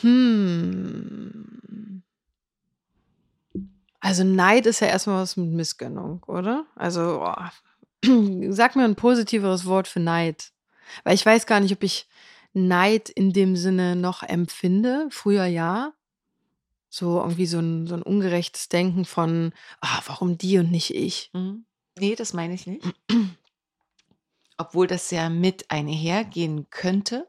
Hm. 0.00 2.02
Also 4.00 4.24
Neid 4.24 4.66
ist 4.66 4.80
ja 4.80 4.88
erstmal 4.88 5.22
was 5.22 5.36
mit 5.36 5.50
Missgönnung, 5.50 6.24
oder? 6.24 6.66
Also 6.74 7.24
oh. 7.24 7.50
sag 8.50 8.76
mir 8.76 8.84
ein 8.84 8.96
positiveres 8.96 9.66
Wort 9.66 9.88
für 9.88 10.00
Neid. 10.00 10.52
Weil 11.04 11.14
ich 11.14 11.24
weiß 11.24 11.46
gar 11.46 11.60
nicht, 11.60 11.72
ob 11.72 11.82
ich 11.82 12.06
Neid 12.52 13.08
in 13.08 13.32
dem 13.32 13.56
Sinne 13.56 13.96
noch 13.96 14.22
empfinde. 14.22 15.08
Früher 15.10 15.46
ja. 15.46 15.92
So 16.88 17.20
irgendwie 17.20 17.46
so 17.46 17.58
ein, 17.58 17.86
so 17.86 17.94
ein 17.94 18.02
ungerechtes 18.02 18.68
Denken 18.68 19.04
von, 19.04 19.52
ah, 19.80 20.00
warum 20.06 20.38
die 20.38 20.58
und 20.58 20.70
nicht 20.70 20.94
ich? 20.94 21.30
Mhm. 21.32 21.64
Nee, 21.98 22.14
das 22.14 22.32
meine 22.32 22.54
ich 22.54 22.66
nicht. 22.66 22.84
Obwohl 24.58 24.86
das 24.86 25.10
ja 25.10 25.28
mit 25.28 25.70
einhergehen 25.70 26.68
könnte. 26.70 27.28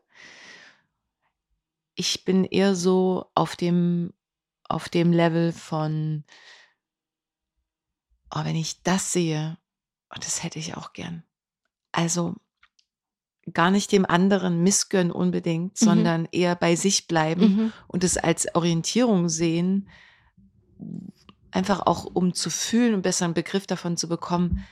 Ich 1.95 2.25
bin 2.25 2.43
eher 2.43 2.75
so 2.75 3.31
auf 3.35 3.55
dem, 3.55 4.13
auf 4.67 4.89
dem 4.89 5.11
Level 5.13 5.51
von, 5.53 6.23
oh, 8.33 8.43
wenn 8.43 8.55
ich 8.55 8.83
das 8.83 9.11
sehe, 9.11 9.57
oh, 10.11 10.19
das 10.19 10.43
hätte 10.43 10.59
ich 10.59 10.75
auch 10.75 10.93
gern. 10.93 11.23
Also 11.91 12.35
gar 13.53 13.71
nicht 13.71 13.91
dem 13.91 14.05
anderen 14.05 14.63
missgönnen 14.63 15.11
unbedingt, 15.11 15.79
Mhm. 15.79 15.85
sondern 15.85 16.27
eher 16.31 16.55
bei 16.55 16.75
sich 16.75 17.07
bleiben 17.07 17.41
Mhm. 17.41 17.73
und 17.87 18.03
es 18.03 18.17
als 18.17 18.53
Orientierung 18.55 19.29
sehen, 19.29 19.87
einfach 21.51 21.85
auch 21.85 22.05
um 22.05 22.33
zu 22.33 22.49
fühlen 22.49 22.95
und 22.95 23.01
besser 23.03 23.25
einen 23.25 23.33
Begriff 23.35 23.67
davon 23.67 23.95
zu 23.97 24.09
bekommen, 24.09 24.65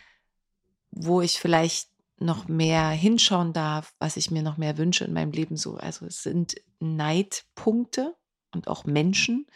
wo 0.91 1.21
ich 1.21 1.39
vielleicht 1.39 1.89
noch 2.17 2.47
mehr 2.47 2.89
hinschauen 2.89 3.53
darf, 3.53 3.93
was 3.99 4.17
ich 4.17 4.31
mir 4.31 4.43
noch 4.43 4.57
mehr 4.57 4.77
wünsche 4.77 5.05
in 5.05 5.13
meinem 5.13 5.31
Leben 5.31 5.57
so. 5.57 5.75
Also 5.75 6.05
es 6.05 6.23
sind 6.23 6.55
Neidpunkte 6.79 8.15
und 8.53 8.67
auch 8.67 8.85
Menschen 8.85 9.47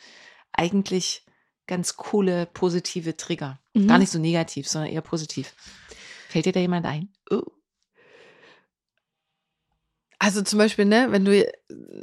eigentlich 0.52 1.26
ganz 1.68 1.96
coole 1.98 2.46
positive 2.46 3.16
Trigger. 3.18 3.60
Mhm. 3.74 3.88
Gar 3.88 4.00
nicht 4.00 4.12
so 4.12 4.20
negativ, 4.20 4.68
sondern 4.68 4.92
eher 4.92 5.02
positiv. 5.02 5.54
Fällt 6.30 6.46
dir 6.46 6.54
da 6.54 6.60
jemand 6.60 6.86
ein? 6.86 7.14
Oh. 7.30 7.44
Also 10.20 10.42
zum 10.42 10.58
Beispiel, 10.58 10.86
ne, 10.86 11.08
wenn 11.12 11.26
du, 11.26 11.46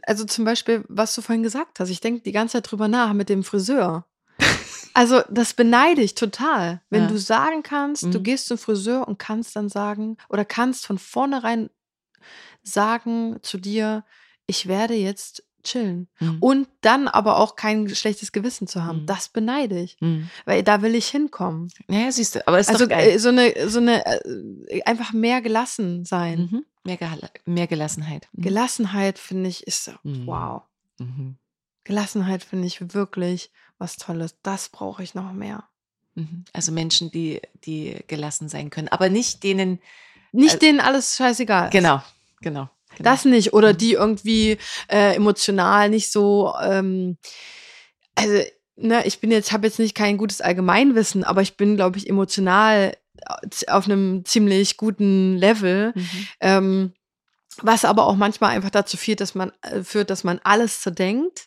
also 0.06 0.24
zum 0.24 0.44
Beispiel, 0.44 0.84
was 0.88 1.14
du 1.14 1.20
vorhin 1.20 1.42
gesagt 1.42 1.80
hast, 1.80 1.90
ich 1.90 2.00
denke 2.00 2.22
die 2.22 2.32
ganze 2.32 2.52
Zeit 2.52 2.70
drüber 2.70 2.86
nach 2.88 3.12
mit 3.12 3.28
dem 3.28 3.42
Friseur. 3.42 4.06
Also 4.96 5.22
das 5.28 5.54
beneide 5.54 6.02
ich 6.02 6.14
total. 6.14 6.80
Wenn 6.88 7.02
Ja. 7.02 7.08
du 7.08 7.18
sagen 7.18 7.62
kannst, 7.64 8.04
du 8.04 8.18
Mhm. 8.18 8.22
gehst 8.22 8.46
zum 8.46 8.58
Friseur 8.58 9.08
und 9.08 9.18
kannst 9.18 9.56
dann 9.56 9.68
sagen, 9.68 10.16
oder 10.28 10.44
kannst 10.44 10.86
von 10.86 10.98
vornherein 10.98 11.68
sagen 12.62 13.38
zu 13.42 13.58
dir, 13.58 14.04
ich 14.46 14.66
werde 14.68 14.94
jetzt 14.94 15.42
chillen. 15.62 16.08
Mhm. 16.20 16.36
Und 16.40 16.68
dann 16.82 17.08
aber 17.08 17.38
auch 17.38 17.56
kein 17.56 17.88
schlechtes 17.94 18.32
Gewissen 18.32 18.66
zu 18.66 18.84
haben. 18.84 19.02
Mhm. 19.02 19.06
Das 19.06 19.28
beneide 19.30 19.80
ich. 19.80 19.96
Mhm. 20.00 20.28
Weil 20.44 20.62
da 20.62 20.82
will 20.82 20.94
ich 20.94 21.08
hinkommen. 21.08 21.70
Ja, 21.88 22.12
siehst 22.12 22.34
du, 22.34 22.46
aber 22.46 22.58
ist 22.60 22.68
Also 22.68 22.84
doch 22.84 22.90
geil. 22.90 23.08
äh, 23.10 23.18
so 23.18 23.30
eine, 23.30 23.68
so 23.68 23.78
eine, 23.80 24.04
äh, 24.06 24.82
einfach 24.84 25.12
mehr 25.12 25.40
gelassen 25.40 26.04
sein. 26.04 26.50
Mhm. 26.52 26.64
Mehr, 26.84 26.98
Gehal- 26.98 27.30
mehr 27.46 27.66
Gelassenheit. 27.66 28.28
Gelassenheit, 28.34 29.18
finde 29.18 29.48
ich, 29.48 29.66
ist 29.66 29.90
wow. 30.04 30.62
Mhm. 30.98 31.36
Gelassenheit 31.84 32.42
finde 32.42 32.66
ich 32.66 32.94
wirklich 32.94 33.50
was 33.78 33.96
Tolles. 33.96 34.36
Das 34.42 34.68
brauche 34.68 35.02
ich 35.02 35.14
noch 35.14 35.32
mehr. 35.32 35.64
Mhm. 36.14 36.44
Also 36.52 36.72
Menschen, 36.72 37.10
die, 37.10 37.40
die 37.64 37.96
gelassen 38.06 38.48
sein 38.48 38.70
können, 38.70 38.88
aber 38.88 39.08
nicht 39.08 39.42
denen, 39.42 39.80
Nicht 40.32 40.56
Äh, 40.56 40.58
denen 40.58 40.80
alles 40.80 41.16
scheißegal. 41.16 41.66
ist. 41.66 41.72
genau, 41.72 42.02
genau. 42.40 42.68
genau. 42.96 43.02
Das 43.10 43.24
nicht. 43.24 43.52
Oder 43.52 43.72
Mhm. 43.72 43.78
die 43.78 43.92
irgendwie 43.92 44.58
äh, 44.88 45.14
emotional 45.14 45.88
nicht 45.90 46.10
so, 46.10 46.52
ähm, 46.62 47.18
also, 48.14 48.42
ne, 48.76 49.04
ich 49.06 49.20
bin 49.20 49.30
jetzt, 49.30 49.52
habe 49.52 49.66
jetzt 49.66 49.78
nicht 49.78 49.94
kein 49.94 50.16
gutes 50.16 50.40
Allgemeinwissen, 50.40 51.22
aber 51.24 51.42
ich 51.42 51.56
bin, 51.56 51.76
glaube 51.76 51.98
ich, 51.98 52.08
emotional 52.08 52.96
äh, 53.16 53.70
auf 53.70 53.84
einem 53.86 54.24
ziemlich 54.24 54.76
guten 54.76 55.36
Level. 55.36 55.92
Mhm. 55.94 56.26
Ähm, 56.40 56.92
was 57.62 57.84
aber 57.84 58.06
auch 58.06 58.16
manchmal 58.16 58.50
einfach 58.50 58.70
dazu 58.70 58.96
führt, 58.96 59.20
dass 59.20 59.34
man, 59.36 59.52
äh, 59.62 59.82
führt, 59.84 60.10
dass 60.10 60.24
man 60.24 60.40
alles 60.42 60.80
zerdenkt. 60.80 61.46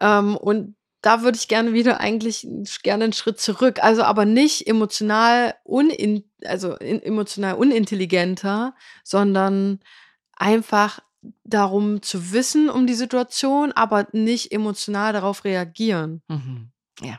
Ähm, 0.00 0.36
und 0.36 0.76
da 1.02 1.22
würde 1.22 1.38
ich 1.38 1.48
gerne 1.48 1.72
wieder 1.72 2.00
eigentlich 2.00 2.46
gerne 2.82 3.04
einen 3.04 3.12
Schritt 3.12 3.40
zurück. 3.40 3.82
Also 3.82 4.02
aber 4.02 4.24
nicht 4.24 4.66
emotional 4.66 5.54
unin, 5.64 6.24
also 6.44 6.74
in, 6.76 7.02
emotional 7.02 7.54
unintelligenter, 7.54 8.74
sondern 9.02 9.80
einfach 10.36 11.00
darum 11.44 12.02
zu 12.02 12.32
wissen 12.32 12.70
um 12.70 12.86
die 12.86 12.94
Situation, 12.94 13.72
aber 13.72 14.08
nicht 14.12 14.52
emotional 14.52 15.12
darauf 15.12 15.44
reagieren. 15.44 16.22
Mhm. 16.28 16.70
Ja. 17.02 17.18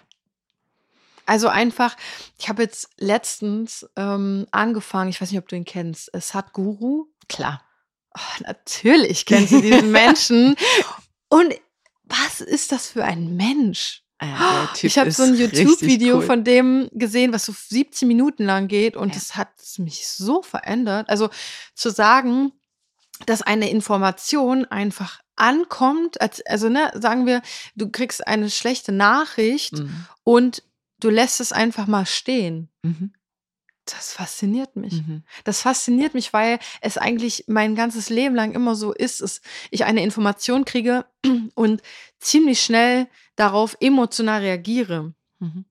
Also 1.26 1.48
einfach, 1.48 1.96
ich 2.38 2.50
habe 2.50 2.64
jetzt 2.64 2.90
letztens 2.98 3.90
ähm, 3.96 4.48
angefangen, 4.52 5.10
ich 5.10 5.22
weiß 5.22 5.32
nicht, 5.32 5.40
ob 5.40 5.48
du 5.48 5.56
ihn 5.56 5.66
kennst, 5.66 6.14
äh, 6.14 6.22
Sadhguru. 6.22 7.08
Klar. 7.30 7.64
Oh, 8.16 8.44
natürlich 8.46 9.26
kennst 9.26 9.54
du 9.54 9.62
diesen 9.62 9.92
Menschen. 9.94 10.56
Und 11.30 11.54
was 12.12 12.42
ist 12.42 12.72
das 12.72 12.88
für 12.88 13.04
ein 13.06 13.36
Mensch? 13.36 14.04
Ah 14.20 14.26
ja, 14.28 14.70
ich 14.82 14.98
habe 15.00 15.12
so 15.12 15.24
ein 15.24 15.36
YouTube-Video 15.36 16.18
cool. 16.18 16.22
von 16.24 16.44
dem 16.44 16.90
gesehen, 16.94 17.34
was 17.34 17.46
so 17.46 17.54
17 17.56 18.08
Minuten 18.08 18.46
lang 18.46 18.68
geht 18.68 18.96
und 18.96 19.10
Ja. 19.10 19.16
das 19.16 19.36
hat 19.36 19.50
mich 19.78 20.08
so 20.08 20.42
verändert. 20.44 21.10
Also 21.10 21.30
zu 21.74 21.90
sagen, 21.90 22.52
dass 23.26 23.42
eine 23.42 23.70
Information 23.70 24.66
einfach 24.66 25.22
ankommt, 25.36 26.22
als, 26.22 26.46
also 26.46 26.70
ne, 26.70 26.92
sagen 26.96 27.26
wir, 27.26 27.42
du 27.76 27.90
kriegst 27.90 28.26
eine 28.28 28.50
schlechte 28.50 28.92
Nachricht 28.92 29.74
Mhm. 29.74 30.06
und 30.24 30.64
du 31.00 31.10
lässt 31.10 31.40
es 31.40 31.52
einfach 31.52 31.88
mal 31.88 32.06
stehen. 32.06 32.70
Mhm. 32.84 33.14
Das 33.86 34.14
fasziniert 34.14 34.76
mich. 34.76 34.94
Mhm. 34.94 35.24
Das 35.44 35.62
fasziniert 35.62 36.14
mich, 36.14 36.34
weil 36.34 36.60
es 36.82 36.98
eigentlich 36.98 37.46
mein 37.48 37.76
ganzes 37.76 38.10
Leben 38.10 38.36
lang 38.36 38.54
immer 38.54 38.76
so 38.76 38.94
ist, 38.94 39.22
dass 39.22 39.42
ich 39.72 39.86
eine 39.86 40.04
Information 40.04 40.66
kriege 40.66 41.06
und 41.56 41.82
ziemlich 42.20 42.62
schnell 42.62 43.08
darauf 43.36 43.76
emotional 43.80 44.42
reagiere. 44.42 45.14
Mhm. 45.40 45.66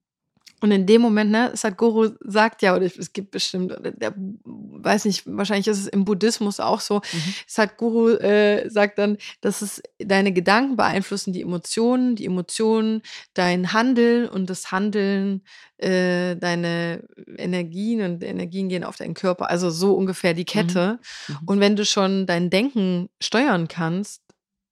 Und 0.61 0.71
in 0.71 0.85
dem 0.85 1.01
Moment, 1.01 1.31
ne, 1.31 1.51
Sadhguru 1.53 2.11
sagt 2.21 2.61
ja, 2.61 2.75
oder 2.75 2.85
es 2.85 3.13
gibt 3.13 3.31
bestimmt, 3.31 3.71
oder 3.77 3.91
der, 3.91 4.13
weiß 4.15 5.05
nicht, 5.05 5.23
wahrscheinlich 5.25 5.67
ist 5.67 5.79
es 5.79 5.87
im 5.87 6.05
Buddhismus 6.05 6.59
auch 6.59 6.79
so, 6.79 7.01
Mhm. 7.13 7.33
Sadhguru 7.47 8.09
äh, 8.17 8.69
sagt 8.69 8.97
dann, 8.97 9.17
dass 9.41 9.61
es 9.61 9.81
deine 9.99 10.31
Gedanken 10.33 10.75
beeinflussen 10.75 11.33
die 11.33 11.41
Emotionen, 11.41 12.15
die 12.15 12.25
Emotionen 12.25 13.01
dein 13.33 13.73
Handeln 13.73 14.27
und 14.27 14.49
das 14.49 14.71
Handeln 14.71 15.41
äh, 15.77 16.35
deine 16.35 17.03
Energien 17.37 18.01
und 18.01 18.23
Energien 18.23 18.69
gehen 18.69 18.83
auf 18.83 18.97
deinen 18.97 19.13
Körper. 19.13 19.49
Also 19.49 19.69
so 19.69 19.93
ungefähr 19.93 20.33
die 20.33 20.45
Kette. 20.45 20.99
Mhm. 21.27 21.37
Und 21.45 21.59
wenn 21.59 21.75
du 21.75 21.85
schon 21.85 22.25
dein 22.25 22.49
Denken 22.49 23.09
steuern 23.19 23.67
kannst, 23.67 24.21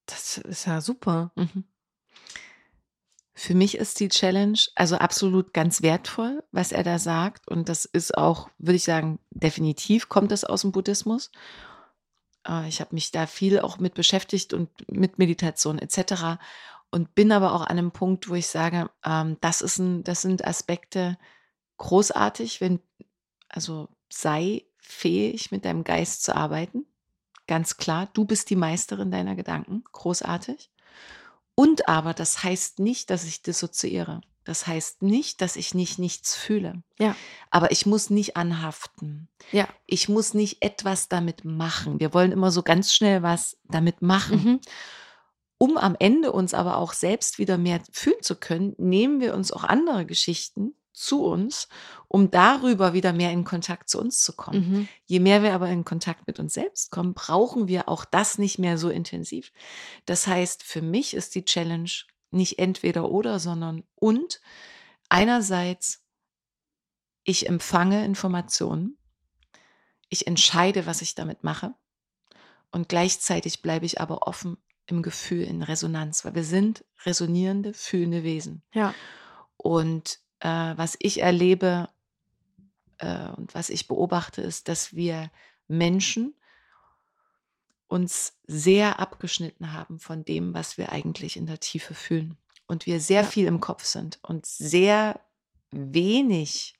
das 0.05 0.37
ist 0.37 0.65
ja 0.65 0.81
super. 0.81 1.31
Mhm. 1.35 1.63
Für 3.39 3.55
mich 3.55 3.77
ist 3.77 4.01
die 4.01 4.09
Challenge 4.09 4.59
also 4.75 4.97
absolut 4.97 5.53
ganz 5.53 5.81
wertvoll, 5.81 6.43
was 6.51 6.73
er 6.73 6.83
da 6.83 6.99
sagt. 6.99 7.47
Und 7.47 7.69
das 7.69 7.85
ist 7.85 8.17
auch, 8.17 8.49
würde 8.57 8.75
ich 8.75 8.83
sagen, 8.83 9.17
definitiv 9.29 10.09
kommt 10.09 10.33
das 10.33 10.43
aus 10.43 10.63
dem 10.63 10.73
Buddhismus. 10.73 11.31
Äh, 12.45 12.67
Ich 12.67 12.81
habe 12.81 12.93
mich 12.93 13.11
da 13.11 13.27
viel 13.27 13.61
auch 13.61 13.79
mit 13.79 13.93
beschäftigt 13.93 14.53
und 14.53 14.69
mit 14.91 15.19
Meditation 15.19 15.79
etc. 15.79 16.37
Und 16.91 17.15
bin 17.15 17.31
aber 17.31 17.53
auch 17.53 17.61
an 17.61 17.77
einem 17.77 17.91
Punkt, 17.91 18.27
wo 18.27 18.35
ich 18.35 18.47
sage, 18.47 18.89
ähm, 19.05 19.37
das, 19.39 19.61
ist 19.61 19.77
ein, 19.79 20.03
das 20.03 20.21
sind 20.21 20.45
Aspekte 20.45 21.17
großartig, 21.77 22.59
wenn, 22.59 22.81
also 23.47 23.87
sei 24.09 24.65
fähig, 24.79 25.49
mit 25.49 25.63
deinem 25.63 25.85
Geist 25.85 26.23
zu 26.23 26.35
arbeiten. 26.35 26.85
Ganz 27.47 27.77
klar, 27.77 28.09
du 28.11 28.25
bist 28.25 28.49
die 28.49 28.57
Meisterin 28.57 29.11
deiner 29.11 29.37
Gedanken. 29.37 29.85
Großartig. 29.93 30.69
Und 31.59 31.89
aber 31.89 32.13
das 32.13 32.41
heißt 32.41 32.79
nicht, 32.79 33.09
dass 33.09 33.25
ich 33.25 33.41
dissoziiere. 33.41 34.21
Das 34.45 34.65
heißt 34.65 35.01
nicht, 35.01 35.41
dass 35.41 35.57
ich 35.57 35.73
nicht 35.73 35.99
nichts 35.99 36.33
fühle. 36.33 36.83
Ja. 36.97 37.17
Aber 37.49 37.73
ich 37.73 37.85
muss 37.85 38.09
nicht 38.09 38.37
anhaften. 38.37 39.27
Ja. 39.51 39.67
Ich 39.85 40.07
muss 40.07 40.33
nicht 40.33 40.63
etwas 40.63 41.09
damit 41.09 41.43
machen. 41.43 41.99
Wir 41.99 42.13
wollen 42.13 42.31
immer 42.31 42.49
so 42.51 42.63
ganz 42.63 42.93
schnell 42.93 43.23
was 43.23 43.57
damit 43.65 44.01
machen. 44.01 44.41
Mhm. 44.41 44.59
Um 45.57 45.77
am 45.77 45.97
Ende 45.99 46.31
uns 46.31 46.53
aber 46.53 46.77
auch 46.77 46.93
selbst 46.93 47.39
wieder 47.39 47.57
mehr 47.57 47.81
fühlen 47.91 48.21
zu 48.21 48.37
können, 48.37 48.73
nehmen 48.77 49.19
wir 49.19 49.35
uns 49.35 49.51
auch 49.51 49.65
andere 49.65 50.05
Geschichten 50.05 50.75
zu 50.99 51.23
uns, 51.23 51.67
um 52.07 52.29
darüber 52.29 52.93
wieder 52.93 53.13
mehr 53.13 53.31
in 53.31 53.43
Kontakt 53.43 53.89
zu 53.89 53.99
uns 53.99 54.21
zu 54.21 54.33
kommen. 54.33 54.69
Mhm. 54.69 54.87
Je 55.05 55.19
mehr 55.19 55.43
wir 55.43 55.53
aber 55.53 55.69
in 55.69 55.85
Kontakt 55.85 56.27
mit 56.27 56.39
uns 56.39 56.53
selbst 56.53 56.91
kommen, 56.91 57.13
brauchen 57.13 57.67
wir 57.67 57.87
auch 57.87 58.05
das 58.05 58.37
nicht 58.37 58.59
mehr 58.59 58.77
so 58.77 58.89
intensiv. 58.89 59.51
Das 60.05 60.27
heißt, 60.27 60.63
für 60.63 60.81
mich 60.81 61.13
ist 61.13 61.35
die 61.35 61.45
Challenge 61.45 61.89
nicht 62.31 62.59
entweder 62.59 63.09
oder, 63.09 63.39
sondern 63.39 63.83
und. 63.95 64.41
Einerseits, 65.07 66.03
ich 67.23 67.47
empfange 67.47 68.05
Informationen, 68.05 68.97
ich 70.09 70.27
entscheide, 70.27 70.85
was 70.85 71.01
ich 71.01 71.15
damit 71.15 71.43
mache 71.43 71.73
und 72.71 72.89
gleichzeitig 72.89 73.61
bleibe 73.61 73.85
ich 73.85 73.99
aber 73.99 74.27
offen 74.27 74.57
im 74.85 75.01
Gefühl, 75.01 75.43
in 75.43 75.63
Resonanz, 75.63 76.25
weil 76.25 76.35
wir 76.35 76.43
sind 76.43 76.83
resonierende, 77.05 77.73
fühlende 77.73 78.23
Wesen. 78.23 78.63
Ja. 78.73 78.93
Und 79.57 80.19
äh, 80.39 80.73
was 80.75 80.95
ich 80.99 81.21
erlebe 81.21 81.89
äh, 82.97 83.29
und 83.29 83.53
was 83.55 83.69
ich 83.69 83.87
beobachte, 83.87 84.41
ist, 84.41 84.67
dass 84.67 84.93
wir 84.95 85.31
Menschen 85.67 86.35
uns 87.87 88.33
sehr 88.45 88.99
abgeschnitten 88.99 89.73
haben 89.73 89.99
von 89.99 90.23
dem, 90.23 90.53
was 90.53 90.77
wir 90.77 90.91
eigentlich 90.91 91.37
in 91.37 91.45
der 91.47 91.59
Tiefe 91.59 91.93
fühlen. 91.93 92.37
Und 92.67 92.85
wir 92.85 92.99
sehr 92.99 93.23
Ja. 93.23 93.27
viel 93.27 93.47
im 93.47 93.59
Kopf 93.61 93.83
sind 93.83 94.19
und 94.21 94.45
sehr 94.45 95.19
wenig 95.71 96.75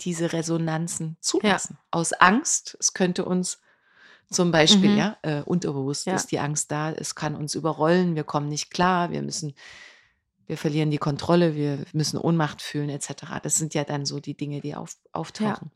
diese 0.00 0.32
Resonanzen 0.32 1.16
zulassen. 1.20 1.78
Aus 1.90 2.12
Angst, 2.14 2.76
es 2.80 2.94
könnte 2.94 3.24
uns 3.26 3.60
zum 4.30 4.52
Beispiel, 4.52 4.92
Mhm. 4.92 4.96
ja, 4.98 5.16
äh, 5.22 5.42
unterbewusst 5.42 6.06
Ja. 6.06 6.14
ist 6.14 6.30
die 6.30 6.38
Angst 6.38 6.70
da, 6.70 6.92
es 6.92 7.14
kann 7.14 7.34
uns 7.34 7.54
überrollen, 7.54 8.14
wir 8.14 8.24
kommen 8.24 8.48
nicht 8.48 8.70
klar, 8.70 9.10
wir 9.10 9.22
müssen, 9.22 9.54
wir 10.48 10.58
verlieren 10.58 10.90
die 10.90 10.98
Kontrolle, 10.98 11.54
wir 11.54 11.84
müssen 11.92 12.18
Ohnmacht 12.18 12.60
fühlen, 12.62 12.88
etc. 12.88 13.38
Das 13.42 13.56
sind 13.56 13.74
ja 13.74 13.84
dann 13.84 14.04
so 14.06 14.18
die 14.18 14.36
Dinge, 14.36 14.60
die 14.60 14.74
auf, 14.74 14.96
auftauchen. 15.12 15.70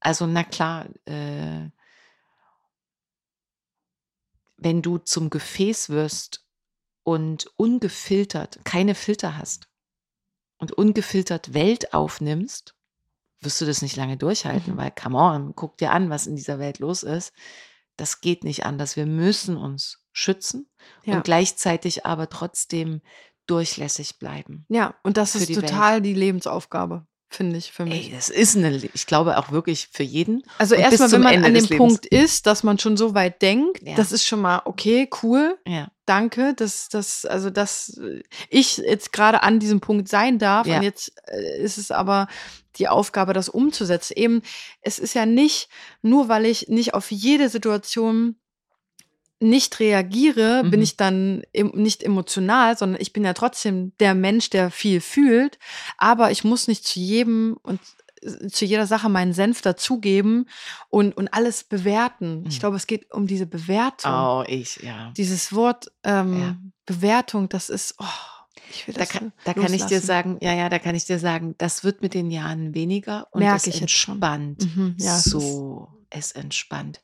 Also, 0.00 0.26
na 0.26 0.44
klar, 0.44 0.86
äh, 1.06 1.70
wenn 4.56 4.82
du 4.82 4.98
zum 4.98 5.30
Gefäß 5.30 5.88
wirst 5.90 6.44
und 7.02 7.46
ungefiltert, 7.56 8.60
keine 8.64 8.94
Filter 8.94 9.38
hast 9.38 9.68
und 10.58 10.72
ungefiltert 10.72 11.54
Welt 11.54 11.94
aufnimmst, 11.94 12.74
wirst 13.40 13.60
du 13.60 13.64
das 13.64 13.80
nicht 13.80 13.96
lange 13.96 14.18
durchhalten, 14.18 14.74
Mhm. 14.74 14.76
weil, 14.78 14.90
come 14.90 15.16
on, 15.16 15.54
guck 15.56 15.78
dir 15.78 15.92
an, 15.92 16.10
was 16.10 16.26
in 16.26 16.36
dieser 16.36 16.58
Welt 16.58 16.78
los 16.78 17.02
ist. 17.02 17.32
Das 17.96 18.20
geht 18.20 18.44
nicht 18.44 18.66
anders. 18.66 18.96
Wir 18.96 19.06
müssen 19.06 19.56
uns 19.56 20.04
schützen 20.12 20.68
Ja. 21.04 21.16
und 21.16 21.24
gleichzeitig 21.24 22.04
aber 22.04 22.28
trotzdem 22.28 23.00
durchlässig 23.50 24.18
bleiben. 24.18 24.64
Ja, 24.68 24.94
und 25.02 25.16
das 25.16 25.34
ist 25.34 25.48
die 25.48 25.56
Welt. 25.56 25.68
total 25.68 26.00
die 26.00 26.14
Lebensaufgabe, 26.14 27.06
finde 27.28 27.56
ich 27.58 27.72
für 27.72 27.84
mich. 27.84 28.06
Ey, 28.08 28.12
das 28.14 28.28
ist 28.28 28.56
eine, 28.56 28.76
ich 28.76 29.06
glaube 29.06 29.36
auch 29.38 29.50
wirklich 29.52 29.88
für 29.92 30.02
jeden. 30.02 30.42
Also 30.58 30.74
erstmal, 30.74 31.10
wenn 31.12 31.20
man 31.22 31.34
Ende 31.44 31.60
an 31.60 31.66
dem. 31.66 31.76
Punkt 31.78 32.06
ist, 32.06 32.46
dass 32.46 32.62
man 32.62 32.78
schon 32.78 32.96
so 32.96 33.14
weit 33.14 33.42
denkt, 33.42 33.82
Ja. 33.82 33.94
das 33.96 34.12
ist 34.12 34.24
schon 34.26 34.40
mal 34.40 34.62
okay, 34.64 35.08
cool, 35.22 35.58
Ja. 35.66 35.88
danke, 36.06 36.54
dass 36.54 36.88
das, 36.88 37.24
also 37.24 37.50
dass 37.50 37.96
äh, 37.98 38.22
ich 38.48 38.78
jetzt 38.78 39.12
gerade 39.12 39.42
an 39.42 39.58
diesem 39.60 39.80
Punkt 39.80 40.08
sein 40.08 40.38
darf. 40.38 40.66
Ja. 40.66 40.76
Und 40.78 40.82
jetzt 40.82 41.12
äh, 41.28 41.62
ist 41.62 41.78
es 41.78 41.90
aber 41.90 42.28
die 42.76 42.88
Aufgabe, 42.88 43.32
das 43.32 43.48
umzusetzen. 43.48 44.14
Eben, 44.16 44.42
es 44.80 44.98
ist 45.00 45.14
ja 45.14 45.26
nicht, 45.26 45.68
nur 46.02 46.28
weil 46.28 46.46
ich 46.46 46.68
nicht 46.68 46.94
auf 46.94 47.10
jede 47.10 47.48
Situation 47.48 48.36
nicht 49.40 49.80
reagiere, 49.80 50.62
bin 50.64 50.80
Mhm. 50.80 50.84
ich 50.84 50.96
dann 50.96 51.42
em 51.52 51.72
nicht 51.74 52.02
emotional, 52.02 52.76
sondern 52.76 53.00
ich 53.00 53.12
bin 53.12 53.24
ja 53.24 53.32
trotzdem 53.32 53.92
der 53.98 54.14
Mensch, 54.14 54.50
der 54.50 54.70
viel 54.70 55.00
fühlt. 55.00 55.58
Aber 55.96 56.30
ich 56.30 56.44
muss 56.44 56.68
nicht 56.68 56.86
zu 56.86 57.00
jedem 57.00 57.56
und 57.62 57.80
zu 58.52 58.66
jeder 58.66 58.86
Sache 58.86 59.08
meinen 59.08 59.32
Senf 59.32 59.62
dazugeben 59.62 60.46
und, 60.90 61.16
und 61.16 61.32
alles 61.32 61.64
bewerten. 61.64 62.44
Ich 62.46 62.56
Mhm. 62.56 62.60
glaube, 62.60 62.76
es 62.76 62.86
geht 62.86 63.10
um 63.14 63.26
diese 63.26 63.46
Bewertung. 63.46 64.12
Oh, 64.12 64.44
ich, 64.46 64.76
ja. 64.82 65.10
Dieses 65.16 65.54
Wort 65.54 65.90
ähm, 66.04 66.38
Ja. 66.38 66.56
Bewertung, 66.84 67.48
das 67.48 67.70
ist, 67.70 67.94
oh, 67.98 68.04
ich 68.70 68.86
will 68.86 68.92
Da 68.94 69.00
das 69.00 69.08
kann, 69.08 69.32
da 69.44 69.54
kann 69.54 69.72
ich 69.72 69.86
dir 69.86 70.00
sagen, 70.02 70.36
ja, 70.42 70.52
ja, 70.52 70.68
da 70.68 70.78
kann 70.78 70.94
ich 70.94 71.06
dir 71.06 71.18
sagen, 71.18 71.54
das 71.56 71.82
wird 71.82 72.02
mit 72.02 72.12
den 72.12 72.30
Jahren 72.30 72.74
weniger 72.74 73.26
und 73.30 73.40
Merk 73.40 73.56
es 73.56 73.66
ich 73.68 73.80
entspannt. 73.80 74.66
Mhm, 74.76 74.96
ja, 74.98 75.16
es 75.16 75.24
ist- 75.26 75.32
so, 75.32 75.88
es 76.10 76.32
entspannt. 76.32 77.00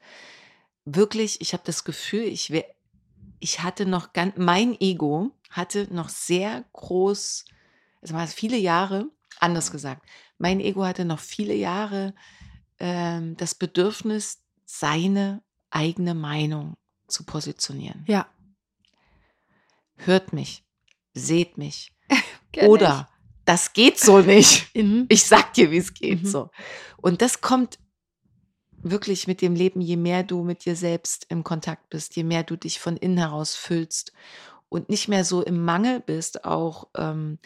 Wirklich, 0.87 1.41
ich 1.41 1.53
habe 1.53 1.65
das 1.67 1.85
Gefühl, 1.85 2.23
ich 2.23 2.51
wär, 2.51 2.65
ich 3.41 3.63
hatte 3.63 3.85
noch 3.87 4.13
ganz, 4.13 4.35
mein 4.39 4.81
Ego 4.81 5.33
hatte 5.51 5.89
noch 5.93 6.09
sehr 6.09 6.65
groß, 6.73 7.45
es 8.01 8.13
war 8.13 8.27
viele 8.29 8.57
Jahre, 8.57 9.11
anders 9.41 9.73
gesagt, 9.73 10.07
mein 10.39 10.61
Ego 10.61 10.85
hatte 10.85 11.05
noch 11.05 11.19
viele 11.19 11.55
Jahre 11.55 12.15
ähm, 12.79 13.37
das 13.37 13.55
Bedürfnis, 13.55 14.43
seine 14.65 15.43
eigene 15.71 16.15
Meinung 16.15 16.75
zu 17.09 17.25
positionieren. 17.25 18.05
Ja. 18.07 18.29
Hört 19.97 20.33
mich, 20.33 20.65
seht 21.15 21.59
mich. 21.59 21.93
Oder 22.57 23.09
das 23.45 23.73
geht 23.73 23.99
so 23.99 24.21
nicht. 24.21 24.69
ich. 24.73 24.83
Mhm. 24.85 25.07
Ich 25.09 25.25
sag 25.25 25.55
dir, 25.55 25.71
wie 25.71 25.79
es 25.79 25.95
geht. 25.95 26.23
Mhm. 26.23 26.27
So. 26.27 26.51
Und 26.99 27.23
das 27.23 27.41
kommt 27.41 27.79
wirklich 28.91 29.27
mit 29.27 29.41
dem 29.43 29.55
Leben, 29.55 29.81
je 29.81 29.97
mehr 29.97 30.23
du 30.23 30.43
mit 30.43 30.65
dir 30.65 30.77
selbst 30.77 31.27
im 31.29 31.45
Kontakt 31.45 31.91
bist, 31.91 32.17
je 32.17 32.25
mehr 32.25 32.43
du 32.45 32.57
dich 32.57 32.81
von 32.81 32.97
innen 32.97 33.19
heraus 33.19 33.55
füllst 33.55 34.13
und 34.69 34.89
nicht 34.89 35.09
mehr 35.09 35.25
so 35.25 35.43
im 35.43 35.65
Mangel 35.65 36.01
bist, 36.01 36.45
auch 36.45 36.89
ähm, 36.97 37.39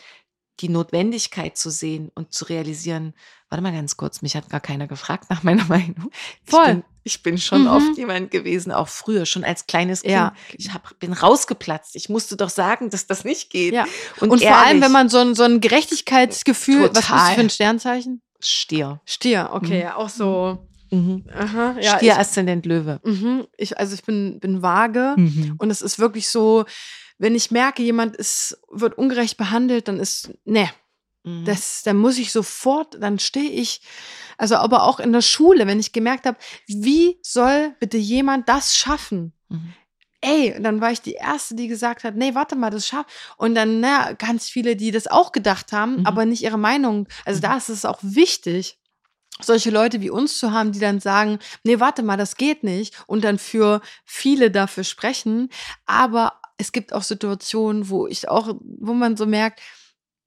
die 0.60 0.68
Notwendigkeit 0.68 1.56
zu 1.56 1.70
sehen 1.70 2.10
und 2.14 2.34
zu 2.34 2.44
realisieren, 2.44 3.14
warte 3.48 3.62
mal 3.62 3.72
ganz 3.72 3.96
kurz, 3.96 4.20
mich 4.20 4.36
hat 4.36 4.50
gar 4.50 4.60
keiner 4.60 4.86
gefragt 4.86 5.30
nach 5.30 5.42
meiner 5.42 5.64
Meinung. 5.68 6.10
Voll. 6.44 6.66
Ich 6.66 6.72
bin, 6.74 6.84
ich 7.04 7.22
bin 7.22 7.38
schon 7.38 7.62
Mhm. 7.62 7.68
oft 7.68 7.96
jemand 7.98 8.30
gewesen, 8.30 8.70
auch 8.70 8.88
früher, 8.88 9.24
schon 9.24 9.42
als 9.42 9.66
kleines 9.66 10.02
Kind. 10.02 10.12
Ja. 10.12 10.34
Ich 10.58 10.74
hab, 10.74 10.98
bin 10.98 11.14
rausgeplatzt. 11.14 11.96
Ich 11.96 12.10
musste 12.10 12.36
doch 12.36 12.50
sagen, 12.50 12.90
dass 12.90 13.06
das 13.06 13.24
nicht 13.24 13.48
geht. 13.50 13.72
Ja. 13.72 13.86
Und, 14.20 14.30
Und, 14.30 14.42
vor 14.42 14.54
allem, 14.56 14.82
wenn 14.82 14.92
man 14.92 15.08
so 15.08 15.16
ein, 15.18 15.34
so 15.34 15.44
ein 15.44 15.60
Gerechtigkeitsgefühl, 15.62 16.82
was 16.82 16.92
bist 16.92 17.08
du 17.08 17.12
Total. 17.12 17.34
für 17.34 17.40
ein 17.40 17.50
Sternzeichen? 17.50 18.22
Stier. 18.42 19.00
Stier, 19.06 19.50
okay, 19.52 19.76
Mhm. 19.76 19.80
ja, 19.82 19.96
auch 19.96 20.08
so. 20.10 20.66
Mhm. 20.90 21.24
Aha, 21.32 21.76
ja, 21.80 21.96
Stier, 21.96 22.18
Aszendent, 22.18 22.66
Löwe. 22.66 23.00
mhm, 23.04 23.46
ich, 23.56 23.78
also 23.78 23.94
ich 23.94 24.02
bin, 24.02 24.40
bin 24.40 24.62
vage 24.62 25.14
Mhm. 25.16 25.54
und 25.58 25.70
es 25.70 25.82
ist 25.82 25.98
wirklich 25.98 26.28
so, 26.28 26.64
wenn 27.18 27.34
ich 27.34 27.50
merke, 27.50 27.82
jemand 27.82 28.16
ist, 28.16 28.58
wird 28.70 28.96
ungerecht 28.98 29.36
behandelt, 29.36 29.88
dann 29.88 30.00
ist, 30.00 30.30
ne, 30.44 30.68
Mhm. 31.22 31.44
das, 31.44 31.82
dann 31.84 31.96
muss 31.98 32.16
ich 32.18 32.32
sofort, 32.32 32.96
dann 33.00 33.18
stehe 33.18 33.50
ich, 33.50 33.82
also 34.38 34.56
aber 34.56 34.84
auch 34.84 35.00
in 35.00 35.12
der 35.12 35.20
Schule, 35.22 35.66
wenn 35.66 35.78
ich 35.78 35.92
gemerkt 35.92 36.24
habe, 36.26 36.38
wie 36.66 37.18
soll 37.22 37.74
bitte 37.78 37.98
jemand 37.98 38.48
das 38.48 38.74
schaffen? 38.74 39.32
Mhm. 39.48 39.74
Ey, 40.22 40.54
und 40.56 40.64
dann 40.64 40.80
war 40.80 40.90
ich 40.92 41.00
die 41.02 41.12
Erste, 41.14 41.54
die 41.54 41.68
gesagt 41.68 42.04
hat, 42.04 42.14
nee, 42.16 42.34
warte 42.34 42.56
mal, 42.56 42.70
das 42.70 42.86
schafft. 42.86 43.08
Und 43.38 43.54
dann, 43.54 43.80
na, 43.80 44.12
ganz 44.12 44.48
viele, 44.50 44.76
die 44.76 44.90
das 44.90 45.06
auch 45.06 45.32
gedacht 45.32 45.72
haben, 45.72 45.98
Mhm. 46.00 46.06
aber 46.06 46.24
nicht 46.26 46.42
ihre 46.42 46.58
Meinung. 46.58 47.06
Also 47.24 47.38
Mhm. 47.38 47.42
da 47.42 47.56
ist 47.56 47.68
es 47.68 47.84
auch 47.84 47.98
wichtig, 48.02 48.78
solche 49.44 49.70
Leute 49.70 50.00
wie 50.00 50.10
uns 50.10 50.38
zu 50.38 50.52
haben, 50.52 50.72
die 50.72 50.80
dann 50.80 51.00
sagen, 51.00 51.38
nee, 51.64 51.80
warte 51.80 52.02
mal, 52.02 52.16
das 52.16 52.36
geht 52.36 52.62
nicht. 52.64 52.94
Und 53.06 53.24
dann 53.24 53.38
für 53.38 53.80
viele 54.04 54.50
dafür 54.50 54.84
sprechen. 54.84 55.48
Aber 55.86 56.40
es 56.58 56.72
gibt 56.72 56.92
auch 56.92 57.02
Situationen, 57.02 57.88
wo 57.88 58.06
ich 58.06 58.28
auch, 58.28 58.54
wo 58.60 58.92
man 58.92 59.16
so 59.16 59.26
merkt, 59.26 59.60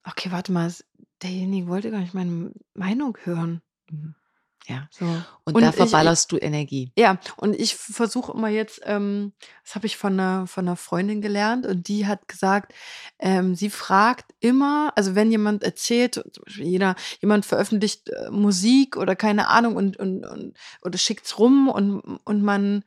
okay, 0.03 0.31
warte 0.31 0.51
mal, 0.51 0.73
derjenige 1.21 1.67
wollte 1.67 1.91
gar 1.91 1.99
nicht 1.99 2.13
meine 2.13 2.51
Meinung 2.73 3.17
hören. 3.23 3.61
Mhm. 3.89 4.15
Ja. 4.67 4.87
So. 4.91 5.05
Und, 5.43 5.55
Und 5.55 5.61
da 5.61 5.69
ich- 5.69 5.75
verballerst 5.75 6.31
du 6.31 6.37
Energie. 6.37 6.91
Ja, 6.97 7.17
und 7.35 7.53
ich 7.53 7.75
versuche 7.75 8.31
immer 8.31 8.47
jetzt, 8.47 8.79
ähm, 8.85 9.33
das 9.65 9.75
habe 9.75 9.87
ich 9.87 9.97
von 9.97 10.13
einer, 10.13 10.47
von 10.47 10.65
einer 10.67 10.77
Freundin 10.77 11.21
gelernt 11.21 11.65
und 11.65 11.87
die 11.89 12.07
hat 12.07 12.27
gesagt, 12.29 12.73
ähm, 13.19 13.55
sie 13.55 13.69
fragt 13.69 14.33
immer, 14.39 14.93
also 14.95 15.15
wenn 15.15 15.31
jemand 15.31 15.63
erzählt, 15.63 16.23
jeder, 16.47 16.95
jemand 17.21 17.45
veröffentlicht 17.45 18.09
äh, 18.09 18.29
Musik 18.31 18.95
oder 18.95 19.15
keine 19.17 19.49
Ahnung 19.49 19.75
und, 19.75 19.97
und, 19.97 20.25
und 20.25 20.53
oder 20.81 20.97
schickt's 20.97 21.37
rum 21.39 21.67
und, 21.67 21.99
und 22.23 22.41
man 22.41 22.83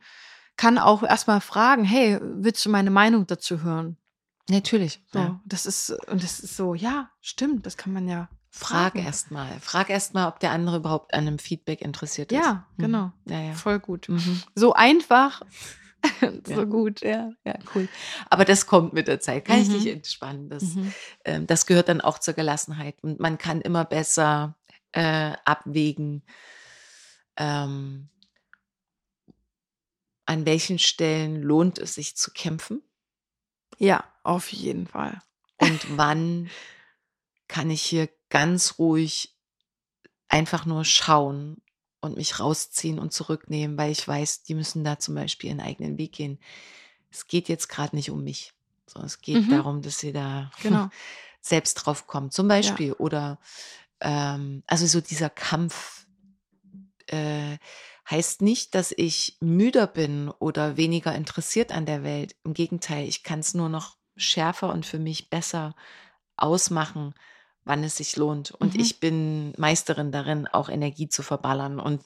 kann 0.55 0.79
auch 0.79 1.03
erstmal 1.03 1.41
fragen, 1.41 1.83
hey, 1.83 2.17
willst 2.21 2.65
du 2.65 2.69
meine 2.71 2.89
Meinung 2.89 3.27
dazu 3.27 3.61
hören? 3.61 3.97
Natürlich. 4.49 5.03
So, 5.13 5.19
Ja. 5.19 5.41
das 5.45 5.67
ist, 5.67 5.91
und 6.09 6.23
das 6.23 6.39
ist 6.39 6.55
so, 6.57 6.73
ja, 6.73 7.11
stimmt, 7.21 7.65
das 7.67 7.77
kann 7.77 7.93
man 7.93 8.07
ja. 8.07 8.29
Frag 8.49 8.93
fragen. 8.93 9.05
erst 9.05 9.31
mal. 9.31 9.59
Frag 9.59 9.89
erst 9.89 10.13
mal, 10.13 10.27
ob 10.27 10.39
der 10.39 10.51
andere 10.51 10.77
überhaupt 10.77 11.13
an 11.13 11.27
einem 11.27 11.39
Feedback 11.39 11.81
interessiert 11.81 12.31
ist. 12.31 12.37
Ja, 12.39 12.67
Mhm. 12.77 12.81
genau. 12.81 13.11
Ja, 13.25 13.39
ja. 13.41 13.53
Voll 13.53 13.79
gut. 13.79 14.09
Mhm. 14.09 14.41
So 14.55 14.73
einfach, 14.73 15.41
so 16.45 16.53
Ja. 16.53 16.63
gut. 16.63 17.01
Ja, 17.01 17.31
ja, 17.45 17.55
cool. 17.75 17.87
Aber 18.29 18.45
das 18.45 18.65
kommt 18.65 18.93
mit 18.93 19.07
der 19.07 19.19
Zeit. 19.19 19.45
Kann 19.45 19.59
ich 19.61 19.67
Mhm. 19.69 19.73
dich 19.73 19.87
entspannen. 19.87 20.49
Das, 20.49 20.63
Mhm. 20.63 20.93
ähm, 21.25 21.47
das 21.47 21.65
gehört 21.65 21.89
dann 21.89 22.01
auch 22.01 22.19
zur 22.19 22.33
Gelassenheit. 22.33 22.95
Und 23.03 23.19
man 23.19 23.37
kann 23.37 23.61
immer 23.61 23.85
besser 23.85 24.55
äh, 24.93 25.33
abwägen, 25.45 26.23
ähm, 27.35 28.09
an 30.25 30.45
welchen 30.45 30.79
Stellen 30.79 31.41
lohnt 31.41 31.77
es 31.77 31.95
sich 31.95 32.15
zu 32.17 32.31
kämpfen 32.31 32.81
Ja, 33.77 34.03
auf 34.23 34.51
jeden 34.51 34.87
Fall. 34.87 35.21
und 35.57 35.97
wann 35.97 36.49
kann 37.47 37.69
ich 37.69 37.81
hier 37.81 38.09
ganz 38.29 38.79
ruhig 38.79 39.35
einfach 40.27 40.65
nur 40.65 40.85
schauen 40.85 41.61
und 42.01 42.17
mich 42.17 42.39
rausziehen 42.39 42.99
und 42.99 43.13
zurücknehmen, 43.13 43.77
weil 43.77 43.91
ich 43.91 44.07
weiß, 44.07 44.43
die 44.43 44.55
müssen 44.55 44.83
da 44.83 44.99
zum 44.99 45.15
Beispiel 45.15 45.49
ihren 45.49 45.61
eigenen 45.61 45.97
Weg 45.97 46.13
gehen. 46.13 46.39
Es 47.09 47.27
geht 47.27 47.49
jetzt 47.49 47.69
gerade 47.69 47.95
nicht 47.95 48.11
um 48.11 48.23
mich. 48.23 48.53
So, 48.85 49.01
es 49.01 49.21
geht 49.21 49.47
Mhm. 49.47 49.51
darum, 49.51 49.81
dass 49.81 49.99
sie 49.99 50.13
da 50.13 50.51
Genau. 50.61 50.89
selbst 51.41 51.75
drauf 51.75 52.07
kommt. 52.07 52.33
Zum 52.33 52.47
Beispiel. 52.47 52.93
Oder 52.93 53.39
ähm, 54.01 54.63
also 54.67 54.85
so 54.85 55.01
dieser 55.01 55.29
Kampf 55.29 56.07
äh, 57.07 57.57
heißt 58.09 58.41
nicht, 58.41 58.75
dass 58.75 58.93
ich 58.95 59.37
müder 59.39 59.87
bin 59.87 60.29
oder 60.29 60.77
weniger 60.77 61.15
interessiert 61.15 61.71
an 61.71 61.85
der 61.85 62.03
Welt. 62.03 62.35
Im 62.43 62.53
Gegenteil, 62.53 63.07
ich 63.07 63.23
kann 63.23 63.39
es 63.39 63.53
nur 63.53 63.69
noch 63.69 63.97
schärfer 64.15 64.71
und 64.71 64.85
für 64.85 64.99
mich 64.99 65.29
besser 65.29 65.75
ausmachen, 66.35 67.13
wann 67.67 67.83
es 67.83 67.97
sich 67.97 68.15
lohnt. 68.15 68.51
Und 68.51 68.73
Mhm. 68.73 68.79
ich 68.79 68.99
bin 68.99 69.53
Meisterin 69.57 70.11
darin, 70.11 70.47
auch 70.47 70.69
Energie 70.69 71.09
zu 71.09 71.21
verballern 71.23 71.79
und 71.79 72.03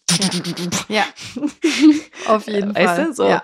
Ja. 0.90 1.06
Auf 2.28 2.48
jeden 2.48 2.76
weißt 2.76 2.86
Fall. 2.96 3.06
Du, 3.06 3.14
so, 3.14 3.28
Ja. 3.28 3.44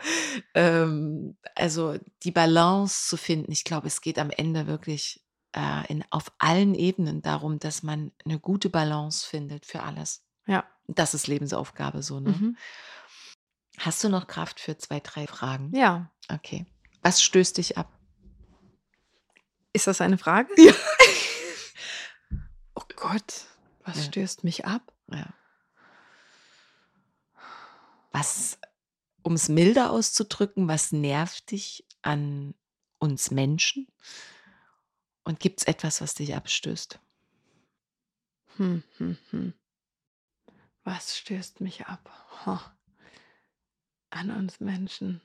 ähm, 0.54 1.38
also 1.56 1.96
die 2.24 2.32
Balance 2.32 3.08
zu 3.08 3.18
finden. 3.18 3.52
Ich 3.52 3.64
glaube, 3.64 3.88
es 3.88 4.02
geht 4.02 4.20
am 4.20 4.30
Ende 4.30 4.68
wirklich 4.68 5.24
äh, 5.54 5.88
in, 5.88 6.04
auf 6.12 6.32
allen 6.38 6.76
Ebenen 6.76 7.22
darum, 7.22 7.58
dass 7.60 7.82
man 7.82 8.12
eine 8.26 8.40
gute 8.40 8.70
Balance 8.70 9.26
findet 9.26 9.66
für 9.66 9.82
alles. 9.84 10.24
Ja. 10.46 10.66
Das 10.88 11.14
ist 11.14 11.28
Lebensaufgabe 11.28 12.04
so. 12.04 12.20
Ne? 12.20 12.30
Mhm. 12.32 12.58
Hast 13.80 14.04
du 14.04 14.10
noch 14.10 14.28
Kraft 14.28 14.60
für 14.60 14.78
zwei, 14.78 15.00
drei 15.00 15.26
Fragen? 15.28 15.72
Ja. 15.76 16.12
Okay. 16.30 16.66
Was 17.02 17.22
stößt 17.24 17.58
dich 17.58 17.78
ab? 17.78 17.92
Ist 19.74 19.88
das 19.88 20.02
eine 20.02 20.18
Frage? 20.18 20.50
Ja. 20.58 20.74
Gott, 23.10 23.46
was 23.86 23.98
Ja. 23.98 24.04
stößt 24.04 24.44
mich 24.44 24.66
ab? 24.66 24.94
Ja. 25.10 25.34
Was, 28.12 28.60
um 29.24 29.34
es 29.34 29.48
milder 29.48 29.92
auszudrücken, 29.92 30.68
was 30.68 30.92
nervt 30.92 31.52
dich 31.52 31.86
an 32.02 32.54
uns 33.00 33.32
Menschen? 33.32 33.88
Und 35.24 35.40
gibt 35.40 35.62
es 35.62 35.68
etwas, 35.68 36.02
was 36.02 36.16
dich 36.16 36.36
abstößt? 36.36 37.00
Hm, 38.58 38.84
hm, 38.98 39.18
hm. 39.30 39.54
Was 40.84 41.18
stößt 41.18 41.62
mich 41.62 41.86
ab? 41.86 42.10
Ho. 42.46 42.60
An 44.10 44.32
uns 44.32 44.60
Menschen. 44.60 45.22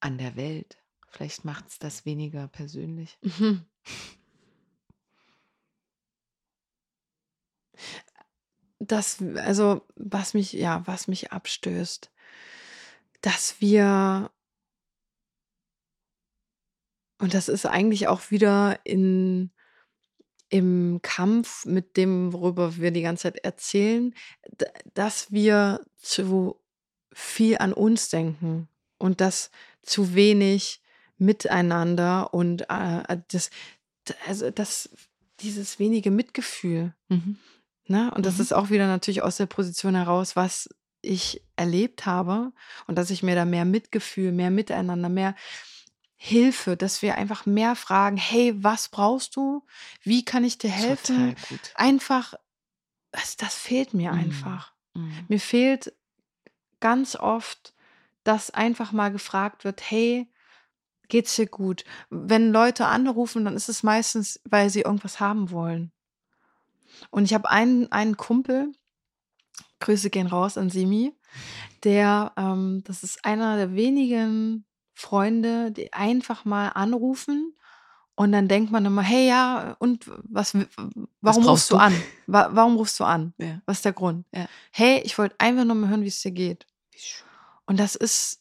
An 0.00 0.16
der 0.16 0.36
Welt. 0.36 0.78
Vielleicht 1.16 1.46
macht 1.46 1.68
es 1.68 1.78
das 1.78 2.04
weniger 2.04 2.46
persönlich. 2.46 3.18
Mhm. 3.22 3.64
Das, 8.80 9.22
also, 9.36 9.80
was 9.94 10.34
mich, 10.34 10.52
ja, 10.52 10.86
was 10.86 11.08
mich 11.08 11.32
abstößt, 11.32 12.12
dass 13.22 13.62
wir, 13.62 14.30
und 17.18 17.32
das 17.32 17.48
ist 17.48 17.64
eigentlich 17.64 18.08
auch 18.08 18.30
wieder 18.30 18.78
in, 18.84 19.50
im 20.50 21.00
Kampf 21.00 21.64
mit 21.64 21.96
dem, 21.96 22.34
worüber 22.34 22.76
wir 22.76 22.90
die 22.90 23.00
ganze 23.00 23.22
Zeit 23.22 23.38
erzählen, 23.38 24.14
dass 24.92 25.32
wir 25.32 25.82
zu 25.96 26.60
viel 27.10 27.56
an 27.56 27.72
uns 27.72 28.10
denken 28.10 28.68
und 28.98 29.22
das 29.22 29.50
zu 29.80 30.14
wenig 30.14 30.82
miteinander 31.18 32.32
und 32.34 32.62
äh, 32.68 33.18
das, 33.28 33.50
also 34.26 34.50
das, 34.50 34.90
dieses 35.40 35.78
wenige 35.78 36.10
Mitgefühl. 36.10 36.94
Mhm. 37.08 37.38
Ne? 37.86 38.12
Und 38.14 38.26
das 38.26 38.36
Mhm. 38.36 38.42
ist 38.42 38.52
auch 38.52 38.70
wieder 38.70 38.86
natürlich 38.86 39.22
aus 39.22 39.36
der 39.36 39.46
Position 39.46 39.94
heraus, 39.94 40.36
was 40.36 40.68
ich 41.02 41.42
erlebt 41.56 42.04
habe 42.06 42.52
und 42.86 42.96
dass 42.96 43.10
ich 43.10 43.22
mir 43.22 43.34
da 43.34 43.44
mehr 43.44 43.64
Mitgefühl, 43.64 44.32
mehr 44.32 44.50
Miteinander, 44.50 45.08
mehr 45.08 45.34
Hilfe, 46.16 46.76
dass 46.76 47.02
wir 47.02 47.16
einfach 47.16 47.46
mehr 47.46 47.76
fragen, 47.76 48.16
hey, 48.16 48.54
was 48.56 48.88
brauchst 48.88 49.36
du? 49.36 49.64
Wie 50.02 50.24
kann 50.24 50.44
ich 50.44 50.58
dir 50.58 50.70
helfen? 50.70 51.36
Einfach, 51.74 52.34
das, 53.12 53.36
das 53.36 53.54
fehlt 53.54 53.94
mir 53.94 54.12
Mhm. 54.12 54.18
einfach. 54.18 54.72
Mhm. 54.94 55.24
Mir 55.28 55.40
fehlt 55.40 55.92
ganz 56.80 57.16
oft, 57.16 57.74
dass 58.24 58.50
einfach 58.50 58.92
mal 58.92 59.12
gefragt 59.12 59.64
wird, 59.64 59.88
hey, 59.90 60.28
geht's 61.08 61.36
dir 61.36 61.46
gut? 61.46 61.84
Wenn 62.10 62.52
Leute 62.52 62.86
anrufen, 62.86 63.44
dann 63.44 63.56
ist 63.56 63.68
es 63.68 63.82
meistens, 63.82 64.40
weil 64.44 64.70
sie 64.70 64.82
irgendwas 64.82 65.20
haben 65.20 65.50
wollen. 65.50 65.92
Und 67.10 67.24
ich 67.24 67.34
habe 67.34 67.50
einen, 67.50 67.90
einen 67.92 68.16
Kumpel, 68.16 68.72
Grüße 69.80 70.10
gehen 70.10 70.26
raus 70.26 70.56
an 70.56 70.70
Simi, 70.70 71.12
der, 71.84 72.32
ähm, 72.36 72.82
das 72.84 73.02
ist 73.02 73.24
einer 73.24 73.56
der 73.56 73.74
wenigen 73.74 74.64
Freunde, 74.94 75.72
die 75.72 75.92
einfach 75.92 76.44
mal 76.44 76.68
anrufen 76.70 77.54
und 78.18 78.32
dann 78.32 78.48
denkt 78.48 78.72
man 78.72 78.86
immer, 78.86 79.02
hey 79.02 79.28
ja, 79.28 79.76
und 79.78 80.10
was, 80.24 80.54
warum 80.54 81.44
brauchst 81.44 81.48
rufst 81.48 81.70
du 81.70 81.74
du? 81.74 81.80
an? 81.80 82.02
Wa 82.26 82.48
warum 82.52 82.76
rufst 82.76 82.98
du 82.98 83.04
an? 83.04 83.34
Ja. 83.36 83.60
Was 83.66 83.78
ist 83.78 83.84
der 83.84 83.92
Grund? 83.92 84.24
Ja. 84.32 84.46
Hey, 84.72 85.02
ich 85.04 85.18
wollte 85.18 85.36
einfach 85.38 85.64
nur 85.64 85.74
mal 85.74 85.90
hören, 85.90 86.02
wie 86.02 86.08
es 86.08 86.22
dir 86.22 86.30
geht. 86.32 86.66
Und 87.66 87.78
das 87.78 87.94
ist, 87.94 88.40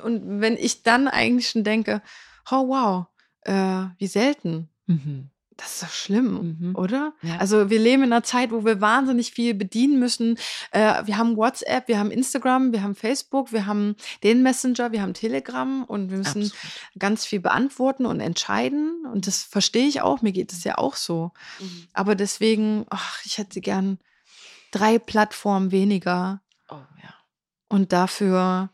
und 0.00 0.40
wenn 0.40 0.56
ich 0.56 0.82
dann 0.82 1.08
eigentlich 1.08 1.48
schon 1.50 1.64
denke, 1.64 2.02
oh 2.50 2.68
wow, 2.68 3.06
äh, 3.42 3.86
wie 3.98 4.06
selten, 4.06 4.68
Mhm. 4.86 5.30
das 5.56 5.74
ist 5.74 5.82
doch 5.82 5.90
schlimm, 5.90 6.56
Mhm. 6.60 6.74
oder? 6.76 7.12
Ja. 7.22 7.36
Also 7.38 7.68
wir 7.70 7.78
leben 7.78 8.02
in 8.02 8.12
einer 8.12 8.22
Zeit, 8.22 8.50
wo 8.50 8.64
wir 8.64 8.80
wahnsinnig 8.80 9.32
viel 9.32 9.54
bedienen 9.54 9.98
müssen. 9.98 10.36
Äh, 10.72 11.06
wir 11.06 11.16
haben 11.18 11.36
WhatsApp, 11.36 11.86
wir 11.86 11.98
haben 11.98 12.10
Instagram, 12.10 12.72
wir 12.72 12.82
haben 12.82 12.94
Facebook, 12.94 13.52
wir 13.52 13.66
haben 13.66 13.94
den 14.22 14.42
Messenger, 14.42 14.90
wir 14.92 15.02
haben 15.02 15.12
Telegram 15.14 15.84
und 15.84 16.10
wir 16.10 16.18
müssen 16.18 16.42
Absolut. 16.44 16.98
ganz 16.98 17.26
viel 17.26 17.40
beantworten 17.40 18.06
und 18.06 18.20
entscheiden. 18.20 19.04
Und 19.12 19.26
das 19.26 19.42
verstehe 19.42 19.86
ich 19.86 20.00
auch, 20.02 20.22
mir 20.22 20.32
geht 20.32 20.52
es 20.52 20.64
ja 20.64 20.78
auch 20.78 20.96
so. 20.96 21.30
Mhm. 21.60 21.86
Aber 21.92 22.14
deswegen, 22.14 22.86
ach, 22.90 23.20
ich 23.24 23.38
hätte 23.38 23.60
gern 23.60 23.98
drei 24.72 24.98
Plattformen 24.98 25.70
weniger 25.72 26.40
Oh 26.70 26.76
ja. 27.02 27.14
und 27.68 27.92
dafür, 27.92 28.70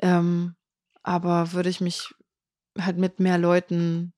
ähm, 0.00 0.54
aber 1.02 1.52
würde 1.52 1.68
ich 1.68 1.80
mich 1.80 2.14
halt 2.78 2.98
mit 2.98 3.20
mehr 3.20 3.38
Leuten, 3.38 4.12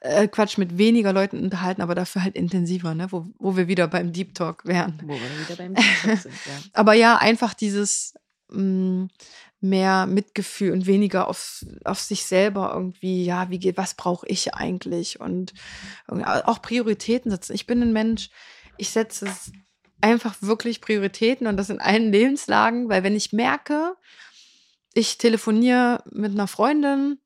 äh, 0.00 0.28
Quatsch, 0.28 0.58
mit 0.58 0.78
weniger 0.78 1.12
Leuten 1.12 1.42
unterhalten, 1.42 1.82
aber 1.82 1.94
dafür 1.94 2.22
halt 2.22 2.36
intensiver, 2.36 2.94
ne? 2.94 3.10
Wo, 3.10 3.26
wo 3.38 3.56
wir 3.56 3.68
wieder 3.68 3.88
beim 3.88 4.12
Deep 4.12 4.34
Talk 4.34 4.64
wären. 4.64 5.00
Wo 5.04 5.14
wir 5.14 5.40
wieder 5.40 5.56
beim 5.56 5.74
TikTok 5.74 6.16
sind, 6.22 6.34
ja. 6.46 6.70
Aber 6.74 6.94
ja, 6.94 7.16
einfach 7.16 7.54
dieses 7.54 8.14
mh, 8.50 9.08
mehr 9.60 10.06
Mitgefühl 10.06 10.72
und 10.72 10.86
weniger 10.86 11.28
auf, 11.28 11.64
auf 11.84 12.00
sich 12.00 12.24
selber 12.24 12.72
irgendwie, 12.74 13.24
ja, 13.24 13.50
wie 13.50 13.58
geht, 13.58 13.76
was 13.76 13.94
brauche 13.94 14.26
ich 14.28 14.54
eigentlich? 14.54 15.20
Und 15.20 15.52
auch 16.06 16.62
Prioritäten 16.62 17.30
setzen. 17.30 17.54
Ich 17.54 17.66
bin 17.66 17.82
ein 17.82 17.92
Mensch, 17.92 18.30
ich 18.76 18.90
setze 18.90 19.26
einfach 20.00 20.36
wirklich 20.40 20.80
Prioritäten 20.80 21.48
und 21.48 21.56
das 21.56 21.70
in 21.70 21.80
allen 21.80 22.12
Lebenslagen, 22.12 22.88
weil 22.88 23.02
wenn 23.02 23.16
ich 23.16 23.32
merke, 23.32 23.96
ich 24.98 25.16
telefoniere 25.16 26.02
mit 26.10 26.32
einer 26.32 26.48
Freundin 26.48 27.20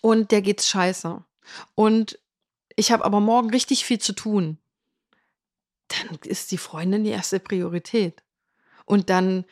und 0.00 0.30
der 0.30 0.40
geht's 0.40 0.66
scheiße. 0.66 1.22
Und 1.74 2.18
ich 2.74 2.90
habe 2.90 3.04
aber 3.04 3.20
morgen 3.20 3.50
richtig 3.50 3.84
viel 3.84 3.98
zu 3.98 4.14
tun. 4.14 4.58
Dann 5.88 6.18
ist 6.24 6.50
die 6.52 6.58
Freundin 6.58 7.04
die 7.04 7.10
erste 7.10 7.38
Priorität. 7.38 8.22
Und 8.86 9.10
dann 9.10 9.44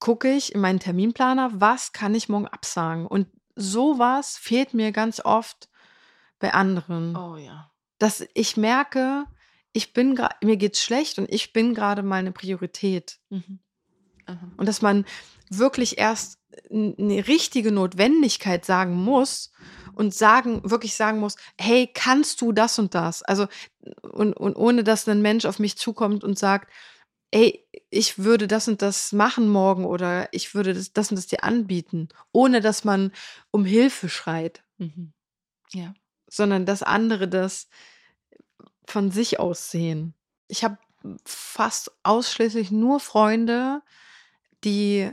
gucke 0.00 0.32
ich 0.32 0.54
in 0.54 0.60
meinen 0.60 0.80
Terminplaner, 0.80 1.52
was 1.54 1.92
kann 1.92 2.16
ich 2.16 2.28
morgen 2.28 2.48
absagen? 2.48 3.06
Und 3.06 3.28
sowas 3.54 4.36
fehlt 4.36 4.74
mir 4.74 4.90
ganz 4.90 5.20
oft 5.24 5.68
bei 6.40 6.52
anderen. 6.52 7.14
Oh 7.14 7.36
ja. 7.36 7.70
Dass 7.98 8.26
ich 8.34 8.56
merke, 8.56 9.26
ich 9.72 9.92
bin 9.92 10.16
gerade, 10.16 10.34
mir 10.44 10.56
geht's 10.56 10.82
schlecht 10.82 11.20
und 11.20 11.30
ich 11.30 11.52
bin 11.52 11.74
gerade 11.74 12.02
mal 12.02 12.16
eine 12.16 12.32
Priorität. 12.32 13.20
Mhm. 13.30 13.60
Und 14.56 14.66
dass 14.66 14.82
man 14.82 15.04
wirklich 15.48 15.98
erst 15.98 16.41
eine 16.70 17.26
richtige 17.28 17.72
Notwendigkeit 17.72 18.64
sagen 18.64 18.94
muss 18.94 19.52
und 19.94 20.14
sagen, 20.14 20.62
wirklich 20.70 20.94
sagen 20.94 21.20
muss, 21.20 21.36
hey, 21.58 21.88
kannst 21.92 22.40
du 22.40 22.52
das 22.52 22.78
und 22.78 22.94
das? 22.94 23.22
Also, 23.22 23.46
und, 24.02 24.34
und 24.34 24.56
ohne 24.56 24.84
dass 24.84 25.08
ein 25.08 25.22
Mensch 25.22 25.44
auf 25.44 25.58
mich 25.58 25.76
zukommt 25.76 26.24
und 26.24 26.38
sagt, 26.38 26.70
ey, 27.30 27.66
ich 27.90 28.18
würde 28.18 28.46
das 28.46 28.68
und 28.68 28.82
das 28.82 29.12
machen 29.12 29.48
morgen 29.48 29.84
oder 29.84 30.28
ich 30.32 30.54
würde 30.54 30.74
das, 30.74 30.92
das 30.92 31.10
und 31.10 31.16
das 31.16 31.26
dir 31.26 31.44
anbieten, 31.44 32.08
ohne 32.30 32.60
dass 32.60 32.84
man 32.84 33.12
um 33.50 33.64
Hilfe 33.64 34.08
schreit, 34.08 34.62
Mhm. 34.78 35.12
Ja. 35.72 35.94
sondern 36.28 36.66
dass 36.66 36.82
andere 36.82 37.28
das 37.28 37.68
von 38.86 39.10
sich 39.10 39.40
aus 39.40 39.70
sehen. 39.70 40.14
Ich 40.48 40.64
habe 40.64 40.78
fast 41.24 41.90
ausschließlich 42.02 42.70
nur 42.70 43.00
Freunde, 43.00 43.82
die, 44.64 45.10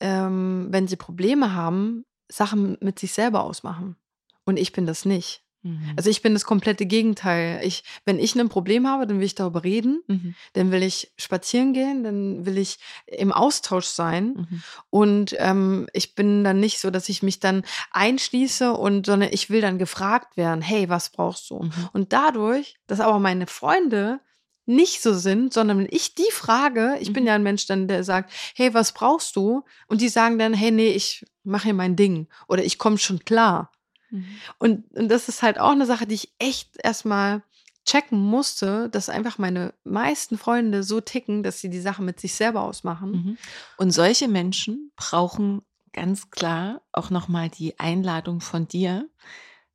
ähm, 0.00 0.68
wenn 0.70 0.88
sie 0.88 0.96
Probleme 0.96 1.54
haben, 1.54 2.04
Sachen 2.30 2.76
mit 2.80 2.98
sich 2.98 3.12
selber 3.12 3.42
ausmachen. 3.44 3.96
Und 4.44 4.58
ich 4.58 4.72
bin 4.72 4.86
das 4.86 5.04
nicht. 5.04 5.42
Mhm. 5.62 5.92
Also 5.96 6.08
ich 6.08 6.22
bin 6.22 6.32
das 6.32 6.44
komplette 6.44 6.86
Gegenteil. 6.86 7.60
Ich, 7.64 7.84
wenn 8.06 8.18
ich 8.18 8.34
ein 8.34 8.48
Problem 8.48 8.88
habe, 8.88 9.06
dann 9.06 9.18
will 9.18 9.26
ich 9.26 9.34
darüber 9.34 9.62
reden, 9.62 10.02
Mhm. 10.06 10.34
dann 10.54 10.70
will 10.70 10.82
ich 10.82 11.12
spazieren 11.18 11.74
gehen, 11.74 12.02
dann 12.02 12.46
will 12.46 12.56
ich 12.56 12.78
im 13.06 13.32
Austausch 13.32 13.86
sein. 13.86 14.46
Mhm. 14.50 14.62
Und 14.88 15.36
ähm, 15.38 15.86
ich 15.92 16.14
bin 16.14 16.44
dann 16.44 16.60
nicht 16.60 16.80
so, 16.80 16.90
dass 16.90 17.08
ich 17.08 17.22
mich 17.22 17.40
dann 17.40 17.62
einschließe 17.90 18.72
und 18.72 19.06
sondern 19.06 19.30
ich 19.32 19.50
will 19.50 19.60
dann 19.60 19.78
gefragt 19.78 20.36
werden, 20.36 20.62
hey, 20.62 20.88
was 20.88 21.10
brauchst 21.10 21.50
du? 21.50 21.64
Mhm. 21.64 21.72
Und 21.92 22.12
dadurch, 22.12 22.76
dass 22.86 23.00
aber 23.00 23.18
meine 23.18 23.46
Freunde 23.46 24.20
nicht 24.66 25.02
so 25.02 25.14
sind, 25.14 25.52
sondern 25.52 25.78
wenn 25.78 25.88
ich 25.90 26.14
die 26.14 26.30
frage, 26.30 26.96
ich 27.00 27.12
bin 27.12 27.24
Mhm. 27.24 27.28
ja 27.28 27.34
ein 27.34 27.42
Mensch 27.42 27.66
dann, 27.66 27.88
der 27.88 28.04
sagt, 28.04 28.32
hey, 28.54 28.72
was 28.74 28.92
brauchst 28.92 29.34
du? 29.36 29.64
Und 29.88 30.00
die 30.00 30.08
sagen 30.08 30.38
dann, 30.38 30.54
hey, 30.54 30.70
nee, 30.70 30.90
ich 30.90 31.26
mache 31.42 31.64
hier 31.64 31.74
mein 31.74 31.96
Ding 31.96 32.28
oder 32.48 32.62
ich 32.64 32.78
komme 32.78 32.98
schon 32.98 33.24
klar. 33.24 33.72
Mhm. 34.10 34.26
Und, 34.58 34.96
und 34.96 35.08
das 35.08 35.28
ist 35.28 35.42
halt 35.42 35.58
auch 35.58 35.72
eine 35.72 35.86
Sache, 35.86 36.06
die 36.06 36.14
ich 36.14 36.32
echt 36.38 36.76
erstmal 36.82 37.42
checken 37.86 38.20
musste, 38.20 38.88
dass 38.90 39.08
einfach 39.08 39.38
meine 39.38 39.74
meisten 39.84 40.36
Freunde 40.38 40.82
so 40.82 41.00
ticken, 41.00 41.42
dass 41.42 41.60
sie 41.60 41.70
die 41.70 41.80
Sache 41.80 42.02
mit 42.02 42.20
sich 42.20 42.34
selber 42.34 42.62
ausmachen. 42.62 43.10
Mhm. 43.10 43.38
Und 43.78 43.90
solche 43.90 44.28
Menschen 44.28 44.92
brauchen 44.96 45.62
ganz 45.92 46.30
klar 46.30 46.82
auch 46.92 47.10
nochmal 47.10 47.48
die 47.48 47.78
Einladung 47.80 48.40
von 48.40 48.68
dir, 48.68 49.08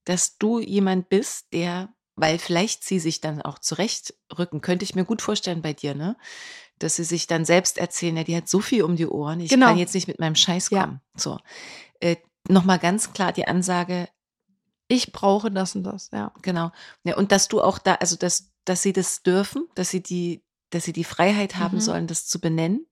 dass 0.06 0.38
du 0.38 0.60
jemand 0.60 1.10
bist, 1.10 1.52
der, 1.52 1.90
weil 2.16 2.40
vielleicht 2.40 2.84
sie 2.84 3.00
sich 3.00 3.22
dann 3.22 3.42
auch 3.42 3.60
zurechtrücken, 3.60 4.62
könnte 4.62 4.84
ich 4.84 4.96
mir 4.96 5.06
gut 5.06 5.22
vorstellen 5.22 5.62
bei 5.62 5.74
dir, 5.74 5.96
ne? 5.96 6.16
Dass 6.80 6.96
sie 6.98 7.04
sich 7.06 7.28
dann 7.28 7.46
selbst 7.46 7.78
erzählen, 7.78 8.18
ja, 8.18 8.24
die 8.24 8.36
hat 8.36 8.50
so 8.50 8.60
viel 8.60 8.84
um 8.84 8.96
die 8.96 9.08
Ohren, 9.08 9.40
ich 9.40 9.50
Genau. 9.50 9.68
kann 9.68 9.78
jetzt 9.78 9.94
nicht 9.96 10.08
mit 10.08 10.20
meinem 10.20 10.36
Scheiß 10.36 10.70
Ja. 10.72 10.82
kommen. 10.84 11.02
So. 11.16 11.40
Äh, 12.00 12.18
nochmal 12.50 12.80
ganz 12.80 13.14
klar 13.14 13.32
die 13.32 13.48
Ansage, 13.48 14.08
Ich 14.88 15.12
brauche 15.12 15.50
das 15.50 15.76
und 15.76 15.84
das, 15.84 16.12
ja. 16.14 16.32
Genau. 16.44 16.72
Ja, 17.04 17.18
und 17.18 17.32
dass 17.32 17.48
du 17.48 17.60
auch 17.60 17.80
da, 17.80 17.96
also 17.96 18.16
dass, 18.18 18.52
dass 18.66 18.84
sie 18.84 18.94
das 18.94 19.24
dürfen, 19.24 19.68
dass 19.74 19.90
sie 19.90 20.04
die, 20.04 20.44
dass 20.70 20.84
sie 20.84 20.94
die 20.94 21.04
Freiheit 21.04 21.56
haben 21.56 21.78
Mhm. 21.78 21.82
sollen, 21.82 22.08
das 22.08 22.28
zu 22.28 22.40
benennen 22.40 22.86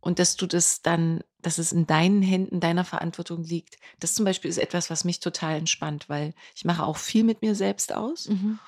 und 0.00 0.18
dass 0.18 0.36
du 0.36 0.46
das 0.46 0.80
dann, 0.80 1.22
dass 1.46 1.58
es 1.58 1.70
in 1.70 1.86
deinen 1.86 2.22
Händen, 2.22 2.58
deiner 2.58 2.84
Verantwortung 2.84 3.44
liegt. 3.44 3.76
Das 4.00 4.16
zum 4.16 4.24
Beispiel 4.24 4.50
ist 4.50 4.58
etwas, 4.58 4.90
was 4.90 5.04
mich 5.04 5.20
total 5.20 5.54
entspannt, 5.54 6.08
weil 6.08 6.34
ich 6.56 6.64
mache 6.64 6.82
auch 6.84 6.96
viel 6.96 7.22
mit 7.22 7.40
mir 7.40 7.54
selbst 7.54 7.94
aus, 7.94 8.28
Mhm. 8.28 8.58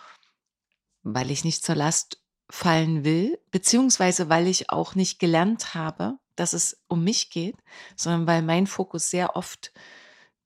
weil 1.03 1.33
ich 1.33 1.43
nicht 1.43 1.65
zur 1.65 1.75
Last 1.75 2.21
fallen 2.49 3.03
will, 3.03 3.37
beziehungsweise 3.51 4.29
weil 4.29 4.47
ich 4.47 4.71
auch 4.71 4.95
nicht 4.95 5.19
gelernt 5.19 5.75
habe, 5.75 6.19
dass 6.37 6.53
es 6.53 6.81
um 6.87 7.03
mich 7.03 7.31
geht, 7.31 7.57
sondern 7.97 8.29
weil 8.29 8.43
mein 8.43 8.69
Fokus 8.69 9.11
sehr 9.11 9.35
oft 9.35 9.73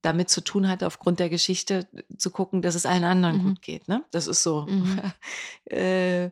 damit 0.00 0.30
zu 0.30 0.40
tun 0.40 0.68
hatte, 0.68 0.86
aufgrund 0.86 1.20
der 1.20 1.28
Geschichte 1.28 1.86
zu 2.16 2.30
gucken, 2.30 2.62
dass 2.62 2.74
es 2.74 2.86
allen 2.86 3.04
anderen 3.04 3.36
Mhm. 3.36 3.42
gut 3.48 3.60
geht. 3.60 3.88
Ne? 3.88 4.06
Das 4.10 4.26
ist 4.26 4.42
so. 4.42 4.62
Mhm. 4.62 5.02
äh, 5.66 6.30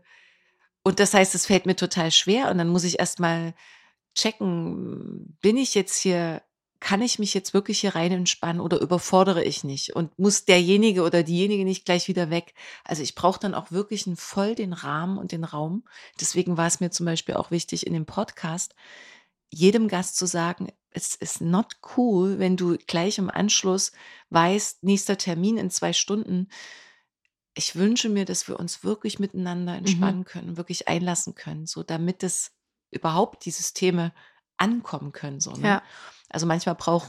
und 0.82 0.98
das 0.98 1.12
heißt, 1.12 1.35
es 1.35 1.44
fällt 1.44 1.66
mir 1.66 1.77
total 1.77 2.10
schwer 2.10 2.51
und 2.51 2.56
dann 2.56 2.68
muss 2.68 2.85
ich 2.85 2.98
erstmal 2.98 3.52
checken, 4.15 5.37
bin 5.41 5.57
ich 5.57 5.74
jetzt 5.74 5.99
hier, 5.99 6.43
kann 6.81 7.03
ich 7.03 7.19
mich 7.19 7.35
jetzt 7.35 7.53
wirklich 7.53 7.81
hier 7.81 7.95
rein 7.95 8.12
entspannen 8.12 8.61
oder 8.61 8.81
überfordere 8.81 9.45
ich 9.45 9.65
nicht 9.65 9.95
und 9.95 10.19
muss 10.19 10.47
derjenige 10.47 11.03
oder 11.03 11.23
diejenige 11.23 11.65
nicht 11.65 11.85
gleich 11.85 12.09
wieder 12.09 12.31
weg. 12.31 12.55
Also 12.85 13.03
ich 13.03 13.15
brauche 13.15 13.39
dann 13.39 13.55
auch 13.55 13.70
wirklich 13.70 14.07
einen 14.07 14.16
voll 14.16 14.55
den 14.55 14.73
Rahmen 14.73 15.19
und 15.19 15.32
den 15.32 15.45
Raum. 15.45 15.85
Deswegen 16.19 16.57
war 16.57 16.66
es 16.66 16.81
mir 16.81 16.91
zum 16.91 17.07
Beispiel 17.07 17.35
auch 17.35 17.51
wichtig 17.51 17.87
in 17.87 17.93
dem 17.93 18.07
Podcast, 18.07 18.74
jedem 19.51 19.89
Gast 19.89 20.16
zu 20.16 20.27
sagen, 20.27 20.69
es 20.91 21.15
ist 21.15 21.41
not 21.41 21.77
cool, 21.97 22.39
wenn 22.39 22.57
du 22.57 22.77
gleich 22.87 23.19
im 23.19 23.31
Anschluss 23.31 23.93
weißt, 24.31 24.82
nächster 24.82 25.19
Termin 25.19 25.57
in 25.57 25.70
zwei 25.70 25.93
Stunden. 25.93 26.49
Ich 27.55 27.77
wünsche 27.77 28.09
mir, 28.09 28.24
dass 28.24 28.49
wir 28.49 28.59
uns 28.59 28.85
wirklich 28.85 29.19
miteinander 29.19 29.74
entspannen 29.74 30.24
können, 30.24 30.57
wirklich 30.57 30.89
einlassen 30.89 31.35
können, 31.35 31.66
so 31.66 31.82
damit 31.82 32.23
es 32.23 32.53
überhaupt 32.91 33.45
die 33.45 33.51
Systeme 33.51 34.12
ankommen 34.57 35.12
können. 35.12 35.41
So, 35.41 35.53
ne? 35.53 35.67
Ja. 35.69 35.83
Also 36.29 36.47
manchmal 36.47 36.75
brauch, 36.75 37.07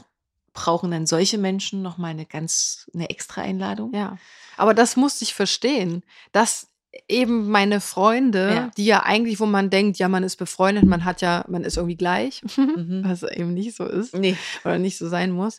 brauchen 0.52 0.90
dann 0.90 1.06
solche 1.06 1.38
Menschen 1.38 1.82
noch 1.82 1.98
mal 1.98 2.08
eine 2.08 2.26
ganz 2.26 2.90
eine 2.94 3.10
extra 3.10 3.42
Einladung. 3.42 3.94
Ja. 3.94 4.16
Aber 4.56 4.74
das 4.74 4.96
musste 4.96 5.24
ich 5.24 5.34
verstehen, 5.34 6.02
dass 6.32 6.68
eben 7.08 7.48
meine 7.48 7.80
Freunde, 7.80 8.54
Ja. 8.54 8.70
die 8.76 8.84
ja 8.84 9.02
eigentlich, 9.02 9.40
wo 9.40 9.46
man 9.46 9.70
denkt, 9.70 9.96
ja, 9.98 10.08
man 10.08 10.24
ist 10.24 10.36
befreundet, 10.36 10.84
man 10.84 11.06
hat 11.06 11.22
ja, 11.22 11.42
man 11.48 11.64
ist 11.64 11.78
irgendwie 11.78 11.96
gleich, 11.96 12.42
Mhm. 12.58 13.02
was 13.06 13.22
eben 13.22 13.54
nicht 13.54 13.74
so 13.74 13.86
ist 13.86 14.14
Nee. 14.14 14.36
oder 14.62 14.78
nicht 14.78 14.98
so 14.98 15.08
sein 15.08 15.30
muss, 15.30 15.58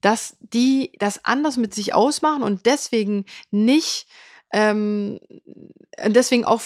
dass 0.00 0.36
die 0.40 0.90
das 0.98 1.24
anders 1.24 1.56
mit 1.56 1.72
sich 1.72 1.94
ausmachen 1.94 2.42
und 2.42 2.66
deswegen 2.66 3.26
nicht 3.52 4.08
ähm, 4.52 5.18
deswegen 6.06 6.44
auch 6.44 6.60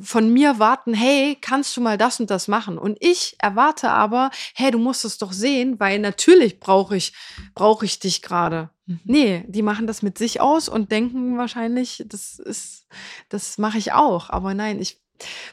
von 0.00 0.32
mir 0.32 0.58
warten, 0.58 0.94
hey, 0.94 1.36
kannst 1.40 1.76
du 1.76 1.80
mal 1.80 1.98
das 1.98 2.20
und 2.20 2.30
das 2.30 2.48
machen? 2.48 2.78
Und 2.78 2.98
ich 3.00 3.36
erwarte 3.38 3.90
aber, 3.90 4.30
hey, 4.54 4.70
du 4.70 4.78
musst 4.78 5.04
es 5.04 5.18
doch 5.18 5.32
sehen, 5.32 5.78
weil 5.80 5.98
natürlich 5.98 6.60
brauche 6.60 6.96
ich, 6.96 7.12
brauche 7.54 7.84
ich 7.84 7.98
dich 7.98 8.22
gerade. 8.22 8.70
Mhm. 8.86 9.00
Nee, 9.04 9.44
die 9.48 9.62
machen 9.62 9.86
das 9.86 10.02
mit 10.02 10.18
sich 10.18 10.40
aus 10.40 10.68
und 10.68 10.90
denken 10.92 11.38
wahrscheinlich, 11.38 12.04
das 12.06 12.38
ist, 12.38 12.86
das 13.28 13.58
mache 13.58 13.78
ich 13.78 13.92
auch. 13.92 14.30
Aber 14.30 14.54
nein, 14.54 14.80
ich 14.80 15.00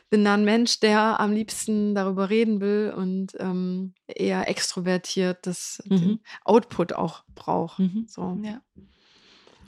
bin 0.10 0.26
da 0.26 0.34
ein 0.34 0.46
Mensch, 0.46 0.80
der 0.80 1.20
am 1.20 1.32
liebsten 1.32 1.94
darüber 1.94 2.30
reden 2.30 2.60
will 2.60 2.92
und 2.96 3.34
ähm, 3.40 3.94
eher 4.08 4.48
extrovertiert 4.50 5.46
das 5.46 5.84
Mhm. 5.86 6.20
Output 6.44 6.94
auch 6.94 7.24
braucht. 7.36 7.80
Mhm. 7.80 8.06
So. 8.08 8.38
Ja. 8.44 8.62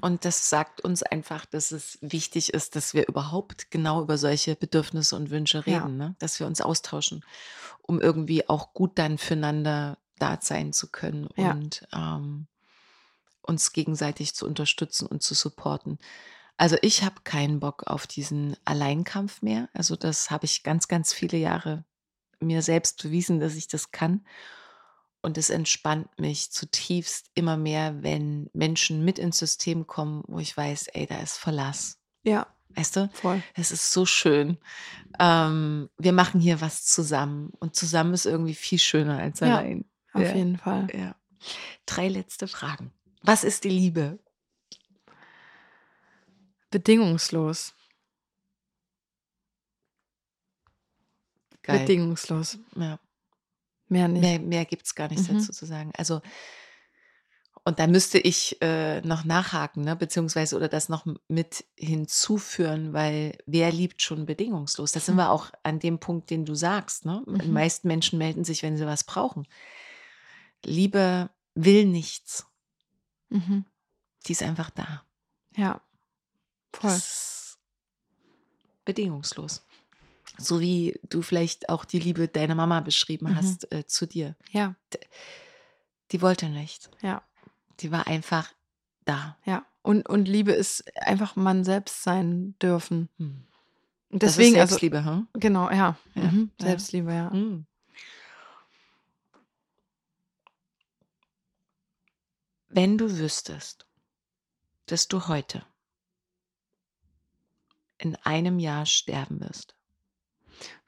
Und 0.02 0.26
das 0.26 0.49
sagt 0.49 0.82
uns 0.82 1.03
einfach, 1.03 1.45
dass 1.45 1.72
es 1.72 1.98
wichtig 2.02 2.53
ist, 2.53 2.76
dass 2.76 2.94
wir 2.94 3.07
überhaupt 3.07 3.72
genau 3.72 4.02
über 4.02 4.18
solche 4.18 4.56
Bedürfnisse 4.56 5.15
und 5.15 5.30
Wünsche 5.30 5.64
Ja. 5.65 5.80
reden, 5.84 5.98
ne? 5.98 6.15
dass 6.19 6.40
wir 6.40 6.48
uns 6.48 6.61
austauschen, 6.61 7.23
um 7.82 8.02
irgendwie 8.02 8.48
auch 8.49 8.73
gut 8.73 8.98
dann 8.98 9.18
füreinander 9.18 9.98
da 10.18 10.38
sein 10.41 10.73
zu 10.73 10.90
können 10.91 11.30
Ja. 11.38 11.52
und 11.52 11.88
ähm, 11.94 12.48
uns 13.41 13.73
gegenseitig 13.73 14.36
zu 14.36 14.45
unterstützen 14.45 15.07
und 15.07 15.23
zu 15.23 15.34
supporten. 15.34 15.98
Also 16.57 16.78
ich 16.82 17.03
habe 17.03 17.22
keinen 17.23 17.60
Bock 17.60 17.88
auf 17.88 18.06
diesen 18.06 18.56
Alleinkampf 18.65 19.41
mehr. 19.41 19.69
Also 19.73 19.95
das 19.95 20.30
habe 20.30 20.45
ich 20.45 20.61
ganz, 20.64 20.88
ganz 20.88 21.11
viele 21.11 21.38
Jahre 21.38 21.86
mir 22.40 22.61
selbst 22.61 23.02
bewiesen, 23.02 23.40
dass 23.40 23.56
ich 23.56 23.68
das 23.68 23.91
kann. 23.91 24.26
Und 25.23 25.38
es 25.38 25.49
entspannt 25.52 26.07
mich 26.19 26.52
zutiefst 26.52 27.30
immer 27.35 27.56
mehr, 27.57 28.02
wenn 28.03 28.49
Menschen 28.53 29.06
mit 29.06 29.19
ins 29.19 29.38
System 29.38 29.85
kommen, 29.85 30.23
wo 30.27 30.39
ich 30.39 30.56
weiß, 30.57 30.88
ey, 30.93 31.06
da 31.06 31.19
ist 31.22 31.38
Verlass. 31.38 31.99
Ja, 32.23 32.48
Weißt 32.76 32.95
du? 32.95 33.10
voll. 33.14 33.43
Es 33.53 33.72
ist 33.72 33.91
so 33.91 34.06
schön. 34.06 34.57
Ähm, 35.19 35.89
wir 35.98 36.14
machen 36.14 36.39
hier 36.39 36.61
was 36.61 36.85
zusammen. 36.85 37.52
Und 37.60 37.76
zusammen 37.76 38.14
ist 38.14 38.26
irgendwie 38.26 38.56
viel 38.56 38.80
schöner 38.80 39.19
als 39.19 39.41
Ja, 39.41 39.57
allein. 39.57 39.85
Auf 40.14 40.22
Ja. 40.23 40.35
jeden 40.35 40.57
Fall. 40.57 40.88
Ja. 40.93 41.15
Drei 41.85 42.07
letzte 42.07 42.48
Fragen. 42.48 42.93
Was 43.23 43.43
ist 43.43 43.65
die 43.65 43.69
Liebe? 43.69 44.19
Bedingungslos. 46.69 47.73
Geil. 51.64 51.80
Bedingungslos. 51.80 52.57
Ja. 52.76 52.99
Mehr 53.92 54.08
nicht. 54.08 54.22
Mehr, 54.22 54.40
mehr 54.40 54.66
gibt 54.66 54.86
es 54.86 54.96
gar 54.96 55.10
nichts 55.10 55.28
Mhm. 55.28 55.34
dazu 55.40 55.52
zu 55.52 55.66
sagen. 55.66 55.92
Also, 55.98 56.22
und 57.66 57.78
da 57.78 57.86
müsste 57.88 58.18
ich 58.18 58.60
äh, 58.62 59.02
noch 59.02 59.26
nachhaken, 59.26 59.84
ne? 59.84 59.96
beziehungsweise 59.96 60.56
oder 60.56 60.68
das 60.70 60.88
noch 60.90 61.06
mit 61.28 61.66
hinzuführen, 61.78 62.94
weil 62.94 63.38
wer 63.46 63.72
liebt 63.72 64.02
schon 64.02 64.26
bedingungslos? 64.26 64.94
Da 64.94 65.00
sind 65.02 65.16
wir 65.18 65.30
auch 65.30 65.52
an 65.64 65.80
dem 65.80 66.00
Punkt, 66.00 66.30
den 66.30 66.46
du 66.46 66.56
sagst. 66.56 67.06
Ne? 67.06 67.22
Die 67.28 67.48
Mhm. 67.50 67.54
meisten 67.54 67.88
Menschen 67.88 68.18
melden 68.18 68.44
sich, 68.46 68.64
wenn 68.64 68.78
sie 68.78 68.86
was 68.88 69.04
brauchen. 69.04 69.46
Liebe 70.64 71.30
will 71.54 71.86
nichts. 71.86 72.48
Mhm. 73.30 73.66
Die 74.26 74.32
ist 74.32 74.42
einfach 74.42 74.70
da. 74.70 75.04
Ja. 75.58 75.82
Voll. 76.74 76.92
Das 76.92 77.60
bedingungslos. 78.86 79.66
So 80.44 80.60
wie 80.60 81.00
du 81.10 81.22
vielleicht 81.22 81.70
auch 81.70 81.86
die 81.86 82.00
Liebe 82.00 82.28
deiner 82.28 82.56
Mama 82.56 82.80
beschrieben 82.82 83.28
Mhm. 83.28 83.36
hast 83.36 83.72
äh, 83.72 83.86
zu 83.86 84.06
dir. 84.08 84.36
Ja, 84.52 84.76
Die 86.12 86.22
wollte 86.22 86.50
nicht. 86.50 86.90
ja, 87.02 87.22
Die 87.80 87.92
war 87.92 88.08
einfach 88.08 88.52
da. 89.06 89.38
ja. 89.46 89.66
Und, 89.84 90.08
und 90.08 90.28
Liebe 90.28 90.52
ist 90.52 90.84
einfach 90.98 91.36
man 91.36 91.64
selbst 91.64 92.04
sein 92.04 92.56
dürfen. 92.62 93.10
Hm. 93.18 93.44
Und 94.10 94.22
Das 94.22 94.34
deswegen, 94.36 94.56
ist 94.56 94.62
also, 94.62 94.72
Selbstliebe, 94.74 95.04
hm? 95.06 95.28
genau, 95.34 95.70
ja. 95.72 95.98
Ja, 96.16 96.22
Mhm. 96.24 96.52
Selbstliebe, 96.60 97.12
ja. 97.14 97.32
Hm. 97.32 97.66
Wenn 102.70 102.98
du 102.98 103.18
wüsstest, 103.18 103.86
dass 104.86 105.08
du 105.08 105.28
heute 105.28 105.66
in 107.98 108.16
einem 108.18 108.60
Jahr 108.60 108.86
sterben 108.86 109.40
wirst, 109.42 109.76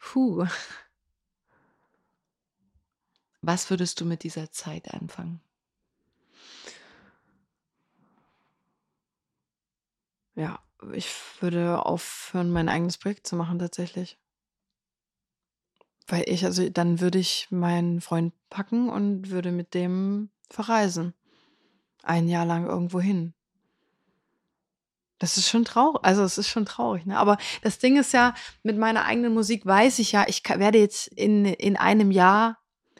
Puh. 0.04 0.46
Was 3.42 3.70
würdest 3.70 4.02
du 4.02 4.06
mit 4.06 4.24
dieser 4.24 4.52
Zeit 4.52 4.94
anfangen? 4.94 5.42
Ja, 10.36 10.60
ich 10.92 11.10
würde 11.40 11.86
aufhören, 11.86 12.52
mein 12.52 12.68
eigenes 12.68 12.98
Projekt 12.98 13.28
zu 13.28 13.36
machen 13.38 13.60
tatsächlich. 13.60 14.20
Weil 16.08 16.26
ich, 16.28 16.44
also 16.44 16.70
dann 16.70 17.00
würde 17.00 17.20
ich 17.20 17.48
meinen 17.50 18.02
Freund 18.02 18.34
packen 18.50 18.90
und 18.90 19.30
würde 19.30 19.52
mit 19.52 19.74
dem 19.74 20.30
verreisen. 20.50 21.14
Ein 22.04 22.28
Jahr 22.28 22.46
lang 22.46 22.66
irgendwo 22.68 23.00
hin. 23.00 23.34
Das 25.24 25.38
ist 25.38 25.48
schon 25.48 25.64
traurig, 25.64 26.04
also 26.04 26.22
es 26.22 26.38
ist 26.38 26.50
schon 26.50 26.66
traurig, 26.66 27.06
ne? 27.06 27.18
Aber 27.18 27.38
das 27.62 27.80
Ding 27.80 27.98
ist 27.98 28.12
ja, 28.12 28.34
mit 28.62 28.78
meiner 28.78 29.06
eigenen 29.06 29.34
Musik 29.34 29.66
weiß 29.66 30.00
ich 30.00 30.12
ja, 30.12 30.26
ich 30.28 30.44
werde 30.44 30.80
jetzt 30.80 31.08
in, 31.08 31.46
in 31.46 31.78
einem 31.78 32.12
Jahr 32.12 32.58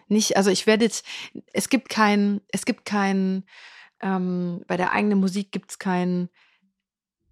nicht, 0.08 0.38
also 0.38 0.50
ich 0.50 0.66
werde 0.66 0.86
jetzt, 0.86 1.06
es 1.52 1.68
gibt 1.68 1.90
kein, 1.90 2.40
es 2.48 2.64
gibt 2.64 2.86
kein, 2.86 3.44
ähm, 4.00 4.64
bei 4.68 4.78
der 4.78 4.94
eigenen 4.94 5.20
Musik 5.20 5.52
gibt 5.52 5.72
es 5.72 5.80
kein, 5.80 6.30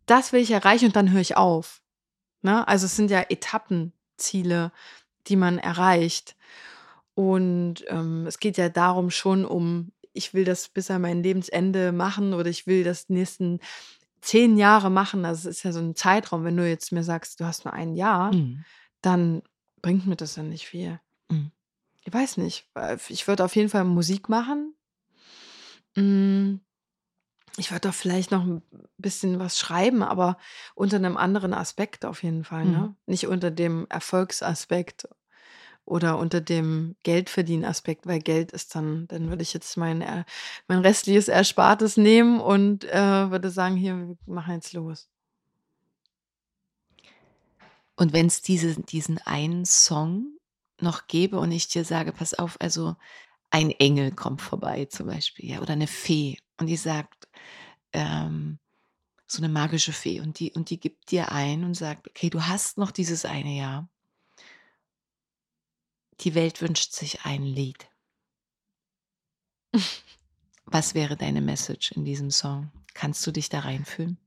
das 0.08 0.34
will 0.34 0.42
ich 0.42 0.52
erreichen 0.52 0.88
und 0.88 0.96
dann 0.98 1.14
höre 1.14 1.22
ich 1.22 1.38
auf. 1.38 1.82
Ne? 2.42 2.68
Also 2.68 2.86
es 2.86 2.98
sind 2.98 3.10
ja 3.10 3.24
Etappenziele, 3.30 4.74
die 5.28 5.38
man 5.38 5.58
erreicht. 5.58 6.36
Und 7.14 7.86
ähm, 7.88 8.28
es 8.28 8.40
geht 8.40 8.58
ja 8.58 8.68
darum 8.68 9.10
schon 9.10 9.46
um, 9.46 9.94
ich 10.12 10.34
will 10.34 10.44
das 10.44 10.68
bis 10.68 10.92
an 10.92 11.04
mein 11.04 11.24
Lebensende 11.24 11.94
machen 11.94 12.34
oder 12.34 12.50
ich 12.50 12.68
will 12.68 12.84
das 12.84 13.08
nächsten 13.08 13.62
zehn 14.22 14.58
Jahre 14.58 14.90
machen. 14.90 15.26
Also 15.26 15.50
es 15.50 15.58
ist 15.58 15.64
ja 15.64 15.72
so 15.72 15.80
ein 15.80 15.96
Zeitraum. 15.96 16.44
Wenn 16.44 16.58
du 16.58 16.68
jetzt 16.68 16.92
mir 16.92 17.04
sagst, 17.04 17.40
du 17.40 17.46
hast 17.46 17.66
nur 17.66 17.74
ein 17.74 17.96
Jahr, 17.96 18.34
Mhm. 18.34 18.64
dann 19.02 19.42
bringt 19.82 20.06
mir 20.08 20.16
das 20.16 20.36
ja 20.36 20.44
nicht 20.44 20.68
viel. 20.68 21.00
Mhm. 21.30 21.52
Ich 22.04 22.14
weiß 22.14 22.38
nicht. 22.38 22.68
Ich 23.10 23.28
würde 23.28 23.44
auf 23.46 23.56
jeden 23.56 23.70
Fall 23.70 23.84
Musik 23.84 24.30
machen. 24.30 24.76
Mm, 25.96 26.56
Ich 27.58 27.70
würde 27.72 27.90
doch 27.90 27.94
vielleicht 27.94 28.32
noch 28.32 28.46
ein 28.46 28.62
bisschen 28.98 29.38
was 29.40 29.60
schreiben, 29.60 30.04
aber 30.04 30.38
unter 30.74 30.96
einem 30.96 31.18
anderen 31.18 31.54
Aspekt 31.54 32.06
auf 32.06 32.24
jeden 32.24 32.46
Fall. 32.46 32.64
Ne? 32.66 32.78
Mhm. 32.78 32.96
Nicht 33.08 33.28
unter 33.28 33.52
dem 33.52 33.88
Erfolgsaspekt 33.90 35.08
oder 35.86 36.18
unter 36.18 36.42
dem 36.42 36.96
Geldverdienen-Aspekt, 37.04 38.06
weil 38.08 38.20
Geld 38.20 38.52
ist 38.52 38.76
dann, 38.76 39.08
dann 39.08 39.30
würde 39.30 39.44
ich 39.44 39.54
jetzt 39.54 39.78
mein, 39.78 40.02
äh, 40.02 40.24
mein 40.68 40.80
restliches 40.80 41.28
Erspartes 41.28 41.98
nehmen 41.98 42.40
und 42.40 42.86
äh, 42.86 43.32
würde 43.32 43.50
sagen, 43.50 43.76
hier, 43.76 43.98
wir 43.98 44.18
machen 44.26 44.54
jetzt 44.54 44.74
los. 44.74 45.10
Und 47.96 48.14
wenn 48.14 48.28
es 48.28 48.42
diese, 48.42 48.82
diesen 48.82 49.20
einen 49.20 49.66
Song 49.66 50.38
noch 50.80 51.08
gäbe 51.08 51.40
und 51.40 51.52
ich 51.52 51.68
dir 51.68 51.86
sage, 51.86 52.12
pass 52.12 52.34
auf, 52.34 52.60
also 52.60 52.96
ein 53.52 53.72
Engel 53.72 54.12
kommt 54.12 54.42
vorbei 54.42 54.86
zum 54.86 55.08
Beispiel, 55.08 55.50
ja, 55.50 55.62
oder 55.62 55.74
eine 55.74 55.88
Fee 55.88 56.38
und 56.58 56.68
die 56.68 56.78
sagt, 56.78 57.28
ähm, 57.94 58.60
so 59.28 59.40
eine 59.44 59.50
magische 59.50 59.94
Fee 59.94 60.20
und 60.20 60.40
die, 60.40 60.52
und 60.52 60.70
die 60.70 60.80
gibt 60.80 61.12
dir 61.12 61.32
ein 61.32 61.64
und 61.64 61.76
sagt, 61.76 62.08
okay, 62.10 62.30
du 62.30 62.42
hast 62.42 62.78
noch 62.78 62.92
dieses 62.92 63.26
eine 63.26 63.56
Jahr. 63.56 63.88
Die 66.22 66.36
Welt 66.36 66.62
wünscht 66.62 66.94
sich 66.94 67.26
ein 67.26 67.44
Lied. 67.44 67.88
Was 70.66 70.94
wäre 70.94 71.18
deine 71.18 71.42
Message 71.42 71.92
in 71.94 72.06
diesem 72.06 72.30
Song? 72.30 72.72
Kannst 72.94 73.26
du 73.26 73.32
dich 73.32 73.50
da 73.50 73.62
reinfühlen? 73.62 74.18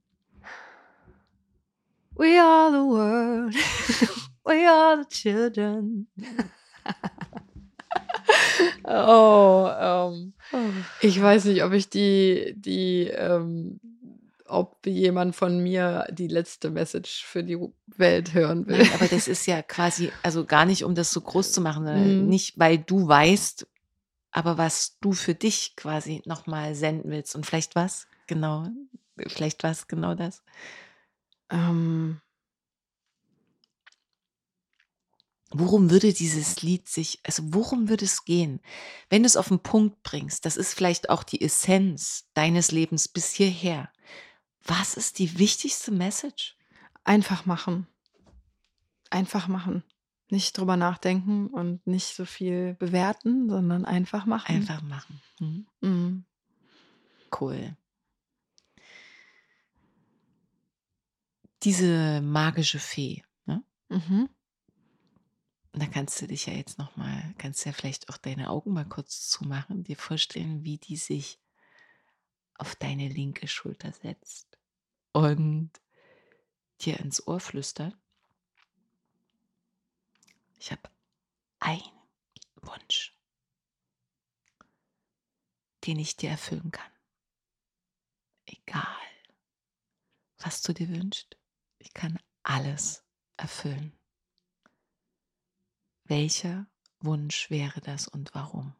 We 2.16 2.40
are 2.40 2.70
the 2.70 2.78
world. 2.78 3.54
We 4.44 4.68
are 4.68 5.02
the 5.02 5.08
children. 5.08 6.06
oh, 8.84 9.70
ähm, 9.78 10.34
ich 11.00 11.20
weiß 11.20 11.46
nicht, 11.46 11.62
ob 11.62 11.72
ich 11.72 11.88
die, 11.88 12.54
die, 12.56 13.08
ähm, 13.08 13.80
ob 14.46 14.86
jemand 14.86 15.34
von 15.34 15.62
mir 15.62 16.06
die 16.10 16.28
letzte 16.28 16.70
Message 16.70 17.24
für 17.24 17.42
die 17.42 17.58
Welt 17.86 18.34
hören 18.34 18.66
will. 18.66 18.78
Nein, 18.78 18.92
aber 18.94 19.06
das 19.08 19.28
ist 19.28 19.46
ja 19.46 19.62
quasi, 19.62 20.10
also 20.22 20.44
gar 20.44 20.66
nicht, 20.66 20.84
um 20.84 20.94
das 20.94 21.10
so 21.10 21.20
groß 21.20 21.52
zu 21.52 21.60
machen, 21.60 21.84
Mhm. 21.84 22.28
nicht, 22.28 22.58
weil 22.58 22.78
du 22.78 23.08
weißt, 23.08 23.66
aber 24.32 24.58
was 24.58 24.98
du 25.00 25.12
für 25.12 25.34
dich 25.34 25.76
quasi 25.76 26.22
nochmal 26.26 26.74
senden 26.74 27.10
willst. 27.10 27.34
Und 27.34 27.46
vielleicht 27.46 27.74
was? 27.74 28.06
Genau. 28.26 28.68
Vielleicht 29.16 29.62
was? 29.62 29.86
Genau 29.86 30.14
das. 30.14 30.42
Ähm, 31.50 32.20
Worum 35.56 35.88
würde 35.88 36.12
dieses 36.12 36.62
Lied 36.62 36.88
sich, 36.88 37.20
also 37.22 37.44
worum 37.54 37.88
würde 37.88 38.04
es 38.06 38.24
gehen? 38.24 38.60
Wenn 39.08 39.22
du 39.22 39.28
es 39.28 39.36
auf 39.36 39.46
den 39.48 39.60
Punkt 39.60 40.02
bringst, 40.02 40.44
das 40.44 40.56
ist 40.56 40.74
vielleicht 40.74 41.10
auch 41.10 41.22
die 41.22 41.40
Essenz 41.40 42.28
deines 42.34 42.72
Lebens 42.72 43.06
bis 43.06 43.30
hierher. 43.30 43.88
Was 44.64 44.94
ist 44.94 45.18
die 45.18 45.38
wichtigste 45.38 45.92
Message? 45.92 46.56
einfach 47.04 47.46
machen. 47.46 47.86
Einfach 49.10 49.46
machen. 49.46 49.84
Nicht 50.30 50.58
drüber 50.58 50.76
nachdenken 50.76 51.48
und 51.48 51.86
nicht 51.86 52.16
so 52.16 52.24
viel 52.24 52.74
bewerten, 52.74 53.48
sondern 53.48 53.84
einfach 53.84 54.26
machen. 54.26 54.56
Einfach 54.56 54.82
machen. 54.82 55.20
Mhm. 55.38 55.66
Mhm. 55.80 56.24
Cool. 57.38 57.76
Diese 61.62 62.20
magische 62.20 62.78
Fee, 62.78 63.22
ne? 63.46 63.62
Mhm. 63.88 64.28
Und 65.72 65.82
da 65.82 65.86
kannst 65.86 66.20
du 66.22 66.26
dich 66.26 66.46
ja 66.46 66.52
jetzt 66.52 66.78
noch 66.78 66.96
mal, 66.96 67.34
kannst 67.38 67.64
ja 67.64 67.72
vielleicht 67.72 68.08
auch 68.08 68.16
deine 68.16 68.48
Augen 68.48 68.72
mal 68.72 68.84
kurz 68.84 69.28
zumachen, 69.28 69.82
dir 69.82 69.96
vorstellen, 69.96 70.62
wie 70.62 70.78
die 70.78 70.96
sich 70.96 71.40
auf 72.56 72.76
deine 72.76 73.08
linke 73.08 73.48
Schulter 73.48 73.92
setzt 73.92 74.53
und 75.14 75.70
dir 76.80 76.98
ins 76.98 77.26
Ohr 77.26 77.40
flüstert. 77.40 77.96
Ich 80.58 80.72
habe 80.72 80.90
einen 81.60 81.80
Wunsch, 82.56 83.16
den 85.86 85.98
ich 85.98 86.16
dir 86.16 86.30
erfüllen 86.30 86.70
kann. 86.72 86.90
Egal, 88.46 88.84
was 90.38 90.62
du 90.62 90.74
dir 90.74 90.88
wünschst, 90.88 91.38
ich 91.78 91.94
kann 91.94 92.18
alles 92.42 93.04
erfüllen. 93.36 93.96
Welcher 96.04 96.66
Wunsch 96.98 97.50
wäre 97.50 97.80
das 97.80 98.08
und 98.08 98.34
warum? 98.34 98.74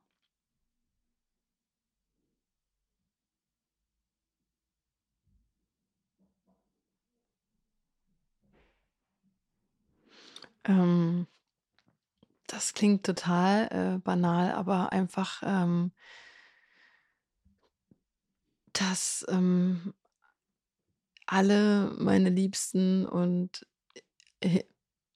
Ähm, 10.65 11.27
das 12.47 12.75
klingt 12.75 13.05
total 13.05 13.69
äh, 13.71 13.99
banal, 13.99 14.53
aber 14.53 14.93
einfach, 14.93 15.43
ähm, 15.45 15.93
dass 18.73 19.25
ähm, 19.29 19.95
alle 21.27 21.95
meine 21.99 22.29
Liebsten 22.29 23.07
und 23.07 23.67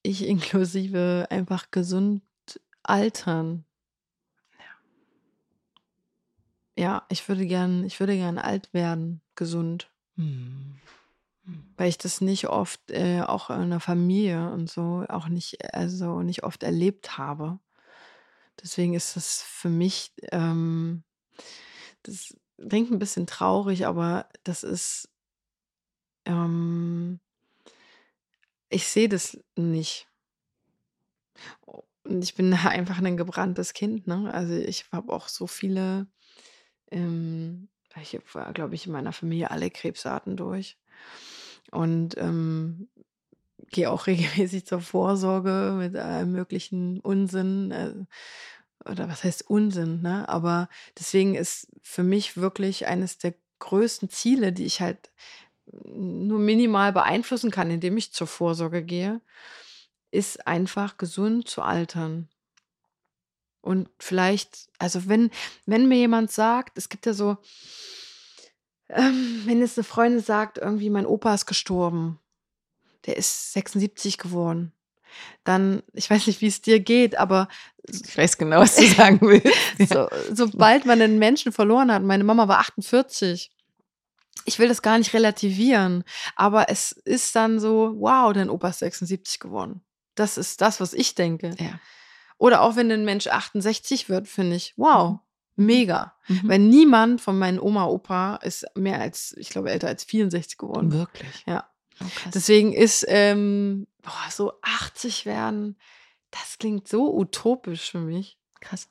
ich 0.02 0.26
inklusive 0.26 1.26
einfach 1.30 1.70
gesund 1.70 2.22
altern. 2.82 3.64
Ja, 6.76 7.04
ich 7.08 7.28
würde 7.28 7.44
gern, 7.46 7.84
ich 7.84 7.98
würde 7.98 8.14
gern 8.14 8.38
alt 8.38 8.72
werden, 8.72 9.20
gesund. 9.34 9.90
Hm. 10.14 10.80
Hm. 11.48 11.64
Weil 11.76 11.88
ich 11.88 11.98
das 11.98 12.20
nicht 12.20 12.48
oft, 12.48 12.90
äh, 12.90 13.22
auch 13.22 13.50
in 13.50 13.70
der 13.70 13.80
Familie 13.80 14.50
und 14.52 14.70
so, 14.70 15.04
auch 15.08 15.28
nicht, 15.28 15.74
also 15.74 16.22
nicht 16.22 16.44
oft 16.44 16.62
erlebt 16.62 17.16
habe. 17.18 17.58
Deswegen 18.62 18.94
ist 18.94 19.16
das 19.16 19.42
für 19.42 19.68
mich, 19.68 20.12
ähm, 20.32 21.04
das 22.02 22.36
klingt 22.58 22.90
ein 22.90 22.98
bisschen 22.98 23.26
traurig, 23.26 23.86
aber 23.86 24.28
das 24.44 24.64
ist, 24.64 25.08
ähm, 26.26 27.20
ich 28.68 28.86
sehe 28.86 29.08
das 29.08 29.38
nicht. 29.56 30.08
Und 32.04 32.24
ich 32.24 32.34
bin 32.34 32.52
einfach 32.54 32.98
ein 32.98 33.16
gebranntes 33.16 33.72
Kind, 33.74 34.06
ne? 34.06 34.32
Also 34.32 34.54
ich 34.54 34.86
habe 34.92 35.12
auch 35.12 35.28
so 35.28 35.46
viele, 35.46 36.06
ähm, 36.90 37.68
ich 38.00 38.18
war, 38.34 38.52
glaube 38.52 38.74
ich, 38.74 38.86
in 38.86 38.92
meiner 38.92 39.12
Familie 39.12 39.50
alle 39.50 39.70
Krebsarten 39.70 40.36
durch. 40.36 40.78
Und 41.70 42.16
ähm, 42.18 42.88
gehe 43.70 43.90
auch 43.90 44.06
regelmäßig 44.06 44.66
zur 44.66 44.80
Vorsorge 44.80 45.74
mit 45.78 45.96
allem 45.96 46.32
möglichen 46.32 47.00
Unsinn. 47.00 47.70
Äh, 47.70 47.94
oder 48.88 49.08
was 49.08 49.24
heißt 49.24 49.48
Unsinn, 49.50 50.02
ne? 50.02 50.28
Aber 50.28 50.68
deswegen 50.98 51.34
ist 51.34 51.68
für 51.82 52.02
mich 52.02 52.36
wirklich 52.36 52.86
eines 52.86 53.18
der 53.18 53.34
größten 53.58 54.08
Ziele, 54.08 54.52
die 54.52 54.64
ich 54.64 54.80
halt 54.80 55.10
nur 55.84 56.38
minimal 56.38 56.92
beeinflussen 56.92 57.50
kann, 57.50 57.70
indem 57.70 57.96
ich 57.96 58.12
zur 58.12 58.26
Vorsorge 58.26 58.82
gehe, 58.82 59.20
ist 60.10 60.46
einfach 60.46 60.96
gesund 60.96 61.48
zu 61.48 61.62
altern. 61.62 62.28
Und 63.60 63.90
vielleicht, 63.98 64.68
also 64.78 65.08
wenn, 65.08 65.30
wenn 65.66 65.88
mir 65.88 65.98
jemand 65.98 66.30
sagt, 66.30 66.78
es 66.78 66.88
gibt 66.88 67.04
ja 67.04 67.12
so, 67.12 67.36
ähm, 68.88 69.42
wenn 69.44 69.60
jetzt 69.60 69.78
eine 69.78 69.84
Freundin 69.84 70.22
sagt, 70.22 70.58
irgendwie 70.58 70.90
mein 70.90 71.06
Opa 71.06 71.34
ist 71.34 71.46
gestorben, 71.46 72.18
der 73.06 73.16
ist 73.16 73.52
76 73.52 74.18
geworden, 74.18 74.72
dann, 75.44 75.82
ich 75.92 76.08
weiß 76.10 76.26
nicht, 76.26 76.40
wie 76.40 76.46
es 76.46 76.60
dir 76.60 76.80
geht, 76.80 77.18
aber 77.18 77.48
ich 77.88 78.16
weiß 78.16 78.36
genau, 78.36 78.60
was 78.60 78.76
du 78.76 78.86
sagen 78.86 79.20
willst. 79.20 79.48
so, 79.92 80.08
sobald 80.32 80.84
man 80.84 81.00
einen 81.00 81.18
Menschen 81.18 81.52
verloren 81.52 81.92
hat, 81.92 82.02
meine 82.02 82.24
Mama 82.24 82.48
war 82.48 82.58
48, 82.58 83.50
ich 84.44 84.58
will 84.58 84.68
das 84.68 84.82
gar 84.82 84.98
nicht 84.98 85.12
relativieren, 85.14 86.04
aber 86.36 86.68
es 86.70 86.92
ist 86.92 87.34
dann 87.36 87.60
so, 87.60 87.94
wow, 87.98 88.32
dein 88.32 88.50
Opa 88.50 88.68
ist 88.68 88.80
76 88.80 89.40
geworden. 89.40 89.82
Das 90.14 90.38
ist 90.38 90.60
das, 90.60 90.80
was 90.80 90.94
ich 90.94 91.14
denke. 91.14 91.54
Ja. 91.58 91.78
Oder 92.38 92.62
auch 92.62 92.76
wenn 92.76 92.90
ein 92.90 93.04
Mensch 93.04 93.26
68 93.26 94.08
wird, 94.08 94.28
finde 94.28 94.56
ich, 94.56 94.74
wow, 94.76 95.18
mega. 95.58 96.14
Mhm. 96.28 96.40
Weil 96.44 96.58
niemand 96.58 97.20
von 97.20 97.38
meinen 97.38 97.58
Oma, 97.58 97.86
Opa 97.86 98.36
ist 98.36 98.66
mehr 98.74 99.00
als, 99.00 99.34
ich 99.36 99.50
glaube, 99.50 99.70
älter 99.70 99.88
als 99.88 100.04
64 100.04 100.58
geworden. 100.58 100.92
Wirklich. 100.92 101.44
Ja. 101.46 101.68
Oh. 102.00 102.04
Deswegen 102.32 102.72
ist 102.72 103.04
ähm, 103.08 103.86
boah, 104.02 104.30
so 104.30 104.52
80 104.62 105.26
werden, 105.26 105.76
das 106.30 106.58
klingt 106.58 106.88
so 106.88 107.14
utopisch 107.14 107.90
für 107.90 108.00
mich. 108.00 108.38
krass. 108.60 108.88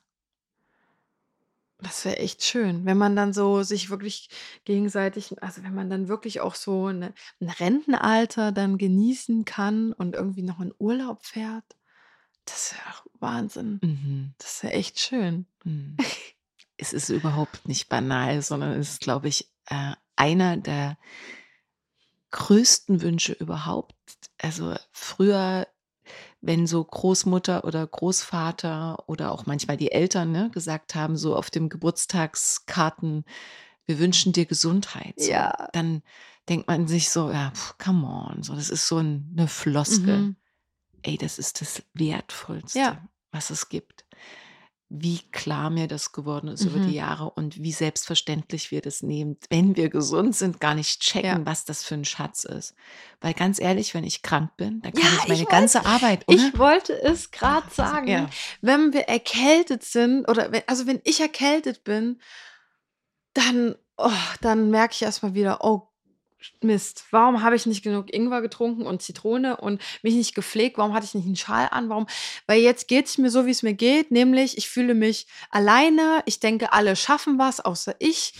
Das 1.80 2.04
wäre 2.04 2.16
echt 2.16 2.42
schön, 2.42 2.84
wenn 2.86 2.98
man 2.98 3.14
dann 3.14 3.32
so 3.32 3.62
sich 3.62 3.88
wirklich 3.88 4.30
gegenseitig, 4.64 5.40
also 5.40 5.62
wenn 5.62 5.74
man 5.74 5.88
dann 5.88 6.08
wirklich 6.08 6.40
auch 6.40 6.56
so 6.56 6.86
eine, 6.86 7.14
ein 7.40 7.50
Rentenalter 7.50 8.50
dann 8.50 8.78
genießen 8.78 9.44
kann 9.44 9.92
und 9.92 10.16
irgendwie 10.16 10.42
noch 10.42 10.58
in 10.58 10.74
Urlaub 10.78 11.24
fährt. 11.24 11.76
Das 12.46 12.74
wäre 12.74 12.82
doch 12.90 13.06
Wahnsinn. 13.20 13.78
Mhm. 13.82 14.34
Das 14.38 14.62
wäre 14.64 14.72
echt 14.72 14.98
schön. 14.98 15.46
Mhm. 15.62 15.96
es 16.78 16.92
ist 16.92 17.08
überhaupt 17.10 17.68
nicht 17.68 17.88
banal, 17.88 18.40
sondern 18.40 18.72
es 18.78 18.90
ist, 18.92 19.00
glaube 19.00 19.28
ich, 19.28 19.50
äh, 19.66 19.92
einer 20.16 20.56
der 20.56 20.96
größten 22.30 23.00
Wünsche 23.02 23.32
überhaupt. 23.32 23.94
Also 24.40 24.74
früher, 24.92 25.66
wenn 26.40 26.66
so 26.66 26.84
Großmutter 26.84 27.64
oder 27.64 27.86
Großvater 27.86 29.08
oder 29.08 29.32
auch 29.32 29.46
manchmal 29.46 29.76
die 29.76 29.92
Eltern 29.92 30.30
ne, 30.32 30.50
gesagt 30.50 30.94
haben, 30.94 31.16
so 31.16 31.34
auf 31.36 31.50
dem 31.50 31.68
Geburtstagskarten, 31.68 33.24
wir 33.86 33.98
wünschen 33.98 34.32
dir 34.32 34.46
Gesundheit. 34.46 35.14
So, 35.16 35.30
Ja. 35.30 35.68
Dann 35.72 36.02
denkt 36.48 36.68
man 36.68 36.86
sich 36.86 37.10
so, 37.10 37.30
ja, 37.30 37.50
pf, 37.50 37.76
come 37.78 38.06
on, 38.06 38.42
so, 38.42 38.54
das 38.54 38.70
ist 38.70 38.86
so 38.86 38.98
ein, 38.98 39.34
eine 39.36 39.48
Floskel. 39.48 40.18
Mhm. 40.18 40.36
Ey, 41.02 41.16
das 41.16 41.38
ist 41.38 41.60
das 41.60 41.82
Wertvollste, 41.94 42.78
Ja. 42.78 43.08
was 43.30 43.50
es 43.50 43.68
gibt. 43.68 44.04
Wie 44.90 45.18
klar 45.32 45.68
mir 45.68 45.86
das 45.86 46.12
geworden 46.12 46.48
ist 46.48 46.64
über 46.64 46.78
Mhm. 46.78 46.88
die 46.88 46.94
Jahre 46.94 47.28
und 47.30 47.62
wie 47.62 47.72
selbstverständlich 47.72 48.70
wir 48.70 48.80
das 48.80 49.02
nehmen, 49.02 49.36
wenn 49.50 49.76
wir 49.76 49.90
gesund 49.90 50.34
sind, 50.34 50.60
gar 50.60 50.74
nicht 50.74 51.00
checken, 51.02 51.40
Ja. 51.40 51.46
was 51.46 51.66
das 51.66 51.82
für 51.84 51.94
ein 51.94 52.06
Schatz 52.06 52.44
ist. 52.44 52.74
Weil 53.20 53.34
ganz 53.34 53.60
ehrlich, 53.60 53.92
wenn 53.92 54.04
ich 54.04 54.22
krank 54.22 54.56
bin, 54.56 54.80
dann 54.80 54.92
kann 54.94 55.02
Ja, 55.02 55.08
ich 55.08 55.14
ich 55.24 55.28
meine 55.28 55.40
wollte- 55.40 55.50
ganze 55.50 55.84
Arbeit, 55.84 56.26
oder? 56.26 56.36
Ich 56.38 56.58
wollte 56.58 57.02
es 57.02 57.30
gerade 57.30 57.68
sagen. 57.70 58.08
Ja. 58.08 58.30
Wenn 58.62 58.94
wir 58.94 59.02
erkältet 59.02 59.84
sind, 59.84 60.26
oder 60.26 60.52
wenn, 60.52 60.62
also 60.66 60.86
wenn 60.86 61.00
ich 61.04 61.20
erkältet 61.20 61.84
bin, 61.84 62.18
dann, 63.34 63.74
oh, 63.98 64.10
dann 64.40 64.70
merke 64.70 64.94
ich 64.94 65.02
erstmal 65.02 65.34
wieder, 65.34 65.58
oh 65.64 65.82
Mist, 66.62 67.04
warum 67.10 67.42
habe 67.42 67.56
ich 67.56 67.66
nicht 67.66 67.82
genug 67.82 68.12
Ingwer 68.12 68.42
getrunken 68.42 68.86
und 68.86 69.02
Zitrone 69.02 69.56
und 69.56 69.80
mich 70.02 70.14
nicht 70.14 70.34
gepflegt? 70.34 70.78
Warum 70.78 70.92
hatte 70.92 71.06
ich 71.06 71.14
nicht 71.14 71.26
einen 71.26 71.36
Schal 71.36 71.68
an? 71.70 71.88
Warum? 71.88 72.06
Weil 72.46 72.60
jetzt 72.60 72.88
geht 72.88 73.06
es 73.06 73.18
mir 73.18 73.30
so, 73.30 73.46
wie 73.46 73.50
es 73.50 73.62
mir 73.62 73.74
geht, 73.74 74.10
nämlich 74.10 74.56
ich 74.56 74.68
fühle 74.68 74.94
mich 74.94 75.26
alleine. 75.50 76.22
Ich 76.26 76.40
denke, 76.40 76.72
alle 76.72 76.96
schaffen 76.96 77.38
was, 77.38 77.60
außer 77.60 77.96
ich. 77.98 78.34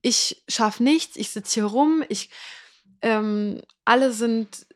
Ich 0.00 0.42
schaffe 0.48 0.82
nichts. 0.82 1.16
Ich 1.16 1.30
sitze 1.30 1.54
hier 1.54 1.64
rum. 1.64 2.04
Ich, 2.08 2.30
ähm, 3.02 3.60
alle 3.84 4.12
sind 4.12 4.66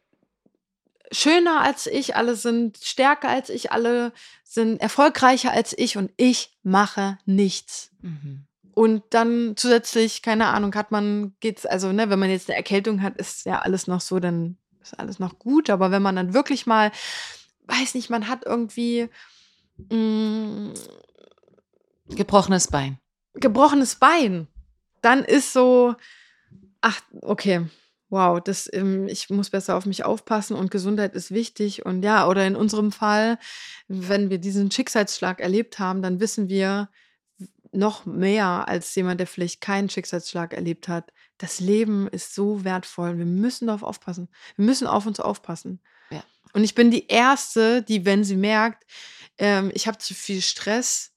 schöner 1.12 1.60
als 1.60 1.86
ich, 1.86 2.16
alle 2.16 2.34
sind 2.34 2.78
stärker 2.82 3.28
als 3.28 3.48
ich, 3.48 3.72
alle 3.72 4.12
sind 4.44 4.80
erfolgreicher 4.80 5.52
als 5.52 5.76
ich 5.76 5.96
und 5.96 6.10
ich 6.16 6.50
mache 6.62 7.18
nichts. 7.24 7.90
Mhm. 8.00 8.45
Und 8.76 9.04
dann 9.08 9.54
zusätzlich, 9.56 10.20
keine 10.20 10.48
Ahnung, 10.48 10.74
hat 10.74 10.90
man, 10.90 11.34
geht's, 11.40 11.64
also, 11.64 11.92
ne, 11.92 12.10
wenn 12.10 12.18
man 12.18 12.28
jetzt 12.28 12.50
eine 12.50 12.58
Erkältung 12.58 13.00
hat, 13.00 13.16
ist 13.16 13.46
ja 13.46 13.60
alles 13.60 13.86
noch 13.86 14.02
so, 14.02 14.20
dann 14.20 14.58
ist 14.82 15.00
alles 15.00 15.18
noch 15.18 15.38
gut. 15.38 15.70
Aber 15.70 15.90
wenn 15.90 16.02
man 16.02 16.14
dann 16.14 16.34
wirklich 16.34 16.66
mal, 16.66 16.92
weiß 17.68 17.94
nicht, 17.94 18.10
man 18.10 18.28
hat 18.28 18.44
irgendwie 18.44 19.08
mh, 19.78 20.74
Gebrochenes 22.10 22.68
Bein. 22.68 22.98
gebrochenes 23.32 23.94
Bein, 23.94 24.46
dann 25.00 25.24
ist 25.24 25.54
so, 25.54 25.94
ach, 26.82 27.00
okay, 27.22 27.64
wow, 28.10 28.38
das, 28.44 28.70
ähm, 28.74 29.08
ich 29.08 29.30
muss 29.30 29.48
besser 29.48 29.76
auf 29.76 29.86
mich 29.86 30.04
aufpassen 30.04 30.54
und 30.54 30.70
Gesundheit 30.70 31.14
ist 31.14 31.30
wichtig. 31.30 31.86
Und 31.86 32.02
ja, 32.02 32.28
oder 32.28 32.46
in 32.46 32.56
unserem 32.56 32.92
Fall, 32.92 33.38
wenn 33.88 34.28
wir 34.28 34.36
diesen 34.36 34.70
Schicksalsschlag 34.70 35.40
erlebt 35.40 35.78
haben, 35.78 36.02
dann 36.02 36.20
wissen 36.20 36.50
wir 36.50 36.90
noch 37.76 38.06
mehr 38.06 38.68
als 38.68 38.94
jemand, 38.94 39.20
der 39.20 39.26
vielleicht 39.26 39.60
keinen 39.60 39.88
Schicksalsschlag 39.90 40.54
erlebt 40.54 40.88
hat. 40.88 41.12
Das 41.38 41.60
Leben 41.60 42.08
ist 42.08 42.34
so 42.34 42.64
wertvoll. 42.64 43.18
Wir 43.18 43.26
müssen 43.26 43.66
darauf 43.66 43.82
aufpassen. 43.82 44.28
Wir 44.56 44.64
müssen 44.64 44.86
auf 44.86 45.06
uns 45.06 45.20
aufpassen. 45.20 45.80
Ja. 46.10 46.24
Und 46.52 46.64
ich 46.64 46.74
bin 46.74 46.90
die 46.90 47.06
Erste, 47.06 47.82
die, 47.82 48.04
wenn 48.04 48.24
sie 48.24 48.36
merkt, 48.36 48.84
ähm, 49.38 49.70
ich 49.74 49.86
habe 49.86 49.98
zu 49.98 50.14
viel 50.14 50.40
Stress, 50.40 51.12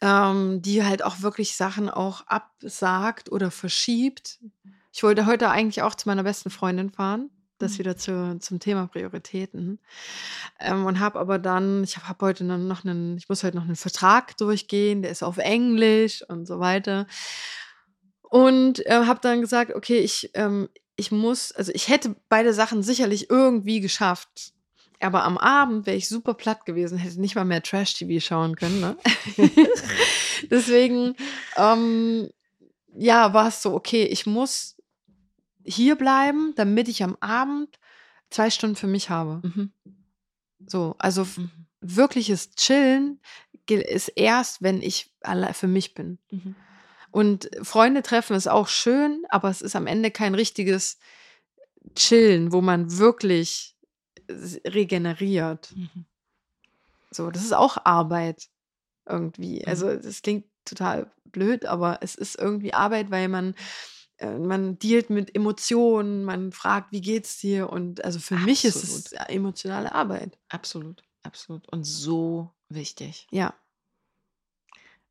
ähm, 0.00 0.62
die 0.62 0.84
halt 0.84 1.02
auch 1.02 1.22
wirklich 1.22 1.56
Sachen 1.56 1.88
auch 1.88 2.26
absagt 2.26 3.30
oder 3.30 3.50
verschiebt. 3.50 4.40
Ich 4.92 5.02
wollte 5.02 5.26
heute 5.26 5.50
eigentlich 5.50 5.82
auch 5.82 5.94
zu 5.94 6.08
meiner 6.08 6.24
besten 6.24 6.50
Freundin 6.50 6.90
fahren. 6.90 7.30
Das 7.58 7.72
Mhm. 7.72 7.78
wieder 7.78 7.96
zu, 7.96 8.38
zum 8.40 8.60
Thema 8.60 8.86
Prioritäten. 8.86 9.78
Ähm, 10.60 10.86
und 10.86 11.00
habe 11.00 11.18
aber 11.18 11.38
dann, 11.38 11.84
ich 11.84 11.96
habe 11.96 12.08
hab 12.08 12.22
heute 12.22 12.44
noch 12.44 12.84
einen, 12.84 13.16
ich 13.18 13.28
muss 13.28 13.42
heute 13.42 13.56
noch 13.56 13.64
einen 13.64 13.76
Vertrag 13.76 14.36
durchgehen, 14.36 15.02
der 15.02 15.10
ist 15.10 15.22
auf 15.22 15.38
Englisch 15.38 16.22
und 16.28 16.46
so 16.46 16.60
weiter. 16.60 17.06
Und 18.22 18.84
äh, 18.86 19.04
habe 19.06 19.20
dann 19.22 19.40
gesagt, 19.40 19.74
okay, 19.74 19.98
ich, 19.98 20.30
ähm, 20.34 20.68
ich 20.96 21.10
muss, 21.12 21.52
also 21.52 21.72
ich 21.74 21.88
hätte 21.88 22.14
beide 22.28 22.52
Sachen 22.52 22.82
sicherlich 22.82 23.30
irgendwie 23.30 23.80
geschafft. 23.80 24.52
Aber 25.00 25.22
am 25.24 25.38
Abend 25.38 25.86
wäre 25.86 25.96
ich 25.96 26.08
super 26.08 26.34
platt 26.34 26.66
gewesen, 26.66 26.98
hätte 26.98 27.20
nicht 27.20 27.36
mal 27.36 27.44
mehr 27.44 27.62
Trash-TV 27.62 28.20
schauen 28.24 28.56
können. 28.56 28.80
Ne? 28.80 28.96
Deswegen, 30.50 31.14
ähm, 31.56 32.28
ja, 32.96 33.32
war 33.32 33.48
es 33.48 33.62
so, 33.62 33.74
okay, 33.74 34.04
ich 34.04 34.26
muss 34.26 34.76
hier 35.68 35.96
bleiben, 35.96 36.54
damit 36.56 36.88
ich 36.88 37.02
am 37.02 37.16
Abend 37.20 37.78
zwei 38.30 38.50
Stunden 38.50 38.76
für 38.76 38.86
mich 38.86 39.10
habe. 39.10 39.40
Mhm. 39.42 39.72
So, 40.66 40.96
also 40.98 41.24
Mhm. 41.24 41.50
wirkliches 41.80 42.50
Chillen 42.54 43.20
ist 43.68 44.08
erst, 44.08 44.62
wenn 44.62 44.82
ich 44.82 45.14
für 45.52 45.68
mich 45.68 45.94
bin. 45.94 46.18
Mhm. 46.30 46.54
Und 47.10 47.50
Freunde 47.62 48.02
treffen 48.02 48.34
ist 48.34 48.48
auch 48.48 48.68
schön, 48.68 49.22
aber 49.28 49.50
es 49.50 49.62
ist 49.62 49.76
am 49.76 49.86
Ende 49.86 50.10
kein 50.10 50.34
richtiges 50.34 50.98
Chillen, 51.94 52.52
wo 52.52 52.60
man 52.60 52.98
wirklich 52.98 53.76
regeneriert. 54.28 55.72
Mhm. 55.74 56.04
So, 57.10 57.30
das 57.30 57.44
ist 57.44 57.54
auch 57.54 57.78
Arbeit 57.84 58.48
irgendwie. 59.06 59.60
Mhm. 59.60 59.64
Also 59.66 59.96
das 59.96 60.22
klingt 60.22 60.46
total 60.64 61.10
blöd, 61.24 61.66
aber 61.66 61.98
es 62.02 62.14
ist 62.14 62.38
irgendwie 62.38 62.74
Arbeit, 62.74 63.10
weil 63.10 63.28
man 63.28 63.54
man 64.26 64.78
dealt 64.78 65.10
mit 65.10 65.34
Emotionen, 65.34 66.24
man 66.24 66.52
fragt, 66.52 66.92
wie 66.92 67.00
geht's 67.00 67.38
dir? 67.38 67.70
Und 67.70 68.04
also 68.04 68.18
für 68.18 68.36
mich 68.36 68.64
ist 68.64 68.82
es 68.82 69.12
Absolut. 69.12 69.28
emotionale 69.30 69.94
Arbeit. 69.94 70.38
Absolut, 70.48 71.02
absolut. 71.22 71.68
Und 71.72 71.84
so 71.84 72.50
wichtig. 72.68 73.26
Ja. 73.30 73.54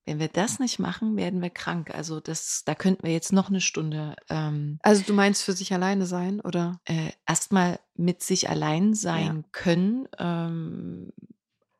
Wenn 0.05 0.19
wir 0.19 0.29
das 0.29 0.59
nicht 0.59 0.79
machen, 0.79 1.17
werden 1.17 1.41
wir 1.41 1.49
krank. 1.49 1.93
Also 1.93 2.21
das, 2.21 2.63
da 2.65 2.75
könnten 2.75 3.03
wir 3.03 3.11
jetzt 3.11 3.33
noch 3.33 3.49
eine 3.49 3.59
Stunde 3.59 4.15
ähm, 4.29 4.79
Also 4.81 5.03
du 5.05 5.13
meinst 5.13 5.43
für 5.43 5.51
sich 5.51 5.73
alleine 5.73 6.05
sein, 6.05 6.39
oder? 6.39 6.79
äh, 6.85 7.11
erstmal 7.27 7.79
mit 7.93 8.23
sich 8.23 8.49
allein 8.49 8.93
sein 8.93 9.43
können, 9.51 10.07
ähm, 10.17 11.11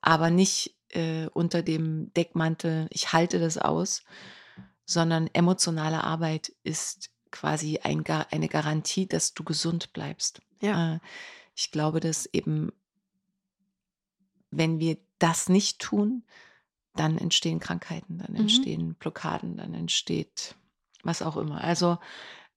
aber 0.02 0.30
nicht 0.30 0.76
äh, 0.90 1.28
unter 1.34 1.62
dem 1.62 2.14
Deckmantel, 2.14 2.88
ich 2.90 3.14
halte 3.14 3.40
das 3.40 3.58
aus, 3.58 4.04
sondern 4.86 5.28
emotionale 5.34 6.04
Arbeit 6.04 6.52
ist 6.64 7.10
quasi 7.39 7.80
ein, 7.84 8.03
eine 8.31 8.47
Garantie, 8.47 9.07
dass 9.07 9.34
du 9.34 9.43
gesund 9.43 9.93
bleibst. 9.93 10.41
Ja. 10.61 10.95
Äh, 10.95 10.99
ich 11.55 11.72
glaube, 11.72 11.99
dass 11.99 12.26
eben, 12.34 12.72
wenn 14.51 14.80
wir 14.80 14.97
das 15.19 15.49
nicht 15.49 15.80
tun, 15.80 16.23
dann 16.95 17.18
entstehen 17.18 17.59
Krankheiten, 17.59 18.18
dann 18.18 18.31
Mhm. 18.31 18.41
entstehen 18.41 18.95
Blockaden, 18.95 19.57
dann 19.57 19.73
entsteht 19.73 20.55
was 21.03 21.22
auch 21.22 21.38
immer. 21.38 21.64
Also 21.64 21.99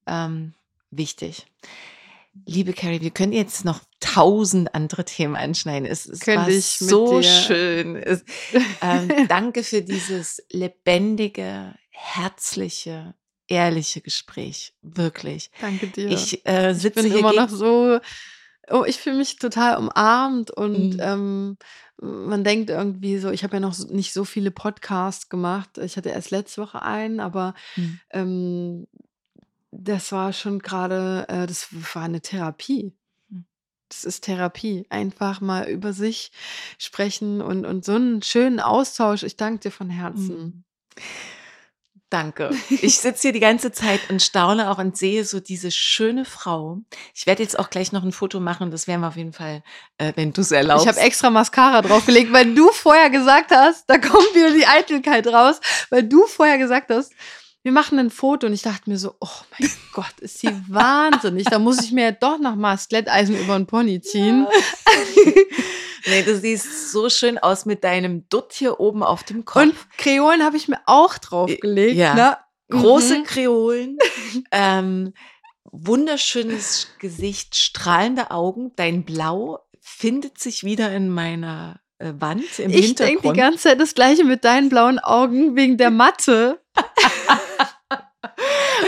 ähm, 0.06 0.54
wichtig. 0.90 1.46
Liebe 2.46 2.72
Carrie, 2.72 3.00
wir 3.02 3.10
können 3.10 3.32
jetzt 3.32 3.64
noch 3.64 3.80
tausend 4.00 4.74
andere 4.74 5.04
Themen 5.04 5.36
anschneiden. 5.36 5.86
Es, 5.86 6.06
es 6.06 6.26
war 6.26 6.50
so 6.50 7.20
dir. 7.20 7.22
schön. 7.24 7.96
Es, 7.96 8.24
ähm, 8.82 9.28
danke 9.28 9.62
für 9.62 9.82
dieses 9.82 10.42
lebendige, 10.50 11.74
herzliche, 11.90 13.14
ehrliche 13.50 14.00
Gespräch. 14.00 14.72
Wirklich. 14.82 15.50
Danke 15.58 15.88
dir. 15.88 16.08
Ich 16.08 16.46
äh, 16.46 16.70
Ich 16.70 16.78
sitze 16.78 17.02
bin 17.02 17.10
hier 17.10 17.20
immer 17.20 17.32
noch 17.32 17.48
so, 17.50 17.98
oh, 18.70 18.84
ich 18.86 18.98
fühle 18.98 19.16
mich 19.16 19.36
total 19.36 19.76
umarmt 19.76 20.50
und 20.50 20.94
Mhm. 20.94 20.98
ähm, 21.00 21.56
man 22.02 22.44
denkt 22.44 22.70
irgendwie 22.70 23.18
so, 23.18 23.30
ich 23.30 23.44
habe 23.44 23.56
ja 23.56 23.60
noch 23.60 23.76
nicht 23.90 24.12
so 24.14 24.24
viele 24.24 24.50
Podcasts 24.50 25.28
gemacht. 25.28 25.76
Ich 25.78 25.96
hatte 25.96 26.08
erst 26.08 26.30
letzte 26.30 26.62
Woche 26.62 26.80
einen, 26.82 27.20
aber 27.20 27.54
Mhm. 27.76 28.00
ähm, 28.10 28.86
das 29.72 30.10
war 30.12 30.32
schon 30.32 30.60
gerade, 30.60 31.26
äh, 31.28 31.46
das 31.46 31.68
war 31.94 32.02
eine 32.02 32.20
Therapie. 32.22 32.92
Mhm. 33.28 33.44
Das 33.88 34.04
ist 34.04 34.22
Therapie. 34.24 34.86
Einfach 34.88 35.40
mal 35.40 35.68
über 35.68 35.92
sich 35.92 36.32
sprechen 36.78 37.42
und, 37.42 37.66
und 37.66 37.84
so 37.84 37.92
einen 37.94 38.22
schönen 38.22 38.60
Austausch. 38.60 39.22
Ich 39.24 39.36
danke 39.36 39.60
dir 39.60 39.70
von 39.72 39.90
Herzen. 39.90 40.36
Mhm. 40.38 40.64
Danke. 42.10 42.50
Ich 42.82 42.98
sitze 42.98 43.22
hier 43.22 43.32
die 43.32 43.40
ganze 43.40 43.72
Zeit 43.72 44.00
und 44.10 44.20
staune 44.20 44.70
auch 44.70 44.78
und 44.78 44.96
sehe 44.96 45.24
so 45.24 45.38
diese 45.38 45.70
schöne 45.70 46.24
Frau. 46.24 46.78
Ich 47.14 47.26
werde 47.26 47.42
jetzt 47.42 47.58
auch 47.58 47.70
gleich 47.70 47.92
noch 47.92 48.02
ein 48.02 48.12
Foto 48.12 48.40
machen. 48.40 48.70
Das 48.70 48.86
werden 48.86 49.00
wir 49.02 49.08
auf 49.08 49.16
jeden 49.16 49.32
Fall, 49.32 49.62
äh, 49.98 50.12
wenn 50.16 50.32
du 50.32 50.40
es 50.40 50.50
erlaubst. 50.50 50.84
Ich 50.84 50.88
habe 50.88 51.00
extra 51.00 51.30
Mascara 51.30 51.82
draufgelegt, 51.82 52.32
weil 52.32 52.54
du 52.54 52.68
vorher 52.72 53.10
gesagt 53.10 53.52
hast, 53.52 53.84
da 53.86 53.98
kommt 53.98 54.34
wieder 54.34 54.50
die 54.52 54.66
Eitelkeit 54.66 55.26
raus, 55.28 55.60
weil 55.90 56.02
du 56.02 56.26
vorher 56.26 56.58
gesagt 56.58 56.90
hast, 56.90 57.12
wir 57.62 57.72
machen 57.72 57.98
ein 57.98 58.10
Foto 58.10 58.46
und 58.46 58.54
ich 58.54 58.62
dachte 58.62 58.88
mir 58.88 58.98
so, 58.98 59.14
oh 59.20 59.28
mein 59.58 59.70
Gott, 59.92 60.18
ist 60.20 60.40
sie 60.40 60.50
wahnsinnig. 60.68 61.46
Da 61.46 61.58
muss 61.58 61.82
ich 61.82 61.92
mir 61.92 62.04
ja 62.04 62.12
doch 62.12 62.38
noch 62.38 62.56
mal 62.56 62.72
das 62.72 62.88
Glätteisen 62.88 63.38
über 63.38 63.56
den 63.56 63.66
Pony 63.66 64.00
ziehen. 64.00 64.46
nee, 66.06 66.22
du 66.22 66.36
siehst 66.36 66.92
so 66.92 67.08
schön 67.10 67.38
aus 67.38 67.66
mit 67.66 67.84
deinem 67.84 68.28
Dutt 68.28 68.52
hier 68.52 68.80
oben 68.80 69.02
auf 69.02 69.22
dem 69.24 69.44
Kopf. 69.44 69.62
Und 69.62 69.74
Kreolen 69.96 70.42
habe 70.42 70.56
ich 70.56 70.68
mir 70.68 70.80
auch 70.86 71.18
draufgelegt. 71.18 71.96
Ja. 71.96 72.14
Ne? 72.14 72.36
große 72.70 73.18
Mhm. 73.18 73.24
Kreolen, 73.24 73.98
ähm, 74.52 75.12
wunderschönes 75.64 76.88
Gesicht, 76.98 77.56
strahlende 77.56 78.30
Augen. 78.30 78.72
Dein 78.76 79.04
Blau 79.04 79.60
findet 79.80 80.38
sich 80.38 80.64
wieder 80.64 80.94
in 80.94 81.08
meiner 81.08 81.80
äh, 81.98 82.12
Wand 82.18 82.58
im 82.58 82.70
Ich 82.70 82.94
denke 82.94 83.04
Hintergrund. 83.04 83.36
die 83.36 83.40
ganze 83.40 83.58
Zeit 83.58 83.80
das 83.80 83.94
gleiche 83.94 84.24
mit 84.24 84.44
deinen 84.44 84.68
blauen 84.68 84.98
Augen 84.98 85.56
wegen 85.56 85.76
der 85.76 85.90
Matte. 85.90 86.60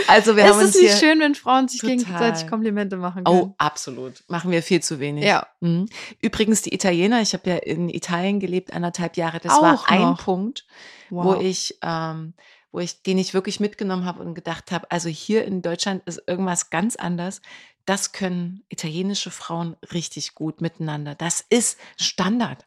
also 0.07 0.35
wir 0.35 0.45
es 0.45 0.51
haben 0.51 0.61
ist 0.61 0.75
nicht 0.75 0.97
schön, 0.99 1.19
wenn 1.19 1.35
Frauen 1.35 1.67
sich 1.67 1.81
Total. 1.81 1.97
gegenseitig 1.97 2.47
Komplimente 2.47 2.97
machen 2.97 3.23
können. 3.23 3.39
Oh, 3.39 3.55
absolut. 3.57 4.23
Machen 4.27 4.51
wir 4.51 4.61
viel 4.61 4.81
zu 4.81 4.99
wenig. 4.99 5.23
Ja. 5.23 5.47
Mhm. 5.59 5.87
Übrigens, 6.21 6.61
die 6.61 6.73
Italiener, 6.73 7.21
ich 7.21 7.33
habe 7.33 7.49
ja 7.49 7.55
in 7.57 7.89
Italien 7.89 8.39
gelebt, 8.39 8.73
anderthalb 8.73 9.17
Jahre, 9.17 9.39
das 9.39 9.53
Auch 9.53 9.61
war 9.61 9.89
ein 9.89 10.01
noch. 10.01 10.23
Punkt, 10.23 10.65
wo 11.09 11.35
ich, 11.35 11.77
ähm, 11.81 12.33
wo 12.71 12.79
ich, 12.79 13.03
den 13.03 13.17
ich 13.17 13.33
wirklich 13.33 13.59
mitgenommen 13.59 14.05
habe 14.05 14.23
und 14.23 14.33
gedacht 14.35 14.71
habe, 14.71 14.89
also 14.91 15.09
hier 15.09 15.45
in 15.45 15.61
Deutschland 15.61 16.03
ist 16.05 16.21
irgendwas 16.27 16.69
ganz 16.69 16.95
anders. 16.95 17.41
Das 17.85 18.13
können 18.13 18.63
italienische 18.69 19.29
Frauen 19.29 19.75
richtig 19.91 20.35
gut 20.35 20.61
miteinander. 20.61 21.15
Das 21.15 21.43
ist 21.49 21.77
Standard. 21.97 22.65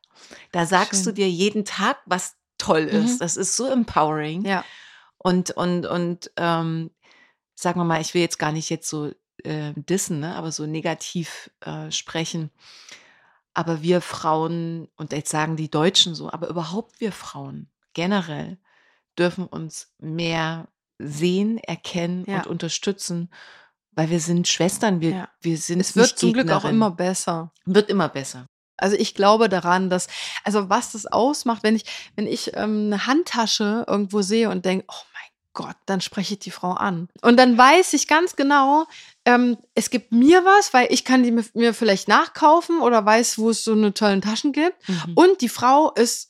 Da 0.53 0.67
sagst 0.67 1.01
du 1.07 1.11
Schön. 1.11 1.15
dir 1.15 1.31
jeden 1.31 1.65
Tag, 1.65 1.99
was 2.07 2.37
toll 2.59 2.83
ist. 2.83 3.15
Mhm. 3.15 3.19
Das 3.19 3.37
ist 3.37 3.57
so 3.57 3.67
empowering. 3.67 4.45
ja. 4.45 4.65
Und, 5.27 5.51
und, 5.51 5.86
und 5.86 6.31
ähm, 6.36 6.93
sagen 7.57 7.81
wir 7.81 7.85
mal, 7.85 8.01
ich 8.01 8.15
will 8.15 8.23
jetzt 8.23 8.39
gar 8.39 8.53
nicht 8.53 8.70
jetzt 8.70 8.89
so 8.89 9.11
äh, 9.43 9.73
dissen, 9.74 10.20
ne, 10.20 10.36
aber 10.36 10.53
so 10.53 10.66
negativ 10.66 11.51
äh, 11.62 11.90
sprechen. 11.90 12.51
Aber 13.53 13.82
wir 13.82 14.01
Frauen, 14.03 14.86
und 14.97 15.11
jetzt 15.12 15.32
sagen 15.32 15.57
die 15.57 15.69
Deutschen 15.69 16.15
so, 16.15 16.31
aber 16.31 16.48
überhaupt 16.48 17.01
wir 17.01 17.11
Frauen 17.11 17.69
generell 17.93 18.59
dürfen 19.19 19.47
uns 19.47 19.93
mehr 19.98 20.69
sehen, 20.98 21.59
erkennen 21.59 22.24
Ja. 22.28 22.36
und 22.39 22.47
unterstützen, 22.47 23.28
weil 23.90 24.11
wir 24.11 24.20
sind 24.20 24.47
Schwestern, 24.47 25.01
wir, 25.01 25.11
Ja. 25.11 25.28
wir 25.40 25.59
sind 25.59 25.81
Es 25.81 25.97
wird 25.97 26.16
zum 26.19 26.35
Glück 26.35 26.53
auch 26.53 26.65
immer 26.65 26.93
besser. 26.93 27.51
Wird 27.65 27.90
immer 27.90 28.09
besser. 28.09 28.47
Also 28.77 28.94
ich 28.94 29.15
glaube 29.15 29.48
daran, 29.48 29.90
dass, 29.90 30.07
also 30.44 30.69
was 30.69 30.93
das 30.93 31.07
ausmacht, 31.07 31.65
wenn 31.65 31.74
ich, 31.74 31.85
wenn 32.15 32.28
ich 32.28 32.55
ähm, 32.55 32.86
eine 32.93 33.07
Handtasche 33.07 33.85
irgendwo 33.89 34.23
sehe 34.23 34.51
und 34.51 34.65
denke, 34.66 34.85
oh 34.89 35.05
Gott, 35.57 35.77
dann 35.87 36.03
spreche 36.03 36.35
ich 36.35 36.41
die 36.41 36.51
Frau 36.51 36.73
an. 36.73 37.09
Und 37.23 37.39
dann 37.39 37.57
weiß 37.57 37.95
ich 37.95 38.07
ganz 38.07 38.37
genau, 38.37 38.87
ähm, 39.24 39.57
es 39.74 39.89
gibt 39.89 40.12
mir 40.12 40.45
was, 40.45 40.74
weil 40.74 40.87
ich 40.93 41.05
kann 41.05 41.23
die 41.24 41.33
mir, 41.33 41.74
vielleicht 41.74 42.09
nachkaufen 42.09 42.81
oder 42.81 43.05
weiß, 43.05 43.39
wo 43.39 43.51
es 43.51 43.65
so 43.65 43.73
eine 43.73 43.95
tollen 43.95 44.20
Taschen 44.20 44.53
gibt. 44.53 44.77
Mhm. 44.87 45.15
Und 45.15 45.41
die 45.41 45.49
Frau 45.49 45.93
ist 45.93 46.28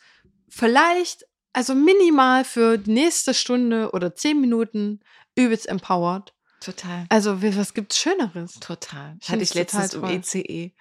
vielleicht, 0.49 1.27
also 1.53 1.75
minimal 1.75 2.45
für 2.45 2.79
die 2.79 2.93
nächste 2.93 3.35
Stunde 3.35 3.91
oder 3.91 4.15
zehn 4.15 4.41
Minuten 4.41 5.01
übelst 5.35 5.69
empowered. 5.69 6.33
Total. 6.61 7.07
Also 7.09 7.43
was 7.43 7.75
gibt's 7.75 7.99
Schöneres? 7.99 8.55
Total. 8.61 9.17
Ich 9.21 9.29
Hatte 9.29 9.43
ich 9.43 9.55
letztens 9.55 9.95
im. 9.95 10.05
ECE, 10.05 10.73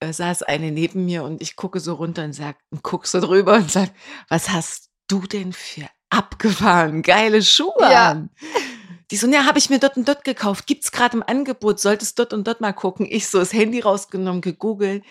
äh, 0.00 0.12
saß 0.12 0.44
eine 0.44 0.72
neben 0.72 1.04
mir 1.04 1.24
und 1.24 1.42
ich 1.42 1.56
gucke 1.56 1.78
so 1.78 1.94
runter 1.94 2.24
und 2.24 2.32
sag, 2.32 2.56
und 2.70 2.82
guck 2.82 3.06
so 3.06 3.20
drüber 3.20 3.54
und 3.54 3.70
sag, 3.70 3.90
was 4.28 4.48
hast 4.48 4.88
du 5.08 5.26
denn 5.26 5.52
für 5.52 5.88
abgefahren 6.12 7.02
geile 7.02 7.42
Schuhe 7.42 7.72
Ja. 7.80 8.10
an? 8.10 8.30
Die 9.10 9.16
so, 9.16 9.26
ja, 9.28 9.44
habe 9.44 9.58
ich 9.58 9.68
mir 9.68 9.78
dort 9.78 9.96
und 9.96 10.08
dort 10.08 10.24
gekauft. 10.24 10.66
Gibt's 10.66 10.90
gerade 10.90 11.16
im 11.18 11.22
Angebot, 11.26 11.78
solltest 11.80 12.18
dort 12.18 12.32
und 12.32 12.46
dort 12.46 12.60
mal 12.62 12.72
gucken. 12.72 13.06
Ich 13.08 13.28
so 13.28 13.38
das 13.38 13.52
Handy 13.52 13.80
rausgenommen, 13.80 14.40
gegoogelt 14.40 15.04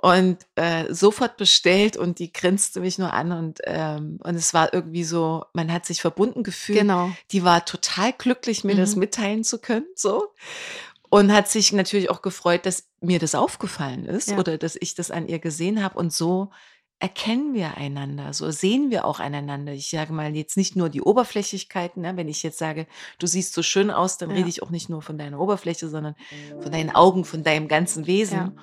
und 0.00 0.38
äh, 0.56 0.92
sofort 0.92 1.36
bestellt 1.36 1.96
und 1.96 2.18
die 2.18 2.32
grinste 2.32 2.80
mich 2.80 2.98
nur 2.98 3.12
an 3.12 3.32
und, 3.32 3.60
ähm, 3.64 4.18
und 4.24 4.34
es 4.34 4.54
war 4.54 4.72
irgendwie 4.72 5.04
so, 5.04 5.44
man 5.52 5.72
hat 5.72 5.84
sich 5.86 6.00
verbunden 6.00 6.42
gefühlt 6.42 6.78
Genau. 6.80 7.10
die 7.32 7.44
war 7.44 7.64
total 7.64 8.12
glücklich, 8.12 8.64
mir 8.64 8.74
das 8.76 8.94
Mhm. 8.94 9.00
mitteilen 9.00 9.44
zu 9.44 9.58
können, 9.58 9.86
so. 9.94 10.32
Und 11.10 11.32
hat 11.32 11.48
sich 11.48 11.72
natürlich 11.72 12.10
auch 12.10 12.22
gefreut, 12.22 12.66
dass 12.66 12.88
mir 13.00 13.18
das 13.20 13.34
aufgefallen 13.36 14.04
ist 14.06 14.30
Ja. 14.30 14.38
oder 14.38 14.58
dass 14.58 14.76
ich 14.80 14.94
das 14.96 15.10
an 15.12 15.28
ihr 15.28 15.38
gesehen 15.38 15.82
habe. 15.84 15.96
Und 15.98 16.12
so 16.12 16.50
erkennen 17.00 17.52
wir 17.54 17.76
einander, 17.76 18.32
so 18.32 18.50
sehen 18.50 18.90
wir 18.90 19.04
auch 19.04 19.20
einander. 19.20 19.72
Ich 19.72 19.90
sage 19.90 20.12
mal 20.12 20.34
jetzt 20.34 20.56
nicht 20.56 20.74
nur 20.76 20.88
die 20.88 21.02
Oberflächlichkeiten. 21.02 22.02
Ne? 22.02 22.16
Wenn 22.16 22.28
ich 22.28 22.42
jetzt 22.42 22.58
sage, 22.58 22.86
du 23.18 23.26
siehst 23.26 23.52
so 23.52 23.62
schön 23.62 23.90
aus, 23.90 24.16
dann 24.18 24.30
Ja. 24.30 24.36
rede 24.36 24.48
ich 24.48 24.62
auch 24.62 24.70
nicht 24.70 24.88
nur 24.88 25.02
von 25.02 25.18
deiner 25.18 25.38
Oberfläche, 25.38 25.88
sondern 25.88 26.14
von 26.60 26.72
deinen 26.72 26.90
Augen, 26.94 27.24
von 27.24 27.42
deinem 27.42 27.68
ganzen 27.68 28.06
Wesen. 28.06 28.58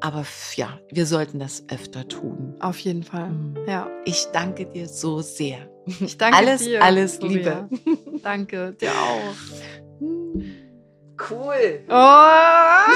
Aber 0.00 0.20
f- 0.20 0.52
ja, 0.56 0.78
wir 0.92 1.06
sollten 1.06 1.38
das 1.40 1.64
öfter 1.68 2.06
tun. 2.06 2.54
Auf 2.60 2.78
jeden 2.80 3.02
Fall. 3.02 3.30
Mhm. 3.30 3.56
Ja. 3.66 3.88
Ich 4.04 4.26
danke 4.32 4.66
dir 4.66 4.88
so 4.88 5.20
sehr. 5.22 5.68
Ich 6.00 6.18
danke 6.18 6.36
alles, 6.36 6.62
dir. 6.62 6.82
alles 6.84 7.20
Maria. 7.20 7.66
Liebe. 7.74 8.20
Danke, 8.22 8.72
dir 8.80 8.92
auch. 8.92 9.34
Cool. 11.18 11.82
Oh! 11.88 12.95